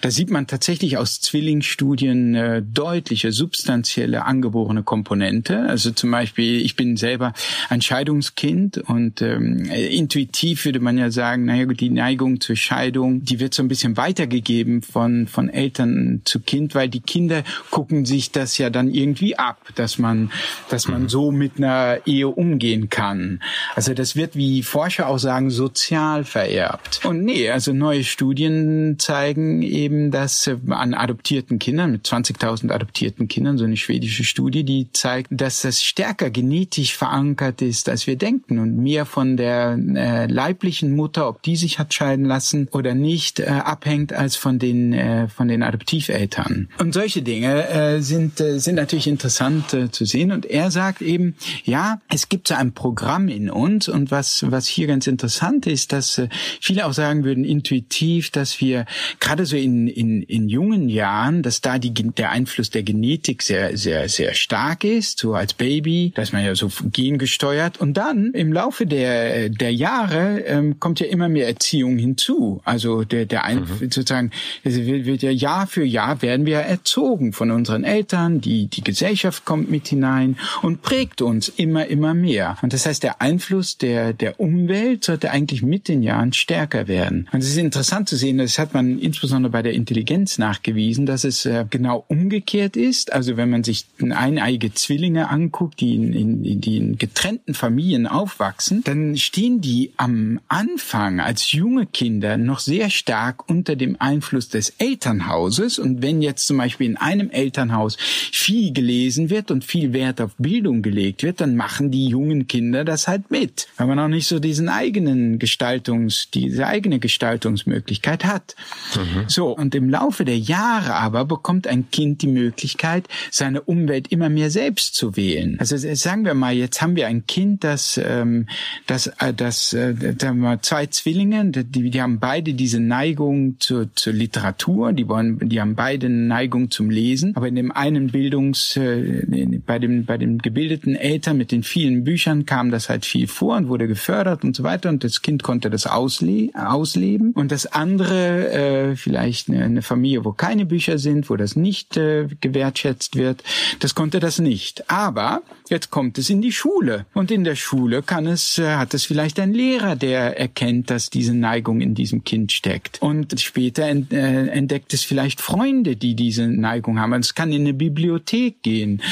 Da 0.00 0.10
sieht 0.10 0.30
man 0.30 0.46
tatsächlich 0.46 0.98
aus 0.98 1.20
Zwillingsstudien 1.20 2.34
äh, 2.34 2.62
deutliche, 2.62 3.32
substanzielle 3.32 4.24
angeborene 4.24 4.82
Komponente. 4.82 5.60
Also 5.60 5.90
zum 5.90 6.10
Beispiel, 6.10 6.60
ich 6.60 6.76
bin 6.76 6.96
selber 6.96 7.32
ein 7.68 7.82
Scheidungskind 7.82 8.78
und 8.78 9.22
ähm, 9.22 9.64
intuitiv 9.64 10.43
intuitiv 10.44 10.64
würde 10.64 10.80
man 10.80 10.98
ja 10.98 11.10
sagen, 11.10 11.46
naja 11.46 11.64
die 11.64 11.90
Neigung 11.90 12.40
zur 12.40 12.56
Scheidung, 12.56 13.24
die 13.24 13.40
wird 13.40 13.54
so 13.54 13.62
ein 13.62 13.68
bisschen 13.68 13.96
weitergegeben 13.96 14.82
von, 14.82 15.26
von 15.26 15.48
Eltern 15.48 16.20
zu 16.24 16.40
Kind, 16.40 16.74
weil 16.74 16.88
die 16.88 17.00
Kinder 17.00 17.42
gucken 17.70 18.04
sich 18.04 18.30
das 18.30 18.58
ja 18.58 18.70
dann 18.70 18.90
irgendwie 18.90 19.38
ab, 19.38 19.58
dass 19.74 19.98
man, 19.98 20.30
dass 20.68 20.86
man 20.88 21.04
mhm. 21.04 21.08
so 21.08 21.32
mit 21.32 21.56
einer 21.56 22.00
Ehe 22.06 22.28
umgehen 22.28 22.90
kann. 22.90 23.40
Also 23.74 23.94
das 23.94 24.14
wird, 24.14 24.36
wie 24.36 24.62
Forscher 24.62 25.08
auch 25.08 25.18
sagen, 25.18 25.50
sozial 25.50 26.24
vererbt. 26.24 27.00
Und 27.04 27.24
nee, 27.24 27.50
also 27.50 27.72
neue 27.72 28.04
Studien 28.04 28.96
zeigen 28.98 29.62
eben, 29.62 30.10
dass 30.10 30.50
an 30.68 30.94
adoptierten 30.94 31.58
Kindern, 31.58 31.92
mit 31.92 32.06
20.000 32.06 32.70
adoptierten 32.70 33.28
Kindern, 33.28 33.56
so 33.56 33.64
eine 33.64 33.76
schwedische 33.76 34.24
Studie, 34.24 34.64
die 34.64 34.88
zeigt, 34.92 35.28
dass 35.30 35.62
das 35.62 35.82
stärker 35.82 36.30
genetisch 36.30 36.94
verankert 36.94 37.62
ist, 37.62 37.88
als 37.88 38.06
wir 38.06 38.16
denken 38.16 38.58
und 38.58 38.76
mehr 38.76 39.06
von 39.06 39.36
der 39.36 39.78
äh, 39.94 40.26
leiblichen 40.34 40.90
Mutter, 40.96 41.28
ob 41.28 41.42
die 41.42 41.54
sich 41.54 41.78
hat 41.78 41.94
scheiden 41.94 42.24
lassen 42.24 42.68
oder 42.72 42.94
nicht, 42.94 43.38
äh, 43.38 43.44
abhängt 43.44 44.12
als 44.12 44.34
von 44.34 44.58
den 44.58 44.92
äh, 44.92 45.28
von 45.28 45.46
den 45.46 45.62
Adoptiveltern. 45.62 46.68
Und 46.78 46.92
solche 46.92 47.22
Dinge 47.22 47.68
äh, 47.68 48.00
sind 48.00 48.40
äh, 48.40 48.58
sind 48.58 48.74
natürlich 48.74 49.06
interessant 49.06 49.72
äh, 49.72 49.90
zu 49.92 50.04
sehen. 50.04 50.32
Und 50.32 50.44
er 50.44 50.72
sagt 50.72 51.02
eben, 51.02 51.36
ja, 51.62 52.00
es 52.08 52.28
gibt 52.28 52.48
so 52.48 52.54
ein 52.54 52.72
Programm 52.72 53.28
in 53.28 53.48
uns 53.48 53.88
und 53.88 54.10
was 54.10 54.44
was 54.48 54.66
hier 54.66 54.88
ganz 54.88 55.06
interessant 55.06 55.68
ist, 55.68 55.92
dass 55.92 56.18
äh, 56.18 56.28
viele 56.60 56.86
auch 56.86 56.92
sagen 56.92 57.22
würden 57.22 57.44
intuitiv, 57.44 58.30
dass 58.30 58.60
wir 58.60 58.86
gerade 59.20 59.46
so 59.46 59.56
in 59.56 59.86
in 59.86 60.22
in 60.22 60.48
jungen 60.48 60.88
Jahren, 60.88 61.44
dass 61.44 61.60
da 61.60 61.78
die 61.78 61.94
der 61.94 62.30
Einfluss 62.30 62.70
der 62.70 62.82
Genetik 62.82 63.40
sehr 63.42 63.76
sehr 63.76 64.08
sehr 64.08 64.34
stark 64.34 64.82
ist, 64.82 65.20
so 65.20 65.34
als 65.34 65.54
Baby, 65.54 66.12
dass 66.16 66.32
man 66.32 66.44
ja 66.44 66.56
so 66.56 66.70
gengesteuert 66.92 67.80
und 67.80 67.94
dann 67.94 68.32
im 68.32 68.52
Laufe 68.52 68.84
der 68.84 69.48
der 69.48 69.72
Jahre 69.72 70.23
Ähm, 70.46 70.80
kommt 70.80 71.00
ja 71.00 71.06
immer 71.06 71.28
mehr 71.28 71.46
Erziehung 71.46 71.98
hinzu. 71.98 72.60
Also 72.64 73.04
der, 73.04 73.26
der 73.26 73.44
ein, 73.44 73.60
mhm. 73.60 73.90
sozusagen, 73.90 74.30
wird, 74.62 75.06
wird 75.06 75.22
ja 75.22 75.30
Jahr 75.30 75.66
für 75.66 75.84
Jahr 75.84 76.22
werden 76.22 76.46
wir 76.46 76.58
erzogen 76.58 77.32
von 77.32 77.50
unseren 77.50 77.84
Eltern, 77.84 78.40
die, 78.40 78.66
die 78.66 78.82
Gesellschaft 78.82 79.44
kommt 79.44 79.70
mit 79.70 79.88
hinein 79.88 80.36
und 80.62 80.82
prägt 80.82 81.22
uns 81.22 81.48
immer, 81.48 81.86
immer 81.86 82.14
mehr. 82.14 82.56
Und 82.62 82.72
das 82.72 82.86
heißt, 82.86 83.02
der 83.02 83.20
Einfluss 83.20 83.78
der, 83.78 84.12
der 84.12 84.40
Umwelt 84.40 85.04
sollte 85.04 85.30
eigentlich 85.30 85.62
mit 85.62 85.88
den 85.88 86.02
Jahren 86.02 86.32
stärker 86.32 86.88
werden. 86.88 87.28
Und 87.32 87.40
es 87.40 87.48
ist 87.48 87.56
interessant 87.56 88.08
zu 88.08 88.16
sehen, 88.16 88.38
das 88.38 88.58
hat 88.58 88.74
man 88.74 88.98
insbesondere 88.98 89.50
bei 89.50 89.62
der 89.62 89.72
Intelligenz 89.72 90.38
nachgewiesen, 90.38 91.06
dass 91.06 91.24
es 91.24 91.46
äh, 91.46 91.64
genau 91.68 92.04
umgekehrt 92.08 92.76
ist. 92.76 93.12
Also 93.12 93.36
wenn 93.36 93.50
man 93.50 93.64
sich 93.64 93.86
eineige 94.00 94.72
Zwillinge 94.74 95.28
anguckt, 95.28 95.80
die 95.80 95.94
in, 95.94 96.12
in, 96.12 96.60
die 96.60 96.76
in 96.76 96.98
getrennten 96.98 97.54
Familien 97.54 98.06
aufwachsen, 98.06 98.82
dann 98.84 99.16
stehen 99.16 99.60
die 99.60 99.92
am 99.96 100.13
Anfang 100.48 101.20
als 101.20 101.52
junge 101.52 101.86
Kinder 101.86 102.36
noch 102.36 102.58
sehr 102.58 102.90
stark 102.90 103.48
unter 103.48 103.76
dem 103.76 103.96
Einfluss 104.00 104.48
des 104.48 104.70
Elternhauses. 104.78 105.78
Und 105.78 106.02
wenn 106.02 106.22
jetzt 106.22 106.46
zum 106.46 106.58
Beispiel 106.58 106.86
in 106.86 106.96
einem 106.96 107.30
Elternhaus 107.30 107.96
viel 107.98 108.72
gelesen 108.72 109.30
wird 109.30 109.50
und 109.50 109.64
viel 109.64 109.92
Wert 109.92 110.20
auf 110.20 110.32
Bildung 110.38 110.82
gelegt 110.82 111.22
wird, 111.22 111.40
dann 111.40 111.56
machen 111.56 111.90
die 111.90 112.08
jungen 112.08 112.46
Kinder 112.46 112.84
das 112.84 113.08
halt 113.08 113.30
mit, 113.30 113.68
weil 113.76 113.86
man 113.86 113.98
auch 113.98 114.08
nicht 114.08 114.26
so 114.26 114.38
diesen 114.38 114.68
eigenen 114.68 115.38
Gestaltungs, 115.38 116.28
diese 116.32 116.66
eigene 116.66 116.98
Gestaltungsmöglichkeit 116.98 118.24
hat. 118.24 118.54
Mhm. 118.94 119.24
So. 119.28 119.56
Und 119.56 119.74
im 119.74 119.90
Laufe 119.90 120.24
der 120.24 120.38
Jahre 120.38 120.94
aber 120.94 121.24
bekommt 121.24 121.66
ein 121.66 121.90
Kind 121.90 122.22
die 122.22 122.28
Möglichkeit, 122.28 123.08
seine 123.30 123.62
Umwelt 123.62 124.08
immer 124.08 124.28
mehr 124.28 124.50
selbst 124.50 124.94
zu 124.94 125.16
wählen. 125.16 125.56
Also 125.58 125.76
sagen 125.76 126.24
wir 126.24 126.34
mal, 126.34 126.54
jetzt 126.54 126.82
haben 126.82 126.96
wir 126.96 127.06
ein 127.06 127.26
Kind, 127.26 127.64
das, 127.64 128.00
ähm, 128.02 128.48
das, 128.86 129.06
äh, 129.18 129.32
das, 129.34 129.72
äh, 129.72 130.03
da 130.12 130.32
wir 130.32 130.60
zwei 130.62 130.86
Zwillinge, 130.86 131.46
die, 131.46 131.90
die 131.90 132.02
haben 132.02 132.18
beide 132.18 132.54
diese 132.54 132.80
Neigung 132.80 133.56
zur, 133.60 133.94
zur 133.94 134.12
Literatur, 134.12 134.92
die 134.92 135.08
wollen, 135.08 135.48
die 135.48 135.60
haben 135.60 135.74
beide 135.74 136.06
eine 136.06 136.16
Neigung 136.16 136.70
zum 136.70 136.90
Lesen, 136.90 137.34
aber 137.36 137.48
in 137.48 137.54
dem 137.54 137.72
einen 137.72 138.08
Bildungs, 138.08 138.76
äh, 138.76 139.24
bei 139.66 139.78
dem, 139.78 140.04
bei 140.04 140.18
dem 140.18 140.38
gebildeten 140.38 140.96
Eltern 140.96 141.36
mit 141.36 141.52
den 141.52 141.62
vielen 141.62 142.04
Büchern 142.04 142.46
kam 142.46 142.70
das 142.70 142.88
halt 142.88 143.04
viel 143.04 143.26
vor 143.26 143.56
und 143.56 143.68
wurde 143.68 143.88
gefördert 143.88 144.44
und 144.44 144.54
so 144.54 144.62
weiter. 144.62 144.88
Und 144.88 145.04
das 145.04 145.22
Kind 145.22 145.42
konnte 145.42 145.70
das 145.70 145.86
ausle 145.86 146.50
ausleben. 146.54 147.32
Und 147.32 147.52
das 147.52 147.66
andere, 147.66 148.50
äh, 148.50 148.96
vielleicht 148.96 149.48
eine, 149.48 149.64
eine 149.64 149.82
Familie, 149.82 150.24
wo 150.24 150.32
keine 150.32 150.66
Bücher 150.66 150.98
sind, 150.98 151.30
wo 151.30 151.36
das 151.36 151.56
nicht 151.56 151.96
äh, 151.96 152.28
gewertschätzt 152.40 153.16
wird, 153.16 153.42
das 153.80 153.94
konnte 153.94 154.20
das 154.20 154.38
nicht. 154.38 154.90
Aber 154.90 155.42
jetzt 155.74 155.90
kommt 155.90 156.18
es 156.18 156.30
in 156.30 156.40
die 156.40 156.52
Schule 156.52 157.06
und 157.14 157.30
in 157.30 157.44
der 157.44 157.56
Schule 157.56 158.02
kann 158.02 158.26
es, 158.26 158.58
äh, 158.58 158.76
hat 158.76 158.94
es 158.94 159.04
vielleicht 159.04 159.38
ein 159.40 159.52
Lehrer, 159.52 159.96
der 159.96 160.38
erkennt, 160.38 160.90
dass 160.90 161.10
diese 161.10 161.34
Neigung 161.34 161.80
in 161.80 161.94
diesem 161.94 162.24
Kind 162.24 162.52
steckt 162.52 163.02
und 163.02 163.38
später 163.40 163.86
äh, 163.86 164.48
entdeckt 164.48 164.94
es 164.94 165.02
vielleicht 165.02 165.40
Freunde, 165.40 165.96
die 165.96 166.14
diese 166.14 166.46
Neigung 166.46 166.98
haben. 167.00 167.12
Es 167.14 167.34
kann 167.34 167.52
in 167.52 167.62
eine 167.62 167.74
Bibliothek 167.74 168.62
gehen 168.62 169.02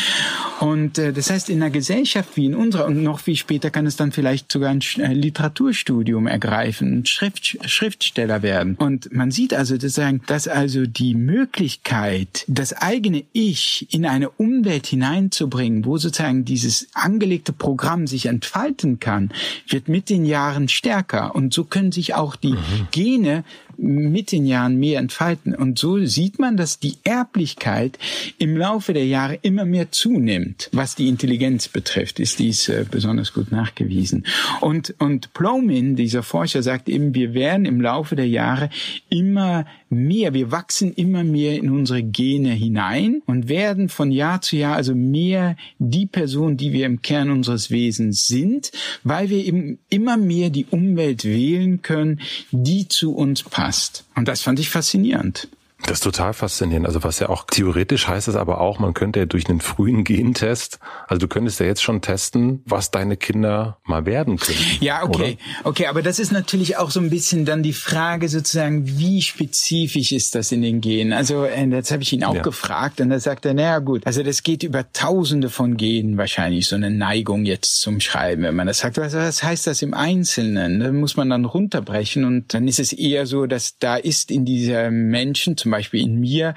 und 0.61 0.99
äh, 0.99 1.13
das 1.13 1.31
heißt, 1.31 1.51
in 1.51 1.61
einer 1.63 1.71
Gesellschaft 1.71 2.37
wie 2.37 2.47
in 2.47 2.55
unserer 2.55 2.87
und 2.87 3.03
noch 3.03 3.19
viel 3.19 3.37
später 3.37 3.71
kann 3.71 3.87
es 3.87 3.97
dann 3.97 4.13
vielleicht 4.13 4.53
sogar 4.53 4.71
ein 4.71 4.81
Literaturstudium 4.81 6.29
ergreifen, 6.29 7.05
Schrift, 7.07 7.59
Schriftsteller 7.69 8.43
werden. 8.43 8.77
Und 8.77 9.13
man 9.13 9.33
sieht 9.33 9.55
also, 9.55 9.77
dass 9.77 10.49
also 10.49 10.87
die 10.87 11.15
Möglichkeit, 11.15 12.45
das 12.47 12.73
eigene 12.75 13.25
Ich 13.33 13.89
in 13.93 14.07
eine 14.07 14.31
Umwelt 14.31 14.87
hineinzubringen, 14.87 15.85
wo 15.85 15.99
sozusagen 15.99 16.45
dieses 16.53 16.89
angelegte 16.93 17.55
Programm 17.55 18.07
sich 18.07 18.27
entfalten 18.27 19.01
kann, 19.01 19.31
wird 19.69 19.89
mit 19.89 20.11
den 20.11 20.27
Jahren 20.27 20.69
stärker. 20.69 21.35
Und 21.35 21.55
so 21.55 21.65
können 21.65 21.93
sich 21.93 22.15
auch 22.15 22.37
die 22.37 22.53
mhm. 22.53 22.89
Gene 22.91 23.45
mit 23.83 24.33
den 24.33 24.47
Jahren 24.47 24.77
mehr 24.77 25.01
entfalten. 25.01 25.55
Und 25.55 25.79
so 25.79 26.05
sieht 26.05 26.39
man, 26.39 26.57
dass 26.57 26.79
die 26.79 26.97
Erblichkeit 27.05 27.99
im 28.39 28.57
Laufe 28.57 28.93
der 28.93 29.07
Jahre 29.07 29.39
immer 29.43 29.65
mehr 29.65 29.91
zunimmt. 29.91 30.69
Was 30.73 30.95
die 30.95 31.09
Intelligenz 31.09 31.69
betrifft, 31.69 32.21
ist 32.21 32.39
dies 32.39 32.69
äh, 32.69 32.87
besonders 32.89 33.33
gut 33.33 33.51
nachgewiesen. 33.51 34.25
Und, 34.61 34.95
und 34.99 35.35
Plomin, 35.35 35.97
dieser 35.97 36.23
Forscher, 36.23 36.63
sagt 36.63 36.89
eben, 36.89 37.15
wir 37.15 37.35
werden 37.35 37.67
im 37.67 37.81
Laufe 37.81 38.15
der 38.15 38.29
Jahre 38.29 38.71
immer 39.09 39.67
mehr, 39.91 40.33
wir 40.33 40.51
wachsen 40.51 40.93
immer 40.95 41.25
mehr 41.25 41.57
in 41.57 41.71
unsere 41.71 42.03
Gene 42.03 42.51
hinein 42.51 43.23
und 43.27 43.49
werden 43.49 43.89
von 43.89 44.11
Jahr 44.11 44.41
zu 44.41 44.57
Jahr 44.57 44.77
also 44.77 44.95
mehr 44.95 45.57
die 45.79 46.07
Person, 46.07 46.57
die 46.57 46.73
wir 46.73 46.87
im 46.87 47.03
Kern 47.03 47.31
unseres 47.31 47.71
Wesens 47.71 48.27
sind, 48.27 48.73
weil 49.05 49.29
wir 49.29 49.45
eben 49.45 49.79
immer 49.91 50.17
mehr 50.17 50.51
die 50.51 50.67
Umwelt 50.71 51.25
wählen 51.25 51.83
können, 51.83 52.21
die 52.51 52.89
zu 52.89 53.15
uns 53.15 53.43
passt. 53.43 53.72
Und 54.15 54.29
das 54.29 54.43
fand 54.43 54.59
ich 54.59 54.71
faszinierend. 54.71 55.49
Das 55.87 55.99
ist 55.99 56.05
total 56.05 56.33
faszinierend. 56.33 56.87
Also 56.87 57.03
was 57.03 57.19
ja 57.19 57.29
auch 57.29 57.45
theoretisch 57.51 58.07
heißt 58.07 58.29
es 58.29 58.37
aber 58.37 58.61
auch, 58.61 58.79
man 58.79 58.95
könnte 58.95 59.19
ja 59.21 59.27
durch 59.27 59.49
einen 59.49 59.61
frühen 59.61 60.05
Gentest, 60.05 60.79
also 61.09 61.19
du 61.19 61.29
könntest 61.29 61.61
ja 61.61 61.67
jetzt 61.67 61.83
schon 61.83 62.01
testen, 62.01 62.63
was 62.65 62.91
deine 62.91 63.17
Kinder 63.17 63.79
mal 63.85 64.07
werden 64.07 64.37
können. 64.37 64.59
Ja, 64.81 65.03
okay. 65.03 65.39
Oder? 65.63 65.71
Okay, 65.71 65.87
aber 65.87 66.03
das 66.03 66.19
ist 66.19 66.33
natürlich 66.33 66.77
auch 66.77 66.91
so 66.91 67.01
ein 67.01 67.11
bisschen 67.11 67.45
dann 67.45 67.63
die 67.63 67.73
Frage 67.73 68.29
sozusagen, 68.29 68.87
wie 68.99 69.23
spezifisch 69.23 70.13
ist 70.13 70.35
das 70.35 70.53
in 70.53 70.63
den 70.63 70.81
Genen? 70.81 71.13
Also 71.13 71.45
äh, 71.45 71.67
jetzt 71.67 71.91
habe 71.91 72.03
ich 72.03 72.13
ihn 72.13 72.25
auch 72.25 72.35
ja. 72.35 72.43
gefragt 72.43 73.01
und 73.01 73.11
da 73.11 73.19
sagt 73.19 73.45
er, 73.45 73.55
naja 73.55 73.81
gut, 73.81 74.07
also 74.07 74.23
das 74.23 74.43
geht 74.43 74.63
über 74.63 74.93
tausende 74.93 75.51
von 75.51 75.77
Genen 75.77 76.17
wahrscheinlich, 76.17 76.69
so 76.69 76.77
eine 76.77 76.91
Neigung 76.91 77.45
jetzt 77.45 77.81
zum 77.81 78.01
Schreiben. 78.01 78.43
Wenn 78.43 78.55
man 78.55 78.67
das 78.67 78.79
sagt, 78.79 78.99
was, 78.99 79.15
was 79.15 79.43
heißt 79.43 79.67
das 79.67 79.83
im 79.83 79.95
Einzelnen? 79.95 80.81
Da 80.81 80.93
muss 80.93 81.17
man 81.17 81.31
dann 81.31 81.45
runterbrechen 81.45 82.25
und 82.25 82.55
dann 82.55 82.69
ist 82.69 82.79
es 82.79 82.93
eher 82.93 83.27
so, 83.27 83.47
dass 83.47 83.79
da 83.79 83.97
ist 83.97 84.31
in 84.31 84.45
dieser 84.45 84.91
Menschen 84.91 85.57
zum 85.57 85.72
Beispiel 85.73 86.03
in 86.03 86.21
mir 86.21 86.55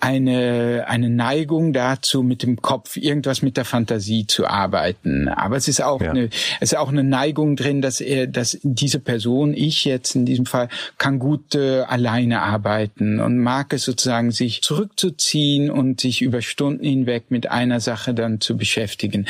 eine, 0.00 0.84
eine 0.86 1.08
Neigung 1.08 1.72
dazu, 1.72 2.22
mit 2.22 2.42
dem 2.42 2.60
Kopf 2.60 2.96
irgendwas 2.96 3.42
mit 3.42 3.56
der 3.56 3.64
Fantasie 3.64 4.26
zu 4.26 4.46
arbeiten. 4.46 5.28
Aber 5.28 5.56
es 5.56 5.68
ist 5.68 5.82
auch 5.82 6.00
ja. 6.00 6.10
eine, 6.10 6.28
es 6.60 6.72
ist 6.72 6.78
auch 6.78 6.90
eine 6.90 7.04
Neigung 7.04 7.56
drin, 7.56 7.80
dass 7.80 8.00
er, 8.00 8.26
dass 8.26 8.58
diese 8.62 8.98
Person, 9.00 9.54
ich 9.54 9.84
jetzt 9.84 10.14
in 10.14 10.26
diesem 10.26 10.46
Fall, 10.46 10.68
kann 10.98 11.18
gut 11.18 11.54
äh, 11.54 11.80
alleine 11.80 12.42
arbeiten 12.42 13.20
und 13.20 13.38
mag 13.38 13.72
es 13.72 13.84
sozusagen, 13.84 14.30
sich 14.30 14.62
zurückzuziehen 14.62 15.70
und 15.70 16.00
sich 16.00 16.22
über 16.22 16.42
Stunden 16.42 16.84
hinweg 16.84 17.30
mit 17.30 17.50
einer 17.50 17.80
Sache 17.80 18.14
dann 18.14 18.40
zu 18.40 18.56
beschäftigen. 18.56 19.26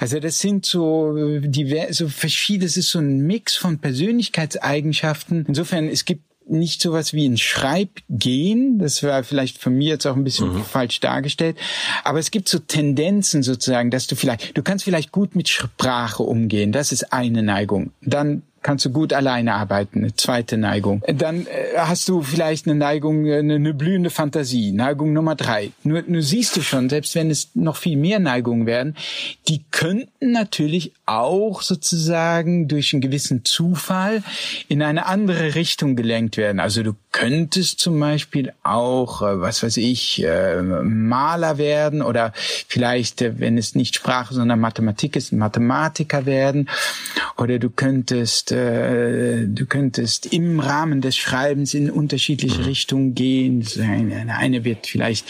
Also 0.00 0.18
das 0.18 0.40
sind 0.40 0.66
so 0.66 1.16
äh, 1.16 1.40
diverse, 1.40 1.92
so 1.92 2.08
verschiedene, 2.08 2.66
das 2.66 2.76
ist 2.76 2.90
so 2.90 2.98
ein 2.98 3.20
Mix 3.26 3.56
von 3.56 3.78
Persönlichkeitseigenschaften. 3.78 5.44
Insofern, 5.46 5.88
es 5.88 6.04
gibt 6.04 6.29
nicht 6.50 6.82
sowas 6.82 7.12
wie 7.12 7.26
ein 7.26 7.36
Schreibgehen. 7.36 8.78
Das 8.78 9.02
war 9.02 9.22
vielleicht 9.24 9.58
von 9.58 9.74
mir 9.74 9.90
jetzt 9.90 10.06
auch 10.06 10.16
ein 10.16 10.24
bisschen 10.24 10.52
mhm. 10.52 10.64
falsch 10.64 11.00
dargestellt. 11.00 11.56
Aber 12.04 12.18
es 12.18 12.30
gibt 12.30 12.48
so 12.48 12.58
Tendenzen 12.58 13.42
sozusagen, 13.42 13.90
dass 13.90 14.06
du 14.06 14.16
vielleicht, 14.16 14.56
du 14.56 14.62
kannst 14.62 14.84
vielleicht 14.84 15.12
gut 15.12 15.36
mit 15.36 15.48
Sprache 15.48 16.22
umgehen. 16.22 16.72
Das 16.72 16.92
ist 16.92 17.12
eine 17.12 17.42
Neigung. 17.42 17.92
Dann 18.02 18.42
kannst 18.62 18.84
du 18.84 18.90
gut 18.90 19.12
alleine 19.12 19.54
arbeiten, 19.54 20.00
eine 20.00 20.14
zweite 20.14 20.56
Neigung. 20.56 21.02
Dann 21.06 21.46
äh, 21.46 21.76
hast 21.76 22.08
du 22.08 22.22
vielleicht 22.22 22.66
eine 22.66 22.74
Neigung, 22.74 23.26
äh, 23.26 23.38
eine, 23.38 23.54
eine 23.54 23.74
blühende 23.74 24.10
Fantasie, 24.10 24.72
Neigung 24.72 25.12
Nummer 25.12 25.34
drei. 25.34 25.72
Nur, 25.82 26.02
nur 26.06 26.22
siehst 26.22 26.56
du 26.56 26.62
schon, 26.62 26.88
selbst 26.88 27.14
wenn 27.14 27.30
es 27.30 27.50
noch 27.54 27.76
viel 27.76 27.96
mehr 27.96 28.18
Neigungen 28.18 28.66
werden, 28.66 28.96
die 29.48 29.64
könnten 29.70 30.32
natürlich 30.32 30.92
auch 31.06 31.62
sozusagen 31.62 32.68
durch 32.68 32.92
einen 32.92 33.00
gewissen 33.00 33.44
Zufall 33.44 34.22
in 34.68 34.82
eine 34.82 35.06
andere 35.06 35.54
Richtung 35.54 35.96
gelenkt 35.96 36.36
werden. 36.36 36.60
Also 36.60 36.82
du 36.82 36.94
könntest 37.12 37.80
zum 37.80 37.98
Beispiel 37.98 38.52
auch, 38.62 39.22
äh, 39.22 39.40
was 39.40 39.62
weiß 39.62 39.76
ich, 39.78 40.22
äh, 40.22 40.62
Maler 40.62 41.58
werden 41.58 42.02
oder 42.02 42.32
vielleicht, 42.34 43.22
äh, 43.22 43.38
wenn 43.38 43.58
es 43.58 43.74
nicht 43.74 43.94
Sprache, 43.94 44.34
sondern 44.34 44.60
Mathematik 44.60 45.16
ist, 45.16 45.32
Mathematiker 45.32 46.26
werden. 46.26 46.68
Oder 47.36 47.58
du 47.58 47.70
könntest, 47.70 48.50
du 48.50 49.66
könntest 49.66 50.26
im 50.26 50.60
Rahmen 50.60 51.00
des 51.00 51.16
Schreibens 51.16 51.72
in 51.72 51.90
unterschiedliche. 51.90 52.66
Richtungen 52.66 53.14
gehen. 53.14 53.66
Der 53.76 54.36
eine 54.36 54.64
wird 54.64 54.86
vielleicht 54.86 55.24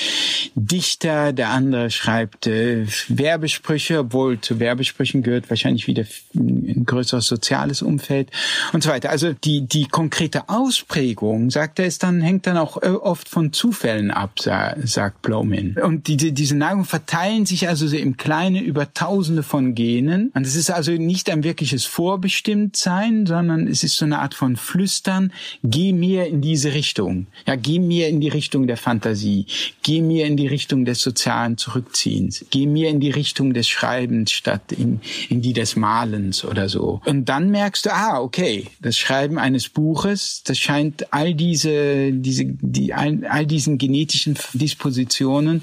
Dichter, 0.57 1.33
der 1.33 1.51
andere 1.51 1.91
schreibt 1.91 2.47
Werbesprüche, 2.47 4.01
obwohl 4.01 4.41
zu 4.41 4.59
Werbesprüchen 4.59 5.23
gehört 5.23 5.51
wahrscheinlich 5.51 5.87
wieder 5.87 6.05
ein 6.35 6.85
größeres 6.85 7.27
soziales 7.27 7.83
Umfeld 7.83 8.31
und 8.73 8.83
so 8.83 8.91
weiter. 8.91 9.11
Also 9.11 9.33
die, 9.33 9.67
die 9.67 9.87
konkrete 9.87 10.49
Ausprägung, 10.49 11.51
sagt 11.71 11.79
er, 11.79 11.87
ist 11.87 12.03
dann, 12.03 12.21
hängt 12.21 12.47
dann 12.47 12.57
auch 12.57 12.83
äh, 12.83 12.89
oft 12.89 13.29
von 13.29 13.53
Zufällen 13.53 14.11
ab, 14.11 14.33
sagt 14.41 15.23
Blomin. 15.23 15.77
Und 15.77 16.09
diese, 16.09 16.33
diese 16.33 16.57
Neigungen 16.57 16.85
verteilen 16.85 17.47
sich 17.47 17.69
also 17.69 17.87
im 17.97 18.17
Kleinen 18.17 18.65
über 18.65 18.93
Tausende 18.93 19.45
von 19.45 19.75
Genen. 19.77 20.33
Und 20.35 20.47
es 20.47 20.57
ist 20.57 20.71
also 20.71 20.91
nicht 20.93 21.31
ein 21.31 21.45
wirkliches 21.45 21.85
vorbestimmt 21.85 22.77
sein, 22.77 23.27
sondern 23.27 23.69
es 23.69 23.85
ist 23.85 23.97
so 23.97 24.05
eine 24.05 24.19
Art 24.19 24.35
von 24.35 24.57
Flüstern, 24.57 25.33
geh 25.63 25.93
mehr 25.93 26.27
in 26.27 26.41
diese 26.41 26.75
Richtung. 26.75 27.29
Ja, 27.47 27.55
geh 27.55 27.79
mehr 27.79 28.09
in 28.09 28.21
die 28.21 28.29
Richtung 28.29 28.67
der 28.67 28.77
Fantasie, 28.77 29.47
geh 29.83 30.01
mehr 30.01 30.27
in 30.27 30.37
die 30.37 30.49
Richtung 30.49 30.85
des 30.85 31.01
sozialen 31.01 31.57
Zurückziehens, 31.57 32.47
geh 32.51 32.67
mehr 32.67 32.91
in 32.91 32.99
die 32.99 33.11
Richtung 33.11 33.55
des 33.55 33.69
Schreibens 33.69 34.33
statt 34.33 34.73
in, 34.73 35.01
in 35.29 35.41
die 35.41 35.53
des 35.53 35.77
Malens 35.77 36.45
oder 36.45 36.69
so. 36.69 37.01
Und 37.05 37.29
dann 37.29 37.51
merkst 37.51 37.87
du, 37.87 37.91
ah, 37.93 38.21
okay, 38.21 38.67
das 38.81 38.97
Schreiben 38.97 39.39
eines 39.39 39.69
Buches, 39.69 40.43
das 40.45 40.59
scheint 40.59 41.13
all 41.13 41.35
diese, 41.35 41.60
diese, 41.69 42.45
die, 42.47 42.95
all, 42.95 43.25
all 43.29 43.47
diesen 43.47 43.79
genetischen 43.79 44.37
Dispositionen 44.53 45.63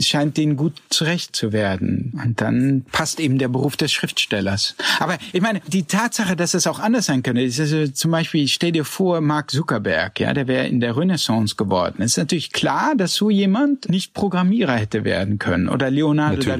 scheint 0.00 0.36
denen 0.36 0.56
gut 0.56 0.74
zurecht 0.90 1.36
zu 1.36 1.52
werden. 1.52 2.18
Und 2.22 2.40
dann 2.40 2.84
passt 2.90 3.20
eben 3.20 3.38
der 3.38 3.48
Beruf 3.48 3.76
des 3.76 3.92
Schriftstellers. 3.92 4.74
Aber 4.98 5.18
ich 5.32 5.40
meine, 5.40 5.60
die 5.66 5.84
Tatsache, 5.84 6.36
dass 6.36 6.54
es 6.54 6.66
auch 6.66 6.78
anders 6.78 7.06
sein 7.06 7.22
könnte, 7.22 7.42
ist 7.42 7.60
also 7.60 7.86
zum 7.88 8.10
Beispiel, 8.10 8.48
stell 8.48 8.72
dir 8.72 8.84
vor, 8.84 9.20
Mark 9.20 9.50
Zuckerberg, 9.50 10.18
ja, 10.20 10.32
der 10.34 10.48
wäre 10.48 10.66
in 10.66 10.80
der 10.80 10.96
Renaissance 10.96 11.56
geworden. 11.56 11.96
Es 12.02 12.12
ist 12.12 12.18
natürlich 12.18 12.52
klar, 12.52 12.94
dass 12.96 13.14
so 13.14 13.30
jemand 13.30 13.88
nicht 13.88 14.14
Programmierer 14.14 14.74
hätte 14.74 15.04
werden 15.04 15.38
können 15.38 15.68
oder 15.68 15.90
Leonardo, 15.90 16.42
da, 16.42 16.58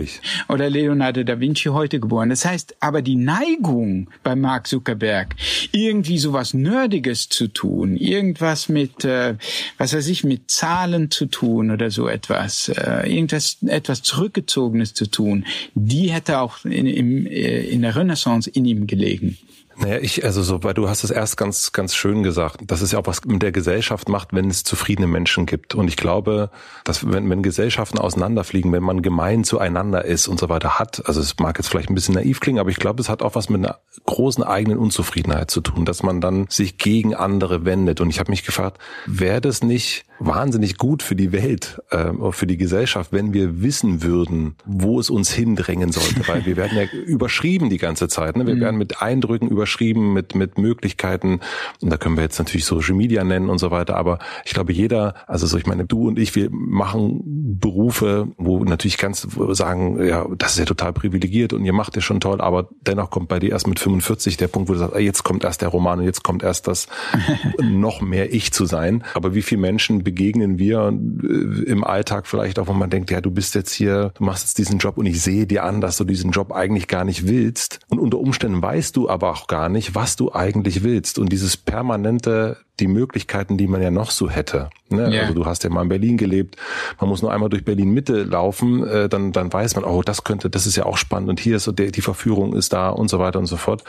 oder 0.49 0.71
Leonardo 0.71 1.23
da 1.25 1.41
Vinci 1.41 1.69
heute 1.71 2.01
geboren. 2.01 2.31
Das 2.31 2.45
heißt, 2.45 2.77
aber 2.81 3.03
die 3.03 3.17
Neigung 3.17 4.09
bei 4.23 4.37
Mark 4.37 4.67
Zuckerberg, 4.67 5.35
irgendwie 5.73 6.19
sowas 6.19 6.55
Nerdiges 6.55 7.29
zu 7.29 7.49
tun, 7.49 7.97
irgendwas 8.41 8.69
mit, 8.69 9.05
äh, 9.05 9.37
was 9.79 9.95
weiß 9.95 10.09
ich, 10.09 10.25
mit 10.25 10.51
Zahlen 10.51 11.11
zu 11.11 11.27
tun 11.27 11.71
oder 11.71 11.91
so 11.91 12.09
etwas, 12.09 12.69
äh, 12.69 13.07
irgendwas 13.07 13.59
etwas 13.67 14.03
Zurückgezogenes 14.03 14.95
zu 14.95 15.11
tun, 15.11 15.45
die 15.75 16.11
hätte 16.11 16.41
auch 16.41 16.65
in, 16.65 16.87
in, 16.87 17.27
äh, 17.27 17.61
in 17.61 17.83
der 17.83 17.97
Renaissance 17.97 18.49
in 18.49 18.65
ihm 18.65 18.87
gelegen. 18.87 19.37
Naja, 19.81 19.99
ich, 19.99 20.25
also 20.25 20.43
so, 20.43 20.63
weil 20.63 20.75
du 20.75 20.91
hast 20.91 21.05
es 21.05 21.11
erst 21.11 21.39
ganz, 21.39 21.73
ganz 21.73 21.95
schön 21.95 22.23
gesagt, 22.23 22.59
dass 22.67 22.83
es 22.83 22.93
ja 22.93 22.99
auch 22.99 23.07
was 23.07 23.25
mit 23.25 23.41
der 23.41 23.51
Gesellschaft 23.51 24.11
macht, 24.11 24.35
wenn 24.35 24.51
es 24.51 24.63
zufriedene 24.63 25.07
Menschen 25.07 25.47
gibt. 25.47 25.75
Und 25.75 25.89
ich 25.89 25.97
glaube, 25.97 26.51
dass 26.85 27.11
wenn, 27.11 27.31
wenn 27.31 27.43
Gesellschaften 27.43 27.99
auseinanderfliegen, 27.99 28.73
wenn 28.73 28.83
man 28.83 29.01
gemein 29.01 29.43
zueinander 29.43 30.05
ist 30.05 30.29
und 30.29 30.39
so 30.39 30.51
weiter 30.51 30.79
hat, 30.79 31.07
also 31.07 31.21
es 31.21 31.39
mag 31.39 31.57
jetzt 31.57 31.69
vielleicht 31.69 31.89
ein 31.89 31.95
bisschen 31.95 32.15
naiv 32.15 32.41
klingen, 32.41 32.59
aber 32.59 32.69
ich 32.69 32.77
glaube, 32.77 33.01
es 33.01 33.09
hat 33.09 33.23
auch 33.23 33.35
was 33.35 33.49
mit 33.49 33.65
einer 33.65 33.79
großen 34.05 34.45
eigenen 34.45 34.77
Unzufriedenheit 34.77 35.51
zu 35.51 35.63
tun, 35.63 35.87
dass 35.87 36.03
man 36.03 36.21
dann 36.21 36.47
sich 36.51 36.77
gegen 36.77 37.15
andere 37.15 37.65
wendet. 37.65 38.03
Und 38.03 38.11
ich 38.11 38.21
habe 38.21 38.31
mich 38.31 38.45
gefragt, 38.45 38.79
wäre 39.07 39.41
das 39.41 39.63
nicht 39.63 40.05
wahnsinnig 40.21 40.77
gut 40.77 41.03
für 41.03 41.17
die 41.17 41.33
Welt, 41.33 41.83
äh, 41.91 42.13
für 42.31 42.47
die 42.47 42.57
Gesellschaft, 42.57 43.13
wenn 43.13 43.33
wir 43.33 43.63
wissen 43.63 44.03
würden, 44.03 44.55
wo 44.65 45.01
es 45.01 45.11
uns 45.11 45.33
hindrängen 45.33 45.93
sollte, 45.93 46.29
weil 46.29 46.47
wir 46.47 46.57
werden 46.57 46.77
ja 46.77 46.85
überschrieben 47.07 47.71
die 47.71 47.79
ganze 47.79 48.09
Zeit. 48.09 48.37
Ne? 48.37 48.47
Wir 48.47 48.57
mhm. 48.57 48.61
werden 48.61 48.77
mit 48.77 49.03
Eindrücken 49.03 49.49
überschrieben, 49.49 50.13
mit 50.13 50.35
mit 50.35 50.59
Möglichkeiten. 50.59 51.41
Und 51.81 51.91
da 51.91 51.97
können 51.97 52.17
wir 52.17 52.23
jetzt 52.23 52.39
natürlich 52.39 52.65
Social 52.65 52.95
Media 52.95 53.25
nennen 53.25 53.49
und 53.49 53.59
so 53.59 53.71
weiter. 53.71 53.97
Aber 53.97 54.19
ich 54.45 54.53
glaube, 54.53 54.73
jeder, 54.73 55.15
also 55.27 55.47
so 55.47 55.57
ich 55.57 55.67
meine, 55.67 55.87
du 55.87 56.09
und 56.09 56.19
ich, 56.19 56.35
wir 56.35 56.49
machen 56.51 57.59
Berufe, 57.59 58.29
wo 58.37 58.63
natürlich 58.65 58.99
ganz 58.99 59.27
sagen, 59.51 60.05
ja, 60.05 60.27
das 60.37 60.53
ist 60.53 60.59
ja 60.59 60.65
total 60.67 60.93
privilegiert 60.93 61.53
und 61.53 61.65
ihr 61.65 61.73
macht 61.73 61.97
ja 61.97 62.03
schon 62.03 62.21
toll, 62.21 62.41
aber 62.41 62.69
dennoch 62.83 63.11
kommt 63.11 63.29
bei 63.29 63.39
dir 63.39 63.51
erst 63.51 63.67
mit 63.67 63.81
45 63.81 64.37
der 64.37 64.49
Punkt, 64.49 64.69
wo 64.69 64.75
du 64.75 64.79
sagst, 64.79 64.99
jetzt 64.99 65.23
kommt 65.23 65.45
erst 65.45 65.63
der 65.63 65.69
Roman 65.69 66.01
und 66.01 66.05
jetzt 66.05 66.23
kommt 66.23 66.43
erst 66.43 66.69
das 66.69 66.89
noch 67.63 68.01
mehr 68.01 68.33
ich 68.33 68.53
zu 68.53 68.67
sein. 68.67 69.05
Aber 69.15 69.35
wie 69.35 69.43
viele 69.43 69.61
Menschen 69.61 70.05
begegnen 70.11 70.59
wir 70.59 70.93
äh, 71.23 71.63
im 71.71 71.85
Alltag 71.85 72.27
vielleicht 72.27 72.59
auch, 72.59 72.67
wo 72.67 72.73
man 72.73 72.91
denkt, 72.91 73.13
ja, 73.13 73.21
du 73.21 73.31
bist 73.31 73.55
jetzt 73.55 73.73
hier, 73.73 74.11
du 74.15 74.25
machst 74.25 74.45
jetzt 74.45 74.59
diesen 74.59 74.79
Job 74.79 74.99
und 74.99 75.07
ich 75.07 75.23
sehe 75.23 75.47
dir 75.47 75.63
an, 75.65 75.81
dass 75.81 75.97
du 75.97 76.05
diesen 76.05 76.33
Job 76.33 76.53
eigentlich 76.53 76.89
gar 76.89 77.05
nicht 77.05 77.29
willst. 77.29 77.79
Und 77.89 78.01
unter 78.01 78.19
Umständen 78.19 78.61
weißt 78.61 78.97
du 78.97 79.09
aber 79.09 79.31
auch 79.31 79.47
gar 79.47 79.69
nicht, 79.69 79.95
was 79.95 80.17
du 80.17 80.33
eigentlich 80.33 80.83
willst. 80.83 81.19
Und 81.21 81.31
dieses 81.31 81.57
permanente 81.57 82.57
die 82.81 82.89
Möglichkeiten, 82.89 83.57
die 83.57 83.67
man 83.67 83.83
ja 83.83 83.91
noch 83.91 84.11
so 84.11 84.29
hätte. 84.29 84.71
Ne? 84.89 85.09
Yeah. 85.09 85.23
Also 85.23 85.35
du 85.35 85.47
hast 85.47 85.63
ja 85.63 85.71
mal 85.71 85.83
in 85.83 85.89
Berlin 85.89 86.17
gelebt, 86.17 86.57
man 87.01 87.09
muss 87.09 87.23
nur 87.23 87.33
einmal 87.33 87.49
durch 87.49 87.65
Berlin 87.65 87.91
Mitte 87.91 88.25
laufen, 88.25 88.87
äh, 88.87 89.09
dann 89.09 89.33
dann 89.33 89.53
weiß 89.53 89.77
man, 89.77 89.85
oh, 89.85 90.03
das 90.03 90.25
könnte, 90.25 90.51
das 90.51 90.67
ist 90.67 90.77
ja 90.77 90.85
auch 90.87 90.97
spannend 90.97 91.29
und 91.29 91.39
hier 91.39 91.57
ist 91.57 91.65
so 91.65 91.73
der, 91.73 91.91
die 91.91 92.01
Verführung 92.01 92.55
ist 92.55 92.73
da 92.73 92.89
und 92.89 93.09
so 93.09 93.19
weiter 93.19 93.39
und 93.39 93.47
so 93.47 93.57
fort. 93.57 93.85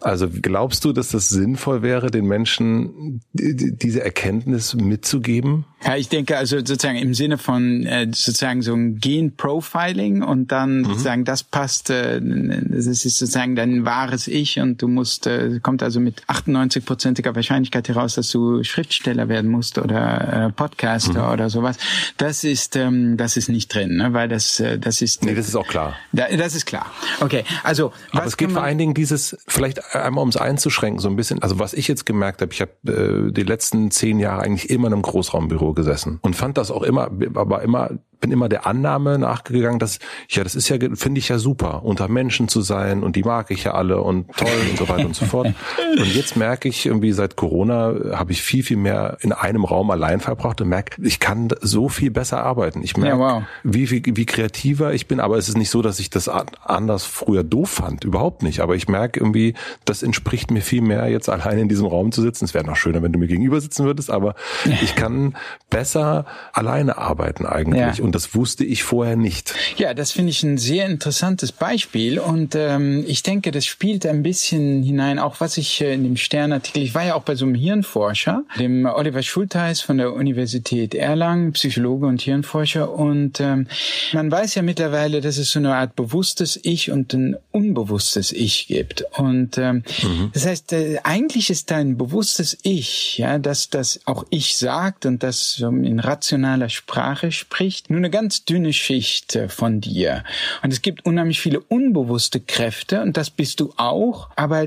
Also 0.00 0.28
glaubst 0.30 0.84
du, 0.84 0.92
dass 0.92 1.08
das 1.08 1.28
sinnvoll 1.28 1.82
wäre, 1.82 2.10
den 2.10 2.26
Menschen 2.26 3.20
diese 3.32 4.02
Erkenntnis 4.02 4.74
mitzugeben? 4.74 5.66
Ja, 5.84 5.96
ich 5.96 6.08
denke 6.08 6.36
also 6.36 6.56
sozusagen 6.58 6.98
im 6.98 7.14
Sinne 7.14 7.38
von 7.38 7.86
äh, 7.86 8.08
sozusagen 8.12 8.62
so 8.62 8.74
ein 8.74 8.98
Gen-Profiling 8.98 10.22
und 10.22 10.50
dann 10.50 10.78
mhm. 10.78 10.84
sozusagen 10.86 11.24
das 11.24 11.44
passt, 11.44 11.90
äh, 11.90 12.20
das 12.20 12.86
ist 12.86 13.02
sozusagen 13.02 13.54
dein 13.54 13.84
wahres 13.84 14.26
Ich 14.26 14.58
und 14.58 14.82
du 14.82 14.88
musst, 14.88 15.26
äh, 15.28 15.60
kommt 15.62 15.82
also 15.82 16.00
mit 16.00 16.24
98-prozentiger 16.24 17.34
Wahrscheinlichkeit 17.34 17.88
heraus, 17.88 18.16
dass 18.16 18.27
du 18.28 18.62
Schriftsteller 18.64 19.28
werden 19.28 19.50
musst 19.50 19.78
oder 19.78 20.46
äh, 20.46 20.52
Podcaster 20.52 21.26
mhm. 21.26 21.32
oder 21.32 21.50
sowas. 21.50 21.76
Das 22.16 22.44
ist, 22.44 22.76
ähm, 22.76 23.16
das 23.16 23.36
ist 23.36 23.48
nicht 23.48 23.74
drin, 23.74 23.96
ne? 23.96 24.12
weil 24.12 24.28
das, 24.28 24.60
äh, 24.60 24.78
das 24.78 25.02
ist. 25.02 25.24
Nee, 25.24 25.34
das 25.34 25.48
ist 25.48 25.56
auch 25.56 25.66
klar. 25.66 25.96
Da, 26.12 26.26
das 26.36 26.54
ist 26.54 26.66
klar. 26.66 26.86
Okay, 27.20 27.44
also. 27.62 27.92
Aber 28.12 28.26
es 28.26 28.36
geht 28.36 28.52
vor 28.52 28.62
allen 28.62 28.78
Dingen 28.78 28.94
dieses, 28.94 29.36
vielleicht 29.46 29.94
einmal 29.94 30.22
um 30.22 30.28
es 30.28 30.36
einzuschränken, 30.36 31.00
so 31.00 31.08
ein 31.08 31.16
bisschen, 31.16 31.42
also 31.42 31.58
was 31.58 31.74
ich 31.74 31.88
jetzt 31.88 32.06
gemerkt 32.06 32.42
habe, 32.42 32.52
ich 32.52 32.60
habe 32.60 33.28
äh, 33.28 33.32
die 33.32 33.42
letzten 33.42 33.90
zehn 33.90 34.18
Jahre 34.18 34.42
eigentlich 34.42 34.70
immer 34.70 34.88
in 34.88 34.94
einem 34.94 35.02
Großraumbüro 35.02 35.72
gesessen 35.72 36.18
und 36.22 36.36
fand 36.36 36.58
das 36.58 36.70
auch 36.70 36.82
immer, 36.82 37.10
aber 37.34 37.62
immer 37.62 37.90
bin 38.20 38.32
immer 38.32 38.48
der 38.48 38.66
Annahme 38.66 39.18
nachgegangen, 39.18 39.78
dass 39.78 39.98
ja, 40.28 40.42
das 40.42 40.54
ist 40.54 40.68
ja, 40.68 40.76
finde 40.94 41.18
ich 41.18 41.28
ja 41.28 41.38
super, 41.38 41.84
unter 41.84 42.08
Menschen 42.08 42.48
zu 42.48 42.60
sein 42.60 43.02
und 43.02 43.16
die 43.16 43.22
mag 43.22 43.50
ich 43.50 43.64
ja 43.64 43.74
alle 43.74 44.00
und 44.02 44.28
toll 44.36 44.48
und 44.70 44.78
so 44.78 44.88
weiter 44.88 45.06
und 45.06 45.14
so 45.14 45.24
fort. 45.24 45.48
Und 45.98 46.14
jetzt 46.14 46.36
merke 46.36 46.68
ich 46.68 46.86
irgendwie 46.86 47.12
seit 47.12 47.36
Corona 47.36 47.94
habe 48.12 48.32
ich 48.32 48.42
viel 48.42 48.62
viel 48.62 48.76
mehr 48.76 49.16
in 49.20 49.32
einem 49.32 49.64
Raum 49.64 49.90
allein 49.90 50.20
verbracht 50.20 50.60
und 50.60 50.68
merke, 50.68 51.00
ich 51.02 51.18
kann 51.18 51.48
so 51.60 51.88
viel 51.88 52.10
besser 52.10 52.42
arbeiten. 52.42 52.82
Ich 52.82 52.96
merke, 52.96 53.18
ja, 53.18 53.18
wow. 53.18 53.42
wie, 53.64 53.90
wie 53.90 54.02
wie 54.04 54.26
kreativer 54.26 54.92
ich 54.92 55.06
bin, 55.06 55.20
aber 55.20 55.38
es 55.38 55.48
ist 55.48 55.56
nicht 55.56 55.70
so, 55.70 55.82
dass 55.82 55.98
ich 55.98 56.10
das 56.10 56.28
anders 56.28 57.04
früher 57.04 57.42
doof 57.42 57.70
fand, 57.70 58.04
überhaupt 58.04 58.42
nicht. 58.42 58.60
Aber 58.60 58.76
ich 58.76 58.88
merke 58.88 59.20
irgendwie, 59.20 59.54
das 59.84 60.02
entspricht 60.02 60.50
mir 60.50 60.62
viel 60.62 60.82
mehr, 60.82 61.08
jetzt 61.08 61.28
allein 61.28 61.58
in 61.58 61.68
diesem 61.68 61.86
Raum 61.86 62.12
zu 62.12 62.22
sitzen. 62.22 62.44
Es 62.44 62.54
wäre 62.54 62.64
noch 62.64 62.76
schöner, 62.76 63.02
wenn 63.02 63.12
du 63.12 63.18
mir 63.18 63.28
gegenüber 63.28 63.60
sitzen 63.60 63.84
würdest, 63.84 64.10
aber 64.10 64.34
ich 64.82 64.94
kann 64.94 65.34
besser 65.70 66.26
alleine 66.52 66.98
arbeiten 66.98 67.46
eigentlich. 67.46 67.98
Ja. 67.98 68.04
Und 68.08 68.14
das 68.14 68.34
wusste 68.34 68.64
ich 68.64 68.84
vorher 68.84 69.16
nicht. 69.16 69.54
Ja, 69.76 69.92
das 69.92 70.12
finde 70.12 70.30
ich 70.30 70.42
ein 70.42 70.56
sehr 70.56 70.86
interessantes 70.86 71.52
Beispiel. 71.52 72.18
Und 72.18 72.54
ähm, 72.54 73.04
ich 73.06 73.22
denke, 73.22 73.50
das 73.50 73.66
spielt 73.66 74.06
ein 74.06 74.22
bisschen 74.22 74.82
hinein, 74.82 75.18
auch 75.18 75.40
was 75.40 75.58
ich 75.58 75.82
äh, 75.82 75.92
in 75.92 76.04
dem 76.04 76.16
Sternartikel, 76.16 76.82
ich 76.82 76.94
war 76.94 77.04
ja 77.04 77.16
auch 77.16 77.24
bei 77.24 77.34
so 77.34 77.44
einem 77.44 77.54
Hirnforscher, 77.54 78.44
dem 78.58 78.86
Oliver 78.86 79.22
Schulteis 79.22 79.82
von 79.82 79.98
der 79.98 80.14
Universität 80.14 80.94
Erlangen, 80.94 81.52
Psychologe 81.52 82.06
und 82.06 82.22
Hirnforscher. 82.22 82.90
Und 82.90 83.40
ähm, 83.40 83.66
man 84.14 84.32
weiß 84.32 84.54
ja 84.54 84.62
mittlerweile, 84.62 85.20
dass 85.20 85.36
es 85.36 85.50
so 85.50 85.58
eine 85.58 85.74
Art 85.74 85.94
bewusstes 85.94 86.58
Ich 86.62 86.90
und 86.90 87.12
ein 87.12 87.36
unbewusstes 87.50 88.32
Ich 88.32 88.68
gibt. 88.68 89.04
Und 89.18 89.58
ähm, 89.58 89.82
mhm. 90.02 90.30
das 90.32 90.46
heißt, 90.46 90.72
äh, 90.72 91.00
eigentlich 91.02 91.50
ist 91.50 91.70
dein 91.70 91.98
bewusstes 91.98 92.56
Ich, 92.62 93.18
ja, 93.18 93.38
dass 93.38 93.68
das 93.68 94.00
auch 94.06 94.24
Ich 94.30 94.56
sagt 94.56 95.04
und 95.04 95.22
das 95.22 95.58
in 95.60 96.00
rationaler 96.00 96.70
Sprache 96.70 97.32
spricht, 97.32 97.90
nur 97.98 98.04
eine 98.04 98.10
ganz 98.10 98.44
dünne 98.44 98.72
Schicht 98.72 99.36
äh, 99.36 99.48
von 99.48 99.80
dir. 99.80 100.24
Und 100.62 100.72
es 100.72 100.82
gibt 100.82 101.04
unheimlich 101.04 101.40
viele 101.40 101.60
unbewusste 101.60 102.40
Kräfte 102.40 103.02
und 103.02 103.16
das 103.16 103.30
bist 103.30 103.60
du 103.60 103.72
auch, 103.76 104.30
aber 104.36 104.66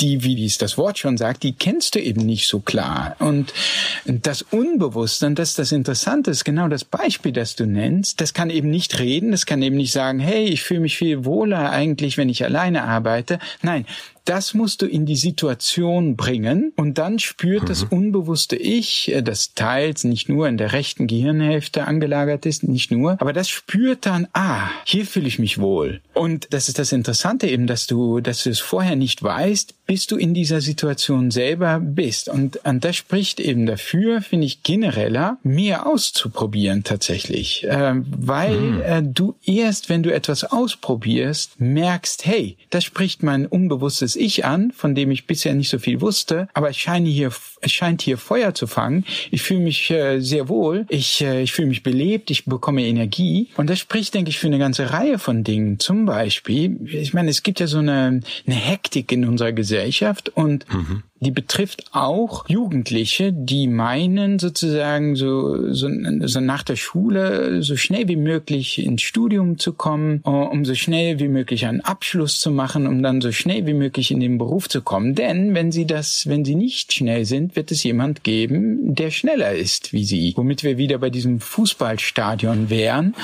die, 0.00 0.22
wie 0.24 0.34
dies 0.34 0.58
das 0.58 0.78
Wort 0.78 0.98
schon 0.98 1.16
sagt, 1.16 1.42
die 1.42 1.52
kennst 1.52 1.94
du 1.94 2.00
eben 2.00 2.24
nicht 2.24 2.48
so 2.48 2.60
klar. 2.60 3.16
Und 3.18 3.52
das 4.04 4.42
Unbewusste, 4.42 5.26
und 5.26 5.38
das 5.38 5.50
ist 5.50 5.58
das 5.58 5.72
Interessante, 5.72 6.30
ist 6.30 6.44
genau 6.44 6.68
das 6.68 6.84
Beispiel, 6.84 7.32
das 7.32 7.56
du 7.56 7.66
nennst, 7.66 8.20
das 8.20 8.34
kann 8.34 8.50
eben 8.50 8.70
nicht 8.70 8.98
reden, 8.98 9.30
das 9.30 9.46
kann 9.46 9.62
eben 9.62 9.76
nicht 9.76 9.92
sagen, 9.92 10.20
hey, 10.20 10.44
ich 10.44 10.62
fühle 10.62 10.80
mich 10.80 10.96
viel 10.96 11.24
wohler 11.24 11.70
eigentlich, 11.70 12.16
wenn 12.16 12.28
ich 12.28 12.44
alleine 12.44 12.84
arbeite. 12.84 13.38
Nein, 13.62 13.86
das 14.28 14.52
musst 14.52 14.82
du 14.82 14.86
in 14.86 15.06
die 15.06 15.16
Situation 15.16 16.14
bringen 16.14 16.74
und 16.76 16.98
dann 16.98 17.18
spürt 17.18 17.62
mhm. 17.62 17.66
das 17.66 17.82
unbewusste 17.82 18.56
Ich, 18.56 19.10
äh, 19.10 19.22
das 19.22 19.54
teils 19.54 20.04
nicht 20.04 20.28
nur 20.28 20.46
in 20.48 20.58
der 20.58 20.72
rechten 20.72 21.06
Gehirnhälfte 21.06 21.86
angelagert 21.86 22.44
ist, 22.44 22.62
nicht 22.62 22.90
nur, 22.90 23.12
aber 23.22 23.32
das 23.32 23.48
spürt 23.48 24.04
dann, 24.04 24.28
ah, 24.34 24.68
hier 24.84 25.06
fühle 25.06 25.28
ich 25.28 25.38
mich 25.38 25.58
wohl. 25.58 26.02
Und 26.12 26.48
das 26.50 26.68
ist 26.68 26.78
das 26.78 26.92
Interessante 26.92 27.46
eben, 27.46 27.66
dass 27.66 27.86
du, 27.86 28.20
dass 28.20 28.44
du 28.44 28.50
es 28.50 28.60
vorher 28.60 28.96
nicht 28.96 29.22
weißt, 29.22 29.74
bis 29.88 30.06
du 30.06 30.16
in 30.16 30.34
dieser 30.34 30.60
Situation 30.60 31.30
selber 31.30 31.80
bist. 31.80 32.28
Und, 32.28 32.60
und 32.64 32.84
das 32.84 32.94
spricht 32.94 33.40
eben 33.40 33.64
dafür, 33.64 34.20
finde 34.20 34.44
ich, 34.44 34.62
genereller, 34.62 35.38
mehr 35.42 35.86
auszuprobieren 35.86 36.84
tatsächlich. 36.84 37.64
Äh, 37.64 37.94
weil 37.94 38.60
mhm. 38.60 38.80
äh, 38.82 39.02
du 39.02 39.34
erst, 39.46 39.88
wenn 39.88 40.02
du 40.02 40.12
etwas 40.12 40.44
ausprobierst, 40.44 41.58
merkst, 41.58 42.26
hey, 42.26 42.58
das 42.68 42.84
spricht 42.84 43.22
mein 43.22 43.46
unbewusstes 43.46 44.14
Ich 44.14 44.44
an, 44.44 44.72
von 44.72 44.94
dem 44.94 45.10
ich 45.10 45.26
bisher 45.26 45.54
nicht 45.54 45.70
so 45.70 45.78
viel 45.78 46.02
wusste, 46.02 46.48
aber 46.52 46.68
es 46.68 46.76
scheint 46.76 47.08
hier, 47.08 47.32
es 47.62 47.72
scheint 47.72 48.02
hier 48.02 48.18
Feuer 48.18 48.52
zu 48.52 48.66
fangen. 48.66 49.06
Ich 49.30 49.40
fühle 49.40 49.60
mich 49.60 49.90
äh, 49.90 50.20
sehr 50.20 50.50
wohl, 50.50 50.84
ich, 50.90 51.22
äh, 51.22 51.40
ich 51.40 51.52
fühle 51.52 51.68
mich 51.68 51.82
belebt, 51.82 52.30
ich 52.30 52.44
bekomme 52.44 52.84
Energie 52.84 53.48
und 53.56 53.70
das 53.70 53.78
spricht, 53.78 54.12
denke 54.12 54.28
ich, 54.28 54.38
für 54.38 54.48
eine 54.48 54.58
ganze 54.58 54.90
Reihe 54.90 55.18
von 55.18 55.44
Dingen. 55.44 55.78
Zum 55.78 56.04
Beispiel, 56.04 56.78
ich 56.84 57.14
meine, 57.14 57.30
es 57.30 57.42
gibt 57.42 57.58
ja 57.58 57.66
so 57.66 57.78
eine, 57.78 58.20
eine 58.46 58.54
Hektik 58.54 59.12
in 59.12 59.24
unserer 59.24 59.52
Gesellschaft 59.52 59.77
und 60.30 60.72
mhm 60.72 61.02
die 61.20 61.30
betrifft 61.30 61.86
auch 61.92 62.48
Jugendliche, 62.48 63.32
die 63.32 63.66
meinen 63.66 64.38
sozusagen 64.38 65.16
so, 65.16 65.72
so, 65.72 65.88
so 66.22 66.40
nach 66.40 66.62
der 66.62 66.76
Schule 66.76 67.62
so 67.62 67.76
schnell 67.76 68.06
wie 68.08 68.16
möglich 68.16 68.78
ins 68.78 69.02
Studium 69.02 69.58
zu 69.58 69.72
kommen, 69.72 70.22
äh, 70.24 70.30
um 70.30 70.64
so 70.64 70.74
schnell 70.74 71.18
wie 71.18 71.28
möglich 71.28 71.66
einen 71.66 71.80
Abschluss 71.80 72.38
zu 72.38 72.50
machen, 72.50 72.86
um 72.86 73.02
dann 73.02 73.20
so 73.20 73.32
schnell 73.32 73.66
wie 73.66 73.74
möglich 73.74 74.10
in 74.10 74.20
den 74.20 74.38
Beruf 74.38 74.68
zu 74.68 74.80
kommen. 74.80 75.14
Denn 75.14 75.54
wenn 75.54 75.72
sie 75.72 75.86
das, 75.86 76.28
wenn 76.28 76.44
sie 76.44 76.54
nicht 76.54 76.92
schnell 76.92 77.24
sind, 77.24 77.56
wird 77.56 77.72
es 77.72 77.82
jemand 77.82 78.22
geben, 78.22 78.94
der 78.94 79.10
schneller 79.10 79.52
ist 79.52 79.92
wie 79.92 80.04
sie. 80.04 80.34
Womit 80.36 80.62
wir 80.62 80.78
wieder 80.78 80.98
bei 80.98 81.10
diesem 81.10 81.40
Fußballstadion 81.40 82.70
wären, 82.70 83.14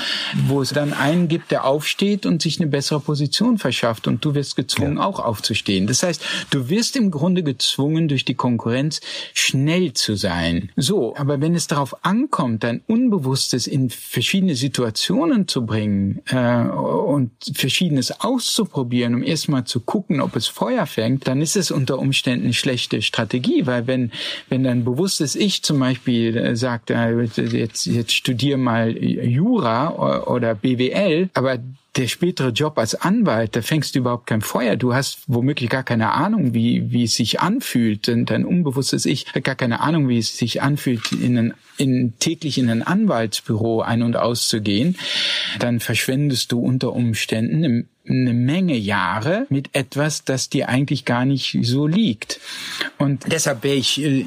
wo 0.47 0.61
es 0.61 0.71
dann 0.71 0.91
einen 0.91 1.29
gibt, 1.29 1.51
der 1.51 1.63
aufsteht 1.63 2.25
und 2.25 2.41
sich 2.41 2.59
eine 2.59 2.67
bessere 2.67 2.99
Position 2.99 3.57
verschafft 3.57 4.07
und 4.07 4.23
du 4.25 4.35
wirst 4.35 4.57
gezwungen, 4.57 4.97
ja. 4.97 5.05
auch 5.05 5.19
aufzustehen. 5.19 5.87
Das 5.87 6.03
heißt, 6.03 6.21
du 6.49 6.69
wirst 6.69 6.95
im 6.95 7.11
Grunde 7.11 7.43
gezwungen, 7.43 8.07
durch 8.07 8.25
die 8.25 8.35
Konkurrenz 8.35 9.01
schnell 9.33 9.93
zu 9.93 10.15
sein. 10.15 10.71
So, 10.75 11.15
aber 11.15 11.41
wenn 11.41 11.55
es 11.55 11.67
darauf 11.67 12.05
ankommt, 12.05 12.63
dein 12.63 12.81
Unbewusstes 12.87 13.67
in 13.67 13.89
verschiedene 13.89 14.55
Situationen 14.55 15.47
zu 15.47 15.65
bringen 15.65 16.21
äh, 16.27 16.63
und 16.65 17.31
Verschiedenes 17.53 18.21
auszuprobieren, 18.21 19.15
um 19.15 19.23
erstmal 19.23 19.65
zu 19.65 19.79
gucken, 19.79 20.21
ob 20.21 20.35
es 20.35 20.47
Feuer 20.47 20.85
fängt, 20.85 21.27
dann 21.27 21.41
ist 21.41 21.55
es 21.55 21.71
unter 21.71 21.99
Umständen 21.99 22.45
eine 22.45 22.53
schlechte 22.53 23.01
Strategie, 23.01 23.65
weil 23.65 23.87
wenn 23.87 24.11
wenn 24.49 24.63
dein 24.63 24.83
bewusstes 24.83 25.35
Ich 25.35 25.63
zum 25.63 25.79
Beispiel 25.79 26.37
äh, 26.37 26.55
sagt, 26.55 26.89
äh, 26.89 27.21
jetzt 27.21 27.85
jetzt 27.85 28.13
studier 28.13 28.57
mal 28.57 28.95
Jura 28.97 30.23
oder 30.25 30.55
BWL, 30.55 31.29
aber 31.33 31.59
der 31.95 32.07
spätere 32.07 32.49
Job 32.49 32.77
als 32.77 32.95
Anwalt, 32.95 33.55
da 33.55 33.61
fängst 33.61 33.95
du 33.95 33.99
überhaupt 33.99 34.27
kein 34.27 34.41
Feuer. 34.41 34.75
Du 34.75 34.93
hast 34.93 35.19
womöglich 35.27 35.69
gar 35.69 35.83
keine 35.83 36.11
Ahnung, 36.11 36.53
wie, 36.53 36.91
wie 36.91 37.03
es 37.03 37.15
sich 37.15 37.39
anfühlt. 37.39 38.07
Denn 38.07 38.25
dein 38.25 38.45
unbewusstes 38.45 39.05
Ich 39.05 39.33
hat 39.33 39.43
gar 39.43 39.55
keine 39.55 39.79
Ahnung, 39.79 40.09
wie 40.09 40.17
es 40.17 40.37
sich 40.37 40.61
anfühlt, 40.61 41.11
in, 41.13 41.37
ein, 41.37 41.53
in 41.77 42.13
täglich 42.19 42.57
in 42.57 42.69
ein 42.69 42.83
Anwaltsbüro 42.83 43.81
ein- 43.81 44.03
und 44.03 44.17
auszugehen. 44.17 44.97
Dann 45.59 45.79
verschwendest 45.79 46.51
du 46.51 46.59
unter 46.59 46.91
Umständen 46.93 47.63
im 47.63 47.87
eine 48.07 48.33
Menge 48.33 48.75
Jahre 48.75 49.47
mit 49.49 49.69
etwas, 49.73 50.23
das 50.23 50.49
dir 50.49 50.69
eigentlich 50.69 51.05
gar 51.05 51.25
nicht 51.25 51.57
so 51.61 51.87
liegt. 51.87 52.39
Und 52.97 53.31
deshalb 53.31 53.63
wäre 53.63 53.75
ich 53.75 54.01
äh, 54.01 54.23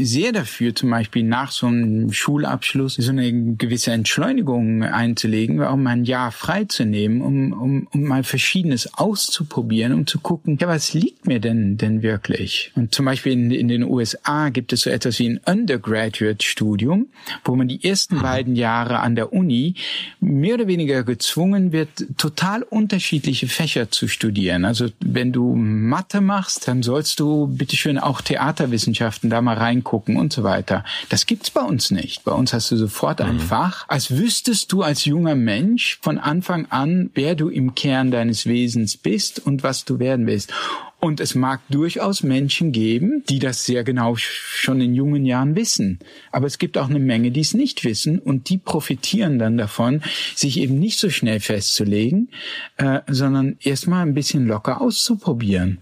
sehr 0.00 0.32
dafür, 0.32 0.74
zum 0.74 0.90
Beispiel 0.90 1.24
nach 1.24 1.50
so 1.50 1.66
einem 1.66 2.12
Schulabschluss 2.12 2.94
so 2.94 3.10
eine 3.10 3.54
gewisse 3.54 3.92
Entschleunigung 3.92 4.82
einzulegen, 4.82 5.62
auch 5.62 5.76
mal 5.76 5.90
ein 5.90 6.04
Jahr 6.04 6.32
freizunehmen, 6.32 7.20
um, 7.20 7.52
um, 7.52 7.88
um 7.92 8.02
mal 8.04 8.24
Verschiedenes 8.24 8.94
auszuprobieren, 8.94 9.92
um 9.92 10.06
zu 10.06 10.20
gucken, 10.20 10.58
ja, 10.60 10.68
was 10.68 10.94
liegt 10.94 11.26
mir 11.26 11.40
denn 11.40 11.76
denn 11.76 12.02
wirklich? 12.02 12.72
Und 12.74 12.94
zum 12.94 13.04
Beispiel 13.04 13.32
in, 13.32 13.50
in 13.50 13.68
den 13.68 13.82
USA 13.82 14.48
gibt 14.48 14.72
es 14.72 14.82
so 14.82 14.90
etwas 14.90 15.18
wie 15.18 15.28
ein 15.28 15.40
Undergraduate-Studium, 15.44 17.08
wo 17.44 17.56
man 17.56 17.68
die 17.68 17.84
ersten 17.84 18.16
mhm. 18.16 18.22
beiden 18.22 18.56
Jahre 18.56 19.00
an 19.00 19.14
der 19.14 19.32
Uni 19.32 19.74
mehr 20.20 20.54
oder 20.54 20.66
weniger 20.66 21.04
gezwungen 21.04 21.72
wird, 21.72 21.88
total 22.16 22.62
unterschiedlich 22.62 23.17
unterschiedliche 23.18 23.48
Fächer 23.48 23.90
zu 23.90 24.06
studieren. 24.06 24.64
Also 24.64 24.88
wenn 25.00 25.32
du 25.32 25.54
Mathe 25.56 26.20
machst, 26.20 26.68
dann 26.68 26.84
sollst 26.84 27.18
du 27.18 27.48
bitteschön 27.48 27.98
auch 27.98 28.20
Theaterwissenschaften 28.20 29.28
da 29.28 29.42
mal 29.42 29.56
reingucken 29.56 30.16
und 30.16 30.32
so 30.32 30.44
weiter. 30.44 30.84
Das 31.08 31.26
gibt's 31.26 31.50
bei 31.50 31.62
uns 31.62 31.90
nicht. 31.90 32.22
Bei 32.24 32.32
uns 32.32 32.52
hast 32.52 32.70
du 32.70 32.76
sofort 32.76 33.20
ein 33.20 33.36
mhm. 33.36 33.40
Fach, 33.40 33.86
als 33.88 34.16
wüsstest 34.16 34.70
du 34.70 34.82
als 34.82 35.04
junger 35.04 35.34
Mensch 35.34 35.98
von 36.00 36.18
Anfang 36.18 36.66
an, 36.66 37.10
wer 37.14 37.34
du 37.34 37.48
im 37.48 37.74
Kern 37.74 38.12
deines 38.12 38.46
Wesens 38.46 38.96
bist 38.96 39.44
und 39.44 39.64
was 39.64 39.84
du 39.84 39.98
werden 39.98 40.26
willst. 40.28 40.52
Und 41.00 41.20
es 41.20 41.36
mag 41.36 41.60
durchaus 41.68 42.24
Menschen 42.24 42.72
geben, 42.72 43.22
die 43.28 43.38
das 43.38 43.64
sehr 43.64 43.84
genau 43.84 44.16
schon 44.16 44.80
in 44.80 44.94
jungen 44.94 45.24
Jahren 45.24 45.54
wissen. 45.54 46.00
Aber 46.32 46.46
es 46.46 46.58
gibt 46.58 46.76
auch 46.76 46.88
eine 46.88 46.98
Menge, 46.98 47.30
die 47.30 47.40
es 47.40 47.54
nicht 47.54 47.84
wissen 47.84 48.18
und 48.18 48.48
die 48.48 48.58
profitieren 48.58 49.38
dann 49.38 49.56
davon, 49.56 50.02
sich 50.34 50.58
eben 50.58 50.78
nicht 50.78 50.98
so 50.98 51.08
schnell 51.08 51.38
festzulegen, 51.38 52.30
äh, 52.78 53.00
sondern 53.06 53.56
erstmal 53.60 54.04
ein 54.04 54.14
bisschen 54.14 54.46
locker 54.46 54.80
auszuprobieren. 54.80 55.78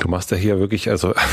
Du 0.00 0.08
machst 0.08 0.30
ja 0.30 0.36
hier 0.36 0.58
wirklich, 0.58 0.90
also 0.90 1.14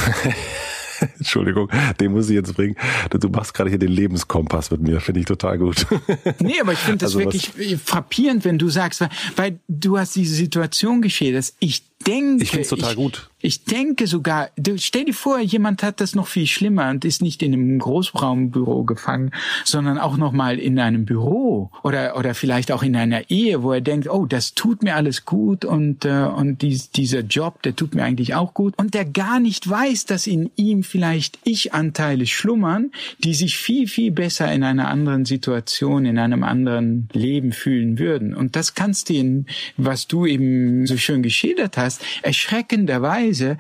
Entschuldigung, 1.19 1.69
den 1.99 2.11
muss 2.11 2.29
ich 2.29 2.35
jetzt 2.35 2.55
bringen. 2.55 2.75
Du 3.09 3.29
machst 3.29 3.53
gerade 3.53 3.69
hier 3.69 3.79
den 3.79 3.91
Lebenskompass 3.91 4.71
mit 4.71 4.81
mir, 4.81 4.99
finde 4.99 5.19
ich 5.19 5.25
total 5.25 5.57
gut. 5.57 5.85
Nee, 6.39 6.59
aber 6.61 6.73
ich 6.73 6.79
finde 6.79 6.99
das 6.99 7.15
also 7.15 7.19
wirklich 7.19 7.77
frappierend, 7.83 8.45
wenn 8.45 8.57
du 8.57 8.69
sagst, 8.69 9.01
weil, 9.01 9.09
weil 9.35 9.59
du 9.67 9.97
hast 9.97 10.15
diese 10.15 10.35
Situation 10.35 11.01
geschildert. 11.01 11.53
Ich 11.59 11.83
denke, 12.05 12.43
ich 12.43 12.49
finde 12.49 12.63
es 12.63 12.69
total 12.69 12.91
ich, 12.91 12.95
gut. 12.95 13.29
Ich 13.39 13.63
denke 13.65 14.07
sogar, 14.07 14.49
stell 14.77 15.05
dir 15.05 15.13
vor, 15.13 15.39
jemand 15.39 15.83
hat 15.83 16.01
das 16.01 16.15
noch 16.15 16.27
viel 16.27 16.47
schlimmer 16.47 16.89
und 16.89 17.05
ist 17.05 17.21
nicht 17.21 17.43
in 17.43 17.53
einem 17.53 17.79
Großraumbüro 17.79 18.83
gefangen, 18.83 19.31
sondern 19.63 19.97
auch 19.97 20.17
noch 20.17 20.31
mal 20.31 20.57
in 20.59 20.79
einem 20.79 21.05
Büro 21.05 21.69
oder 21.83 22.17
oder 22.17 22.33
vielleicht 22.33 22.71
auch 22.71 22.83
in 22.83 22.95
einer 22.95 23.29
Ehe, 23.29 23.63
wo 23.63 23.73
er 23.73 23.81
denkt, 23.81 24.09
oh, 24.09 24.25
das 24.25 24.53
tut 24.53 24.83
mir 24.83 24.95
alles 24.95 25.25
gut 25.25 25.65
und 25.65 26.05
äh, 26.05 26.23
und 26.23 26.61
dies, 26.61 26.91
dieser 26.91 27.21
Job, 27.21 27.61
der 27.63 27.75
tut 27.75 27.95
mir 27.95 28.03
eigentlich 28.03 28.33
auch 28.33 28.53
gut 28.53 28.73
und 28.77 28.93
der 28.93 29.05
gar 29.05 29.39
nicht 29.39 29.69
weiß, 29.69 30.05
dass 30.05 30.27
in 30.27 30.51
ihm 30.55 30.83
vielleicht 30.83 31.39
Ich-Anteile 31.43 32.25
schlummern, 32.25 32.91
die 33.23 33.33
sich 33.33 33.57
viel 33.57 33.87
viel 33.87 34.11
besser 34.11 34.51
in 34.51 34.63
einer 34.63 34.87
anderen 34.87 35.25
Situation, 35.25 36.05
in 36.05 36.17
einem 36.17 36.43
anderen 36.43 37.09
Leben 37.13 37.51
fühlen 37.51 37.99
würden. 37.99 38.35
Und 38.35 38.55
das 38.55 38.73
kannst 38.73 39.09
du, 39.09 39.13
in, 39.13 39.45
was 39.77 40.07
du 40.07 40.25
eben 40.25 40.85
so 40.85 40.97
schön 40.97 41.21
geschildert 41.21 41.77
hast, 41.77 41.86
erschreckenderweise 42.21 43.57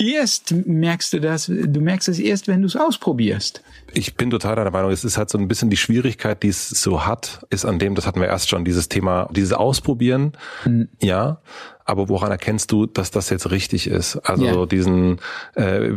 erst 0.00 0.52
merkst 0.66 1.12
du 1.12 1.20
das, 1.20 1.46
du 1.46 1.80
merkst 1.80 2.08
es 2.08 2.18
erst, 2.18 2.48
wenn 2.48 2.62
du 2.62 2.66
es 2.66 2.76
ausprobierst. 2.76 3.62
Ich 3.92 4.14
bin 4.14 4.30
total 4.30 4.56
deiner 4.56 4.70
Meinung. 4.70 4.90
Es 4.90 5.04
ist 5.04 5.18
halt 5.18 5.30
so 5.30 5.38
ein 5.38 5.48
bisschen 5.48 5.68
die 5.68 5.76
Schwierigkeit, 5.76 6.42
die 6.42 6.48
es 6.48 6.68
so 6.70 7.06
hat, 7.06 7.44
ist 7.50 7.64
an 7.64 7.78
dem, 7.78 7.94
das 7.94 8.06
hatten 8.06 8.20
wir 8.20 8.28
erst 8.28 8.48
schon, 8.48 8.64
dieses 8.64 8.88
Thema, 8.88 9.28
dieses 9.32 9.52
Ausprobieren, 9.52 10.32
mhm. 10.64 10.88
ja. 11.00 11.40
Aber 11.84 12.08
woran 12.08 12.30
erkennst 12.30 12.70
du, 12.70 12.86
dass 12.86 13.10
das 13.10 13.30
jetzt 13.30 13.50
richtig 13.50 13.88
ist? 13.88 14.16
Also 14.18 14.44
yeah. 14.44 14.66
diesen, 14.66 15.18
äh, 15.56 15.90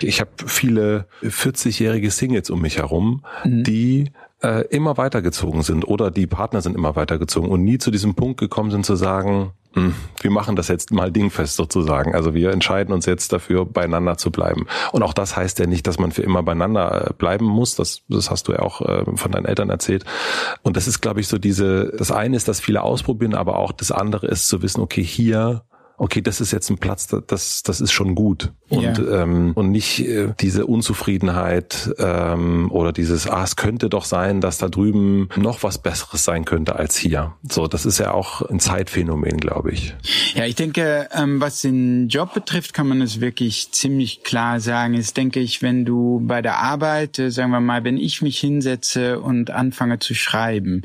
ich 0.00 0.20
habe 0.20 0.30
viele 0.46 1.06
40-jährige 1.22 2.10
Singles 2.10 2.50
um 2.50 2.60
mich 2.60 2.76
herum, 2.76 3.24
mhm. 3.42 3.64
die 3.64 4.12
äh, 4.42 4.66
immer 4.68 4.96
weitergezogen 4.96 5.62
sind 5.62 5.84
oder 5.84 6.10
die 6.10 6.26
Partner 6.26 6.60
sind 6.60 6.76
immer 6.76 6.96
weitergezogen 6.96 7.50
und 7.50 7.62
nie 7.64 7.78
zu 7.78 7.90
diesem 7.90 8.14
Punkt 8.14 8.40
gekommen 8.40 8.70
sind 8.70 8.84
zu 8.84 8.96
sagen, 8.96 9.52
hm, 9.74 9.94
wir 10.20 10.30
machen 10.30 10.54
das 10.54 10.68
jetzt 10.68 10.90
mal 10.90 11.10
dingfest 11.10 11.56
sozusagen. 11.56 12.14
Also 12.14 12.34
wir 12.34 12.50
entscheiden 12.50 12.92
uns 12.92 13.06
jetzt 13.06 13.32
dafür, 13.32 13.64
beieinander 13.64 14.18
zu 14.18 14.30
bleiben. 14.30 14.66
Und 14.92 15.02
auch 15.02 15.14
das 15.14 15.36
heißt 15.36 15.58
ja 15.60 15.66
nicht, 15.66 15.86
dass 15.86 15.98
man 15.98 16.12
für 16.12 16.22
immer 16.22 16.42
beieinander 16.42 17.10
äh, 17.10 17.12
bleiben 17.14 17.46
muss. 17.46 17.74
Das, 17.74 18.02
das 18.08 18.30
hast 18.30 18.48
du 18.48 18.52
ja 18.52 18.58
auch 18.58 18.82
äh, 18.82 19.04
von 19.16 19.32
deinen 19.32 19.46
Eltern 19.46 19.70
erzählt. 19.70 20.04
Und 20.62 20.76
das 20.76 20.86
ist, 20.88 21.00
glaube 21.00 21.20
ich, 21.20 21.28
so 21.28 21.38
diese, 21.38 21.92
das 21.96 22.10
eine 22.10 22.36
ist, 22.36 22.48
dass 22.48 22.60
viele 22.60 22.82
ausprobieren, 22.82 23.34
aber 23.34 23.56
auch 23.56 23.72
das 23.72 23.92
andere 23.92 24.26
ist 24.26 24.48
zu 24.48 24.60
wissen, 24.62 24.80
okay, 24.80 25.02
hier 25.02 25.62
okay, 25.96 26.20
das 26.20 26.40
ist 26.40 26.52
jetzt 26.52 26.70
ein 26.70 26.78
Platz, 26.78 27.08
das, 27.26 27.62
das 27.62 27.80
ist 27.80 27.92
schon 27.92 28.14
gut. 28.14 28.52
Und, 28.68 28.82
ja. 28.82 29.22
ähm, 29.22 29.52
und 29.54 29.70
nicht 29.70 30.00
äh, 30.00 30.32
diese 30.40 30.66
Unzufriedenheit 30.66 31.90
ähm, 31.98 32.70
oder 32.72 32.92
dieses, 32.92 33.28
ah, 33.28 33.44
es 33.44 33.56
könnte 33.56 33.90
doch 33.90 34.06
sein, 34.06 34.40
dass 34.40 34.56
da 34.58 34.68
drüben 34.68 35.28
noch 35.36 35.62
was 35.62 35.78
Besseres 35.78 36.24
sein 36.24 36.46
könnte 36.46 36.76
als 36.76 36.96
hier. 36.96 37.34
So, 37.42 37.66
das 37.66 37.84
ist 37.84 37.98
ja 37.98 38.12
auch 38.12 38.42
ein 38.42 38.60
Zeitphänomen, 38.60 39.36
glaube 39.36 39.72
ich. 39.72 39.94
Ja, 40.34 40.46
ich 40.46 40.54
denke, 40.54 41.08
ähm, 41.12 41.40
was 41.40 41.60
den 41.60 42.08
Job 42.08 42.32
betrifft, 42.32 42.72
kann 42.72 42.88
man 42.88 43.02
es 43.02 43.20
wirklich 43.20 43.72
ziemlich 43.72 44.22
klar 44.22 44.60
sagen. 44.60 44.94
Ist, 44.94 45.18
denke 45.18 45.40
ich, 45.40 45.60
wenn 45.60 45.84
du 45.84 46.22
bei 46.24 46.40
der 46.40 46.56
Arbeit, 46.56 47.18
äh, 47.18 47.30
sagen 47.30 47.50
wir 47.50 47.60
mal, 47.60 47.84
wenn 47.84 47.98
ich 47.98 48.22
mich 48.22 48.40
hinsetze 48.40 49.20
und 49.20 49.50
anfange 49.50 49.98
zu 49.98 50.14
schreiben, 50.14 50.82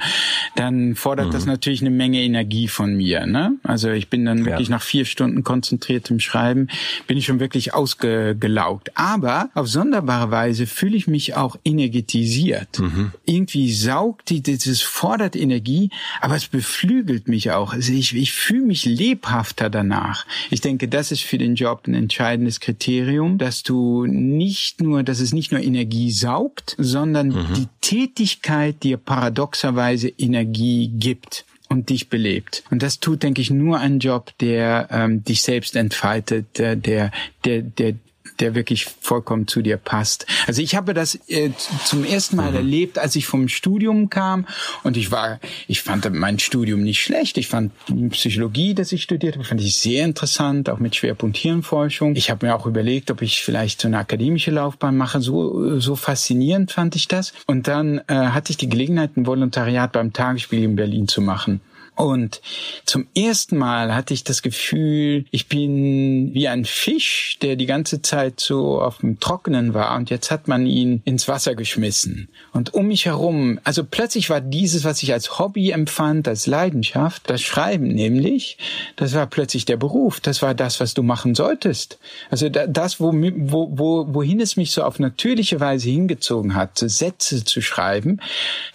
dann 0.55 0.95
fordert 0.95 1.27
mhm. 1.27 1.31
das 1.31 1.45
natürlich 1.45 1.81
eine 1.81 1.91
Menge 1.91 2.21
Energie 2.21 2.67
von 2.67 2.95
mir. 2.95 3.25
Ne? 3.25 3.53
Also 3.63 3.89
ich 3.89 4.09
bin 4.09 4.25
dann 4.25 4.45
wirklich 4.45 4.67
ja. 4.67 4.75
nach 4.75 4.83
vier 4.83 5.05
Stunden 5.07 5.43
konzentriertem 5.43 6.19
Schreiben, 6.19 6.67
bin 7.07 7.17
ich 7.17 7.25
schon 7.25 7.39
wirklich 7.39 7.73
ausgelaugt. 7.73 8.91
Aber 8.95 9.49
auf 9.53 9.67
sonderbare 9.67 10.31
Weise 10.31 10.67
fühle 10.67 10.97
ich 10.97 11.07
mich 11.07 11.35
auch 11.35 11.57
energetisiert. 11.63 12.79
Mhm. 12.79 13.11
Irgendwie 13.25 13.73
saugt 13.73 14.29
die, 14.29 14.41
das 14.41 14.81
fordert 14.81 15.35
Energie, 15.35 15.89
aber 16.21 16.35
es 16.35 16.47
beflügelt 16.47 17.27
mich 17.27 17.51
auch. 17.51 17.73
Also 17.73 17.93
ich, 17.93 18.15
ich 18.15 18.33
fühle 18.33 18.65
mich 18.65 18.85
lebhafter 18.85 19.69
danach. 19.69 20.25
Ich 20.49 20.61
denke, 20.61 20.87
das 20.87 21.11
ist 21.11 21.23
für 21.23 21.37
den 21.37 21.55
Job 21.55 21.87
ein 21.87 21.93
entscheidendes 21.93 22.59
Kriterium, 22.59 23.37
dass 23.37 23.63
du 23.63 24.05
nicht 24.05 24.81
nur, 24.81 25.03
dass 25.03 25.19
es 25.19 25.33
nicht 25.33 25.51
nur 25.51 25.61
Energie 25.61 26.11
saugt, 26.11 26.75
sondern 26.77 27.29
mhm. 27.29 27.53
die 27.55 27.67
Tätigkeit 27.81 28.83
dir 28.83 28.97
paradoxerweise 28.97 30.09
Energie 30.09 30.89
gibt. 30.89 31.45
Und 31.69 31.89
dich 31.89 32.09
belebt. 32.09 32.63
Und 32.71 32.83
das 32.83 32.99
tut, 32.99 33.23
denke 33.23 33.41
ich, 33.41 33.49
nur 33.49 33.79
ein 33.79 33.99
Job, 33.99 34.31
der 34.39 34.87
ähm, 34.91 35.23
dich 35.23 35.41
selbst 35.41 35.75
entfaltet, 35.75 36.57
der, 36.57 36.75
der, 36.75 37.11
der, 37.45 37.61
der 37.61 37.95
der 38.39 38.55
wirklich 38.55 38.85
vollkommen 38.85 39.47
zu 39.47 39.61
dir 39.61 39.77
passt. 39.77 40.25
Also 40.47 40.61
ich 40.61 40.75
habe 40.75 40.93
das 40.93 41.19
äh, 41.27 41.51
zum 41.85 42.03
ersten 42.03 42.35
Mal 42.35 42.51
mhm. 42.51 42.57
erlebt, 42.57 42.99
als 42.99 43.15
ich 43.15 43.25
vom 43.25 43.47
Studium 43.47 44.09
kam 44.09 44.45
und 44.83 44.97
ich 44.97 45.11
war, 45.11 45.39
ich 45.67 45.81
fand 45.81 46.11
mein 46.13 46.39
Studium 46.39 46.83
nicht 46.83 47.01
schlecht. 47.01 47.37
Ich 47.37 47.47
fand 47.47 47.71
Psychologie, 48.11 48.73
das 48.73 48.91
ich 48.91 49.03
studiert 49.03 49.35
habe, 49.35 49.45
fand 49.45 49.61
ich 49.61 49.77
sehr 49.77 50.05
interessant, 50.05 50.69
auch 50.69 50.79
mit 50.79 50.95
Schwerpunkt 50.95 51.37
Hirnforschung. 51.37 52.15
Ich 52.15 52.29
habe 52.29 52.45
mir 52.45 52.55
auch 52.55 52.65
überlegt, 52.65 53.11
ob 53.11 53.21
ich 53.21 53.41
vielleicht 53.41 53.81
so 53.81 53.87
eine 53.87 53.99
akademische 53.99 54.51
Laufbahn 54.51 54.95
mache. 54.97 55.21
So, 55.21 55.79
so 55.79 55.95
faszinierend 55.95 56.71
fand 56.71 56.95
ich 56.95 57.07
das. 57.07 57.33
Und 57.45 57.67
dann 57.67 58.01
äh, 58.07 58.13
hatte 58.13 58.51
ich 58.51 58.57
die 58.57 58.69
Gelegenheit, 58.69 59.17
ein 59.17 59.25
Volontariat 59.25 59.91
beim 59.91 60.13
Tagesspiel 60.13 60.63
in 60.63 60.75
Berlin 60.75 61.07
zu 61.07 61.21
machen. 61.21 61.61
Und 61.97 62.41
zum 62.85 63.07
ersten 63.15 63.57
Mal 63.57 63.95
hatte 63.95 64.13
ich 64.13 64.23
das 64.23 64.43
Gefühl, 64.43 65.25
ich 65.31 65.47
bin 65.47 66.31
wie 66.35 66.47
ein 66.47 66.63
Fisch, 66.63 67.39
der 67.41 67.55
die 67.55 67.65
ganze 67.65 68.03
Zeit 68.03 68.39
so 68.39 68.79
auf 68.79 68.99
dem 68.99 69.19
Trockenen 69.19 69.73
war 69.73 69.95
und 69.95 70.11
jetzt 70.11 70.29
hat 70.29 70.47
man 70.47 70.67
ihn 70.67 71.01
ins 71.05 71.27
Wasser 71.27 71.55
geschmissen. 71.55 72.29
Und 72.53 72.75
um 72.75 72.87
mich 72.87 73.07
herum, 73.07 73.59
also 73.63 73.83
plötzlich 73.83 74.29
war 74.29 74.41
dieses, 74.41 74.83
was 74.83 75.01
ich 75.01 75.11
als 75.11 75.39
Hobby 75.39 75.71
empfand, 75.71 76.27
als 76.27 76.45
Leidenschaft, 76.45 77.23
das 77.31 77.41
Schreiben 77.41 77.87
nämlich, 77.87 78.59
das 78.95 79.15
war 79.15 79.25
plötzlich 79.25 79.65
der 79.65 79.77
Beruf, 79.77 80.19
das 80.19 80.43
war 80.43 80.53
das, 80.53 80.79
was 80.79 80.93
du 80.93 81.01
machen 81.01 81.33
solltest. 81.33 81.97
Also 82.29 82.47
das, 82.49 82.99
wo, 82.99 83.11
wo, 83.11 83.69
wo, 83.71 84.13
wohin 84.13 84.39
es 84.39 84.55
mich 84.55 84.69
so 84.69 84.83
auf 84.83 84.99
natürliche 84.99 85.59
Weise 85.59 85.89
hingezogen 85.89 86.53
hat, 86.53 86.77
Sätze 86.77 87.43
zu 87.43 87.61
schreiben, 87.61 88.19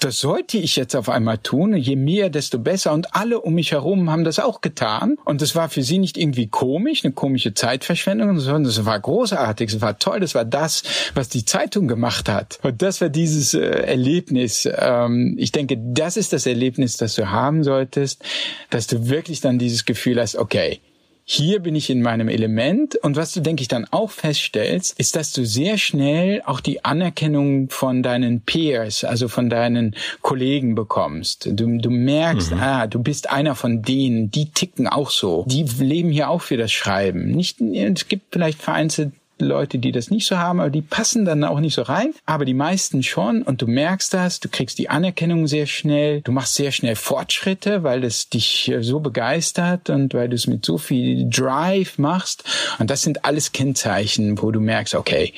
das 0.01 0.19
sollte 0.19 0.59
ich 0.59 0.75
jetzt 0.75 0.97
auf 0.97 1.09
einmal 1.09 1.39
tun. 1.39 1.77
Je 1.77 1.95
mehr, 1.95 2.29
desto 2.29 2.59
besser. 2.59 2.93
Und 2.93 3.12
alle 3.13 3.41
um 3.41 3.55
mich 3.55 3.73
herum 3.73 4.11
haben 4.11 4.25
das 4.25 4.39
auch 4.39 4.61
getan. 4.61 5.17
Und 5.25 5.43
es 5.43 5.55
war 5.55 5.69
für 5.69 5.83
sie 5.83 5.99
nicht 5.99 6.17
irgendwie 6.17 6.49
komisch, 6.49 7.05
eine 7.05 7.13
komische 7.13 7.55
Zeitverschwendung, 7.55 8.39
sondern 8.41 8.65
es 8.65 8.85
war 8.85 8.99
großartig, 8.99 9.75
es 9.75 9.81
war 9.81 9.99
toll, 9.99 10.21
das 10.21 10.35
war 10.35 10.45
das, 10.45 10.83
was 11.15 11.29
die 11.29 11.45
Zeitung 11.45 11.89
gemacht 11.89 12.29
hat. 12.29 12.59
Und 12.63 12.83
das 12.83 13.01
war 13.01 13.09
dieses 13.09 13.55
äh, 13.55 13.61
Erlebnis. 13.61 14.69
Ähm, 14.77 15.37
ich 15.39 15.53
denke, 15.53 15.79
das 15.79 16.17
ist 16.17 16.33
das 16.33 16.47
Erlebnis, 16.47 16.97
das 16.97 17.15
du 17.15 17.31
haben 17.31 17.65
solltest, 17.65 18.25
dass 18.71 18.87
du 18.87 19.09
wirklich 19.09 19.41
dann 19.41 19.59
dieses 19.59 19.85
Gefühl 19.85 20.21
hast, 20.21 20.37
okay, 20.37 20.81
hier 21.25 21.61
bin 21.61 21.75
ich 21.75 21.89
in 21.89 22.03
meinem 22.03 22.29
Element. 22.29 22.97
Und 22.97 23.17
was 23.17 23.33
du, 23.33 23.41
denke 23.41 23.63
ich, 23.63 23.69
dann 23.69 23.87
auch 23.91 24.11
feststellst, 24.11 24.99
ist, 24.99 25.17
dass 25.17 25.33
du 25.33 25.47
sehr 25.47 25.79
schnell 25.79 26.43
auch 26.45 26.61
die 26.61 26.85
Anerkennung 26.85 27.71
von 27.71 28.03
deinen 28.03 28.41
Peers, 28.41 29.05
also 29.05 29.29
von 29.29 29.49
deinen 29.49 29.95
Kollegen 30.21 30.75
bekommst. 30.75 31.47
Du, 31.47 31.79
du 31.79 31.91
merkst, 31.91 32.53
mhm. 32.53 32.61
ah, 32.61 32.87
du 32.87 33.03
bist 33.03 33.31
einer 33.31 33.55
von 33.55 33.83
denen, 33.83 34.31
die 34.31 34.51
ticken 34.51 34.89
auch 34.89 35.11
so. 35.11 35.45
Die 35.47 35.63
leben 35.63 36.11
hier 36.11 36.29
auch 36.29 36.43
für 36.43 36.57
das 36.57 36.73
Schreiben. 36.73 37.31
Nicht, 37.31 37.61
es 37.61 38.09
gibt 38.09 38.33
vielleicht 38.33 38.61
vereinzelt 38.61 39.13
Leute, 39.45 39.79
die 39.79 39.93
das 39.93 40.11
nicht 40.11 40.27
so 40.27 40.39
haben, 40.39 40.61
aber 40.61 40.71
die 40.71 40.83
passen 40.83 41.25
dann 41.25 41.45
auch 41.45 41.61
nicht 41.61 41.75
so 41.75 41.83
rein. 41.83 42.15
Aber 42.27 42.45
die 42.45 42.55
meisten 42.55 43.03
schon 43.03 43.43
und 43.43 43.63
du 43.63 43.67
merkst 43.67 44.15
das, 44.15 44.41
du 44.41 44.49
kriegst 44.49 44.79
die 44.79 44.89
Anerkennung 44.89 45.47
sehr 45.47 45.67
schnell, 45.67 46.21
du 46.23 46.33
machst 46.33 46.55
sehr 46.55 46.73
schnell 46.73 46.97
Fortschritte, 46.97 47.83
weil 47.83 48.05
es 48.05 48.29
dich 48.29 48.71
äh, 48.71 48.83
so 48.83 49.01
begeistert 49.01 49.91
und 49.91 50.15
weil 50.15 50.29
du 50.29 50.35
es 50.35 50.47
mit 50.47 50.65
so 50.65 50.79
viel 50.79 51.29
Drive 51.29 51.99
machst. 51.99 52.45
Und 52.79 52.91
das 52.91 53.03
sind 53.03 53.25
alles 53.25 53.53
Kennzeichen, 53.53 54.41
wo 54.41 54.51
du 54.51 54.61
merkst, 54.61 54.95
okay, 54.95 55.33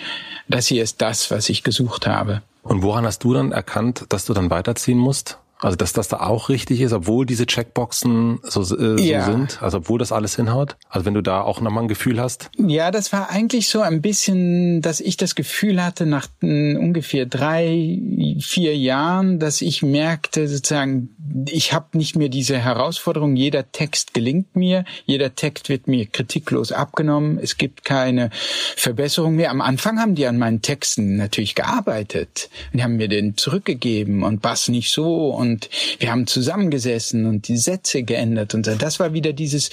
das 0.49 0.67
hier 0.67 0.83
ist 0.83 1.01
das, 1.01 1.31
was 1.31 1.49
ich 1.49 1.63
gesucht 1.63 2.07
habe. 2.07 2.43
Und 2.63 2.83
woran 2.83 3.05
hast 3.05 3.25
du 3.25 3.35
dann 3.35 3.53
erkannt, 3.53 4.07
dass 4.09 4.25
du 4.25 4.35
dann 4.35 4.51
weiterziehen 4.51 4.99
musst? 4.99 5.39
Also 5.65 5.77
dass 5.77 5.95
das 5.95 6.09
da 6.09 6.21
auch 6.21 6.51
richtig 6.51 6.83
ist, 6.83 6.93
obwohl 6.93 7.25
diese 7.25 7.47
Checkboxen 7.47 8.39
so, 8.43 8.61
äh, 8.61 8.65
so 8.65 8.97
ja. 8.97 9.25
sind, 9.25 9.63
also 9.63 9.79
obwohl 9.79 9.99
das 9.99 10.13
alles 10.13 10.37
hinhaut. 10.37 10.77
Also 10.91 11.07
wenn 11.07 11.15
du 11.15 11.23
da 11.23 11.41
auch 11.41 11.63
nochmal 11.63 11.85
ein 11.85 11.89
Gefühl 11.89 12.21
hast. 12.21 12.51
Ja, 12.59 12.91
das 12.91 13.13
war 13.15 13.31
eigentlich 13.31 13.69
so 13.69 13.81
ein 13.81 14.03
bisschen, 14.03 14.83
dass 14.83 15.01
ich 15.01 15.17
das 15.17 15.35
Gefühl 15.35 15.83
hatte 15.83 16.05
nach 16.05 16.27
äh, 16.43 16.77
ungefähr 16.77 17.25
drei, 17.25 17.99
vier 18.41 18.77
Jahren, 18.77 19.39
dass 19.39 19.63
ich 19.63 19.83
merkte 19.83 20.49
sozusagen, 20.49 21.09
ich 21.49 21.73
habe 21.73 21.97
nicht 21.97 22.15
mehr 22.15 22.29
diese 22.29 22.59
Herausforderung, 22.59 23.35
jeder 23.35 23.73
Text 23.73 24.13
gelingt 24.13 24.57
mir, 24.57 24.85
jeder 25.07 25.35
Text 25.35 25.71
wird 25.71 25.89
mir 25.89 26.05
kritiklos 26.07 26.73
abgenommen, 26.73 27.39
es 27.43 27.57
gibt 27.57 27.85
keine 27.85 28.29
Verbesserung 28.77 29.37
mehr. 29.37 29.51
Am 29.51 29.63
Anfang 29.63 29.99
haben 29.99 30.15
die 30.15 30.27
an 30.27 30.37
meinen 30.37 30.61
Texten 30.61 31.17
natürlich 31.17 31.55
gearbeitet 31.55 32.51
und 32.73 32.83
haben 32.83 32.97
mir 32.97 33.09
den 33.09 33.39
zurückgegeben 33.39 34.23
und 34.23 34.43
Bass 34.43 34.69
nicht 34.69 34.91
so 34.91 35.31
und 35.31 35.54
wir 35.99 36.11
haben 36.11 36.27
zusammengesessen 36.27 37.27
und 37.27 37.49
die 37.49 37.57
Sätze 37.57 38.03
geändert 38.03 38.55
und. 38.55 38.65
Das 38.67 38.99
war 38.99 39.13
wieder 39.13 39.33
dieses, 39.33 39.71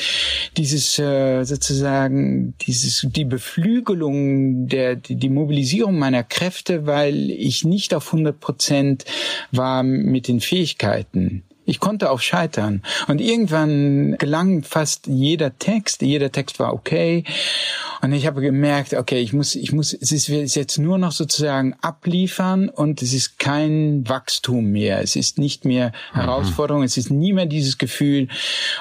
dieses 0.57 0.99
äh, 0.99 1.43
sozusagen, 1.43 2.53
dieses 2.61 3.07
die 3.09 3.25
Beflügelung 3.25 4.67
der 4.67 4.95
die, 4.95 5.15
die 5.15 5.29
Mobilisierung 5.29 5.97
meiner 5.97 6.23
Kräfte, 6.23 6.85
weil 6.85 7.31
ich 7.31 7.63
nicht 7.63 7.93
auf 7.93 8.07
100 8.07 8.39
Prozent 8.39 9.05
war 9.51 9.83
mit 9.83 10.27
den 10.27 10.39
Fähigkeiten. 10.39 11.43
Ich 11.71 11.79
konnte 11.79 12.11
auch 12.11 12.19
scheitern. 12.19 12.83
Und 13.07 13.21
irgendwann 13.21 14.17
gelang 14.17 14.61
fast 14.63 15.07
jeder 15.07 15.57
Text. 15.57 16.01
Jeder 16.01 16.29
Text 16.29 16.59
war 16.59 16.73
okay. 16.73 17.23
Und 18.01 18.11
ich 18.11 18.27
habe 18.27 18.41
gemerkt, 18.41 18.93
okay, 18.93 19.19
ich 19.19 19.31
muss, 19.31 19.55
ich 19.55 19.71
muss, 19.71 19.93
es 19.93 20.11
ist 20.11 20.55
jetzt 20.55 20.79
nur 20.79 20.97
noch 20.97 21.13
sozusagen 21.13 21.75
abliefern 21.81 22.67
und 22.67 23.01
es 23.01 23.13
ist 23.13 23.39
kein 23.39 24.03
Wachstum 24.09 24.65
mehr. 24.65 25.01
Es 25.01 25.15
ist 25.15 25.37
nicht 25.37 25.63
mehr 25.63 25.93
mhm. 26.11 26.19
Herausforderung. 26.19 26.81
Mhm. 26.81 26.87
Es 26.87 26.97
ist 26.97 27.09
nie 27.09 27.31
mehr 27.31 27.45
dieses 27.45 27.77
Gefühl, 27.77 28.27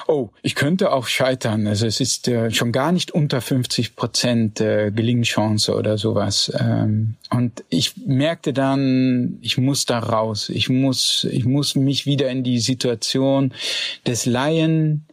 oh, 0.07 0.27
ich 0.41 0.55
könnte 0.55 0.91
auch 0.91 1.07
scheitern. 1.07 1.67
Also 1.67 1.85
es 1.85 2.01
ist 2.01 2.27
äh, 2.27 2.51
schon 2.51 2.73
gar 2.73 2.91
nicht 2.91 3.11
unter 3.11 3.39
50 3.39 3.95
Prozent 3.95 4.59
äh, 4.59 4.91
Gelingchance 4.91 5.73
oder 5.73 5.97
sowas. 5.97 6.51
Ähm, 6.59 7.15
und 7.29 7.63
ich 7.69 7.95
merkte 8.05 8.51
dann, 8.51 9.37
ich 9.41 9.57
muss 9.57 9.85
da 9.85 9.99
raus. 9.99 10.49
Ich 10.49 10.67
muss, 10.67 11.25
ich 11.31 11.45
muss 11.45 11.75
mich 11.75 12.05
wieder 12.05 12.29
in 12.29 12.43
die 12.43 12.59
Situation 12.59 12.80
des 12.89 14.25
Laien 14.25 15.05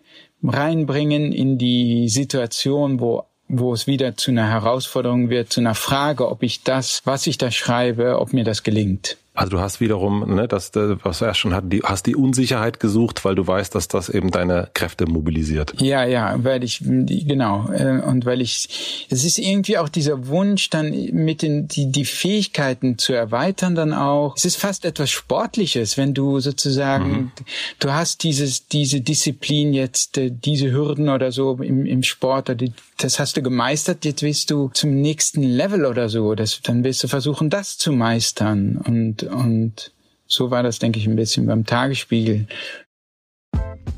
reinbringen, 0.42 1.32
in 1.32 1.58
die 1.58 2.08
Situation, 2.08 3.00
wo 3.00 3.24
wo 3.48 3.72
es 3.72 3.86
wieder 3.86 4.14
zu 4.14 4.30
einer 4.30 4.48
Herausforderung 4.48 5.30
wird, 5.30 5.50
zu 5.50 5.60
einer 5.60 5.74
Frage, 5.74 6.28
ob 6.28 6.42
ich 6.42 6.62
das, 6.64 7.00
was 7.04 7.26
ich 7.26 7.38
da 7.38 7.50
schreibe, 7.50 8.18
ob 8.20 8.34
mir 8.34 8.44
das 8.44 8.62
gelingt. 8.62 9.16
Also 9.38 9.52
du 9.52 9.60
hast 9.60 9.78
wiederum, 9.80 10.34
ne, 10.34 10.48
das, 10.48 10.72
was 10.74 11.20
er 11.20 11.32
schon 11.32 11.54
hat, 11.54 11.72
die, 11.72 11.80
hast 11.84 12.06
die 12.06 12.16
Unsicherheit 12.16 12.80
gesucht, 12.80 13.24
weil 13.24 13.36
du 13.36 13.46
weißt, 13.46 13.72
dass 13.72 13.86
das 13.86 14.08
eben 14.08 14.32
deine 14.32 14.68
Kräfte 14.74 15.06
mobilisiert. 15.06 15.80
Ja, 15.80 16.04
ja, 16.04 16.34
weil 16.42 16.64
ich, 16.64 16.82
genau, 16.82 17.70
äh, 17.70 18.02
und 18.04 18.26
weil 18.26 18.40
ich, 18.40 19.06
es 19.08 19.24
ist 19.24 19.38
irgendwie 19.38 19.78
auch 19.78 19.88
dieser 19.88 20.26
Wunsch, 20.26 20.70
dann 20.70 20.90
mit 21.12 21.42
den, 21.42 21.68
die, 21.68 21.92
die 21.92 22.04
Fähigkeiten 22.04 22.98
zu 22.98 23.12
erweitern 23.12 23.76
dann 23.76 23.92
auch. 23.92 24.34
Es 24.36 24.44
ist 24.44 24.56
fast 24.56 24.84
etwas 24.84 25.08
Sportliches, 25.10 25.96
wenn 25.96 26.14
du 26.14 26.40
sozusagen, 26.40 27.10
mhm. 27.10 27.32
du 27.78 27.92
hast 27.92 28.24
dieses, 28.24 28.66
diese 28.66 29.02
Disziplin 29.02 29.72
jetzt, 29.72 30.18
äh, 30.18 30.32
diese 30.32 30.72
Hürden 30.72 31.08
oder 31.08 31.30
so 31.30 31.58
im, 31.62 31.86
im 31.86 32.02
Sport, 32.02 32.56
das 32.96 33.20
hast 33.20 33.36
du 33.36 33.42
gemeistert, 33.42 34.04
jetzt 34.04 34.22
willst 34.22 34.50
du 34.50 34.70
zum 34.74 35.00
nächsten 35.00 35.44
Level 35.44 35.86
oder 35.86 36.08
so, 36.08 36.34
das, 36.34 36.60
dann 36.60 36.82
willst 36.82 37.04
du 37.04 37.06
versuchen, 37.06 37.50
das 37.50 37.78
zu 37.78 37.92
meistern 37.92 38.78
und 38.84 39.27
und 39.28 39.92
so 40.26 40.50
war 40.50 40.62
das, 40.62 40.78
denke 40.78 40.98
ich, 40.98 41.06
ein 41.06 41.16
bisschen 41.16 41.46
beim 41.46 41.64
Tagesspiegel. 41.64 42.46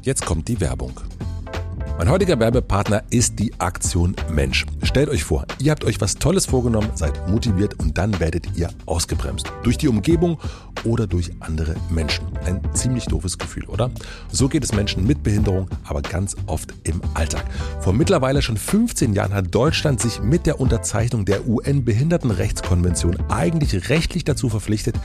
Jetzt 0.03 0.25
kommt 0.25 0.49
die 0.49 0.61
Werbung. 0.61 1.01
Mein 2.01 2.09
heutiger 2.09 2.41
Werbepartner 2.41 3.03
ist 3.11 3.39
die 3.39 3.53
Aktion 3.61 4.17
Mensch. 4.31 4.65
Stellt 4.83 5.11
euch 5.11 5.23
vor, 5.23 5.45
ihr 5.59 5.71
habt 5.71 5.85
euch 5.85 6.01
was 6.01 6.15
Tolles 6.15 6.47
vorgenommen, 6.47 6.89
seid 6.95 7.29
motiviert 7.29 7.79
und 7.79 7.99
dann 7.99 8.19
werdet 8.21 8.57
ihr 8.57 8.71
ausgebremst. 8.87 9.53
Durch 9.65 9.77
die 9.77 9.87
Umgebung 9.87 10.39
oder 10.85 11.07
durch 11.07 11.31
andere 11.41 11.75
Menschen. 11.91 12.25
Ein 12.47 12.63
ziemlich 12.73 13.05
doofes 13.05 13.37
Gefühl, 13.37 13.67
oder? 13.67 13.91
So 14.33 14.49
geht 14.49 14.65
es 14.65 14.73
Menschen 14.73 15.07
mit 15.07 15.23
Behinderung, 15.23 15.69
aber 15.85 16.01
ganz 16.01 16.37
oft 16.47 16.73
im 16.85 17.03
Alltag. 17.13 17.45
Vor 17.81 17.93
mittlerweile 17.93 18.41
schon 18.41 18.57
15 18.57 19.13
Jahren 19.13 19.35
hat 19.35 19.55
Deutschland 19.55 20.01
sich 20.01 20.23
mit 20.23 20.47
der 20.47 20.59
Unterzeichnung 20.59 21.27
der 21.27 21.47
UN-Behindertenrechtskonvention 21.47 23.19
eigentlich 23.29 23.91
rechtlich 23.91 24.25
dazu 24.25 24.49
verpflichtet, 24.49 24.97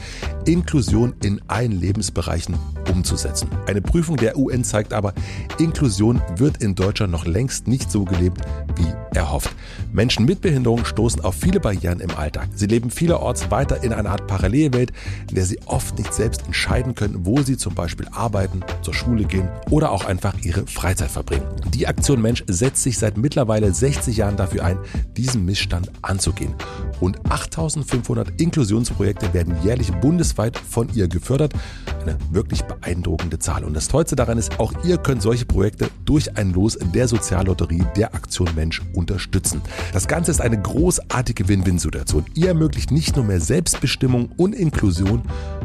Inklusion 0.45 1.13
in 1.21 1.41
allen 1.49 1.73
Lebensbereichen 1.73 2.55
umzusetzen. 2.89 3.49
Eine 3.67 3.81
Prüfung 3.81 4.15
der 4.15 4.37
UN 4.37 4.63
zeigt 4.63 4.93
aber, 4.93 5.13
Inklusion 5.59 6.21
wird 6.37 6.63
in 6.63 6.73
Deutschland 6.73 6.84
noch 7.07 7.25
längst 7.25 7.67
nicht 7.67 7.91
so 7.91 8.05
gelebt, 8.05 8.41
wie 8.75 9.15
erhofft. 9.15 9.55
Menschen 9.91 10.25
mit 10.25 10.41
Behinderung 10.41 10.85
stoßen 10.85 11.21
auf 11.21 11.35
viele 11.35 11.59
Barrieren 11.59 11.99
im 11.99 12.11
Alltag. 12.11 12.49
Sie 12.55 12.67
leben 12.67 12.91
vielerorts 12.91 13.49
weiter 13.49 13.83
in 13.83 13.93
einer 13.93 14.09
Art 14.11 14.27
Parallelwelt, 14.27 14.91
in 15.29 15.35
der 15.35 15.45
sie 15.45 15.59
oft 15.65 15.97
nicht 15.97 16.13
selbst 16.13 16.45
entscheiden 16.45 16.95
können, 16.95 17.25
wo 17.25 17.41
sie 17.41 17.57
zum 17.57 17.73
Beispiel 17.75 18.07
arbeiten, 18.11 18.61
zur 18.81 18.93
Schule 18.93 19.23
gehen 19.23 19.49
oder 19.69 19.91
auch 19.91 20.05
einfach 20.05 20.35
ihre 20.43 20.67
Freizeit 20.67 21.11
verbringen. 21.11 21.45
Die 21.73 21.87
Aktion 21.87 22.21
Mensch 22.21 22.43
setzt 22.47 22.83
sich 22.83 22.97
seit 22.97 23.17
mittlerweile 23.17 23.73
60 23.73 24.17
Jahren 24.17 24.37
dafür 24.37 24.65
ein, 24.65 24.77
diesen 25.15 25.45
Missstand 25.45 25.91
anzugehen. 26.01 26.53
Rund 27.01 27.19
8500 27.29 28.39
Inklusionsprojekte 28.39 29.33
werden 29.33 29.55
jährlich 29.63 29.91
bundesweit 29.93 30.57
von 30.57 30.89
ihr 30.93 31.07
gefördert. 31.07 31.53
Eine 32.01 32.17
wirklich 32.31 32.63
beeindruckende 32.63 33.39
Zahl. 33.39 33.63
Und 33.63 33.73
das 33.73 33.87
Tollste 33.87 34.15
daran 34.15 34.37
ist, 34.37 34.59
auch 34.59 34.73
ihr 34.83 34.97
könnt 34.97 35.21
solche 35.21 35.45
Projekte 35.45 35.89
durch 36.05 36.37
ein 36.37 36.53
Los 36.53 36.74
der 36.81 37.07
Soziallotterie 37.07 37.85
der 37.95 38.13
Aktion 38.13 38.49
Mensch 38.55 38.81
unterstützen. 38.93 39.61
Das 39.93 40.07
Ganze 40.07 40.31
ist 40.31 40.41
eine 40.41 40.61
großartige 40.61 41.47
Win-Win-Situation. 41.47 42.25
Ihr 42.33 42.49
ermöglicht 42.49 42.91
nicht 42.91 43.15
nur 43.15 43.25
mehr 43.25 43.39
Selbstbestimmung 43.39 44.29
und 44.37 44.53
Inklusion, 44.53 45.21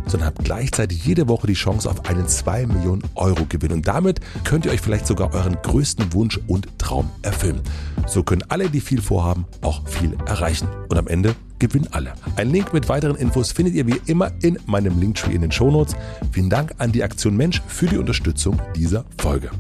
sondern 0.07 0.29
habt 0.29 0.45
gleichzeitig 0.45 1.05
jede 1.05 1.29
Woche 1.29 1.47
die 1.47 1.55
Chance 1.55 1.91
auf 1.91 2.07
einen 2.07 2.27
2 2.27 2.67
Millionen 2.67 3.03
Euro 3.15 3.45
Gewinn. 3.49 3.73
Und 3.73 3.89
damit 3.89 4.21
könnt 4.45 4.67
ihr 4.67 4.73
euch 4.73 4.81
vielleicht 4.81 5.07
sogar 5.07 5.35
euren 5.35 5.57
größten 5.63 6.13
Wunsch 6.13 6.41
und 6.47 6.67
Traum 6.79 7.11
erfüllen. 7.23 7.61
So 8.07 8.23
können 8.23 8.43
alle, 8.49 8.71
die 8.71 8.81
viel 8.81 9.01
vorhaben, 9.01 9.45
auch 9.63 9.87
viel 9.89 10.17
erreichen. 10.27 10.69
Und 10.89 10.99
am 10.99 11.07
Ende 11.07 11.35
gewinnen 11.61 11.89
alle. 11.93 12.15
Ein 12.37 12.51
Link 12.51 12.73
mit 12.73 12.89
weiteren 12.89 13.17
Infos 13.17 13.53
findet 13.53 13.75
ihr 13.75 13.87
wie 13.87 14.01
immer 14.07 14.33
in 14.43 14.59
meinem 14.67 14.99
Linktree 14.99 15.35
in 15.35 15.43
den 15.43 15.53
Shownotes. 15.53 15.95
Vielen 16.33 16.51
Dank 16.51 16.75
an 16.79 16.91
die 16.91 17.05
Aktion 17.05 17.37
Mensch 17.37 17.63
für 17.69 17.87
die 17.87 17.99
Unterstützung 17.99 18.61
dieser 18.75 19.05
Folge. 19.19 19.51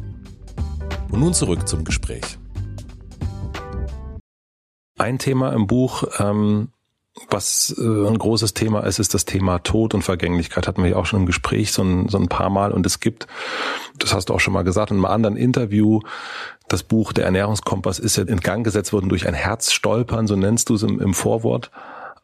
Und 1.10 1.20
nun 1.20 1.34
zurück 1.34 1.66
zum 1.66 1.84
Gespräch. 1.84 2.38
Ein 4.98 5.18
Thema 5.18 5.52
im 5.52 5.66
Buch, 5.66 6.04
ähm, 6.18 6.68
was 7.28 7.74
äh, 7.78 7.82
ein 7.82 8.18
großes 8.18 8.54
Thema 8.54 8.80
ist, 8.80 8.98
ist 8.98 9.14
das 9.14 9.24
Thema 9.24 9.58
Tod 9.58 9.94
und 9.94 10.02
Vergänglichkeit. 10.02 10.68
Hatten 10.68 10.82
wir 10.82 10.90
ja 10.90 10.96
auch 10.96 11.06
schon 11.06 11.20
im 11.20 11.26
Gespräch 11.26 11.72
so 11.72 11.82
ein, 11.82 12.08
so 12.08 12.18
ein 12.18 12.28
paar 12.28 12.50
Mal. 12.50 12.70
Und 12.70 12.86
es 12.86 13.00
gibt, 13.00 13.26
das 13.98 14.14
hast 14.14 14.28
du 14.28 14.34
auch 14.34 14.40
schon 14.40 14.54
mal 14.54 14.62
gesagt, 14.62 14.90
in 14.90 14.98
einem 14.98 15.06
anderen 15.06 15.36
Interview, 15.36 16.00
das 16.68 16.84
Buch 16.84 17.12
Der 17.12 17.24
Ernährungskompass 17.24 17.98
ist 17.98 18.16
ja 18.16 18.24
in 18.24 18.40
Gang 18.40 18.64
gesetzt 18.64 18.92
worden 18.92 19.08
durch 19.08 19.26
ein 19.26 19.34
Herzstolpern, 19.34 20.28
so 20.28 20.36
nennst 20.36 20.68
du 20.68 20.74
es 20.74 20.82
im, 20.82 21.00
im 21.00 21.14
Vorwort. 21.14 21.70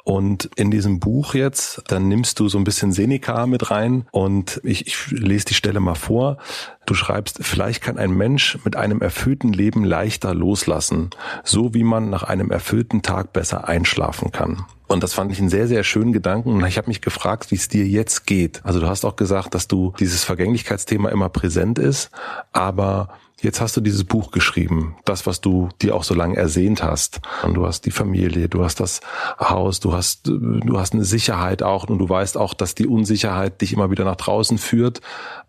Und 0.06 0.50
in 0.54 0.70
diesem 0.70 1.00
Buch 1.00 1.34
jetzt, 1.34 1.82
dann 1.88 2.06
nimmst 2.06 2.38
du 2.38 2.48
so 2.48 2.58
ein 2.58 2.62
bisschen 2.62 2.92
Seneca 2.92 3.44
mit 3.48 3.72
rein 3.72 4.06
und 4.12 4.60
ich, 4.62 4.86
ich 4.86 5.10
lese 5.10 5.46
die 5.46 5.54
Stelle 5.54 5.80
mal 5.80 5.96
vor. 5.96 6.38
Du 6.86 6.94
schreibst, 6.94 7.40
vielleicht 7.42 7.82
kann 7.82 7.98
ein 7.98 8.12
Mensch 8.12 8.56
mit 8.64 8.76
einem 8.76 9.00
erfüllten 9.00 9.52
Leben 9.52 9.82
leichter 9.82 10.32
loslassen, 10.32 11.10
so 11.42 11.74
wie 11.74 11.82
man 11.82 12.08
nach 12.08 12.22
einem 12.22 12.52
erfüllten 12.52 13.02
Tag 13.02 13.32
besser 13.32 13.66
einschlafen 13.66 14.30
kann. 14.30 14.64
Und 14.86 15.02
das 15.02 15.12
fand 15.12 15.32
ich 15.32 15.40
einen 15.40 15.48
sehr, 15.48 15.66
sehr 15.66 15.82
schönen 15.82 16.12
Gedanken. 16.12 16.52
Und 16.52 16.64
ich 16.66 16.78
habe 16.78 16.86
mich 16.86 17.00
gefragt, 17.00 17.50
wie 17.50 17.56
es 17.56 17.66
dir 17.66 17.84
jetzt 17.84 18.28
geht. 18.28 18.64
Also 18.64 18.78
du 18.78 18.86
hast 18.86 19.04
auch 19.04 19.16
gesagt, 19.16 19.56
dass 19.56 19.66
du 19.66 19.92
dieses 19.98 20.22
Vergänglichkeitsthema 20.22 21.08
immer 21.08 21.30
präsent 21.30 21.80
ist, 21.80 22.12
aber 22.52 23.08
Jetzt 23.42 23.60
hast 23.60 23.76
du 23.76 23.82
dieses 23.82 24.04
Buch 24.04 24.30
geschrieben, 24.30 24.96
das, 25.04 25.26
was 25.26 25.42
du 25.42 25.68
dir 25.82 25.94
auch 25.94 26.04
so 26.04 26.14
lange 26.14 26.36
ersehnt 26.36 26.82
hast. 26.82 27.20
Und 27.42 27.52
du 27.54 27.66
hast 27.66 27.82
die 27.82 27.90
Familie, 27.90 28.48
du 28.48 28.64
hast 28.64 28.80
das 28.80 29.00
Haus, 29.38 29.78
du 29.78 29.92
hast, 29.92 30.26
du 30.26 30.78
hast 30.78 30.94
eine 30.94 31.04
Sicherheit 31.04 31.62
auch 31.62 31.84
und 31.84 31.98
du 31.98 32.08
weißt 32.08 32.38
auch, 32.38 32.54
dass 32.54 32.74
die 32.74 32.86
Unsicherheit 32.86 33.60
dich 33.60 33.74
immer 33.74 33.90
wieder 33.90 34.06
nach 34.06 34.16
draußen 34.16 34.56
führt 34.56 35.02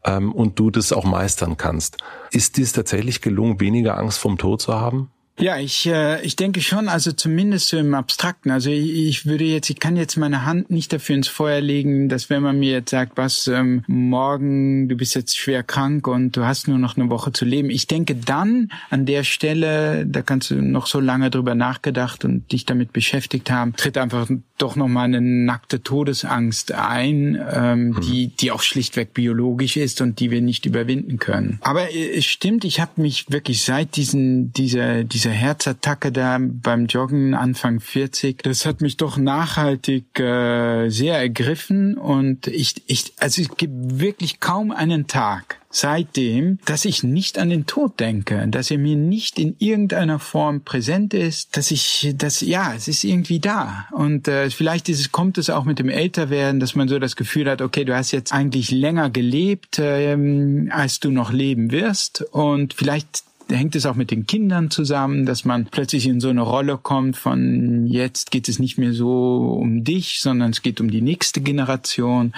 ähm, 0.04 0.34
und 0.34 0.60
du 0.60 0.70
das 0.70 0.92
auch 0.92 1.06
meistern 1.06 1.56
kannst. 1.56 1.98
Ist 2.32 2.58
dir 2.58 2.64
es 2.64 2.74
tatsächlich 2.74 3.22
gelungen, 3.22 3.62
weniger 3.62 3.98
Angst 3.98 4.20
vom 4.20 4.38
Tod 4.38 4.62
zu 4.62 4.74
haben? 4.74 5.10
Ja, 5.40 5.60
ich, 5.60 5.86
äh, 5.86 6.22
ich 6.24 6.36
denke 6.36 6.62
schon, 6.62 6.90
also 6.90 7.12
zumindest 7.12 7.70
so 7.70 7.78
im 7.78 7.94
Abstrakten. 7.94 8.50
Also 8.50 8.72
ich, 8.72 8.92
ich 8.92 9.26
würde 9.28 9.44
jetzt, 9.44 9.70
ich 9.70 9.80
kann 9.80 9.96
jetzt 9.96 10.18
meine 10.18 10.46
Hand 10.46 10.72
nicht 10.72 10.92
dafür 10.92 11.16
ins 11.16 11.28
Feuer 11.28 11.62
legen, 11.62 12.10
dass 12.10 12.30
wenn 12.30 12.42
man 12.42 12.60
mir 12.60 12.72
jetzt 12.72 12.90
sagt, 12.90 13.18
was, 13.18 13.48
ähm, 13.48 13.84
morgen, 13.88 14.90
du 14.90 14.96
bist 14.96 15.14
jetzt 15.16 15.38
schwer 15.38 15.62
krank 15.62 16.08
und 16.08 16.36
du 16.36 16.46
hast 16.46 16.68
nur 16.68 16.80
noch 16.80 16.98
eine 16.98 17.10
Woche 17.10 17.32
zu 17.32 17.46
leben. 17.46 17.70
Ich 17.70 17.86
denke 17.86 18.16
dann 18.16 18.72
an 18.90 19.06
der 19.06 19.24
Stelle, 19.24 20.08
da 20.08 20.24
kannst 20.24 20.50
du 20.50 20.56
noch 20.56 20.88
so 20.88 21.00
lange 21.00 21.30
drüber 21.30 21.54
nachgedacht 21.54 22.26
und 22.26 22.52
dich 22.52 22.66
damit 22.66 22.92
beschäftigt 22.92 23.52
haben, 23.52 23.76
tritt 23.76 23.98
einfach 23.98 24.28
doch 24.58 24.76
nochmal 24.76 25.06
eine 25.06 25.22
nackte 25.22 25.84
Todesangst 25.84 26.72
ein, 26.72 27.40
ähm, 27.54 27.90
mhm. 27.90 28.02
die, 28.02 28.28
die 28.28 28.52
auch 28.52 28.62
schlichtweg 28.62 29.14
biologisch 29.14 29.78
ist 29.78 30.02
und 30.02 30.20
die 30.20 30.32
wir 30.32 30.42
nicht 30.42 30.66
überwinden 30.66 31.20
können. 31.20 31.60
Aber 31.62 31.92
äh, 31.92 32.18
es 32.18 32.26
stimmt, 32.26 32.66
ich 32.66 32.80
habe 32.80 33.02
mich 33.02 33.26
wirklich 33.30 33.62
seit 33.62 33.96
diesen, 33.96 34.52
dieser, 34.54 35.04
dieser 35.04 35.27
Herzattacke 35.30 36.12
da 36.12 36.38
beim 36.40 36.86
Joggen 36.86 37.34
Anfang 37.34 37.80
40, 37.80 38.44
das 38.44 38.66
hat 38.66 38.82
mich 38.82 38.98
doch 38.98 39.18
nachhaltig 39.18 40.20
äh, 40.20 40.90
sehr 40.90 41.18
ergriffen 41.18 41.98
und 41.98 42.48
ich, 42.48 42.84
ich, 42.88 43.14
also 43.20 43.42
es 43.42 43.56
gibt 43.58 44.00
wirklich 44.00 44.40
kaum 44.40 44.72
einen 44.72 45.08
Tag, 45.08 45.60
seitdem, 45.70 46.60
dass 46.66 46.86
ich 46.86 47.04
nicht 47.04 47.38
an 47.38 47.50
den 47.50 47.66
Tod 47.66 48.00
denke, 48.00 48.48
dass 48.48 48.72
er 48.72 48.78
mir 48.78 48.96
nicht 48.96 49.38
in 49.38 49.56
irgendeiner 49.60 50.20
Form 50.20 50.62
präsent 50.62 51.14
ist, 51.14 51.58
dass 51.58 51.72
ich, 51.72 52.14
dass 52.16 52.42
ja, 52.42 52.74
es 52.74 52.88
ist 52.88 53.04
irgendwie 53.04 53.40
da. 53.40 53.88
Und 53.92 54.28
äh, 54.28 54.50
vielleicht 54.50 54.90
ist 54.90 55.00
es, 55.00 55.12
kommt 55.12 55.38
es 55.38 55.50
auch 55.50 55.66
mit 55.66 55.80
dem 55.80 55.90
Älterwerden, 55.90 56.60
dass 56.60 56.76
man 56.76 56.88
so 56.88 57.00
das 57.00 57.16
Gefühl 57.16 57.50
hat, 57.50 57.62
okay, 57.62 57.86
du 57.86 57.96
hast 57.96 58.12
jetzt 58.12 58.34
eigentlich 58.34 58.72
länger 58.72 59.10
gelebt, 59.10 59.80
ähm, 59.80 60.70
als 60.72 61.00
du 61.00 61.12
noch 61.12 61.32
leben 61.32 61.72
wirst. 61.72 62.22
Und 62.32 62.74
vielleicht 62.74 63.24
hängt 63.50 63.76
es 63.76 63.86
auch 63.86 63.96
mit 63.96 64.12
den 64.12 64.26
Kindern 64.26 64.70
zusammen, 64.70 65.26
dass 65.26 65.46
man 65.46 65.66
plötzlich 65.66 66.08
in 66.08 66.20
so 66.20 66.30
eine 66.30 66.42
Rolle 66.42 66.78
kommt 66.78 67.18
von 67.18 67.88
jetzt 67.88 68.32
geht 68.32 68.50
es 68.50 68.60
nicht 68.60 68.78
mehr 68.78 68.94
so 68.94 69.58
um 69.60 69.84
dich, 69.84 70.20
sondern 70.22 70.52
es 70.52 70.62
geht 70.62 70.82
um 70.82 70.92
die 70.92 71.02
nächste 71.02 71.42
Generation. 71.42 72.34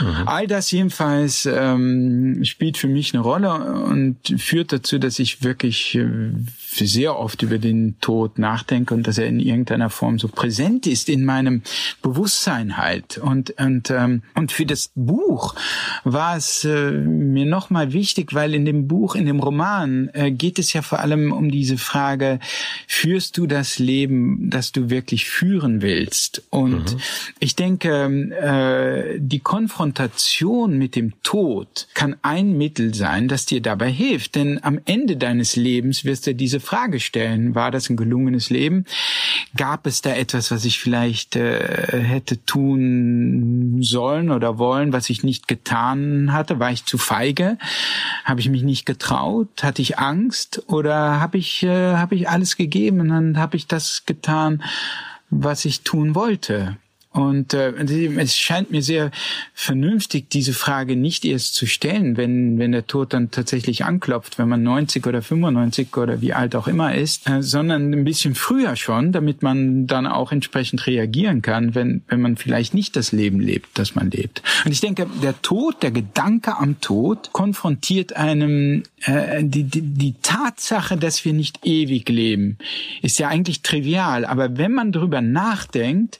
Mhm. 0.00 0.26
All 0.28 0.46
das 0.46 0.70
jedenfalls 0.70 1.46
ähm, 1.46 2.44
spielt 2.44 2.76
für 2.76 2.88
mich 2.88 3.14
eine 3.14 3.22
Rolle 3.22 3.52
und 3.52 4.16
führt 4.38 4.72
dazu, 4.72 4.98
dass 4.98 5.18
ich 5.18 5.42
wirklich 5.42 5.94
äh, 5.94 6.32
sehr 6.84 7.18
oft 7.18 7.42
über 7.42 7.58
den 7.58 7.96
Tod 8.00 8.38
nachdenke 8.38 8.94
und 8.94 9.06
dass 9.06 9.18
er 9.18 9.26
in 9.26 9.40
irgendeiner 9.40 9.90
Form 9.90 10.18
so 10.18 10.28
präsent 10.28 10.86
ist 10.86 11.08
in 11.08 11.24
meinem 11.24 11.62
Bewusstsein 12.02 12.76
halt. 12.76 13.18
Und 13.18 13.54
und 13.58 13.90
ähm, 13.90 14.22
und 14.34 14.52
für 14.52 14.66
das 14.66 14.90
Buch 14.94 15.54
war 16.04 16.36
es 16.36 16.64
äh, 16.64 16.90
mir 16.90 17.46
nochmal 17.46 17.92
wichtig, 17.92 18.34
weil 18.34 18.54
in 18.54 18.64
dem 18.64 18.88
Buch, 18.88 19.14
in 19.14 19.26
dem 19.26 19.40
Roman 19.40 20.08
äh, 20.08 20.30
geht 20.46 20.60
es 20.60 20.72
ja 20.72 20.82
vor 20.82 21.00
allem 21.00 21.32
um 21.32 21.50
diese 21.50 21.76
Frage: 21.76 22.38
Führst 22.86 23.36
du 23.36 23.48
das 23.48 23.80
Leben, 23.80 24.48
das 24.48 24.70
du 24.70 24.90
wirklich 24.90 25.24
führen 25.24 25.82
willst? 25.82 26.44
Und 26.50 26.92
mhm. 26.92 27.00
ich 27.40 27.56
denke, 27.56 27.90
äh, 28.30 29.18
die 29.18 29.40
Konfrontation 29.40 30.78
mit 30.78 30.94
dem 30.94 31.14
Tod 31.24 31.88
kann 31.94 32.14
ein 32.22 32.56
Mittel 32.56 32.94
sein, 32.94 33.26
das 33.26 33.46
dir 33.46 33.60
dabei 33.60 33.90
hilft, 33.90 34.36
denn 34.36 34.62
am 34.62 34.78
Ende 34.84 35.16
deines 35.16 35.56
Lebens 35.56 36.04
wirst 36.04 36.28
du 36.28 36.34
diese 36.34 36.60
Frage 36.60 37.00
stellen. 37.00 37.56
War 37.56 37.72
das 37.72 37.90
ein 37.90 37.96
gelungenes 37.96 38.48
Leben? 38.48 38.84
Gab 39.56 39.84
es 39.88 40.00
da 40.00 40.14
etwas, 40.14 40.52
was 40.52 40.64
ich 40.64 40.78
vielleicht 40.78 41.34
äh, 41.34 42.00
hätte 42.04 42.44
tun 42.44 43.78
sollen 43.80 44.30
oder 44.30 44.58
wollen, 44.58 44.92
was 44.92 45.10
ich 45.10 45.24
nicht 45.24 45.48
getan 45.48 46.32
hatte? 46.32 46.60
War 46.60 46.70
ich 46.70 46.84
zu 46.84 46.98
feige? 46.98 47.58
Habe 48.24 48.38
ich 48.38 48.48
mich 48.48 48.62
nicht 48.62 48.86
getraut? 48.86 49.48
Hatte 49.64 49.82
ich 49.82 49.98
Angst? 49.98 50.35
Oder 50.66 51.20
habe 51.20 51.38
ich, 51.38 51.62
äh, 51.62 51.94
hab 51.94 52.12
ich 52.12 52.28
alles 52.28 52.56
gegeben 52.56 53.10
und 53.10 53.38
habe 53.38 53.56
ich 53.56 53.66
das 53.66 54.04
getan, 54.06 54.62
was 55.30 55.64
ich 55.64 55.82
tun 55.82 56.14
wollte? 56.14 56.76
Und 57.16 57.54
äh, 57.54 57.72
es 58.18 58.36
scheint 58.36 58.70
mir 58.70 58.82
sehr 58.82 59.10
vernünftig, 59.54 60.28
diese 60.28 60.52
Frage 60.52 60.96
nicht 60.96 61.24
erst 61.24 61.54
zu 61.54 61.64
stellen, 61.64 62.18
wenn, 62.18 62.58
wenn 62.58 62.72
der 62.72 62.86
Tod 62.86 63.14
dann 63.14 63.30
tatsächlich 63.30 63.86
anklopft, 63.86 64.38
wenn 64.38 64.50
man 64.50 64.62
90 64.62 65.06
oder 65.06 65.22
95 65.22 65.96
oder 65.96 66.20
wie 66.20 66.34
alt 66.34 66.54
auch 66.54 66.68
immer 66.68 66.94
ist, 66.94 67.26
äh, 67.26 67.42
sondern 67.42 67.94
ein 67.94 68.04
bisschen 68.04 68.34
früher 68.34 68.76
schon, 68.76 69.12
damit 69.12 69.42
man 69.42 69.86
dann 69.86 70.06
auch 70.06 70.30
entsprechend 70.30 70.86
reagieren 70.86 71.40
kann, 71.40 71.74
wenn, 71.74 72.02
wenn 72.06 72.20
man 72.20 72.36
vielleicht 72.36 72.74
nicht 72.74 72.96
das 72.96 73.12
Leben 73.12 73.40
lebt, 73.40 73.78
das 73.78 73.94
man 73.94 74.10
lebt. 74.10 74.42
Und 74.66 74.72
ich 74.72 74.82
denke, 74.82 75.06
der 75.22 75.40
Tod, 75.40 75.82
der 75.82 75.92
Gedanke 75.92 76.58
am 76.58 76.82
Tod 76.82 77.32
konfrontiert 77.32 78.14
einem 78.14 78.82
äh, 79.06 79.42
die, 79.44 79.64
die, 79.64 79.82
die 79.82 80.14
Tatsache, 80.22 80.96
dass 80.96 81.24
wir 81.24 81.32
nicht 81.32 81.64
ewig 81.64 82.08
leben, 82.08 82.58
ist 83.02 83.18
ja 83.18 83.28
eigentlich 83.28 83.62
trivial. 83.62 84.24
Aber 84.24 84.58
wenn 84.58 84.72
man 84.72 84.92
darüber 84.92 85.20
nachdenkt, 85.20 86.18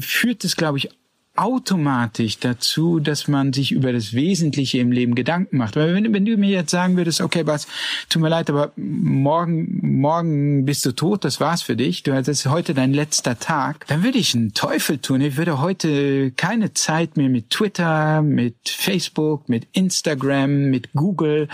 führt 0.00 0.44
es, 0.44 0.56
glaube 0.56 0.78
ich, 0.78 0.90
automatisch 1.38 2.40
dazu, 2.40 2.98
dass 2.98 3.28
man 3.28 3.52
sich 3.52 3.70
über 3.70 3.92
das 3.92 4.12
Wesentliche 4.12 4.78
im 4.78 4.90
Leben 4.90 5.14
Gedanken 5.14 5.56
macht. 5.56 5.76
Weil 5.76 5.94
wenn, 5.94 6.12
wenn 6.12 6.24
du 6.24 6.36
mir 6.36 6.50
jetzt 6.50 6.72
sagen 6.72 6.96
würdest, 6.96 7.20
okay, 7.20 7.44
Bas, 7.44 7.68
tut 8.08 8.20
mir 8.20 8.28
leid, 8.28 8.50
aber 8.50 8.72
morgen, 8.76 10.00
morgen 10.00 10.64
bist 10.64 10.84
du 10.84 10.92
tot, 10.92 11.24
das 11.24 11.38
war's 11.38 11.62
für 11.62 11.76
dich, 11.76 12.02
du, 12.02 12.12
ist 12.12 12.46
heute 12.46 12.74
dein 12.74 12.92
letzter 12.92 13.38
Tag, 13.38 13.86
dann 13.86 14.02
würde 14.02 14.18
ich 14.18 14.34
einen 14.34 14.52
Teufel 14.52 14.98
tun. 14.98 15.20
Ich 15.20 15.36
würde 15.36 15.60
heute 15.60 16.32
keine 16.32 16.74
Zeit 16.74 17.16
mehr 17.16 17.28
mit 17.28 17.50
Twitter, 17.50 18.20
mit 18.22 18.56
Facebook, 18.64 19.48
mit 19.48 19.68
Instagram, 19.72 20.70
mit 20.70 20.92
Google, 20.92 21.48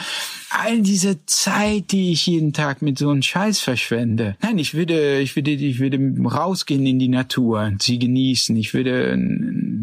all 0.49 0.81
diese 0.81 1.27
Zeit, 1.27 1.93
die 1.93 2.13
ich 2.13 2.27
jeden 2.27 2.53
Tag 2.53 2.81
mit 2.81 2.99
so 2.99 3.11
einem 3.11 3.23
Scheiß 3.23 3.61
verschwende. 3.61 4.37
Nein, 4.41 4.57
ich 4.59 4.75
würde, 4.75 5.21
ich 5.21 5.37
würde, 5.37 5.51
ich 5.51 5.79
würde 5.79 5.99
rausgehen 6.25 6.87
in 6.87 6.99
die 6.99 7.09
Natur, 7.09 7.73
sie 7.81 7.99
genießen. 7.99 8.57
Ich 8.57 8.73
würde 8.73 9.19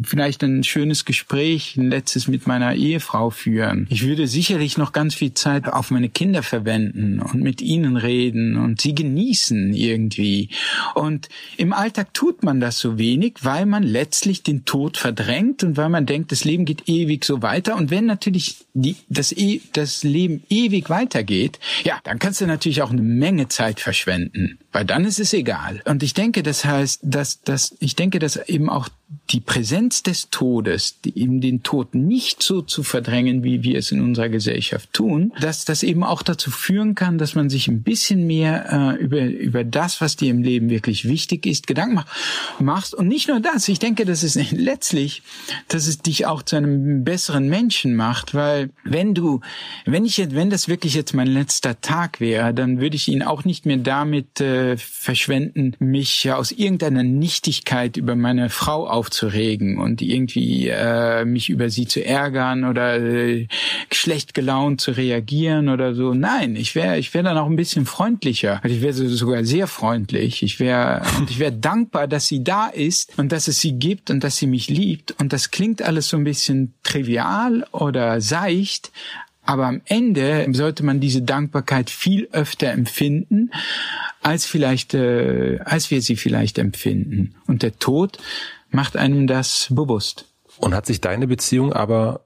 vielleicht 0.03 0.43
ein 0.43 0.63
schönes 0.63 1.05
Gespräch, 1.05 1.77
ein 1.77 1.89
letztes 1.89 2.27
mit 2.27 2.47
meiner 2.47 2.75
Ehefrau 2.75 3.29
führen. 3.29 3.87
Ich 3.89 4.05
würde 4.05 4.27
sicherlich 4.27 4.77
noch 4.77 4.93
ganz 4.93 5.15
viel 5.15 5.33
Zeit 5.33 5.67
auf 5.67 5.91
meine 5.91 6.09
Kinder 6.09 6.43
verwenden 6.43 7.19
und 7.19 7.41
mit 7.41 7.61
ihnen 7.61 7.97
reden 7.97 8.57
und 8.57 8.81
sie 8.81 8.95
genießen 8.95 9.73
irgendwie. 9.73 10.49
Und 10.95 11.29
im 11.57 11.73
Alltag 11.73 12.13
tut 12.13 12.43
man 12.43 12.59
das 12.59 12.79
so 12.79 12.97
wenig, 12.97 13.35
weil 13.41 13.65
man 13.65 13.83
letztlich 13.83 14.43
den 14.43 14.65
Tod 14.65 14.97
verdrängt 14.97 15.63
und 15.63 15.77
weil 15.77 15.89
man 15.89 16.05
denkt, 16.05 16.31
das 16.31 16.43
Leben 16.43 16.65
geht 16.65 16.87
ewig 16.87 17.25
so 17.25 17.41
weiter. 17.41 17.75
Und 17.75 17.91
wenn 17.91 18.05
natürlich 18.05 18.57
die, 18.73 18.95
das, 19.09 19.31
e, 19.31 19.61
das 19.73 20.03
Leben 20.03 20.43
ewig 20.49 20.89
weitergeht, 20.89 21.59
ja, 21.83 21.99
dann 22.03 22.19
kannst 22.19 22.41
du 22.41 22.47
natürlich 22.47 22.81
auch 22.81 22.91
eine 22.91 23.01
Menge 23.01 23.47
Zeit 23.47 23.79
verschwenden, 23.79 24.59
weil 24.71 24.85
dann 24.85 25.05
ist 25.05 25.19
es 25.19 25.33
egal. 25.33 25.81
Und 25.85 26.03
ich 26.03 26.13
denke, 26.13 26.43
das 26.43 26.63
heißt, 26.63 27.01
dass, 27.03 27.41
dass 27.41 27.75
ich 27.79 27.95
denke, 27.95 28.19
dass 28.19 28.37
eben 28.47 28.69
auch 28.69 28.89
die 29.29 29.41
Präsenz 29.41 30.03
des 30.03 30.29
Todes, 30.29 31.01
die 31.01 31.17
eben 31.19 31.41
den 31.41 31.63
Tod 31.63 31.95
nicht 31.95 32.41
so 32.41 32.61
zu 32.61 32.81
verdrängen, 32.81 33.43
wie 33.43 33.63
wir 33.63 33.77
es 33.77 33.91
in 33.91 34.01
unserer 34.01 34.29
Gesellschaft 34.29 34.93
tun, 34.93 35.33
dass 35.41 35.65
das 35.65 35.83
eben 35.83 36.03
auch 36.03 36.23
dazu 36.23 36.49
führen 36.49 36.95
kann, 36.95 37.17
dass 37.17 37.35
man 37.35 37.49
sich 37.49 37.67
ein 37.67 37.83
bisschen 37.83 38.25
mehr 38.25 38.97
äh, 38.99 39.03
über, 39.03 39.25
über 39.25 39.63
das, 39.65 39.99
was 39.99 40.15
dir 40.15 40.31
im 40.31 40.41
Leben 40.41 40.69
wirklich 40.69 41.07
wichtig 41.07 41.45
ist, 41.45 41.67
Gedanken 41.67 41.95
macht, 41.95 42.07
machst. 42.59 42.95
Und 42.95 43.07
nicht 43.07 43.27
nur 43.27 43.41
das, 43.41 43.67
ich 43.67 43.79
denke, 43.79 44.05
dass 44.05 44.23
es 44.23 44.35
letztlich, 44.51 45.23
dass 45.67 45.87
es 45.87 45.99
dich 45.99 46.25
auch 46.25 46.43
zu 46.43 46.55
einem 46.55 47.03
besseren 47.03 47.49
Menschen 47.49 47.95
macht, 47.95 48.33
weil 48.33 48.69
wenn 48.85 49.13
du, 49.13 49.41
wenn 49.85 50.05
ich 50.05 50.17
jetzt, 50.17 50.35
wenn 50.35 50.49
das 50.49 50.69
wirklich 50.69 50.93
jetzt 50.93 51.13
mein 51.13 51.27
letzter 51.27 51.81
Tag 51.81 52.21
wäre, 52.21 52.53
dann 52.53 52.79
würde 52.79 52.95
ich 52.95 53.09
ihn 53.09 53.23
auch 53.23 53.43
nicht 53.43 53.65
mehr 53.65 53.77
damit 53.77 54.39
äh, 54.39 54.60
verschwenden, 54.77 55.75
mich 55.79 56.31
aus 56.31 56.51
irgendeiner 56.51 57.03
Nichtigkeit 57.03 57.97
über 57.97 58.15
meine 58.15 58.49
Frau 58.49 58.87
aufzuregen 58.87 59.77
und 59.77 60.01
irgendwie 60.01 60.67
äh, 60.67 61.25
mich 61.25 61.49
über 61.49 61.69
sie 61.69 61.87
zu 61.87 62.03
ärgern 62.03 62.63
oder 62.63 62.97
äh, 62.99 63.47
schlecht 63.91 64.33
gelaunt 64.33 64.81
zu 64.81 64.91
reagieren 64.91 65.69
oder 65.69 65.93
so. 65.93 66.13
Nein, 66.13 66.55
ich 66.55 66.75
wäre 66.75 66.97
ich 66.97 67.13
wäre 67.13 67.23
dann 67.23 67.37
auch 67.37 67.47
ein 67.47 67.55
bisschen 67.55 67.85
freundlicher. 67.85 68.61
Ich 68.63 68.81
wäre 68.81 68.93
sogar 68.93 69.43
sehr 69.43 69.67
freundlich. 69.67 70.43
Ich 70.43 70.59
wäre 70.59 71.01
und 71.17 71.29
ich 71.29 71.39
wäre 71.39 71.53
dankbar, 71.53 72.07
dass 72.07 72.27
sie 72.27 72.43
da 72.43 72.67
ist 72.67 73.17
und 73.17 73.31
dass 73.31 73.47
es 73.47 73.59
sie 73.59 73.73
gibt 73.73 74.09
und 74.09 74.23
dass 74.23 74.37
sie 74.37 74.47
mich 74.47 74.69
liebt. 74.69 75.15
Und 75.19 75.33
das 75.33 75.51
klingt 75.51 75.81
alles 75.81 76.09
so 76.09 76.17
ein 76.17 76.23
bisschen 76.23 76.73
trivial 76.83 77.65
oder 77.71 78.21
seicht, 78.21 78.91
aber 79.43 79.65
am 79.65 79.81
Ende 79.85 80.47
sollte 80.51 80.83
man 80.83 80.99
diese 80.99 81.21
Dankbarkeit 81.21 81.89
viel 81.89 82.29
öfter 82.31 82.71
empfinden, 82.71 83.51
als 84.21 84.45
vielleicht, 84.45 84.93
äh, 84.93 85.59
als 85.65 85.91
wir 85.91 86.01
sie 86.01 86.15
vielleicht 86.15 86.57
empfinden. 86.57 87.35
Und 87.47 87.63
der 87.63 87.77
Tod 87.79 88.19
macht 88.69 88.95
einem 88.95 89.27
das 89.27 89.67
bewusst. 89.71 90.25
Und 90.57 90.75
hat 90.75 90.85
sich 90.85 91.01
deine 91.01 91.27
Beziehung 91.27 91.73
aber 91.73 92.21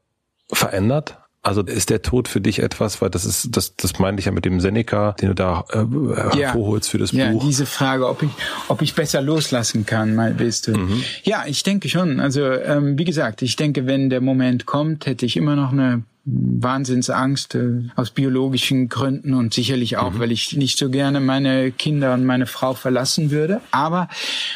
verändert? 0.51 1.17
Also 1.41 1.61
ist 1.61 1.91
der 1.91 2.01
Tod 2.01 2.27
für 2.27 2.41
dich 2.41 2.57
etwas, 2.57 3.03
weil 3.03 3.11
das 3.11 3.23
ist, 3.23 3.55
das, 3.55 3.75
das 3.75 3.99
meine 3.99 4.17
ich 4.17 4.25
ja 4.25 4.31
mit 4.31 4.45
dem 4.45 4.59
Seneca, 4.59 5.11
den 5.13 5.29
du 5.29 5.35
da 5.35 5.63
äh, 5.71 6.37
hervorholst 6.37 6.89
für 6.89 6.97
das 6.97 7.11
ja, 7.11 7.29
Buch. 7.29 7.43
Ja, 7.43 7.47
diese 7.47 7.67
Frage, 7.67 8.09
ob 8.09 8.23
ich, 8.23 8.31
ob 8.67 8.81
ich 8.81 8.95
besser 8.95 9.21
loslassen 9.21 9.85
kann, 9.85 10.15
mal 10.15 10.39
willst 10.39 10.67
du. 10.67 10.75
Mhm. 10.75 11.03
Ja, 11.23 11.43
ich 11.45 11.61
denke 11.61 11.87
schon. 11.87 12.19
Also 12.19 12.41
ähm, 12.41 12.97
wie 12.97 13.03
gesagt, 13.05 13.43
ich 13.43 13.55
denke, 13.57 13.85
wenn 13.85 14.09
der 14.09 14.21
Moment 14.21 14.65
kommt, 14.65 15.05
hätte 15.05 15.27
ich 15.27 15.37
immer 15.37 15.55
noch 15.55 15.71
eine 15.71 16.01
Wahnsinnsangst 16.25 17.53
äh, 17.53 17.83
aus 17.95 18.09
biologischen 18.09 18.89
Gründen 18.89 19.35
und 19.35 19.53
sicherlich 19.53 19.97
auch, 19.97 20.13
mhm. 20.13 20.19
weil 20.19 20.31
ich 20.31 20.57
nicht 20.57 20.79
so 20.79 20.89
gerne 20.89 21.19
meine 21.19 21.71
Kinder 21.71 22.15
und 22.15 22.25
meine 22.25 22.47
Frau 22.47 22.73
verlassen 22.73 23.29
würde. 23.29 23.61
Aber 23.69 24.09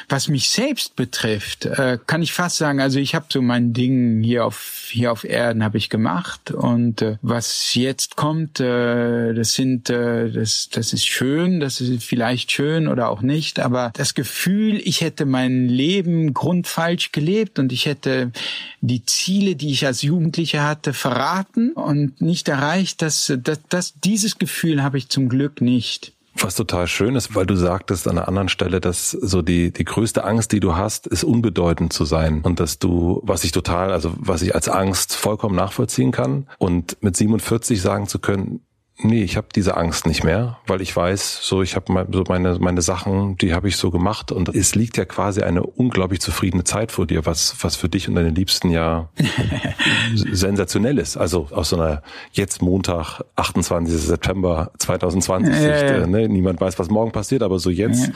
was 0.08 0.30
mich 0.30 0.50
selbst 0.50 0.96
betrifft, 0.96 1.66
äh, 1.66 2.00
kann 2.08 2.24
ich 2.24 2.34
fast 2.34 2.58
sagen, 2.58 2.82
also 2.82 2.98
ich 2.98 3.14
habe 3.14 3.28
so 3.30 3.44
mein 3.44 3.74
Ding 3.74 4.24
hier 4.24 4.46
auf 4.46 4.88
hier 4.90 5.12
auf 5.12 5.24
Erden 5.24 5.64
habe 5.64 5.78
ich 5.78 5.92
gemacht 5.92 6.50
und 6.50 7.04
äh, 7.04 7.18
was 7.22 7.76
jetzt 7.76 8.16
kommt, 8.16 8.60
äh, 8.60 9.36
das 9.36 9.54
sind 9.54 9.92
äh, 9.92 10.32
das 10.32 10.70
das 10.70 10.92
ist 10.94 11.06
schön, 11.06 11.60
das 11.60 11.82
ist 11.82 12.04
vielleicht 12.04 12.52
schön 12.52 12.88
oder 12.88 13.10
auch 13.10 13.22
nicht, 13.22 13.60
aber 13.60 13.92
das 13.94 14.16
Gefühl, 14.16 14.82
ich 14.84 15.02
hätte 15.02 15.28
mein 15.28 15.68
Leben 15.68 16.34
grundfalsch 16.34 17.12
gelebt 17.12 17.60
und 17.60 17.72
ich 17.72 17.86
hätte 17.86 18.32
die 18.82 19.06
Ziele, 19.06 19.56
die 19.56 19.70
ich 19.70 19.86
als 19.86 20.02
Jugendlicher 20.02 20.68
hatte, 20.68 20.94
verraten 20.94 21.59
hatten 21.60 21.72
und 21.74 22.22
nicht 22.22 22.48
erreicht, 22.48 23.02
dass, 23.02 23.32
dass, 23.38 23.60
dass 23.70 23.94
dieses 24.00 24.38
Gefühl 24.38 24.84
habe 24.84 24.98
ich 24.98 25.10
zum 25.10 25.30
Glück 25.30 25.62
nicht. 25.62 26.14
Was 26.42 26.56
total 26.56 26.88
schön 26.88 27.16
ist, 27.16 27.36
weil 27.36 27.46
du 27.46 27.56
sagtest 27.56 28.08
an 28.08 28.18
einer 28.18 28.28
anderen 28.28 28.48
Stelle, 28.48 28.80
dass 28.80 29.12
so 29.12 29.42
die, 29.42 29.74
die 29.74 29.84
größte 29.84 30.24
Angst, 30.24 30.54
die 30.54 30.62
du 30.62 30.76
hast, 30.76 31.06
ist 31.08 31.26
unbedeutend 31.26 31.92
zu 31.92 32.06
sein. 32.06 32.42
Und 32.44 32.62
dass 32.62 32.80
du, 32.80 33.20
was 33.24 33.44
ich 33.44 33.52
total, 33.52 33.92
also 33.92 34.14
was 34.16 34.42
ich 34.42 34.56
als 34.56 34.70
Angst 34.70 35.16
vollkommen 35.16 35.56
nachvollziehen 35.56 36.12
kann 36.12 36.48
und 36.58 36.98
mit 37.02 37.18
47 37.18 37.82
sagen 37.82 38.08
zu 38.08 38.20
können, 38.20 38.62
Nee, 39.02 39.24
ich 39.24 39.38
habe 39.38 39.48
diese 39.56 39.78
Angst 39.78 40.06
nicht 40.06 40.26
mehr, 40.26 40.58
weil 40.68 40.82
ich 40.82 40.94
weiß, 40.94 41.40
so 41.42 41.62
ich 41.62 41.78
habe 41.78 42.06
so 42.12 42.24
meine 42.28 42.58
meine 42.60 42.82
Sachen, 42.82 43.38
die 43.38 43.54
habe 43.54 43.70
ich 43.70 43.78
so 43.78 43.92
gemacht 43.92 44.34
und 44.34 44.50
es 44.54 44.76
liegt 44.76 44.98
ja 44.98 45.06
quasi 45.06 45.42
eine 45.42 45.64
unglaublich 45.64 46.20
zufriedene 46.20 46.66
Zeit 46.66 46.92
vor 46.92 47.08
dir, 47.08 47.26
was 47.26 47.56
was 47.62 47.78
für 47.78 47.88
dich 47.88 48.10
und 48.10 48.16
deine 48.16 48.32
Liebsten 48.32 48.70
ja 48.70 49.08
sensationell 50.16 50.98
ist. 50.98 51.16
Also 51.16 51.48
aus 51.52 51.70
so 51.70 51.78
einer 51.78 52.04
jetzt 52.34 52.62
Montag 52.62 53.22
28. 53.38 53.96
September 53.96 54.72
2020 54.80 55.54
ja, 55.54 55.62
Sicht, 55.62 55.90
ja. 55.90 56.06
Ne? 56.06 56.28
niemand 56.28 56.60
weiß, 56.60 56.78
was 56.78 56.90
morgen 56.90 57.14
passiert, 57.14 57.42
aber 57.42 57.60
so 57.60 57.70
jetzt 57.70 58.12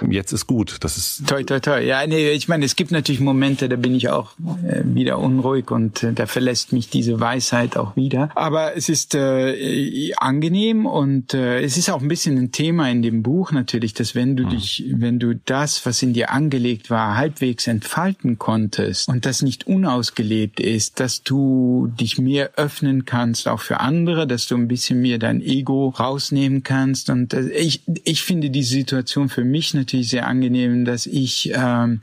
ja. 0.00 0.08
jetzt 0.08 0.32
ist 0.32 0.46
gut. 0.46 0.78
Das 0.80 0.96
ist 0.96 1.26
toll, 1.26 1.44
toll, 1.44 1.60
toll. 1.60 1.80
Ja, 1.80 2.06
nee, 2.06 2.30
ich 2.30 2.48
meine, 2.48 2.64
es 2.64 2.76
gibt 2.76 2.92
natürlich 2.92 3.20
Momente, 3.20 3.68
da 3.68 3.76
bin 3.76 3.94
ich 3.94 4.08
auch 4.08 4.32
äh, 4.66 4.80
wieder 4.84 5.18
unruhig 5.18 5.70
und 5.70 6.02
äh, 6.02 6.14
da 6.14 6.24
verlässt 6.24 6.72
mich 6.72 6.88
diese 6.88 7.20
Weisheit 7.20 7.76
auch 7.76 7.94
wieder. 7.94 8.30
Aber 8.34 8.74
es 8.74 8.88
ist 8.88 9.14
äh, 9.14 10.13
angenehm 10.18 10.86
und 10.86 11.34
äh, 11.34 11.60
es 11.60 11.76
ist 11.76 11.90
auch 11.90 12.00
ein 12.00 12.08
bisschen 12.08 12.38
ein 12.38 12.52
Thema 12.52 12.90
in 12.90 13.02
dem 13.02 13.22
Buch 13.22 13.52
natürlich, 13.52 13.94
dass 13.94 14.14
wenn 14.14 14.36
du 14.36 14.44
mhm. 14.44 14.50
dich, 14.50 14.84
wenn 14.88 15.18
du 15.18 15.34
das, 15.34 15.84
was 15.86 16.02
in 16.02 16.12
dir 16.12 16.30
angelegt 16.30 16.90
war, 16.90 17.16
halbwegs 17.16 17.66
entfalten 17.66 18.38
konntest 18.38 19.08
und 19.08 19.26
das 19.26 19.42
nicht 19.42 19.66
unausgelebt 19.66 20.60
ist, 20.60 21.00
dass 21.00 21.22
du 21.22 21.92
dich 21.98 22.18
mehr 22.18 22.52
öffnen 22.56 23.04
kannst, 23.04 23.48
auch 23.48 23.60
für 23.60 23.80
andere, 23.80 24.26
dass 24.26 24.46
du 24.46 24.56
ein 24.56 24.68
bisschen 24.68 25.00
mehr 25.00 25.18
dein 25.18 25.40
Ego 25.40 25.88
rausnehmen 25.88 26.62
kannst 26.62 27.10
und 27.10 27.34
äh, 27.34 27.48
ich, 27.50 27.82
ich 28.04 28.22
finde 28.22 28.50
die 28.50 28.62
Situation 28.62 29.28
für 29.28 29.44
mich 29.44 29.74
natürlich 29.74 30.10
sehr 30.10 30.26
angenehm, 30.26 30.84
dass 30.84 31.06
ich, 31.06 31.52
ähm, 31.54 32.00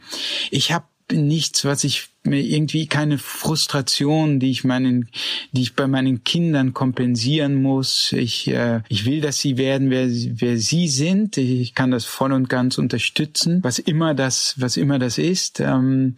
ich 0.49 0.71
habe 0.71 0.85
nichts, 1.13 1.65
was 1.65 1.83
ich 1.83 2.09
mir 2.23 2.39
irgendwie 2.39 2.87
keine 2.87 3.17
Frustration, 3.17 4.39
die 4.39 4.51
ich 4.51 4.63
meinen, 4.63 5.09
die 5.51 5.63
ich 5.63 5.75
bei 5.75 5.87
meinen 5.87 6.23
Kindern 6.23 6.73
kompensieren 6.73 7.55
muss. 7.55 8.11
Ich, 8.11 8.47
äh, 8.47 8.81
ich 8.89 9.05
will, 9.05 9.21
dass 9.21 9.39
sie 9.39 9.57
werden, 9.57 9.89
wer, 9.89 10.07
wer 10.07 10.57
sie 10.57 10.87
sind. 10.87 11.37
Ich 11.37 11.73
kann 11.73 11.91
das 11.91 12.05
voll 12.05 12.31
und 12.31 12.49
ganz 12.49 12.77
unterstützen, 12.77 13.63
was 13.63 13.79
immer 13.79 14.13
das, 14.13 14.55
was 14.57 14.77
immer 14.77 14.99
das 14.99 15.17
ist. 15.17 15.59
Ähm, 15.59 16.15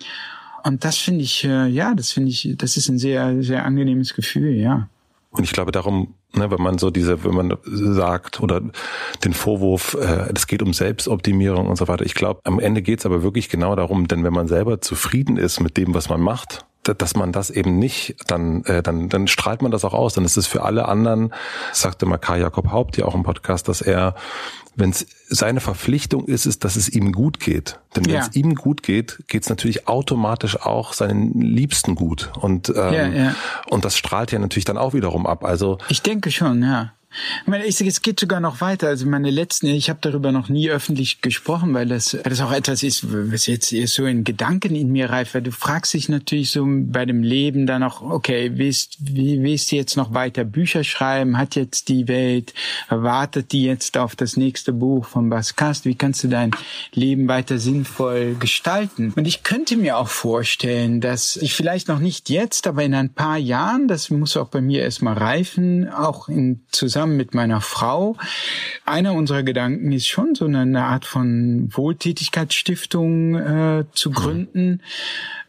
und 0.63 0.83
das 0.83 0.97
finde 0.97 1.23
ich, 1.23 1.43
äh, 1.43 1.67
ja, 1.67 1.93
das 1.93 2.11
finde 2.11 2.31
ich, 2.31 2.55
das 2.57 2.77
ist 2.77 2.89
ein 2.89 2.99
sehr, 2.99 3.41
sehr 3.43 3.65
angenehmes 3.65 4.13
Gefühl, 4.13 4.55
ja. 4.55 4.89
Und 5.31 5.43
ich 5.43 5.51
glaube, 5.51 5.71
darum 5.71 6.13
ne, 6.35 6.51
wenn 6.51 6.61
man 6.61 6.77
so 6.77 6.89
diese, 6.89 7.23
wenn 7.23 7.35
man 7.35 7.57
sagt 7.65 8.41
oder 8.41 8.61
den 9.23 9.33
Vorwurf, 9.33 9.95
äh, 9.99 10.31
es 10.33 10.47
geht 10.47 10.61
um 10.61 10.73
Selbstoptimierung 10.73 11.67
und 11.67 11.75
so 11.75 11.87
weiter. 11.87 12.05
Ich 12.05 12.15
glaube, 12.15 12.41
am 12.43 12.59
Ende 12.59 12.81
geht 12.81 12.99
es 12.99 13.05
aber 13.05 13.23
wirklich 13.23 13.49
genau 13.49 13.75
darum, 13.75 14.07
denn 14.07 14.23
wenn 14.23 14.33
man 14.33 14.47
selber 14.47 14.81
zufrieden 14.81 15.37
ist 15.37 15.59
mit 15.59 15.77
dem, 15.77 15.93
was 15.93 16.09
man 16.09 16.21
macht, 16.21 16.65
dass 16.83 17.15
man 17.15 17.31
das 17.31 17.49
eben 17.49 17.79
nicht, 17.79 18.15
dann, 18.27 18.63
äh, 18.65 18.83
dann, 18.83 19.09
dann 19.09 19.27
strahlt 19.27 19.61
man 19.61 19.71
das 19.71 19.85
auch 19.85 19.93
aus. 19.93 20.13
Dann 20.13 20.25
ist 20.25 20.37
es 20.37 20.47
für 20.47 20.63
alle 20.63 20.87
anderen, 20.87 21.33
sagte 21.71 22.05
mal 22.05 22.17
Karl 22.17 22.41
Jakob 22.41 22.71
Haupt 22.71 22.97
ja 22.97 23.05
auch 23.05 23.15
im 23.15 23.23
Podcast, 23.23 23.67
dass 23.67 23.81
er 23.81 24.15
wenn 24.75 24.89
es 24.89 25.05
seine 25.27 25.59
Verpflichtung 25.59 26.25
ist, 26.25 26.45
ist, 26.45 26.63
dass 26.63 26.75
es 26.75 26.89
ihm 26.89 27.11
gut 27.11 27.39
geht. 27.39 27.79
Denn 27.95 28.05
wenn 28.05 28.13
ja. 28.13 28.21
es 28.21 28.35
ihm 28.35 28.55
gut 28.55 28.83
geht, 28.83 29.23
geht 29.27 29.43
es 29.43 29.49
natürlich 29.49 29.87
automatisch 29.87 30.59
auch 30.59 30.93
seinen 30.93 31.39
Liebsten 31.39 31.95
gut. 31.95 32.31
Und, 32.39 32.69
ähm, 32.69 32.93
ja, 32.93 33.07
ja. 33.07 33.35
und 33.69 33.85
das 33.85 33.97
strahlt 33.97 34.31
ja 34.31 34.39
natürlich 34.39 34.65
dann 34.65 34.77
auch 34.77 34.93
wiederum 34.93 35.27
ab. 35.27 35.43
Also 35.43 35.77
ich 35.89 36.01
denke 36.01 36.31
schon, 36.31 36.63
ja. 36.63 36.93
Ich 37.41 37.47
meine, 37.47 37.65
ich, 37.65 37.79
es 37.81 38.01
geht 38.01 38.19
sogar 38.19 38.39
noch 38.39 38.61
weiter. 38.61 38.87
Also 38.87 39.05
meine 39.05 39.29
letzten, 39.29 39.67
ich 39.67 39.89
habe 39.89 39.99
darüber 40.01 40.31
noch 40.31 40.49
nie 40.49 40.69
öffentlich 40.69 41.21
gesprochen, 41.21 41.73
weil 41.73 41.87
das, 41.87 42.13
weil 42.13 42.23
das 42.23 42.41
auch 42.41 42.51
etwas 42.51 42.83
ist, 42.83 43.05
was 43.11 43.47
jetzt 43.47 43.73
so 43.87 44.05
in 44.05 44.23
Gedanken 44.23 44.75
in 44.75 44.91
mir 44.91 45.09
reift. 45.09 45.33
Weil 45.33 45.41
du 45.41 45.51
fragst 45.51 45.93
dich 45.93 46.09
natürlich 46.09 46.51
so 46.51 46.65
bei 46.67 47.05
dem 47.05 47.23
Leben 47.23 47.65
dann 47.65 47.83
auch, 47.83 48.01
okay, 48.01 48.51
willst, 48.55 48.97
wie 48.99 49.41
willst 49.41 49.71
du 49.71 49.75
jetzt 49.75 49.97
noch 49.97 50.13
weiter 50.13 50.43
Bücher 50.43 50.83
schreiben? 50.83 51.37
Hat 51.37 51.55
jetzt 51.55 51.89
die 51.89 52.07
Welt, 52.07 52.53
wartet 52.89 53.51
die 53.51 53.63
jetzt 53.63 53.97
auf 53.97 54.15
das 54.15 54.37
nächste 54.37 54.73
Buch 54.73 55.05
von 55.05 55.29
Bas 55.29 55.55
Kast? 55.55 55.85
Wie 55.85 55.95
kannst 55.95 56.23
du 56.23 56.27
dein 56.27 56.51
Leben 56.93 57.27
weiter 57.27 57.57
sinnvoll 57.57 58.35
gestalten? 58.39 59.13
Und 59.15 59.27
ich 59.27 59.43
könnte 59.43 59.77
mir 59.77 59.97
auch 59.97 60.07
vorstellen, 60.07 61.01
dass 61.01 61.35
ich 61.37 61.53
vielleicht 61.53 61.87
noch 61.87 61.99
nicht 61.99 62.29
jetzt, 62.29 62.67
aber 62.67 62.83
in 62.83 62.93
ein 62.93 63.13
paar 63.13 63.37
Jahren, 63.37 63.87
das 63.87 64.09
muss 64.09 64.37
auch 64.37 64.49
bei 64.49 64.61
mir 64.61 64.81
erstmal 64.81 65.17
reifen, 65.17 65.89
auch 65.89 66.29
in 66.29 66.61
zusammen 67.03 67.17
mit 67.17 67.33
meiner 67.33 67.59
Frau. 67.59 68.15
Einer 68.85 69.13
unserer 69.13 69.43
Gedanken 69.43 69.91
ist 69.91 70.07
schon 70.07 70.35
so 70.35 70.45
eine 70.45 70.85
Art 70.85 71.03
von 71.03 71.69
Wohltätigkeitsstiftung 71.71 73.35
äh, 73.35 73.85
zu 73.91 74.09
mhm. 74.09 74.13
gründen, 74.13 74.81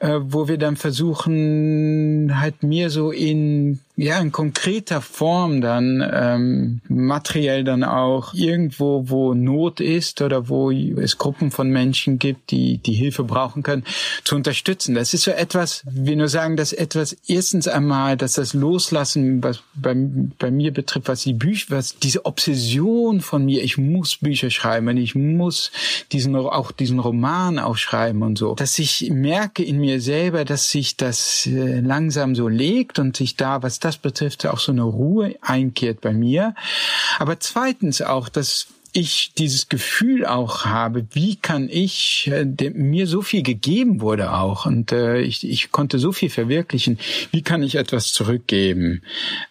äh, 0.04 0.20
wo 0.22 0.48
wir 0.48 0.58
dann 0.58 0.76
versuchen, 0.76 2.38
halt 2.38 2.62
mir 2.62 2.90
so 2.90 3.10
in 3.10 3.80
ja 3.96 4.18
in 4.18 4.32
konkreter 4.32 5.00
Form 5.00 5.60
dann 5.60 6.04
ähm, 6.12 6.80
materiell 6.88 7.62
dann 7.62 7.84
auch 7.84 8.34
irgendwo, 8.34 9.08
wo 9.08 9.34
Not 9.34 9.80
ist 9.80 10.20
oder 10.20 10.48
wo 10.48 10.72
es 10.72 11.16
Gruppen 11.16 11.52
von 11.52 11.68
Menschen 11.68 12.18
gibt, 12.18 12.50
die 12.50 12.78
die 12.78 12.92
Hilfe 12.92 13.22
brauchen 13.22 13.62
können, 13.62 13.84
zu 14.24 14.34
unterstützen. 14.34 14.96
Das 14.96 15.14
ist 15.14 15.22
so 15.22 15.30
etwas, 15.30 15.84
wir 15.88 16.16
nur 16.16 16.28
sagen, 16.28 16.56
dass 16.56 16.72
etwas 16.72 17.16
erstens 17.28 17.68
einmal, 17.68 18.16
dass 18.16 18.32
das 18.32 18.52
Loslassen, 18.52 19.42
was 19.44 19.62
bei, 19.74 19.94
bei 19.94 20.50
mir 20.50 20.72
betrifft, 20.72 21.06
was 21.06 21.22
die 21.22 21.34
Bücher, 21.34 21.76
was 21.76 21.96
diese 21.96 22.26
Obsession 22.26 23.20
von 23.20 23.44
mir, 23.44 23.62
ich 23.62 23.78
muss 23.78 24.16
Bücher 24.16 24.50
schreiben 24.50 24.88
und 24.88 24.96
ich 24.96 25.14
muss 25.14 25.70
diesen 26.10 26.34
auch 26.34 26.72
diesen 26.72 26.98
Roman 26.98 27.60
aufschreiben 27.60 28.22
und 28.22 28.38
so, 28.38 28.56
dass 28.56 28.78
ich 28.80 29.08
merke 29.12 29.62
in 29.62 29.78
mir 29.78 29.93
selber, 30.00 30.44
dass 30.44 30.70
sich 30.70 30.96
das 30.96 31.46
äh, 31.46 31.80
langsam 31.80 32.34
so 32.34 32.48
legt 32.48 32.98
und 32.98 33.16
sich 33.16 33.36
da, 33.36 33.62
was 33.62 33.78
das 33.78 33.98
betrifft, 33.98 34.46
auch 34.46 34.58
so 34.58 34.72
eine 34.72 34.82
Ruhe 34.82 35.36
einkehrt 35.40 36.00
bei 36.00 36.12
mir. 36.12 36.54
Aber 37.18 37.40
zweitens 37.40 38.02
auch, 38.02 38.28
dass 38.28 38.66
ich 38.96 39.32
dieses 39.36 39.68
Gefühl 39.68 40.24
auch 40.24 40.64
habe, 40.66 41.04
wie 41.12 41.34
kann 41.34 41.68
ich, 41.68 42.30
äh, 42.32 42.44
mir 42.70 43.08
so 43.08 43.22
viel 43.22 43.42
gegeben 43.42 44.00
wurde 44.00 44.32
auch 44.32 44.66
und 44.66 44.92
äh, 44.92 45.20
ich, 45.20 45.46
ich 45.48 45.72
konnte 45.72 45.98
so 45.98 46.12
viel 46.12 46.30
verwirklichen, 46.30 47.00
wie 47.32 47.42
kann 47.42 47.64
ich 47.64 47.74
etwas 47.74 48.12
zurückgeben? 48.12 49.02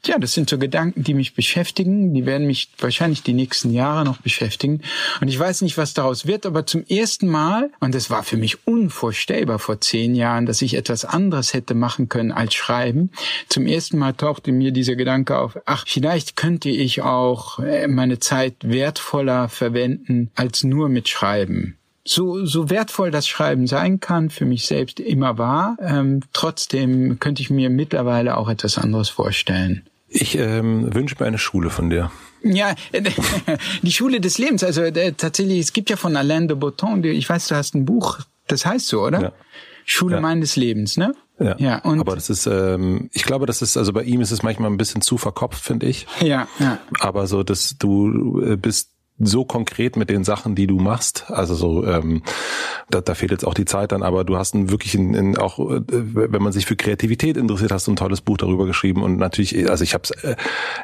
Ja, 0.06 0.18
das 0.18 0.32
sind 0.32 0.50
so 0.50 0.58
Gedanken, 0.58 1.04
die 1.04 1.14
mich 1.14 1.34
beschäftigen, 1.34 2.14
die 2.14 2.26
werden 2.26 2.48
mich 2.48 2.70
wahrscheinlich 2.80 3.22
die 3.22 3.34
nächsten 3.34 3.74
Jahre 3.74 4.06
noch 4.06 4.22
beschäftigen 4.22 4.82
und 5.20 5.28
ich 5.28 5.38
weiß 5.38 5.62
nicht, 5.62 5.78
was 5.78 5.94
daraus 5.94 6.26
wird, 6.26 6.46
aber 6.46 6.66
zum 6.66 6.86
ersten 6.86 7.28
Mal, 7.28 7.70
und 7.82 7.94
das 7.94 8.10
war 8.10 8.24
für 8.24 8.38
mich 8.38 8.66
unvorstellbar 8.66 9.60
vor 9.60 9.82
zehn 9.82 10.16
Jahren, 10.16 10.46
dass 10.46 10.62
ich 10.62 10.76
etwas 10.76 11.04
anderes 11.04 11.54
hätte 11.54 11.74
machen 11.74 12.08
können 12.08 12.32
als 12.32 12.54
schreiben, 12.54 13.12
zum 13.50 13.68
ersten 13.68 13.98
Mal 13.98 14.14
tauchte 14.14 14.54
mir 14.54 14.72
dieser 14.72 14.96
Gedanke 14.96 15.38
auf, 15.38 15.60
ach, 15.66 15.84
vielleicht 15.86 16.38
könnte 16.38 16.70
ich 16.70 17.02
auch 17.02 17.60
äh, 17.60 17.90
meine 17.90 18.20
Zeit 18.20 18.56
wertvoller 18.62 19.33
schneller 19.34 19.50
verwenden 19.50 20.32
als 20.36 20.64
nur 20.64 20.90
mit 20.90 21.10
Schreiben. 21.10 21.78
So, 22.06 22.46
so 22.46 22.70
wertvoll 22.70 23.12
das 23.12 23.28
Schreiben 23.28 23.66
sein 23.66 24.02
kann, 24.02 24.30
für 24.30 24.46
mich 24.46 24.66
selbst 24.66 25.00
immer 25.00 25.38
war, 25.38 25.78
ähm, 25.80 26.20
trotzdem 26.34 27.18
könnte 27.20 27.42
ich 27.42 27.50
mir 27.50 27.70
mittlerweile 27.70 28.36
auch 28.36 28.50
etwas 28.50 28.78
anderes 28.78 29.08
vorstellen. 29.08 29.84
Ich 30.10 30.38
ähm, 30.38 30.94
wünsche 30.94 31.16
mir 31.18 31.26
eine 31.26 31.38
Schule 31.38 31.70
von 31.70 31.90
dir. 31.90 32.12
Ja, 32.44 32.76
die 33.82 33.92
Schule 33.92 34.20
des 34.20 34.38
Lebens. 34.38 34.64
Also 34.66 34.82
äh, 34.82 35.14
tatsächlich, 35.14 35.60
es 35.60 35.72
gibt 35.72 35.90
ja 35.90 35.96
von 35.96 36.18
Alain 36.18 36.50
de 36.50 36.58
Botton, 36.58 37.04
ich 37.06 37.30
weiß, 37.30 37.48
du 37.48 37.56
hast 37.56 37.74
ein 37.74 37.86
Buch, 37.86 38.20
das 38.48 38.66
heißt 38.66 38.88
so, 38.88 39.02
oder? 39.02 39.22
Ja. 39.22 39.32
Schule 39.86 40.16
ja. 40.16 40.22
meines 40.22 40.56
Lebens, 40.58 40.98
ne? 40.98 41.16
Ja, 41.40 41.56
ja 41.58 41.78
und 41.80 42.00
aber 42.00 42.16
das 42.16 42.30
ist, 42.30 42.46
ähm, 42.46 43.10
ich 43.14 43.24
glaube, 43.24 43.46
das 43.46 43.62
ist, 43.62 43.78
also 43.78 43.92
bei 43.94 44.04
ihm 44.04 44.22
ist 44.22 44.32
es 44.32 44.44
manchmal 44.44 44.70
ein 44.70 44.78
bisschen 44.78 45.02
zu 45.02 45.18
verkopft, 45.18 45.64
finde 45.64 45.88
ich. 45.88 46.06
Ja, 46.22 46.48
ja. 46.60 46.80
Aber 47.00 47.28
so, 47.28 47.44
dass 47.44 47.78
du 47.78 48.42
äh, 48.42 48.56
bist 48.56 48.93
so 49.20 49.46
konkret 49.46 49.96
mit 49.96 50.10
den 50.10 50.24
Sachen, 50.24 50.56
die 50.56 50.68
du 50.68 50.78
machst. 50.78 51.26
Also 51.30 51.54
so, 51.56 51.86
ähm, 51.86 52.24
da, 52.90 53.02
da 53.02 53.14
fehlt 53.14 53.32
jetzt 53.32 53.46
auch 53.46 53.54
die 53.54 53.66
Zeit 53.66 53.92
dann, 53.92 54.04
aber 54.04 54.24
du 54.24 54.38
hast 54.38 54.56
ein 54.56 54.72
wirklich 54.72 54.96
in, 54.96 55.14
in 55.14 55.38
auch, 55.38 55.60
äh, 55.60 55.82
wenn 55.88 56.42
man 56.42 56.52
sich 56.52 56.66
für 56.66 56.76
Kreativität 56.76 57.38
interessiert, 57.38 57.72
hast 57.72 57.88
du 57.88 57.92
ein 57.92 57.96
tolles 57.96 58.22
Buch 58.22 58.38
darüber 58.38 58.66
geschrieben 58.66 59.04
und 59.04 59.18
natürlich, 59.18 59.70
also 59.70 59.84
ich 59.84 59.94
habe 59.94 60.04
es 60.04 60.12
äh, 60.24 60.36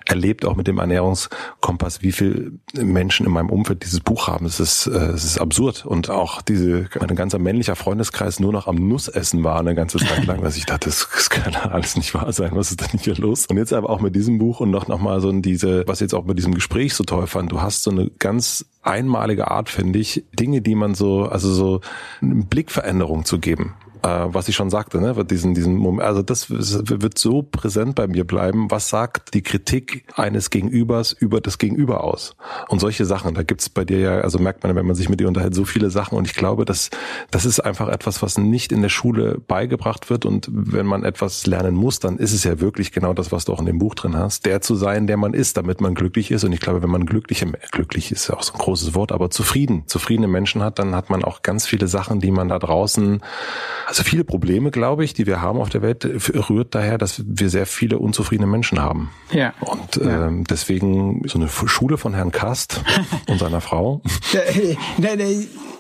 erlebt 0.06 0.46
auch 0.46 0.56
mit 0.56 0.68
dem 0.68 0.78
Ernährungskompass, 0.78 2.02
wie 2.02 2.12
viel 2.12 2.60
Menschen 2.74 3.26
in 3.26 3.32
meinem 3.32 3.50
Umfeld 3.50 3.84
dieses 3.84 4.00
Buch 4.00 4.28
haben. 4.28 4.46
Es 4.46 4.60
ist, 4.60 4.88
äh, 4.88 4.92
es 4.92 5.24
ist 5.24 5.40
absurd 5.40 5.86
und 5.86 6.10
auch 6.10 6.42
diese 6.42 6.88
mein 7.00 7.16
ganzer 7.16 7.40
männlicher 7.40 7.76
Freundeskreis 7.76 8.40
nur 8.40 8.54
noch 8.54 8.68
am 8.68 8.76
Nussessen 8.76 9.44
war 9.44 9.60
eine 9.60 9.74
ganze 9.74 9.98
Zeit 9.98 10.26
lang, 10.26 10.42
dass 10.42 10.56
ich 10.56 10.66
dachte, 10.66 10.90
das, 10.90 11.08
das 11.14 11.30
kann 11.32 11.56
alles 11.56 11.96
nicht 11.96 12.14
wahr 12.14 12.32
sein. 12.32 12.52
Was 12.54 12.70
ist 12.70 12.82
denn 12.82 13.00
hier 13.00 13.16
los? 13.16 13.48
Und 13.48 13.58
jetzt 13.58 13.74
aber 13.74 13.90
auch 13.90 14.02
mit 14.02 14.16
diesem 14.16 14.38
Buch 14.38 14.60
und 14.60 14.70
noch 14.70 14.88
noch 14.88 15.00
mal 15.00 15.20
so 15.20 15.32
diese, 15.32 15.84
was 15.88 16.00
jetzt 16.00 16.14
auch 16.14 16.26
mit 16.26 16.38
diesem 16.38 16.54
Gespräch 16.54 16.94
so 16.94 17.04
toll 17.04 17.28
fand. 17.28 17.52
Du 17.52 17.62
hast 17.62 17.84
so 17.84 17.92
eine 17.92 18.10
ganz 18.20 18.66
einmalige 18.82 19.50
Art, 19.50 19.70
finde 19.70 20.00
ich, 20.00 20.26
Dinge, 20.34 20.62
die 20.62 20.76
man 20.76 20.96
so, 20.96 21.24
also 21.24 21.52
so 21.52 21.82
eine 22.22 22.44
Blickveränderung 22.44 23.26
zu 23.26 23.40
geben 23.40 23.76
äh, 24.04 24.08
was 24.08 24.48
ich 24.48 24.56
schon 24.56 24.70
sagte, 24.70 25.00
ne, 25.02 25.16
wird 25.16 25.32
diesen, 25.32 25.54
diesen 25.54 25.76
Moment, 25.76 26.08
also 26.08 26.22
das 26.22 26.50
wird 26.50 27.18
so 27.18 27.42
präsent 27.42 27.96
bei 27.96 28.08
mir 28.08 28.26
bleiben. 28.26 28.72
Was 28.72 28.90
sagt 28.90 29.34
die 29.34 29.42
Kritik 29.42 30.06
eines 30.16 30.50
Gegenübers 30.50 31.12
über 31.14 31.42
das 31.42 31.58
Gegenüber 31.58 32.04
aus? 32.04 32.36
Und 32.68 32.80
solche 32.80 33.06
Sachen, 33.06 33.34
da 33.34 33.44
gibt's 33.44 33.70
bei 33.70 33.86
dir 33.86 34.00
ja, 34.00 34.22
also 34.22 34.40
merkt 34.40 34.64
man, 34.64 34.76
wenn 34.76 34.86
man 34.86 34.96
sich 34.96 35.10
mit 35.10 35.20
dir 35.20 35.28
unterhält, 35.28 35.56
so 35.56 35.66
viele 35.66 35.90
Sachen. 35.90 36.18
Und 36.18 36.26
ich 36.28 36.34
glaube, 36.34 36.66
dass 36.66 36.90
das 37.32 37.46
ist 37.46 37.60
einfach 37.60 37.90
etwas, 37.90 38.22
was 38.22 38.38
nicht 38.38 38.72
in 38.72 38.82
der 38.82 38.90
Schule 38.90 39.40
beigebracht 39.48 40.10
wird. 40.10 40.26
Und 40.26 40.48
wenn 40.52 40.86
man 40.86 41.04
etwas 41.04 41.46
lernen 41.46 41.76
muss, 41.76 42.00
dann 42.00 42.18
ist 42.18 42.34
es 42.34 42.44
ja 42.44 42.60
wirklich 42.60 42.92
genau 42.92 43.14
das, 43.14 43.32
was 43.32 43.46
du 43.46 43.54
auch 43.54 43.60
in 43.60 43.66
dem 43.66 43.80
Buch 43.80 43.96
drin 43.96 44.16
hast, 44.16 44.46
der 44.46 44.62
zu 44.62 44.76
sein, 44.76 45.08
der 45.08 45.18
man 45.18 45.34
ist, 45.34 45.58
damit 45.58 45.82
man 45.82 45.96
glücklich 45.96 46.32
ist. 46.32 46.44
Und 46.44 46.54
ich 46.54 46.60
glaube, 46.60 46.82
wenn 46.82 46.90
man 46.90 47.06
glückliche, 47.06 47.46
glücklich 47.72 48.12
ist 48.12 48.28
ja 48.28 48.36
auch 48.36 48.44
so 48.44 48.54
ein 48.54 48.60
großes 48.60 48.96
Wort, 48.96 49.12
aber 49.12 49.30
zufrieden, 49.30 49.84
zufriedene 49.88 50.28
Menschen 50.28 50.64
hat, 50.64 50.80
dann 50.80 50.96
hat 50.96 51.10
man 51.10 51.24
auch 51.24 51.42
ganz 51.42 51.66
viele 51.66 51.88
Sachen, 51.88 52.20
die 52.20 52.32
man 52.32 52.50
da 52.50 52.60
draußen 52.60 53.22
also 53.90 54.04
viele 54.04 54.24
Probleme, 54.24 54.70
glaube 54.70 55.04
ich, 55.04 55.16
die 55.16 55.26
wir 55.26 55.42
haben 55.42 55.60
auf 55.60 55.70
der 55.70 55.82
Welt, 55.82 56.06
rührt 56.06 56.76
daher, 56.76 57.00
dass 57.00 57.24
wir 57.26 57.50
sehr 57.50 57.66
viele 57.66 57.98
unzufriedene 57.98 58.46
Menschen 58.46 58.80
haben. 58.80 59.10
Ja. 59.32 59.54
Und 59.62 59.96
ja. 59.96 60.28
Ähm, 60.28 60.44
deswegen 60.44 61.28
so 61.28 61.40
eine 61.40 61.50
Schule 61.50 61.98
von 61.98 62.14
Herrn 62.14 62.32
Kast 62.32 62.84
und 63.28 63.40
seiner 63.40 63.62
Frau. 63.62 64.02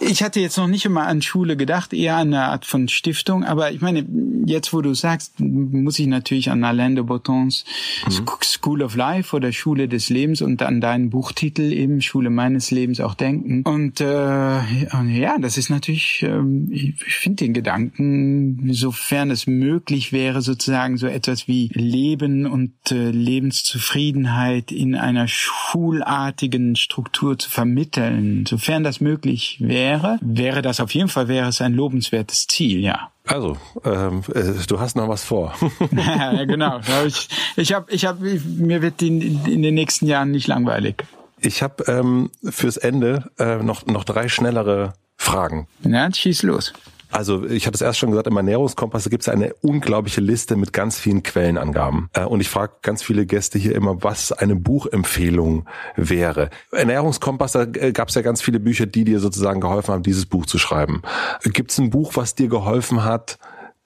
Ich 0.02 0.23
hatte 0.23 0.40
jetzt 0.40 0.57
noch 0.57 0.68
nicht 0.68 0.86
immer 0.86 1.07
an 1.07 1.22
Schule 1.22 1.57
gedacht, 1.57 1.94
eher 1.94 2.15
an 2.15 2.34
eine 2.34 2.45
Art 2.45 2.65
von 2.65 2.88
Stiftung. 2.88 3.44
Aber 3.44 3.73
ich 3.73 3.81
meine, 3.81 4.06
jetzt 4.45 4.72
wo 4.72 4.81
du 4.81 4.94
sagst, 4.94 5.41
muss 5.41 5.99
ich 5.99 6.07
natürlich 6.07 6.49
an 6.49 6.64
Alain 6.64 6.95
de 6.95 7.03
Botons 7.03 7.65
mhm. 8.07 8.26
School 8.41 8.81
of 8.81 8.95
Life 8.95 9.36
oder 9.36 9.52
Schule 9.52 9.90
des 9.90 10.07
Lebens 10.07 10.41
und 10.41 10.61
an 10.61 10.80
deinen 10.80 11.10
Buchtitel 11.10 11.73
eben 11.73 12.02
Schule 12.02 12.30
meines 12.30 12.72
Lebens 12.72 13.02
auch 13.02 13.14
denken. 13.14 13.64
Und 13.64 13.99
äh, 13.99 14.06
ja, 14.06 15.38
das 15.38 15.57
ist 15.57 15.69
natürlich, 15.69 16.23
äh, 16.23 16.40
ich 16.69 16.95
finde 17.03 17.44
den 17.44 17.53
Gedanken 17.53 17.98
denken, 17.99 18.73
sofern 18.73 19.31
es 19.31 19.47
möglich 19.47 20.11
wäre, 20.11 20.41
sozusagen 20.41 20.97
so 20.97 21.07
etwas 21.07 21.47
wie 21.47 21.69
Leben 21.73 22.45
und 22.45 22.73
äh, 22.91 23.11
Lebenszufriedenheit 23.11 24.71
in 24.71 24.95
einer 24.95 25.27
schulartigen 25.27 26.76
Struktur 26.76 27.38
zu 27.38 27.49
vermitteln. 27.49 28.45
Sofern 28.47 28.84
das 28.84 29.01
möglich 29.01 29.57
wäre, 29.59 30.17
wäre 30.21 30.61
das 30.61 30.80
auf 30.80 30.93
jeden 30.93 31.09
Fall 31.09 31.27
wäre 31.27 31.49
es 31.49 31.61
ein 31.61 31.73
lobenswertes 31.73 32.47
Ziel, 32.47 32.80
ja. 32.80 33.11
Also, 33.27 33.57
ähm, 33.85 34.23
äh, 34.34 34.53
du 34.67 34.80
hast 34.80 34.95
noch 34.95 35.07
was 35.07 35.23
vor. 35.23 35.53
ja, 35.91 36.45
genau. 36.45 36.80
Ich, 37.05 37.30
ich 37.57 37.73
habe, 37.73 37.91
ich 37.91 38.05
hab, 38.05 38.19
mir 38.19 38.81
wird 38.81 39.01
in, 39.01 39.45
in 39.45 39.61
den 39.61 39.76
nächsten 39.76 40.07
Jahren 40.07 40.31
nicht 40.31 40.47
langweilig. 40.47 41.03
Ich 41.41 41.61
habe 41.61 41.84
ähm, 41.88 42.31
fürs 42.43 42.76
Ende 42.76 43.31
äh, 43.38 43.57
noch 43.57 43.85
noch 43.85 44.03
drei 44.03 44.27
schnellere 44.27 44.93
Fragen. 45.15 45.67
Na, 45.84 46.13
schieß 46.13 46.43
los. 46.43 46.73
Also 47.11 47.45
ich 47.45 47.65
hatte 47.65 47.76
es 47.76 47.81
erst 47.81 47.99
schon 47.99 48.11
gesagt, 48.11 48.27
im 48.27 48.38
Ernährungskompass 48.38 49.10
gibt 49.10 49.23
es 49.23 49.30
eine 49.30 49.53
unglaubliche 49.61 50.22
Liste 50.22 50.56
mit 50.56 50.73
ganz 50.73 50.99
vielen 50.99 51.23
Quellenangaben. 51.23 52.10
Äh, 52.14 52.26
und 52.26 52.40
ich 52.40 52.49
frage 52.49 52.73
ganz 52.81 53.02
viele 53.02 53.26
Gäste 53.26 53.57
hier 53.57 53.76
immer, 53.76 54.03
was 54.03 54.31
eine 54.31 54.56
Buchempfehlung 54.56 55.65
wäre. 55.95 56.49
Ernährungskompass, 56.72 57.53
da 57.53 57.64
äh, 57.64 57.91
gab 57.91 58.10
es 58.10 58.15
ja 58.15 58.22
ganz 58.22 58.41
viele 58.41 58.60
Bücher, 58.60 58.86
die 58.86 59.03
dir 59.03 59.19
sozusagen 59.19 59.60
geholfen 59.60 59.94
haben, 59.94 60.03
dieses 60.03 60.26
Buch 60.26 60.45
zu 60.45 60.60
schreiben. 60.60 61.02
Gibt 61.44 61.72
es 61.72 61.80
ein 61.80 61.90
Buch, 61.90 62.15
was 62.15 62.36
dir 62.36 62.48
geholfen 62.48 63.03
hat, 63.03 63.40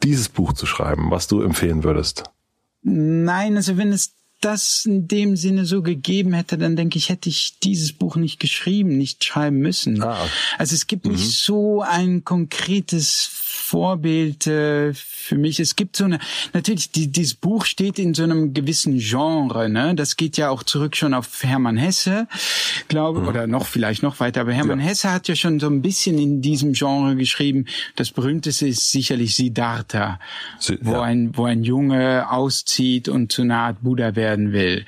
dieses 0.04 0.28
Buch 0.28 0.54
zu 0.54 0.66
schreiben, 0.66 1.10
was 1.10 1.28
du 1.28 1.42
empfehlen 1.42 1.84
würdest? 1.84 2.24
Nein, 2.82 3.56
also 3.56 3.78
wenn 3.78 3.94
es 3.94 4.14
das 4.44 4.86
in 4.86 5.08
dem 5.08 5.36
Sinne 5.36 5.66
so 5.66 5.82
gegeben 5.82 6.34
hätte, 6.34 6.58
dann 6.58 6.76
denke 6.76 6.98
ich, 6.98 7.10
hätte 7.10 7.30
ich 7.30 7.60
dieses 7.64 7.94
Buch 7.94 8.16
nicht 8.16 8.40
geschrieben, 8.40 8.98
nicht 8.98 9.24
schreiben 9.24 9.60
müssen. 9.60 10.02
Ah. 10.04 10.28
Also 10.58 10.76
es 10.76 10.88
gibt 10.88 11.06
mhm. 11.06 11.14
nicht 11.14 11.40
so 11.40 11.82
ein 11.82 12.24
konkretes 12.24 13.30
Vorbild 13.54 14.48
äh, 14.48 14.94
für 14.94 15.38
mich. 15.38 15.60
Es 15.60 15.76
gibt 15.76 15.96
so 15.96 16.06
eine, 16.06 16.20
natürlich, 16.54 16.92
die, 16.92 17.08
dieses 17.08 17.36
Buch 17.36 17.66
steht 17.66 18.00
in 18.00 18.14
so 18.14 18.24
einem 18.24 18.54
gewissen 18.54 18.98
Genre, 18.98 19.70
ne? 19.70 19.94
Das 19.96 20.18
geht 20.18 20.38
ja 20.38 20.50
auch 20.50 20.64
zurück 20.64 20.96
schon 20.96 21.14
auf 21.14 21.44
Hermann 21.44 21.78
Hesse, 21.78 22.28
glaube, 22.88 23.22
mhm. 23.22 23.28
oder 23.28 23.48
noch 23.48 23.68
vielleicht 23.68 24.02
noch 24.02 24.20
weiter. 24.20 24.42
Aber 24.42 24.54
Hermann 24.54 24.80
ja. 24.80 24.88
Hesse 24.88 25.12
hat 25.12 25.28
ja 25.28 25.36
schon 25.36 25.60
so 25.60 25.68
ein 25.68 25.82
bisschen 25.82 26.18
in 26.18 26.42
diesem 26.42 26.74
Genre 26.74 27.16
geschrieben. 27.16 27.66
Das 27.96 28.12
berühmteste 28.12 28.68
ist 28.68 28.92
sicherlich 28.92 29.36
Siddhartha, 29.36 30.20
Sie, 30.60 30.80
wo 30.82 30.94
ja. 30.94 31.02
ein, 31.04 31.38
wo 31.38 31.46
ein 31.46 31.64
Junge 31.64 32.30
auszieht 32.32 33.08
und 33.08 33.32
zu 33.32 33.44
einer 33.44 33.60
Art 33.60 33.82
Buddha 33.82 34.16
werden 34.16 34.52
will. 34.52 34.86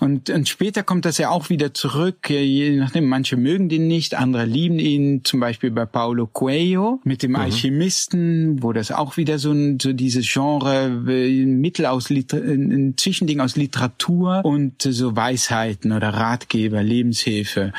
Und, 0.00 0.30
und 0.30 0.48
später 0.48 0.82
kommt 0.82 1.04
das 1.04 1.18
ja 1.18 1.30
auch 1.30 1.48
wieder 1.48 1.74
zurück, 1.74 2.28
je 2.28 2.76
nachdem, 2.76 3.06
manche 3.06 3.36
mögen 3.36 3.68
den 3.68 3.86
nicht, 3.86 4.14
andere 4.14 4.44
lieben 4.44 4.78
ihn, 4.78 5.24
zum 5.24 5.40
Beispiel 5.40 5.70
bei 5.70 5.86
Paulo 5.86 6.26
Coelho 6.26 7.00
mit 7.04 7.22
dem 7.22 7.32
mhm. 7.32 7.36
Alchemisten, 7.36 8.00
wo 8.12 8.72
das 8.72 8.90
auch 8.90 9.16
wieder 9.16 9.38
so, 9.38 9.52
ein, 9.52 9.78
so 9.80 9.92
dieses 9.92 10.26
Genre, 10.30 10.86
ein 10.86 11.60
Mittel 11.60 11.86
aus, 11.86 12.10
ein 12.10 12.94
Zwischending 12.96 13.40
aus 13.40 13.56
Literatur 13.56 14.44
und 14.44 14.82
so 14.82 15.14
Weisheiten 15.14 15.92
oder 15.92 16.08
Ratgeber, 16.10 16.82
Lebenshilfe. 16.82 17.72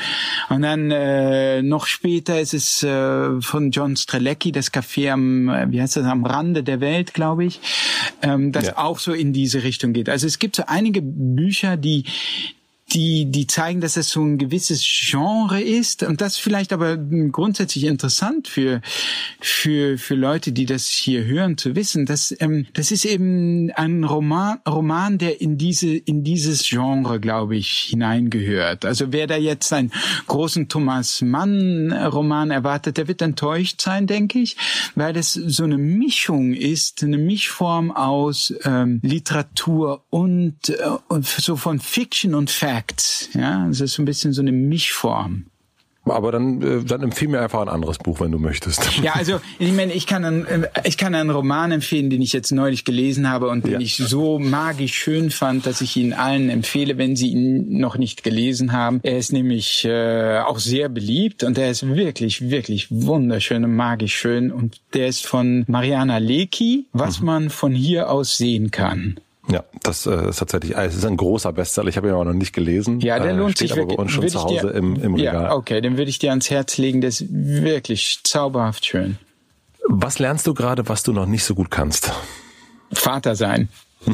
Und 0.48 0.62
dann 0.62 0.90
äh, 0.90 1.62
noch 1.62 1.86
später 1.86 2.40
ist 2.40 2.54
es 2.54 2.82
äh, 2.82 3.40
von 3.40 3.70
John 3.70 3.96
Strelecki, 3.96 4.52
das 4.52 4.72
Café 4.72 5.10
am, 5.10 5.48
wie 5.70 5.80
heißt 5.80 5.96
das, 5.96 6.04
am 6.04 6.24
Rande 6.24 6.62
der 6.62 6.80
Welt, 6.80 7.14
glaube 7.14 7.44
ich, 7.44 7.60
ähm, 8.22 8.52
das 8.52 8.68
ja. 8.68 8.78
auch 8.78 8.98
so 8.98 9.12
in 9.12 9.32
diese 9.32 9.62
Richtung 9.62 9.92
geht. 9.92 10.08
Also 10.08 10.26
es 10.26 10.38
gibt 10.38 10.56
so 10.56 10.64
einige 10.66 11.02
Bücher, 11.02 11.76
die 11.76 12.04
die, 12.92 13.30
die 13.30 13.46
zeigen, 13.46 13.80
dass 13.80 13.96
es 13.96 14.10
so 14.10 14.22
ein 14.22 14.38
gewisses 14.38 14.84
Genre 14.84 15.60
ist 15.60 16.02
und 16.02 16.20
das 16.20 16.36
vielleicht 16.36 16.72
aber 16.72 16.96
grundsätzlich 16.96 17.84
interessant 17.84 18.48
für, 18.48 18.80
für, 19.40 19.98
für 19.98 20.14
Leute, 20.14 20.52
die 20.52 20.66
das 20.66 20.88
hier 20.88 21.24
hören, 21.24 21.56
zu 21.56 21.74
wissen, 21.74 22.06
dass, 22.06 22.34
ähm, 22.40 22.66
das 22.74 22.90
ist 22.90 23.04
eben 23.04 23.70
ein 23.72 24.04
Roman, 24.04 24.58
Roman, 24.68 25.18
der 25.18 25.40
in 25.40 25.58
diese, 25.58 25.96
in 25.96 26.24
dieses 26.24 26.68
Genre, 26.68 27.20
glaube 27.20 27.56
ich, 27.56 27.88
hineingehört. 27.90 28.84
Also 28.84 29.12
wer 29.12 29.26
da 29.26 29.36
jetzt 29.36 29.72
einen 29.72 29.92
großen 30.26 30.68
Thomas 30.68 31.22
Mann 31.22 31.92
Roman 31.92 32.50
erwartet, 32.50 32.96
der 32.96 33.08
wird 33.08 33.22
enttäuscht 33.22 33.80
sein, 33.80 34.06
denke 34.06 34.38
ich, 34.38 34.56
weil 34.94 35.12
das 35.12 35.32
so 35.32 35.64
eine 35.64 35.78
Mischung 35.78 36.52
ist, 36.52 37.02
eine 37.02 37.18
Mischform 37.18 37.90
aus 37.90 38.52
ähm, 38.64 39.00
Literatur 39.02 40.04
und, 40.10 40.68
äh, 40.68 40.76
und 41.08 41.26
so 41.26 41.56
von 41.56 41.80
Fiction 41.80 42.34
und 42.34 42.50
Fact. 42.50 42.81
Act. 42.82 43.30
Ja, 43.34 43.68
es 43.68 43.80
ist 43.80 43.94
so 43.94 44.02
ein 44.02 44.06
bisschen 44.06 44.32
so 44.32 44.42
eine 44.42 44.52
Mischform. 44.52 45.46
Aber 46.04 46.32
dann, 46.32 46.60
äh, 46.62 46.84
dann 46.84 47.00
empfehle 47.02 47.30
mir 47.30 47.40
einfach 47.40 47.60
ein 47.62 47.68
anderes 47.68 47.98
Buch, 47.98 48.18
wenn 48.18 48.32
du 48.32 48.38
möchtest. 48.38 48.98
Ja, 49.02 49.12
also 49.14 49.40
ich 49.60 49.72
meine, 49.72 49.92
ich 49.92 50.08
kann 50.08 50.24
einen, 50.24 50.44
äh, 50.46 50.68
ich 50.82 50.98
kann 50.98 51.14
einen 51.14 51.30
Roman 51.30 51.70
empfehlen, 51.70 52.10
den 52.10 52.20
ich 52.22 52.32
jetzt 52.32 52.50
neulich 52.50 52.84
gelesen 52.84 53.30
habe 53.30 53.48
und 53.48 53.64
den 53.64 53.74
ja. 53.74 53.78
ich 53.78 53.98
so 53.98 54.40
magisch 54.40 54.94
schön 54.94 55.30
fand, 55.30 55.64
dass 55.64 55.80
ich 55.80 55.96
ihn 55.96 56.12
allen 56.12 56.50
empfehle, 56.50 56.98
wenn 56.98 57.14
sie 57.14 57.28
ihn 57.28 57.78
noch 57.78 57.96
nicht 57.96 58.24
gelesen 58.24 58.72
haben. 58.72 58.98
Er 59.04 59.16
ist 59.16 59.32
nämlich 59.32 59.84
äh, 59.84 60.40
auch 60.40 60.58
sehr 60.58 60.88
beliebt 60.88 61.44
und 61.44 61.56
er 61.56 61.70
ist 61.70 61.86
wirklich, 61.86 62.50
wirklich 62.50 62.88
wunderschön 62.90 63.64
und 63.64 63.76
magisch 63.76 64.16
schön 64.16 64.50
und 64.50 64.80
der 64.94 65.06
ist 65.06 65.24
von 65.24 65.64
Mariana 65.68 66.18
Lecki, 66.18 66.86
was 66.92 67.20
mhm. 67.20 67.26
man 67.26 67.50
von 67.50 67.74
hier 67.74 68.10
aus 68.10 68.36
sehen 68.36 68.72
kann. 68.72 69.20
Ja, 69.48 69.64
das 69.82 70.06
äh, 70.06 70.28
ist 70.28 70.38
tatsächlich, 70.38 70.76
es 70.76 70.94
ist 70.94 71.04
ein 71.04 71.16
großer 71.16 71.52
Bestseller. 71.52 71.88
Ich 71.88 71.96
habe 71.96 72.08
ihn 72.08 72.14
aber 72.14 72.24
noch 72.24 72.32
nicht 72.32 72.52
gelesen. 72.52 73.00
Ja, 73.00 73.18
der 73.18 73.32
äh, 73.32 73.34
lohnt 73.34 73.58
steht 73.58 73.70
sich 73.70 73.78
aber 73.78 73.96
bei 73.96 74.02
uns 74.02 74.12
schon 74.12 74.28
zu 74.28 74.42
Hause 74.42 74.68
dir, 74.68 74.74
im, 74.74 74.96
im 74.96 75.14
Regal. 75.14 75.34
Ja, 75.34 75.54
okay, 75.54 75.80
den 75.80 75.96
würde 75.96 76.10
ich 76.10 76.18
dir 76.18 76.30
ans 76.30 76.48
Herz 76.50 76.78
legen. 76.78 77.00
Der 77.00 77.08
ist 77.08 77.24
wirklich 77.28 78.20
zauberhaft 78.22 78.86
schön. 78.86 79.18
Was 79.88 80.20
lernst 80.20 80.46
du 80.46 80.54
gerade, 80.54 80.88
was 80.88 81.02
du 81.02 81.12
noch 81.12 81.26
nicht 81.26 81.44
so 81.44 81.56
gut 81.56 81.70
kannst? 81.70 82.12
Vater 82.92 83.34
sein. 83.34 83.68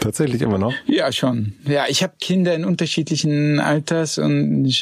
Tatsächlich 0.00 0.40
immer 0.42 0.58
noch? 0.58 0.72
Ja, 0.86 1.10
schon. 1.10 1.54
Ja, 1.66 1.86
ich 1.88 2.04
habe 2.04 2.14
Kinder 2.20 2.54
in 2.54 2.64
unterschiedlichen 2.64 3.58
Alters 3.58 4.18
und 4.18 4.72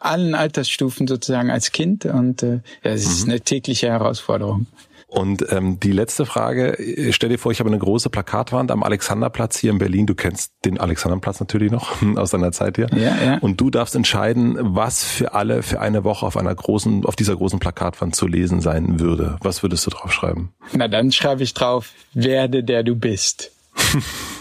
allen 0.00 0.34
Altersstufen 0.34 1.06
sozusagen 1.06 1.50
als 1.50 1.72
Kind 1.72 2.04
und 2.04 2.42
äh, 2.42 2.60
ja, 2.84 2.90
es 2.90 3.06
ist 3.06 3.24
mhm. 3.24 3.32
eine 3.32 3.40
tägliche 3.40 3.88
Herausforderung. 3.88 4.66
Und 5.08 5.50
ähm, 5.50 5.80
die 5.80 5.92
letzte 5.92 6.26
Frage, 6.26 6.78
äh, 6.78 7.12
stell 7.12 7.30
dir 7.30 7.38
vor, 7.38 7.50
ich 7.50 7.60
habe 7.60 7.70
eine 7.70 7.78
große 7.78 8.10
Plakatwand 8.10 8.70
am 8.70 8.82
Alexanderplatz 8.82 9.58
hier 9.58 9.70
in 9.70 9.78
Berlin. 9.78 10.06
Du 10.06 10.14
kennst 10.14 10.52
den 10.66 10.78
Alexanderplatz 10.78 11.40
natürlich 11.40 11.72
noch 11.72 12.02
aus 12.16 12.30
deiner 12.30 12.52
Zeit 12.52 12.76
hier. 12.76 12.88
Ja, 12.94 13.16
ja. 13.24 13.38
Und 13.38 13.58
du 13.58 13.70
darfst 13.70 13.96
entscheiden, 13.96 14.56
was 14.60 15.04
für 15.04 15.32
alle 15.32 15.62
für 15.62 15.80
eine 15.80 16.04
Woche 16.04 16.26
auf 16.26 16.36
einer 16.36 16.54
großen, 16.54 17.06
auf 17.06 17.16
dieser 17.16 17.36
großen 17.36 17.58
Plakatwand 17.58 18.14
zu 18.14 18.26
lesen 18.26 18.60
sein 18.60 19.00
würde. 19.00 19.38
Was 19.40 19.62
würdest 19.62 19.86
du 19.86 19.90
draufschreiben? 19.90 20.50
Na, 20.74 20.88
dann 20.88 21.10
schreibe 21.10 21.42
ich 21.42 21.54
drauf, 21.54 21.90
werde 22.12 22.62
der 22.62 22.82
du 22.82 22.94
bist. 22.94 23.50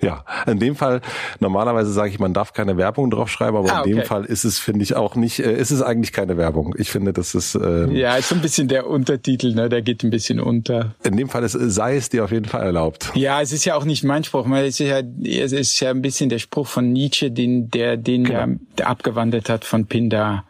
Ja, 0.10 0.24
in 0.46 0.58
dem 0.58 0.76
Fall, 0.76 1.02
normalerweise 1.40 1.92
sage 1.92 2.10
ich, 2.10 2.18
man 2.18 2.32
darf 2.32 2.54
keine 2.54 2.78
Werbung 2.78 3.10
draufschreiben, 3.10 3.56
aber 3.56 3.72
ah, 3.72 3.82
in 3.82 3.96
dem 3.96 4.04
Fall 4.04 4.24
ist 4.24 4.44
es, 4.44 4.58
finde 4.58 4.82
ich, 4.82 4.96
auch 4.96 5.14
nicht, 5.14 5.40
äh, 5.40 5.52
ist 5.52 5.70
es 5.70 5.82
eigentlich 5.82 6.12
keine 6.12 6.38
Werbung. 6.38 6.74
Ich 6.78 6.90
finde, 6.90 7.12
das 7.12 7.34
ist... 7.34 7.54
Äh, 7.54 7.90
ja, 7.92 8.16
ist 8.16 8.30
so 8.30 8.34
ein 8.34 8.40
bisschen 8.40 8.68
der 8.68 8.86
Untertitel, 8.86 9.54
ne? 9.54 9.68
der 9.68 9.82
geht 9.82 10.02
ein 10.02 10.10
bisschen 10.10 10.40
unter. 10.40 10.94
In 11.02 11.16
dem 11.16 11.28
Fall 11.28 11.44
ist, 11.44 11.52
sei 11.52 11.96
es 11.96 12.08
dir 12.08 12.24
auf 12.24 12.32
jeden 12.32 12.46
Fall 12.46 12.62
erlaubt. 12.62 13.12
Ja, 13.14 13.42
es 13.42 13.52
ist 13.52 13.66
ja 13.66 13.74
auch 13.74 13.84
nicht 13.84 14.02
mein 14.02 14.24
Spruch, 14.24 14.48
weil 14.48 14.66
es 14.66 14.80
ist 14.80 14.88
ja, 14.88 15.00
es 15.00 15.52
ist 15.52 15.78
ja 15.80 15.90
ein 15.90 16.02
bisschen 16.02 16.30
der 16.30 16.38
Spruch 16.38 16.66
von 16.66 16.92
Nietzsche, 16.92 17.30
den 17.30 17.70
der, 17.70 17.98
den 17.98 18.24
genau. 18.24 18.46
der, 18.46 18.56
der 18.78 18.88
abgewandelt 18.88 19.50
hat 19.50 19.64
von 19.66 19.86
Pindar. 19.86 20.44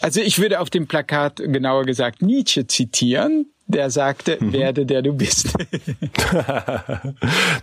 Also 0.00 0.20
ich 0.20 0.40
würde 0.40 0.60
auf 0.60 0.70
dem 0.70 0.88
Plakat 0.88 1.36
genauer 1.36 1.84
gesagt 1.84 2.22
Nietzsche 2.22 2.66
zitieren, 2.66 3.46
der 3.66 3.90
sagte, 3.90 4.38
mhm. 4.40 4.52
werde 4.52 4.84
der 4.84 5.02
du 5.02 5.14
bist. 5.14 5.54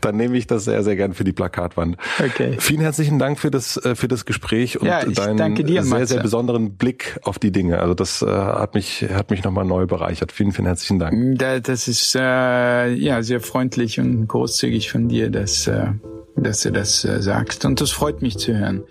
Dann 0.01 0.17
nehme 0.17 0.37
ich 0.37 0.47
das 0.47 0.65
sehr, 0.65 0.83
sehr 0.83 0.95
gern 0.95 1.13
für 1.13 1.23
die 1.23 1.31
Plakatwand. 1.31 1.97
Okay. 2.19 2.55
Vielen 2.59 2.81
herzlichen 2.81 3.19
Dank 3.19 3.39
für 3.39 3.51
das, 3.51 3.77
äh, 3.77 3.95
für 3.95 4.07
das 4.07 4.25
Gespräch 4.25 4.79
und 4.79 4.87
ja, 4.87 5.05
deinen 5.05 5.55
dir, 5.55 5.83
sehr, 5.83 6.07
sehr 6.07 6.21
besonderen 6.21 6.75
Blick 6.77 7.19
auf 7.23 7.37
die 7.37 7.51
Dinge. 7.51 7.79
Also 7.79 7.93
das 7.93 8.21
äh, 8.21 8.27
hat 8.27 8.73
mich, 8.73 9.05
hat 9.13 9.29
mich 9.29 9.43
nochmal 9.43 9.65
neu 9.65 9.85
bereichert. 9.85 10.31
Vielen, 10.31 10.51
vielen 10.51 10.65
herzlichen 10.65 10.97
Dank. 10.97 11.39
Das 11.39 11.87
ist 11.87 12.15
äh, 12.15 12.87
ja 12.93 13.21
sehr 13.21 13.39
freundlich 13.39 13.99
und 13.99 14.27
großzügig 14.27 14.91
von 14.91 15.07
dir, 15.07 15.29
dass, 15.29 15.67
äh, 15.67 15.87
dass 16.35 16.61
du 16.61 16.71
das 16.71 17.05
äh, 17.05 17.21
sagst. 17.21 17.63
Und 17.65 17.79
das 17.79 17.91
freut 17.91 18.21
mich 18.21 18.37
zu 18.37 18.57
hören. 18.57 18.83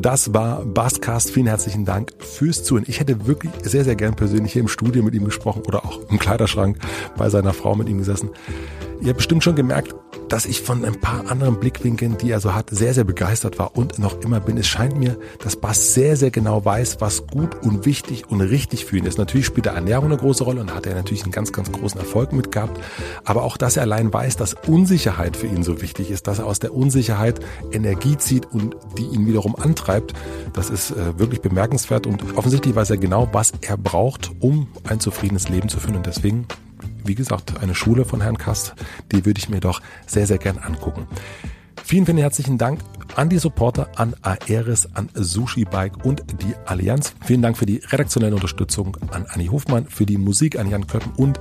Das 0.00 0.32
war 0.32 0.64
Basscast. 0.64 1.32
Vielen 1.32 1.48
herzlichen 1.48 1.84
Dank 1.84 2.12
fürs 2.18 2.62
Zuhören. 2.62 2.84
Ich 2.86 3.00
hätte 3.00 3.26
wirklich 3.26 3.50
sehr, 3.62 3.82
sehr 3.82 3.96
gern 3.96 4.14
persönlich 4.14 4.52
hier 4.52 4.62
im 4.62 4.68
Studio 4.68 5.02
mit 5.02 5.12
ihm 5.12 5.24
gesprochen 5.24 5.62
oder 5.66 5.84
auch 5.84 5.98
im 6.08 6.20
Kleiderschrank 6.20 6.78
bei 7.16 7.28
seiner 7.30 7.52
Frau 7.52 7.74
mit 7.74 7.88
ihm 7.88 7.98
gesessen. 7.98 8.30
Ihr 9.00 9.10
habt 9.10 9.18
bestimmt 9.18 9.44
schon 9.44 9.54
gemerkt, 9.54 9.94
dass 10.28 10.44
ich 10.44 10.60
von 10.60 10.84
ein 10.84 11.00
paar 11.00 11.30
anderen 11.30 11.60
Blickwinkeln, 11.60 12.18
die 12.18 12.30
er 12.30 12.40
so 12.40 12.54
hat, 12.54 12.70
sehr, 12.70 12.94
sehr 12.94 13.04
begeistert 13.04 13.58
war 13.58 13.76
und 13.76 13.98
noch 13.98 14.20
immer 14.22 14.40
bin. 14.40 14.58
Es 14.58 14.66
scheint 14.66 14.98
mir, 14.98 15.16
dass 15.42 15.56
Bass 15.56 15.94
sehr, 15.94 16.16
sehr 16.16 16.30
genau 16.30 16.64
weiß, 16.64 17.00
was 17.00 17.26
gut 17.26 17.62
und 17.62 17.86
wichtig 17.86 18.28
und 18.28 18.40
richtig 18.40 18.84
für 18.84 18.98
ihn 18.98 19.06
ist. 19.06 19.16
Natürlich 19.16 19.46
spielt 19.46 19.66
er 19.66 19.74
Ernährung 19.74 20.06
eine 20.06 20.16
große 20.16 20.42
Rolle 20.42 20.60
und 20.60 20.74
hat 20.74 20.86
er 20.86 20.94
natürlich 20.94 21.22
einen 21.22 21.32
ganz, 21.32 21.52
ganz 21.52 21.70
großen 21.70 22.00
Erfolg 22.00 22.32
mit 22.32 22.50
gehabt. 22.50 22.80
Aber 23.24 23.44
auch, 23.44 23.56
dass 23.56 23.76
er 23.76 23.82
allein 23.82 24.12
weiß, 24.12 24.36
dass 24.36 24.54
Unsicherheit 24.66 25.36
für 25.36 25.46
ihn 25.46 25.62
so 25.62 25.80
wichtig 25.80 26.10
ist, 26.10 26.26
dass 26.26 26.40
er 26.40 26.46
aus 26.46 26.58
der 26.58 26.74
Unsicherheit 26.74 27.40
Energie 27.72 28.18
zieht 28.18 28.46
und 28.52 28.76
die 28.98 29.06
ihn 29.06 29.26
wiederum 29.26 29.54
antreibt, 29.56 30.12
das 30.52 30.70
ist 30.70 30.90
äh, 30.90 31.18
wirklich 31.18 31.40
bemerkenswert 31.40 32.06
und 32.06 32.36
offensichtlich 32.36 32.74
weiß 32.74 32.90
er 32.90 32.96
genau, 32.96 33.28
was 33.32 33.52
er 33.60 33.76
braucht, 33.76 34.32
um 34.40 34.68
ein 34.88 34.98
zufriedenes 34.98 35.48
Leben 35.48 35.68
zu 35.68 35.78
führen. 35.78 35.96
Und 35.96 36.06
deswegen 36.06 36.46
wie 37.08 37.14
gesagt, 37.16 37.60
eine 37.60 37.74
Schule 37.74 38.04
von 38.04 38.20
Herrn 38.20 38.38
Kast, 38.38 38.74
die 39.10 39.24
würde 39.24 39.38
ich 39.38 39.48
mir 39.48 39.60
doch 39.60 39.82
sehr, 40.06 40.26
sehr 40.26 40.38
gern 40.38 40.58
angucken. 40.58 41.08
Vielen, 41.82 42.04
vielen 42.04 42.18
herzlichen 42.18 42.58
Dank 42.58 42.80
an 43.16 43.30
die 43.30 43.38
Supporter, 43.38 43.88
an 43.96 44.14
Aeris, 44.20 44.88
an 44.92 45.08
Sushi 45.14 45.64
Bike 45.64 46.04
und 46.04 46.22
die 46.42 46.54
Allianz. 46.66 47.14
Vielen 47.24 47.40
Dank 47.40 47.56
für 47.56 47.64
die 47.64 47.78
redaktionelle 47.78 48.34
Unterstützung 48.34 48.96
an 49.10 49.24
Anni 49.26 49.46
Hofmann, 49.46 49.86
für 49.86 50.04
die 50.04 50.18
Musik 50.18 50.58
an 50.58 50.68
Jan 50.68 50.86
Köppen 50.86 51.12
und 51.16 51.40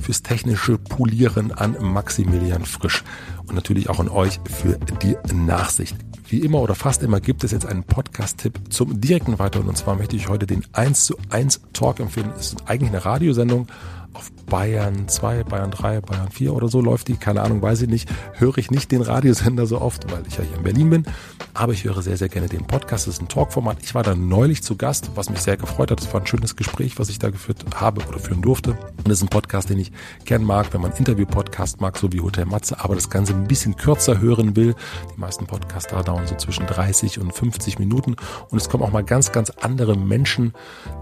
fürs 0.00 0.22
technische 0.22 0.76
Polieren 0.76 1.52
an 1.52 1.76
Maximilian 1.80 2.64
Frisch 2.64 3.04
und 3.46 3.54
natürlich 3.54 3.88
auch 3.88 4.00
an 4.00 4.08
euch 4.08 4.40
für 4.50 4.76
die 5.02 5.16
Nachsicht. 5.32 5.96
Wie 6.28 6.40
immer 6.40 6.60
oder 6.60 6.74
fast 6.74 7.04
immer 7.04 7.20
gibt 7.20 7.44
es 7.44 7.52
jetzt 7.52 7.66
einen 7.66 7.84
Podcast-Tipp 7.84 8.58
zum 8.70 9.00
direkten 9.00 9.38
Weiterhören 9.38 9.68
und 9.68 9.76
zwar 9.76 9.94
möchte 9.94 10.16
ich 10.16 10.28
heute 10.28 10.46
den 10.46 10.64
1 10.72 11.04
zu 11.04 11.16
1 11.30 11.60
Talk 11.72 12.00
empfehlen. 12.00 12.32
Es 12.36 12.48
ist 12.48 12.68
eigentlich 12.68 12.90
eine 12.90 13.04
Radiosendung, 13.04 13.68
auf 14.16 14.32
Bayern 14.46 15.08
2, 15.08 15.44
Bayern 15.44 15.70
3, 15.70 16.00
Bayern 16.00 16.30
4 16.30 16.54
oder 16.54 16.68
so 16.68 16.80
läuft 16.80 17.08
die, 17.08 17.16
keine 17.16 17.42
Ahnung, 17.42 17.60
weiß 17.60 17.82
ich 17.82 17.88
nicht, 17.88 18.08
höre 18.32 18.56
ich 18.58 18.70
nicht 18.70 18.90
den 18.90 19.02
Radiosender 19.02 19.66
so 19.66 19.80
oft, 19.80 20.10
weil 20.10 20.22
ich 20.26 20.38
ja 20.38 20.44
hier 20.44 20.56
in 20.56 20.62
Berlin 20.62 20.90
bin, 20.90 21.06
aber 21.52 21.72
ich 21.72 21.84
höre 21.84 22.00
sehr, 22.02 22.16
sehr 22.16 22.28
gerne 22.28 22.48
den 22.48 22.66
Podcast, 22.66 23.06
das 23.06 23.14
ist 23.14 23.22
ein 23.22 23.28
Talkformat. 23.28 23.78
Ich 23.82 23.94
war 23.94 24.02
da 24.02 24.14
neulich 24.14 24.62
zu 24.62 24.76
Gast, 24.76 25.10
was 25.14 25.30
mich 25.30 25.40
sehr 25.40 25.56
gefreut 25.56 25.90
hat, 25.90 26.00
das 26.00 26.12
war 26.14 26.20
ein 26.20 26.26
schönes 26.26 26.56
Gespräch, 26.56 26.98
was 26.98 27.08
ich 27.08 27.18
da 27.18 27.30
geführt 27.30 27.64
habe 27.74 28.02
oder 28.06 28.18
führen 28.18 28.42
durfte. 28.42 28.70
Und 28.70 29.08
das 29.08 29.18
ist 29.18 29.22
ein 29.22 29.28
Podcast, 29.28 29.68
den 29.68 29.78
ich 29.78 29.92
gern 30.24 30.44
mag, 30.44 30.72
wenn 30.72 30.80
man 30.80 30.92
Interview-Podcast 30.92 31.80
mag, 31.80 31.98
so 31.98 32.12
wie 32.12 32.20
Hotel 32.20 32.46
Matze, 32.46 32.82
aber 32.82 32.94
das 32.94 33.10
Ganze 33.10 33.34
ein 33.34 33.46
bisschen 33.46 33.76
kürzer 33.76 34.20
hören 34.20 34.56
will. 34.56 34.74
Die 35.14 35.20
meisten 35.20 35.46
Podcasts 35.46 35.90
da 35.90 36.02
dauern 36.02 36.26
so 36.26 36.36
zwischen 36.36 36.66
30 36.66 37.20
und 37.20 37.32
50 37.32 37.78
Minuten 37.78 38.16
und 38.50 38.58
es 38.58 38.68
kommen 38.68 38.84
auch 38.84 38.92
mal 38.92 39.04
ganz, 39.04 39.32
ganz 39.32 39.50
andere 39.50 39.96
Menschen, 39.96 40.52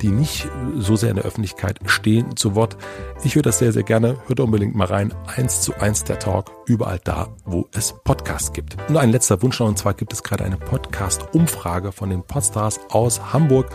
die 0.03 0.09
nicht 0.09 0.49
so 0.79 0.97
sehr 0.97 1.11
in 1.11 1.17
der 1.17 1.25
Öffentlichkeit 1.25 1.81
stehen, 1.87 2.37
zu 2.37 2.55
Wort. 2.55 2.77
Ich 3.23 3.35
höre 3.35 3.43
das 3.43 3.59
sehr, 3.59 3.73
sehr 3.73 3.83
gerne. 3.83 4.17
Hört 4.27 4.41
unbedingt 4.41 4.75
mal 4.75 4.87
rein. 4.87 5.15
Eins 5.27 5.63
zu 5.63 5.75
eins 5.75 6.05
der 6.05 6.19
Talk. 6.19 6.51
Überall 6.67 7.01
da, 7.03 7.29
wo 7.45 7.67
es 7.73 7.95
Podcasts 8.05 8.53
gibt. 8.53 8.77
Nur 8.91 9.01
ein 9.01 9.11
letzter 9.11 9.43
Wunsch 9.43 9.59
noch. 9.61 9.69
Und 9.69 9.79
zwar 9.79 9.95
gibt 9.95 10.13
es 10.13 10.23
gerade 10.23 10.45
eine 10.45 10.59
Podcast-Umfrage 10.59 11.93
von 11.93 12.11
den 12.11 12.23
Podstars 12.23 12.81
aus 12.91 13.33
Hamburg. 13.33 13.71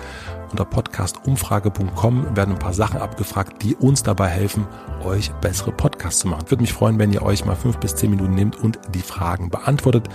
Unter 0.52 0.66
podcastumfrage.com 0.66 2.36
werden 2.36 2.56
ein 2.56 2.60
paar 2.60 2.74
Sachen 2.74 3.00
abgefragt, 3.00 3.64
die 3.64 3.76
uns 3.76 4.04
dabei 4.04 4.28
helfen, 4.28 4.68
euch 5.04 5.32
bessere 5.42 5.72
Podcasts 5.72 6.22
zu 6.22 6.28
machen. 6.28 6.50
Würde 6.50 6.62
mich 6.62 6.74
freuen, 6.74 7.00
wenn 7.00 7.12
ihr 7.12 7.22
euch 7.22 7.46
mal 7.46 7.56
fünf 7.56 7.78
bis 7.78 7.96
zehn 7.96 8.12
Minuten 8.12 8.34
nehmt 8.34 8.56
und 8.58 8.80
die 8.94 9.02
Fragen 9.02 9.50
beantwortet. 9.50 10.10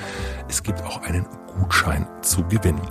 Es 0.48 0.62
gibt 0.62 0.82
auch 0.84 1.02
einen 1.02 1.26
Gutschein 1.58 2.06
zu 2.22 2.44
gewinnen. 2.44 2.82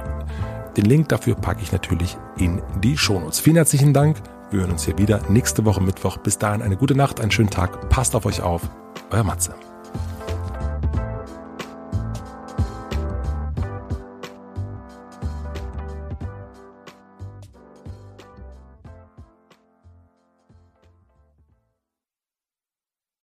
Den 0.77 0.85
Link 0.85 1.09
dafür 1.09 1.35
packe 1.35 1.61
ich 1.61 1.71
natürlich 1.71 2.17
in 2.37 2.61
die 2.81 2.97
Shownotes. 2.97 3.39
Vielen 3.39 3.57
herzlichen 3.57 3.93
Dank. 3.93 4.17
Wir 4.53 4.59
hören 4.59 4.71
uns 4.71 4.85
hier 4.85 4.95
wieder 4.99 5.19
nächste 5.29 5.65
Woche 5.65 5.81
Mittwoch. 5.81 6.17
Bis 6.17 6.37
dahin 6.37 6.61
eine 6.61 6.77
gute 6.77 6.93
Nacht, 6.93 7.19
einen 7.19 7.31
schönen 7.31 7.49
Tag. 7.49 7.89
Passt 7.89 8.15
auf 8.15 8.27
euch 8.27 8.43
auf. 8.43 8.61
Euer 9.09 9.23
Matze. 9.23 9.55